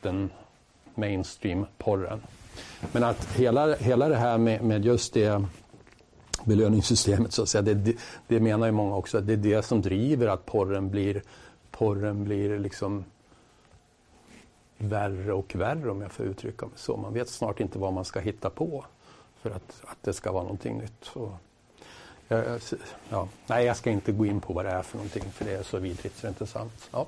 den 0.00 0.30
mainstream-porren. 0.94 2.20
Men 2.92 3.04
att 3.04 3.32
hela, 3.32 3.74
hela 3.74 4.08
det 4.08 4.16
här 4.16 4.38
med, 4.38 4.62
med 4.62 4.84
just 4.84 5.14
det 5.14 5.44
belöningssystemet, 6.44 7.32
så 7.32 7.42
att 7.42 7.48
säga, 7.48 7.62
det, 7.62 7.74
det, 7.74 7.96
det 8.28 8.40
menar 8.40 8.66
ju 8.66 8.72
många 8.72 8.96
också, 8.96 9.18
att 9.18 9.26
det 9.26 9.32
är 9.32 9.36
det 9.36 9.62
som 9.62 9.82
driver 9.82 10.26
att 10.26 10.46
porren 10.46 10.90
blir, 10.90 11.22
porren 11.70 12.24
blir 12.24 12.58
liksom 12.58 13.04
värre 14.78 15.32
och 15.32 15.54
värre 15.54 15.90
om 15.90 16.00
jag 16.00 16.12
får 16.12 16.26
uttrycka 16.26 16.66
mig 16.66 16.74
så. 16.76 16.96
Man 16.96 17.12
vet 17.12 17.28
snart 17.28 17.60
inte 17.60 17.78
vad 17.78 17.92
man 17.92 18.04
ska 18.04 18.20
hitta 18.20 18.50
på 18.50 18.84
för 19.42 19.50
att, 19.50 19.82
att 19.84 19.98
det 20.00 20.12
ska 20.12 20.32
vara 20.32 20.42
någonting 20.42 20.78
nytt. 20.78 21.04
Så, 21.04 21.32
ja, 22.28 22.58
ja, 23.08 23.28
nej, 23.46 23.66
jag 23.66 23.76
ska 23.76 23.90
inte 23.90 24.12
gå 24.12 24.26
in 24.26 24.40
på 24.40 24.52
vad 24.52 24.64
det 24.64 24.70
är 24.70 24.82
för 24.82 24.96
någonting 24.96 25.24
för 25.32 25.44
det 25.44 25.54
är 25.54 25.62
så 25.62 25.78
vidrigt 25.78 26.16
så 26.16 26.20
det 26.20 26.26
är 26.26 26.28
inte 26.28 26.46
sant. 26.46 26.88
Ja. 26.92 27.06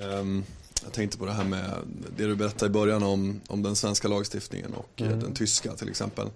Um, 0.00 0.44
jag 0.84 0.92
tänkte 0.92 1.18
på 1.18 1.26
det 1.26 1.32
här 1.32 1.44
med 1.44 1.70
det 2.16 2.26
du 2.26 2.36
berättade 2.36 2.66
i 2.66 2.72
början 2.72 3.02
om, 3.02 3.40
om 3.48 3.62
den 3.62 3.76
svenska 3.76 4.08
lagstiftningen 4.08 4.74
och 4.74 4.90
eh, 5.02 5.06
Mm. 5.06 5.20
den 5.20 5.34
tyska 5.34 5.72
till 5.74 5.88
exempel. 5.88 6.28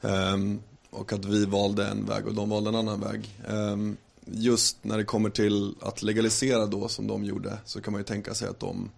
Ehm, 0.00 0.60
och 0.90 1.12
att 1.12 1.24
vi 1.24 1.44
valde 1.46 1.86
en 1.86 2.06
väg 2.06 2.26
och 2.26 2.34
de 2.34 2.50
valde 2.50 2.68
en 2.70 2.74
annan 2.76 3.00
väg. 3.00 3.38
Ehm, 3.48 3.96
just 4.24 4.76
när 4.84 4.98
det 4.98 5.04
kommer 5.04 5.30
till 5.30 5.74
att 5.80 6.02
legalisera 6.02 6.66
då 6.66 6.88
som 6.88 7.06
de 7.06 7.24
gjorde 7.24 7.58
så 7.64 7.80
kan 7.80 7.92
man 7.92 8.00
ju 8.00 8.04
tänka 8.04 8.34
sig 8.34 8.48
att 8.48 8.60
de, 8.60 8.90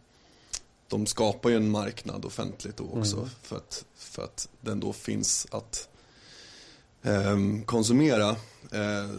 de 0.89 1.07
skapar 1.07 1.51
ju 1.51 1.57
en 1.57 1.71
marknad 1.71 2.25
offentligt 2.25 2.77
då 2.77 2.85
också 2.85 3.17
Mm. 3.17 3.29
för, 3.43 3.57
att, 3.57 3.85
för 3.97 4.25
att 4.25 4.49
den 4.61 4.81
då 4.81 4.93
finns 4.93 5.47
att 5.51 5.89
ehm, 7.03 7.63
konsumera. 7.65 8.31
Eh, 8.71 9.11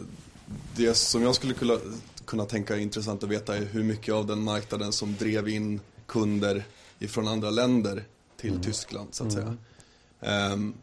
det 0.76 0.94
som 0.98 1.22
jag 1.22 1.36
skulle 1.36 1.54
kunna, 1.54 1.78
kunna 2.26 2.46
tänka 2.46 2.76
är 2.76 2.80
intressant 2.80 3.24
att 3.24 3.30
veta 3.30 3.58
är 3.58 3.66
hur 3.66 3.84
mycket 3.84 4.14
av 4.14 4.28
den 4.28 4.44
marknaden 4.44 4.92
som 4.92 5.16
drev 5.16 5.50
in 5.50 5.80
kunder 6.06 6.64
ifrån 7.00 7.28
andra 7.28 7.50
länder 7.50 8.04
till 8.38 8.64
Tyskland 8.64 9.16
så 9.16 9.26
att 9.26 9.34
säga. 9.34 9.58
Ehm, 10.22 10.74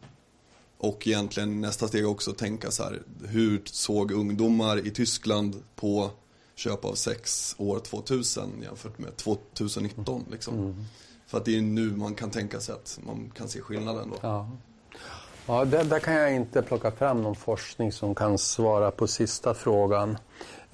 och 0.77 1.07
egentligen 1.07 1.61
nästa 1.61 1.87
steg 1.87 2.07
också 2.07 2.33
tänka 2.33 2.71
så 2.71 2.83
här, 2.83 3.01
hur 3.25 3.61
såg 3.65 4.11
ungdomar 4.11 4.87
i 4.87 4.91
Tyskland 4.91 5.63
på 5.75 6.11
köp 6.55 6.85
av 6.85 6.93
sex 6.93 7.55
år 7.57 7.79
2000 7.79 8.61
jämfört 8.61 8.99
med 8.99 9.17
2019 9.17 10.25
liksom. 10.31 10.59
Mm. 10.59 10.85
För 11.27 11.37
att 11.37 11.45
det 11.45 11.57
är 11.57 11.61
nu 11.61 11.91
man 11.95 12.15
kan 12.15 12.29
tänka 12.29 12.59
sig 12.59 12.75
att 12.75 12.99
man 13.05 13.31
kan 13.35 13.49
se 13.49 13.61
skillnaden 13.61 14.09
då. 14.09 14.17
Ja. 14.21 14.49
Ja, 15.45 15.65
där, 15.65 15.83
där 15.83 15.99
kan 15.99 16.13
jag 16.13 16.35
inte 16.35 16.61
plocka 16.61 16.91
fram 16.91 17.21
någon 17.21 17.35
forskning 17.35 17.91
som 17.91 18.15
kan 18.15 18.37
svara 18.37 18.91
på 18.91 19.07
sista 19.07 19.53
frågan. 19.53 20.17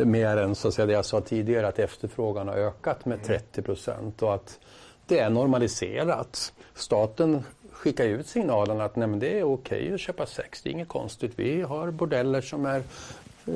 Mer 0.05 0.37
än 0.37 0.55
så 0.55 0.67
att 0.67 0.73
säga, 0.73 0.85
det 0.85 0.93
jag 0.93 1.05
sa 1.05 1.21
tidigare 1.21 1.67
att 1.67 1.79
efterfrågan 1.79 2.47
har 2.47 2.55
ökat 2.55 3.05
med 3.05 3.23
30 3.23 3.61
procent 3.61 4.21
och 4.21 4.33
att 4.33 4.59
det 5.05 5.19
är 5.19 5.29
normaliserat. 5.29 6.53
Staten 6.75 7.43
skickar 7.71 8.05
ut 8.05 8.27
signalen 8.27 8.81
att 8.81 8.95
nej, 8.95 9.07
men 9.07 9.19
det 9.19 9.39
är 9.39 9.43
okej 9.43 9.93
att 9.93 9.99
köpa 9.99 10.25
sex, 10.25 10.61
det 10.61 10.69
är 10.69 10.71
inget 10.71 10.87
konstigt. 10.87 11.31
Vi 11.35 11.61
har 11.61 11.91
bordeller 11.91 12.41
som 12.41 12.65
är 12.65 12.83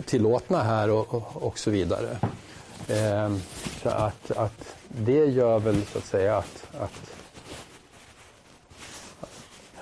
tillåtna 0.05 0.63
här 0.63 0.89
och, 0.89 1.13
och, 1.13 1.43
och 1.43 1.59
så 1.59 1.71
vidare. 1.71 2.17
Eh, 2.87 3.35
så 3.81 3.89
att, 3.89 4.31
att 4.31 4.75
det 4.87 5.25
gör 5.25 5.59
väl 5.59 5.85
så 5.85 5.97
att 5.97 6.05
säga 6.05 6.37
att, 6.37 6.67
att 6.79 7.15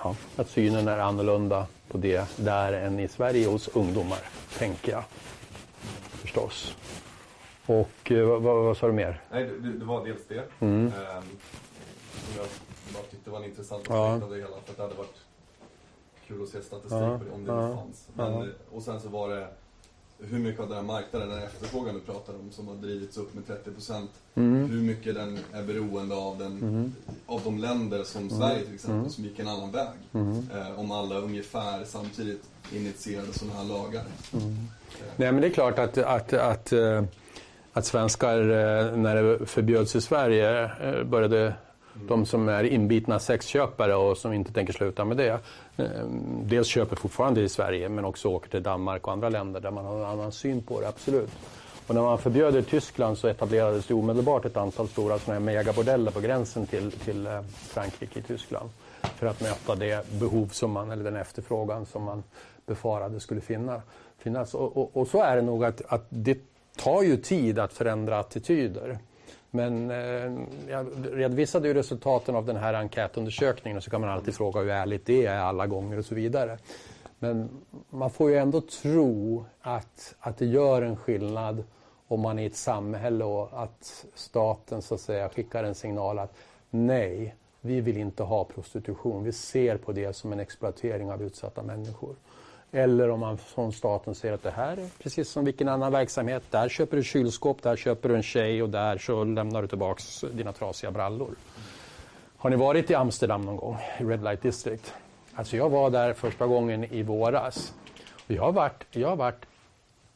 ja, 0.03 0.15
att 0.35 0.49
synen 0.49 0.87
är 0.87 0.97
annorlunda 0.97 1.67
på 1.87 1.97
det 1.97 2.25
där 2.35 2.73
än 2.73 2.99
i 2.99 3.07
Sverige 3.07 3.47
hos 3.47 3.67
ungdomar, 3.67 4.19
tänker 4.57 4.91
jag. 4.91 5.03
Förstås. 6.31 6.77
Och 7.65 8.11
eh, 8.11 8.27
vad, 8.27 8.41
vad, 8.41 8.63
vad 8.63 8.77
sa 8.77 8.87
du 8.87 8.93
mer? 8.93 9.21
Nej, 9.31 9.43
det, 9.45 9.71
det 9.77 9.85
var 9.85 10.05
dels 10.05 10.27
det. 10.27 10.43
Mm. 10.59 10.85
Ehm, 10.85 10.93
som 12.11 12.35
jag 12.37 12.45
bara 12.93 13.03
tyckte 13.03 13.29
var 13.29 13.39
en 13.39 13.45
intressant 13.45 13.85
Ja. 13.89 14.07
aspekt 14.07 14.23
av 14.23 14.29
det 14.31 14.35
hela. 14.37 14.47
För 14.65 14.71
att 14.71 14.77
det 14.77 14.83
hade 14.83 14.95
varit 14.95 15.17
kul 16.27 16.43
att 16.43 16.49
se 16.49 16.61
statistik 16.61 16.91
Ja, 17.01 17.17
på 17.17 17.23
det 17.23 17.31
om 17.31 17.45
det 17.45 17.51
ja, 17.51 17.75
fanns. 17.75 18.09
Men, 18.13 18.33
ja. 18.33 18.43
eh, 18.43 18.49
Och 18.71 18.81
sen 18.83 19.01
så 19.01 19.09
var 19.09 19.29
det 19.29 19.47
hur 20.29 20.39
mycket 20.39 20.61
av 20.61 20.67
den 20.67 20.77
här 20.77 20.83
marknaden, 20.83 21.29
den 21.29 21.37
här 21.37 21.45
efterfrågan 21.45 21.93
du 21.95 21.99
pratar 22.01 22.33
om, 22.33 22.51
som 22.51 22.67
har 22.67 22.75
drivits 22.75 23.17
upp 23.17 23.33
med 23.33 23.47
30 23.47 23.71
procent. 23.71 24.11
Mm. 24.35 24.69
Hur 24.69 24.81
mycket 24.81 25.15
den 25.15 25.39
är 25.53 25.63
beroende 25.63 26.15
av, 26.15 26.37
den, 26.37 26.57
Mm. 26.61 26.93
av 27.25 27.41
de 27.43 27.57
länder 27.57 28.03
som 28.03 28.21
Mm. 28.21 28.37
Sverige 28.37 28.61
till 28.65 28.73
exempel, 28.75 28.97
Mm. 28.99 29.09
som 29.09 29.23
gick 29.23 29.39
en 29.39 29.47
annan 29.47 29.71
väg. 29.71 29.87
Mm. 30.13 30.43
Eh, 30.55 30.79
om 30.79 30.91
alla 30.91 31.15
ungefär 31.17 31.83
samtidigt 31.85 32.43
initierade 32.73 33.33
sådana 33.33 33.55
här 33.59 33.65
lagar. 33.65 34.03
Mm. 34.33 34.55
Nej, 35.15 35.31
men 35.31 35.41
det 35.41 35.47
är 35.47 35.51
klart 35.51 35.79
att, 35.79 35.97
att, 35.97 36.33
att, 36.33 36.73
eh, 36.73 37.03
att 37.73 37.85
svenskar, 37.85 38.39
eh, 38.41 38.97
när 38.97 39.15
det 39.23 39.45
förbjöds 39.45 39.95
i 39.95 40.01
Sverige, 40.01 40.63
eh, 40.63 41.03
de 41.93 42.25
som 42.25 42.49
är 42.49 42.63
inbitna 42.63 43.19
sexköpare 43.19 43.95
och 43.95 44.17
som 44.17 44.33
inte 44.33 44.53
tänker 44.53 44.73
sluta 44.73 45.05
med 45.05 45.17
det, 45.17 45.39
eh, 45.77 46.05
dels 46.43 46.67
köper 46.67 46.95
fortfarande 46.95 47.41
i 47.41 47.49
Sverige 47.49 47.89
men 47.89 48.05
också 48.05 48.27
åker 48.27 48.49
till 48.49 48.63
Danmark 48.63 49.07
och 49.07 49.13
andra 49.13 49.29
länder 49.29 49.59
där 49.59 49.71
man 49.71 49.85
har 49.85 49.97
en 49.97 50.05
annan 50.05 50.31
syn 50.31 50.61
på 50.61 50.81
det, 50.81 50.87
absolut. 50.87 51.29
Och 51.87 51.95
när 51.95 52.01
man 52.01 52.17
förbjöd 52.17 52.53
det 52.53 52.59
i 52.59 52.63
Tyskland 52.63 53.17
så 53.17 53.27
etablerades 53.27 53.87
det 53.87 53.93
omedelbart 53.93 54.45
ett 54.45 54.57
antal 54.57 54.87
stora 54.87 55.19
såna 55.19 55.33
här 55.33 55.41
megabordeller 55.41 56.11
på 56.11 56.19
gränsen 56.19 56.65
till, 56.67 56.91
till 56.91 57.27
eh, 57.27 57.41
Frankrike 57.55 58.19
i 58.19 58.21
Tyskland 58.21 58.69
för 59.01 59.27
att 59.27 59.41
möta 59.41 59.75
det 59.75 60.11
behov 60.19 60.47
som 60.47 60.71
man, 60.71 60.91
eller 60.91 61.03
den 61.03 61.15
efterfrågan 61.15 61.85
som 61.85 62.03
man 62.03 62.23
befarade 62.65 63.19
skulle 63.19 63.41
finna, 63.41 63.81
finnas. 64.17 64.53
Och, 64.53 64.77
och, 64.77 64.97
och 64.97 65.07
så 65.07 65.23
är 65.23 65.35
det 65.35 65.41
nog 65.41 65.65
att, 65.65 65.81
att 65.87 66.05
det 66.09 66.37
tar 66.75 67.03
ju 67.03 67.17
tid 67.17 67.59
att 67.59 67.73
förändra 67.73 68.19
attityder. 68.19 68.99
Men 69.51 69.91
eh, 69.91 70.45
jag 70.69 70.87
redovisade 71.11 71.67
ju 71.67 71.73
resultaten 71.73 72.35
av 72.35 72.45
den 72.45 72.55
här 72.55 72.73
enkätundersökningen 72.73 73.77
och 73.77 73.83
så 73.83 73.91
kan 73.91 74.01
man 74.01 74.09
alltid 74.09 74.33
fråga 74.35 74.61
hur 74.61 74.69
ärligt 74.69 75.05
det 75.05 75.25
är 75.25 75.39
alla 75.39 75.67
gånger 75.67 75.97
och 75.97 76.05
så 76.05 76.15
vidare. 76.15 76.57
Men 77.19 77.49
man 77.89 78.09
får 78.09 78.29
ju 78.29 78.37
ändå 78.37 78.61
tro 78.61 79.45
att, 79.61 80.15
att 80.19 80.37
det 80.37 80.45
gör 80.45 80.81
en 80.81 80.95
skillnad 80.95 81.63
om 82.07 82.19
man 82.19 82.39
är 82.39 82.43
i 82.43 82.45
ett 82.45 82.55
samhälle 82.55 83.23
och 83.23 83.63
att 83.63 84.05
staten 84.15 84.81
så 84.81 84.95
att 84.95 85.01
säga 85.01 85.29
skickar 85.29 85.63
en 85.63 85.75
signal 85.75 86.19
att 86.19 86.33
nej, 86.69 87.35
vi 87.61 87.81
vill 87.81 87.97
inte 87.97 88.23
ha 88.23 88.43
prostitution. 88.43 89.23
Vi 89.23 89.31
ser 89.31 89.77
på 89.77 89.91
det 89.91 90.13
som 90.13 90.33
en 90.33 90.39
exploatering 90.39 91.11
av 91.11 91.23
utsatta 91.23 91.63
människor. 91.63 92.15
Eller 92.71 93.09
om 93.09 93.19
man 93.19 93.37
från 93.37 93.73
staten 93.73 94.15
säger 94.15 94.33
att 94.33 94.43
det 94.43 94.51
här 94.51 94.77
är 94.77 94.87
precis 95.03 95.29
som 95.29 95.45
vilken 95.45 95.67
annan 95.67 95.91
verksamhet. 95.91 96.43
Där 96.49 96.69
köper 96.69 96.97
du 96.97 97.03
kylskåp, 97.03 97.61
där 97.61 97.75
köper 97.75 98.09
du 98.09 98.15
en 98.15 98.23
tjej 98.23 98.63
och 98.63 98.69
där 98.69 98.97
så 98.97 99.23
lämnar 99.23 99.61
du 99.61 99.67
tillbaks 99.67 100.25
dina 100.33 100.53
trasiga 100.53 100.91
brallor. 100.91 101.35
Har 102.37 102.49
ni 102.49 102.55
varit 102.55 102.91
i 102.91 102.95
Amsterdam 102.95 103.41
någon 103.41 103.57
gång? 103.57 103.77
I 103.99 104.03
Red 104.03 104.23
Light 104.23 104.41
District? 104.41 104.93
Alltså 105.33 105.57
jag 105.57 105.69
var 105.69 105.89
där 105.89 106.13
första 106.13 106.47
gången 106.47 106.83
i 106.83 107.03
våras. 107.03 107.73
Och 108.25 108.31
jag 108.31 108.43
har 108.43 108.51
varit, 108.51 108.85
jag 108.91 109.09
har 109.09 109.15
varit 109.15 109.45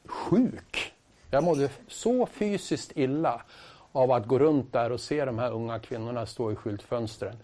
sjuk. 0.06 0.94
Jag 1.32 1.44
mådde 1.44 1.69
så 1.88 2.26
fysiskt 2.26 2.91
illa 2.95 3.41
av 3.91 4.11
att 4.11 4.26
gå 4.26 4.40
runt 4.40 4.73
där 4.73 4.91
och 4.91 5.02
se 5.02 5.26
de 5.26 5.40
här 5.40 5.52
unga 5.52 5.80
kvinnorna 5.80 6.26
stå 6.26 6.52
i 6.52 6.56
skyltfönstren. 6.56 7.38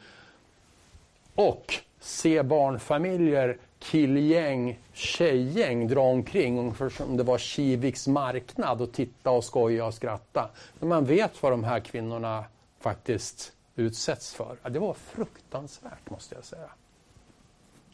Och 1.35 1.73
se 1.99 2.43
barnfamiljer, 2.43 3.57
killgäng, 3.81 4.79
tjejgäng 4.93 5.87
dra 5.87 6.01
omkring 6.01 6.59
ungefär 6.59 6.89
som 6.89 7.17
det 7.17 7.23
var 7.23 7.37
Kiviks 7.37 8.07
marknad 8.07 8.81
och 8.81 8.91
titta 8.91 9.31
och 9.31 9.43
skoja 9.43 9.85
och 9.85 9.93
skratta. 9.93 10.49
Men 10.79 10.89
man 10.89 11.05
vet 11.05 11.43
vad 11.43 11.51
de 11.51 11.63
här 11.63 11.79
kvinnorna 11.79 12.45
faktiskt 12.79 13.53
utsätts 13.75 14.33
för. 14.33 14.57
Ja, 14.63 14.69
det 14.69 14.79
var 14.79 14.93
fruktansvärt 14.93 16.09
måste 16.09 16.35
jag 16.35 16.43
säga. 16.43 16.69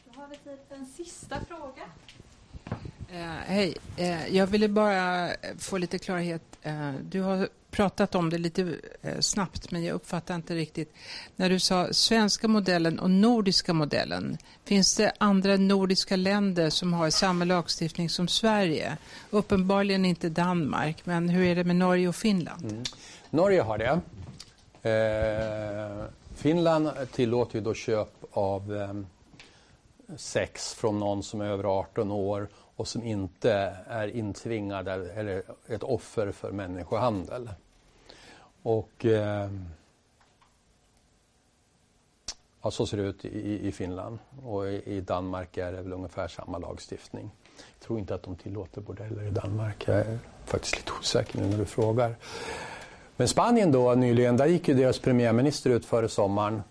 Då 0.04 0.20
har 0.20 0.28
vi 0.28 0.36
tid 0.36 0.58
för 0.68 0.74
en 0.74 0.86
sista 0.86 1.36
fråga. 1.48 1.82
Eh, 3.10 3.40
hej, 3.46 3.74
eh, 3.96 4.36
jag 4.36 4.46
ville 4.46 4.68
bara 4.68 5.30
få 5.58 5.78
lite 5.78 5.98
klarhet. 5.98 6.42
Eh, 6.62 6.92
du 6.92 7.20
har 7.20 7.48
pratat 7.78 8.14
om 8.14 8.30
det 8.30 8.38
lite 8.38 8.74
eh, 9.02 9.20
snabbt, 9.20 9.70
men 9.70 9.84
jag 9.84 9.94
uppfattar 9.94 10.34
inte 10.34 10.54
riktigt. 10.54 10.92
När 11.36 11.50
du 11.50 11.58
sa 11.60 11.92
svenska 11.92 12.48
modellen 12.48 12.98
och 12.98 13.10
nordiska 13.10 13.72
modellen, 13.72 14.38
finns 14.64 14.96
det 14.96 15.12
andra 15.18 15.56
nordiska 15.56 16.16
länder 16.16 16.70
som 16.70 16.92
har 16.92 17.10
samma 17.10 17.44
lagstiftning 17.44 18.10
som 18.10 18.28
Sverige? 18.28 18.96
Uppenbarligen 19.30 20.04
inte 20.04 20.28
Danmark, 20.28 21.06
men 21.06 21.28
hur 21.28 21.46
är 21.46 21.54
det 21.54 21.64
med 21.64 21.76
Norge 21.76 22.08
och 22.08 22.16
Finland? 22.16 22.64
Mm. 22.70 22.82
Norge 23.30 23.62
har 23.62 23.78
det. 23.78 24.00
Eh, 24.90 26.04
Finland 26.34 26.90
tillåter 27.12 27.54
ju 27.58 27.64
då 27.64 27.74
köp 27.74 28.12
av 28.32 28.76
eh, 28.76 30.16
sex 30.16 30.74
från 30.74 30.98
någon 30.98 31.22
som 31.22 31.40
är 31.40 31.46
över 31.46 31.64
18 31.78 32.10
år 32.10 32.48
och 32.76 32.88
som 32.88 33.02
inte 33.02 33.52
är 33.88 34.08
intvingad 34.16 34.88
eller- 34.88 35.18
eller 35.18 35.42
ett 35.68 35.82
offer 35.82 36.32
för 36.32 36.52
människohandel. 36.52 37.50
Och 38.62 39.04
eh, 39.04 39.50
ja, 42.62 42.70
så 42.70 42.86
ser 42.86 42.96
det 42.96 43.02
ut 43.02 43.24
i, 43.24 43.68
i 43.68 43.72
Finland. 43.72 44.18
Och 44.44 44.68
i, 44.68 44.82
i 44.84 45.00
Danmark 45.00 45.56
är 45.56 45.72
det 45.72 45.82
väl 45.82 45.92
ungefär 45.92 46.28
samma 46.28 46.58
lagstiftning. 46.58 47.30
Jag 47.56 47.86
tror 47.86 47.98
inte 47.98 48.14
att 48.14 48.22
de 48.22 48.36
tillåter 48.36 48.80
bordeller 48.80 49.22
i 49.22 49.30
Danmark. 49.30 49.88
Jag 49.88 49.96
är 49.96 50.18
faktiskt 50.44 50.76
lite 50.76 50.92
osäker 51.00 51.38
nu 51.38 51.48
när 51.48 51.58
du 51.58 51.64
frågar. 51.64 52.16
Men 53.16 53.28
Spanien 53.28 53.72
då 53.72 53.94
nyligen, 53.94 54.36
där 54.36 54.46
gick 54.46 54.68
ju 54.68 54.74
deras 54.74 54.98
premiärminister 54.98 55.70
ut 55.70 55.84
före 55.84 56.08
sommaren 56.08 56.62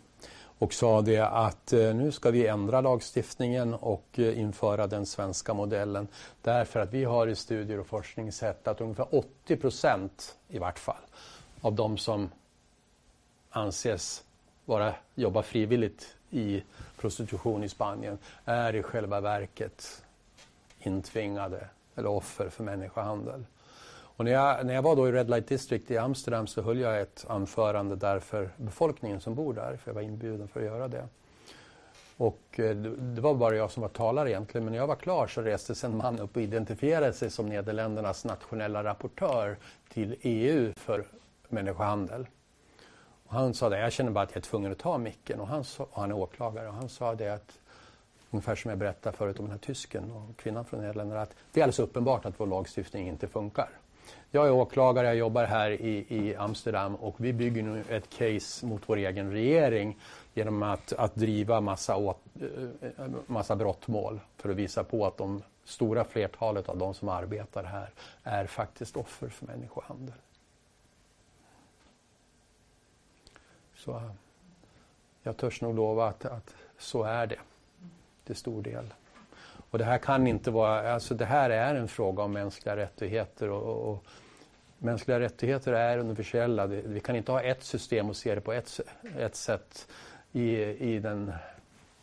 och 0.60 0.74
sa 0.74 1.02
det 1.02 1.20
att 1.20 1.74
eh, 1.74 1.96
nu 1.96 2.12
ska 2.12 2.32
vi 2.32 2.48
ändra 2.48 2.82
lagstiftningen 2.82 3.74
och 3.74 4.06
eh, 4.14 4.40
införa 4.40 4.88
den 4.88 5.06
svenska 5.06 5.54
modellen. 5.54 6.08
Därför 6.42 6.80
att 6.80 6.94
vi 6.94 7.04
har 7.04 7.28
i 7.28 7.36
studier 7.36 7.80
och 7.80 7.88
forskning 7.88 8.32
sett 8.32 8.68
att 8.68 8.82
ungefär 8.82 9.08
80 9.16 9.56
procent 9.56 10.36
i 10.48 10.60
vart 10.60 10.80
fall 10.80 10.96
av 11.62 11.74
de 11.74 11.98
som 11.98 12.30
anses 13.50 14.24
vara, 14.66 14.94
jobba 15.16 15.44
frivilligt 15.44 16.16
i 16.30 16.64
prostitution 16.98 17.64
i 17.64 17.70
Spanien 17.70 18.18
är 18.46 18.76
i 18.76 18.84
själva 18.84 19.22
verket 19.22 20.04
intvingade 20.80 21.68
eller 21.96 22.10
offer 22.10 22.50
för 22.50 22.64
människohandel. 22.64 23.46
Och 24.18 24.26
när, 24.26 24.32
jag, 24.32 24.66
när 24.66 24.74
jag 24.74 24.82
var 24.82 24.96
då 24.96 25.10
i 25.10 25.12
Red 25.12 25.30
Light 25.30 25.48
District 25.48 25.92
i 25.92 25.98
Amsterdam 25.98 26.48
så 26.48 26.62
höll 26.62 26.80
jag 26.80 27.02
ett 27.02 27.26
anförande 27.30 27.96
där 27.96 28.20
för 28.20 28.50
befolkningen 28.58 29.22
som 29.22 29.36
bor 29.36 29.54
där, 29.54 29.78
för 29.78 29.90
jag 29.92 29.96
var 29.96 30.02
inbjuden 30.02 30.48
för 30.48 30.60
att 30.60 30.66
göra 30.66 30.88
det. 30.88 31.08
Och 32.18 32.60
eh, 32.60 32.76
det 32.76 33.22
var 33.22 33.36
bara 33.36 33.56
jag 33.56 33.72
som 33.72 33.82
var 33.82 33.90
talare 33.90 34.30
egentligen, 34.30 34.66
men 34.66 34.72
när 34.72 34.80
jag 34.80 34.88
var 34.88 34.96
klar 34.96 35.28
så 35.28 35.42
restes 35.42 35.84
en 35.84 35.98
man 35.98 36.20
upp 36.20 36.36
och 36.36 36.42
identifierade 36.42 37.14
sig 37.14 37.30
som 37.30 37.46
Nederländernas 37.46 38.26
nationella 38.26 38.84
rapportör 38.84 39.58
till 39.90 40.16
EU 40.22 40.74
för 40.76 41.06
människohandel. 41.52 42.28
Och 43.28 43.34
han 43.34 43.54
sa 43.54 43.70
det, 43.70 43.80
jag 43.80 43.92
känner 43.94 44.12
bara 44.12 44.24
att 44.24 44.32
jag 44.32 44.38
är 44.38 44.42
tvungen 44.42 44.72
att 44.72 44.78
ta 44.78 44.98
micken 44.98 45.40
och 45.40 45.48
han, 45.48 45.64
sa, 45.64 45.84
och 45.84 46.02
han 46.02 46.12
är 46.12 46.16
åklagare 46.16 46.68
och 46.68 46.74
han 46.74 46.90
sa 46.90 47.16
det 47.16 47.30
att 47.30 47.60
ungefär 48.32 48.56
som 48.56 48.70
jag 48.70 48.78
berättade 48.78 49.18
förut 49.18 49.40
om 49.40 49.46
den 49.46 49.52
här 49.52 49.60
tysken 49.60 50.12
och 50.12 50.38
kvinnan 50.38 50.66
från 50.66 50.82
Nederländerna, 50.82 51.22
att 51.22 51.36
det 51.52 51.60
är 51.60 51.64
alldeles 51.64 51.80
uppenbart 51.80 52.26
att 52.26 52.40
vår 52.40 52.48
lagstiftning 52.48 53.08
inte 53.08 53.28
funkar. 53.28 53.70
Jag 54.32 54.48
är 54.48 54.52
åklagare, 54.52 55.08
jag 55.08 55.16
jobbar 55.16 55.44
här 55.44 55.70
i, 55.72 56.06
i 56.10 56.36
Amsterdam 56.36 56.96
och 56.96 57.16
vi 57.18 57.34
bygger 57.34 57.64
nu 57.64 57.84
ett 57.90 58.10
case 58.10 58.66
mot 58.66 58.82
vår 58.86 58.98
egen 58.98 59.32
regering 59.32 59.98
genom 60.34 60.64
att, 60.64 60.94
att 60.94 61.16
driva 61.16 61.62
massa, 61.62 61.96
åt, 61.98 62.20
eh, 62.42 63.08
massa 63.26 63.56
brottmål 63.56 64.20
för 64.38 64.50
att 64.50 64.56
visa 64.56 64.84
på 64.84 65.06
att 65.06 65.18
de 65.18 65.44
stora 65.64 66.04
flertalet 66.04 66.70
av 66.70 66.78
de 66.78 66.94
som 66.94 67.10
arbetar 67.10 67.64
här 67.64 67.90
är 68.24 68.46
faktiskt 68.46 68.98
offer 68.98 69.30
för 69.30 69.46
människohandel. 69.46 70.16
Så 73.78 73.92
eh, 73.92 74.12
jag 75.24 75.38
törs 75.38 75.62
nog 75.62 75.76
lova 75.76 76.08
att, 76.08 76.26
att 76.26 76.56
så 76.78 77.04
är 77.04 77.28
det 77.28 77.40
till 78.26 78.36
stor 78.36 78.62
del. 78.62 78.94
Och 79.70 79.78
det 79.78 79.86
här 79.86 79.98
kan 79.98 80.28
inte 80.28 80.52
vara, 80.52 80.94
alltså 80.94 81.16
det 81.16 81.26
här 81.26 81.50
är 81.50 81.76
en 81.76 81.88
fråga 81.88 82.24
om 82.24 82.34
mänskliga 82.34 82.76
rättigheter 82.76 83.50
och, 83.50 83.92
och 83.92 84.04
mänskliga 84.78 85.20
rättigheter 85.20 85.74
är 85.74 85.98
universella. 85.98 86.66
Vi 86.68 87.00
kan 87.00 87.16
inte 87.16 87.32
ha 87.32 87.42
ett 87.42 87.64
system 87.64 88.10
och 88.10 88.16
se 88.16 88.36
det 88.36 88.42
på 88.42 88.54
ett, 88.54 88.80
ett 89.18 89.36
sätt 89.36 89.88
i, 90.32 90.56
i 90.64 91.00
den 91.00 91.34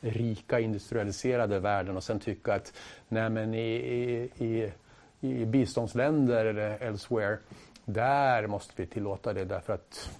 rika 0.00 0.60
industrialiserade 0.60 1.58
världen 1.58 1.96
och 1.96 2.04
sen 2.04 2.20
tycka 2.20 2.54
att 2.54 2.72
nej 3.08 3.30
men 3.30 3.54
i, 3.54 4.30
i, 4.38 4.72
i 5.20 5.44
biståndsländer 5.44 6.44
eller 6.44 6.82
elsewhere, 6.82 7.38
där 7.84 8.46
måste 8.46 8.72
vi 8.76 8.86
tillåta 8.86 9.32
det 9.32 9.44
därför 9.44 9.72
att 9.72 10.10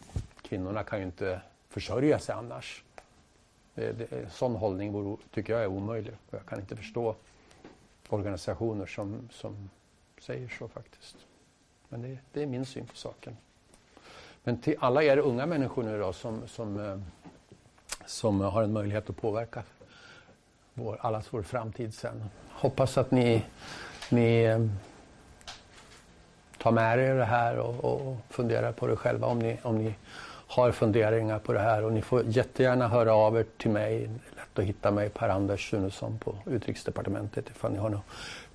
kvinnorna 0.55 0.85
kan 0.85 0.99
ju 0.99 1.05
inte 1.05 1.41
försörja 1.69 2.19
sig 2.19 2.35
annars. 2.35 2.85
Det, 3.75 3.93
det, 3.93 4.33
sån 4.33 4.57
hållning 4.57 4.93
vore, 4.93 5.17
tycker 5.31 5.53
jag 5.53 5.63
är 5.63 5.67
omöjlig. 5.67 6.15
Jag 6.31 6.47
kan 6.47 6.61
inte 6.61 6.77
förstå 6.77 7.17
organisationer 8.09 8.87
som, 8.87 9.29
som 9.33 9.71
säger 10.21 10.49
så 10.49 10.69
faktiskt. 10.69 11.17
Men 11.89 12.03
det, 12.03 12.19
det, 12.33 12.43
är 12.43 12.47
min 12.47 12.67
syn 12.67 12.87
på 12.87 12.97
saken. 12.97 13.37
Men 14.45 14.59
till 14.59 14.77
alla 14.81 15.03
er 15.03 15.19
unga 15.19 15.47
människor 15.47 15.83
nu 15.83 15.99
då 15.99 16.13
som, 16.13 16.49
som, 16.49 16.81
eh, 16.81 16.99
som 18.07 18.41
har 18.41 18.63
en 18.63 18.73
möjlighet 18.73 19.11
att 19.11 19.17
påverka 19.17 19.63
vår, 20.75 20.99
allas 21.01 21.33
vår 21.33 21.43
framtid 21.43 21.95
sen. 21.95 22.25
Hoppas 22.51 22.99
att 22.99 23.11
ni, 23.11 23.45
ni 24.11 24.43
eh, 24.45 24.67
tar 26.59 26.73
med 26.73 26.99
er 26.99 27.15
det 27.15 27.25
här 27.25 27.59
och, 27.59 27.85
och 27.85 28.17
funderar 28.31 28.73
på 28.73 28.87
det 28.87 28.97
själva 28.97 29.27
om 29.27 29.39
ni, 29.39 29.59
om 29.63 29.79
ni 29.79 29.95
har 30.47 30.73
funderingar 30.73 31.39
på 31.39 31.53
det 31.53 31.59
här 31.59 31.85
och 31.85 31.93
ni 31.93 32.03
får 32.03 32.23
jättegärna 32.27 32.89
höra 32.89 33.15
av 33.15 33.37
er 33.37 33.47
till 33.57 33.71
mig. 33.71 33.99
Det 33.99 34.05
är 34.05 34.37
lätt 34.37 34.59
att 34.59 34.65
hitta 34.65 34.91
mig, 34.91 35.09
Per-Anders 35.09 35.71
Sunesson 35.71 36.19
på 36.19 36.35
Utrikesdepartementet 36.47 37.51
ifall 37.51 37.73
ni 37.73 37.79
har 37.79 37.89
några 37.89 38.05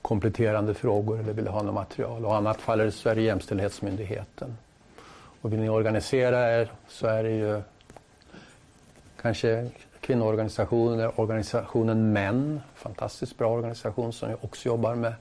kompletterande 0.01 0.73
frågor 0.73 1.19
eller 1.19 1.33
vill 1.33 1.47
ha 1.47 1.61
något 1.61 1.73
material. 1.73 2.25
Och 2.25 2.31
i 2.31 2.35
annat 2.35 2.61
fall 2.61 2.91
så 2.91 3.09
är 3.09 3.15
det 3.15 3.21
Jämställdhetsmyndigheten. 3.21 4.57
Och 5.41 5.53
vill 5.53 5.59
ni 5.59 5.69
organisera 5.69 6.59
er 6.59 6.71
så 6.87 7.07
är 7.07 7.23
det 7.23 7.31
ju 7.31 7.61
kanske 9.21 9.69
kvinnoorganisationer, 9.99 11.19
organisationen 11.19 12.13
Män, 12.13 12.61
fantastiskt 12.75 13.37
bra 13.37 13.51
organisation 13.51 14.13
som 14.13 14.35
också 14.41 14.67
jobbar 14.67 14.95
med, 14.95 15.13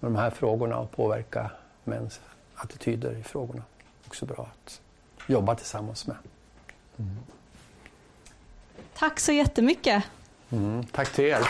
med 0.00 0.12
de 0.12 0.16
här 0.16 0.30
frågorna 0.30 0.78
och 0.78 0.90
påverka 0.90 1.50
mäns 1.84 2.20
attityder 2.54 3.12
i 3.12 3.22
frågorna. 3.22 3.62
Också 4.06 4.26
bra 4.26 4.48
att 4.52 4.80
jobba 5.26 5.54
tillsammans 5.54 6.06
med. 6.06 6.16
Mm. 6.98 7.16
Tack 8.98 9.20
så 9.20 9.32
jättemycket. 9.32 10.04
Mm, 10.50 10.84
tack 10.84 11.12
till 11.12 11.24
er. 11.24 11.48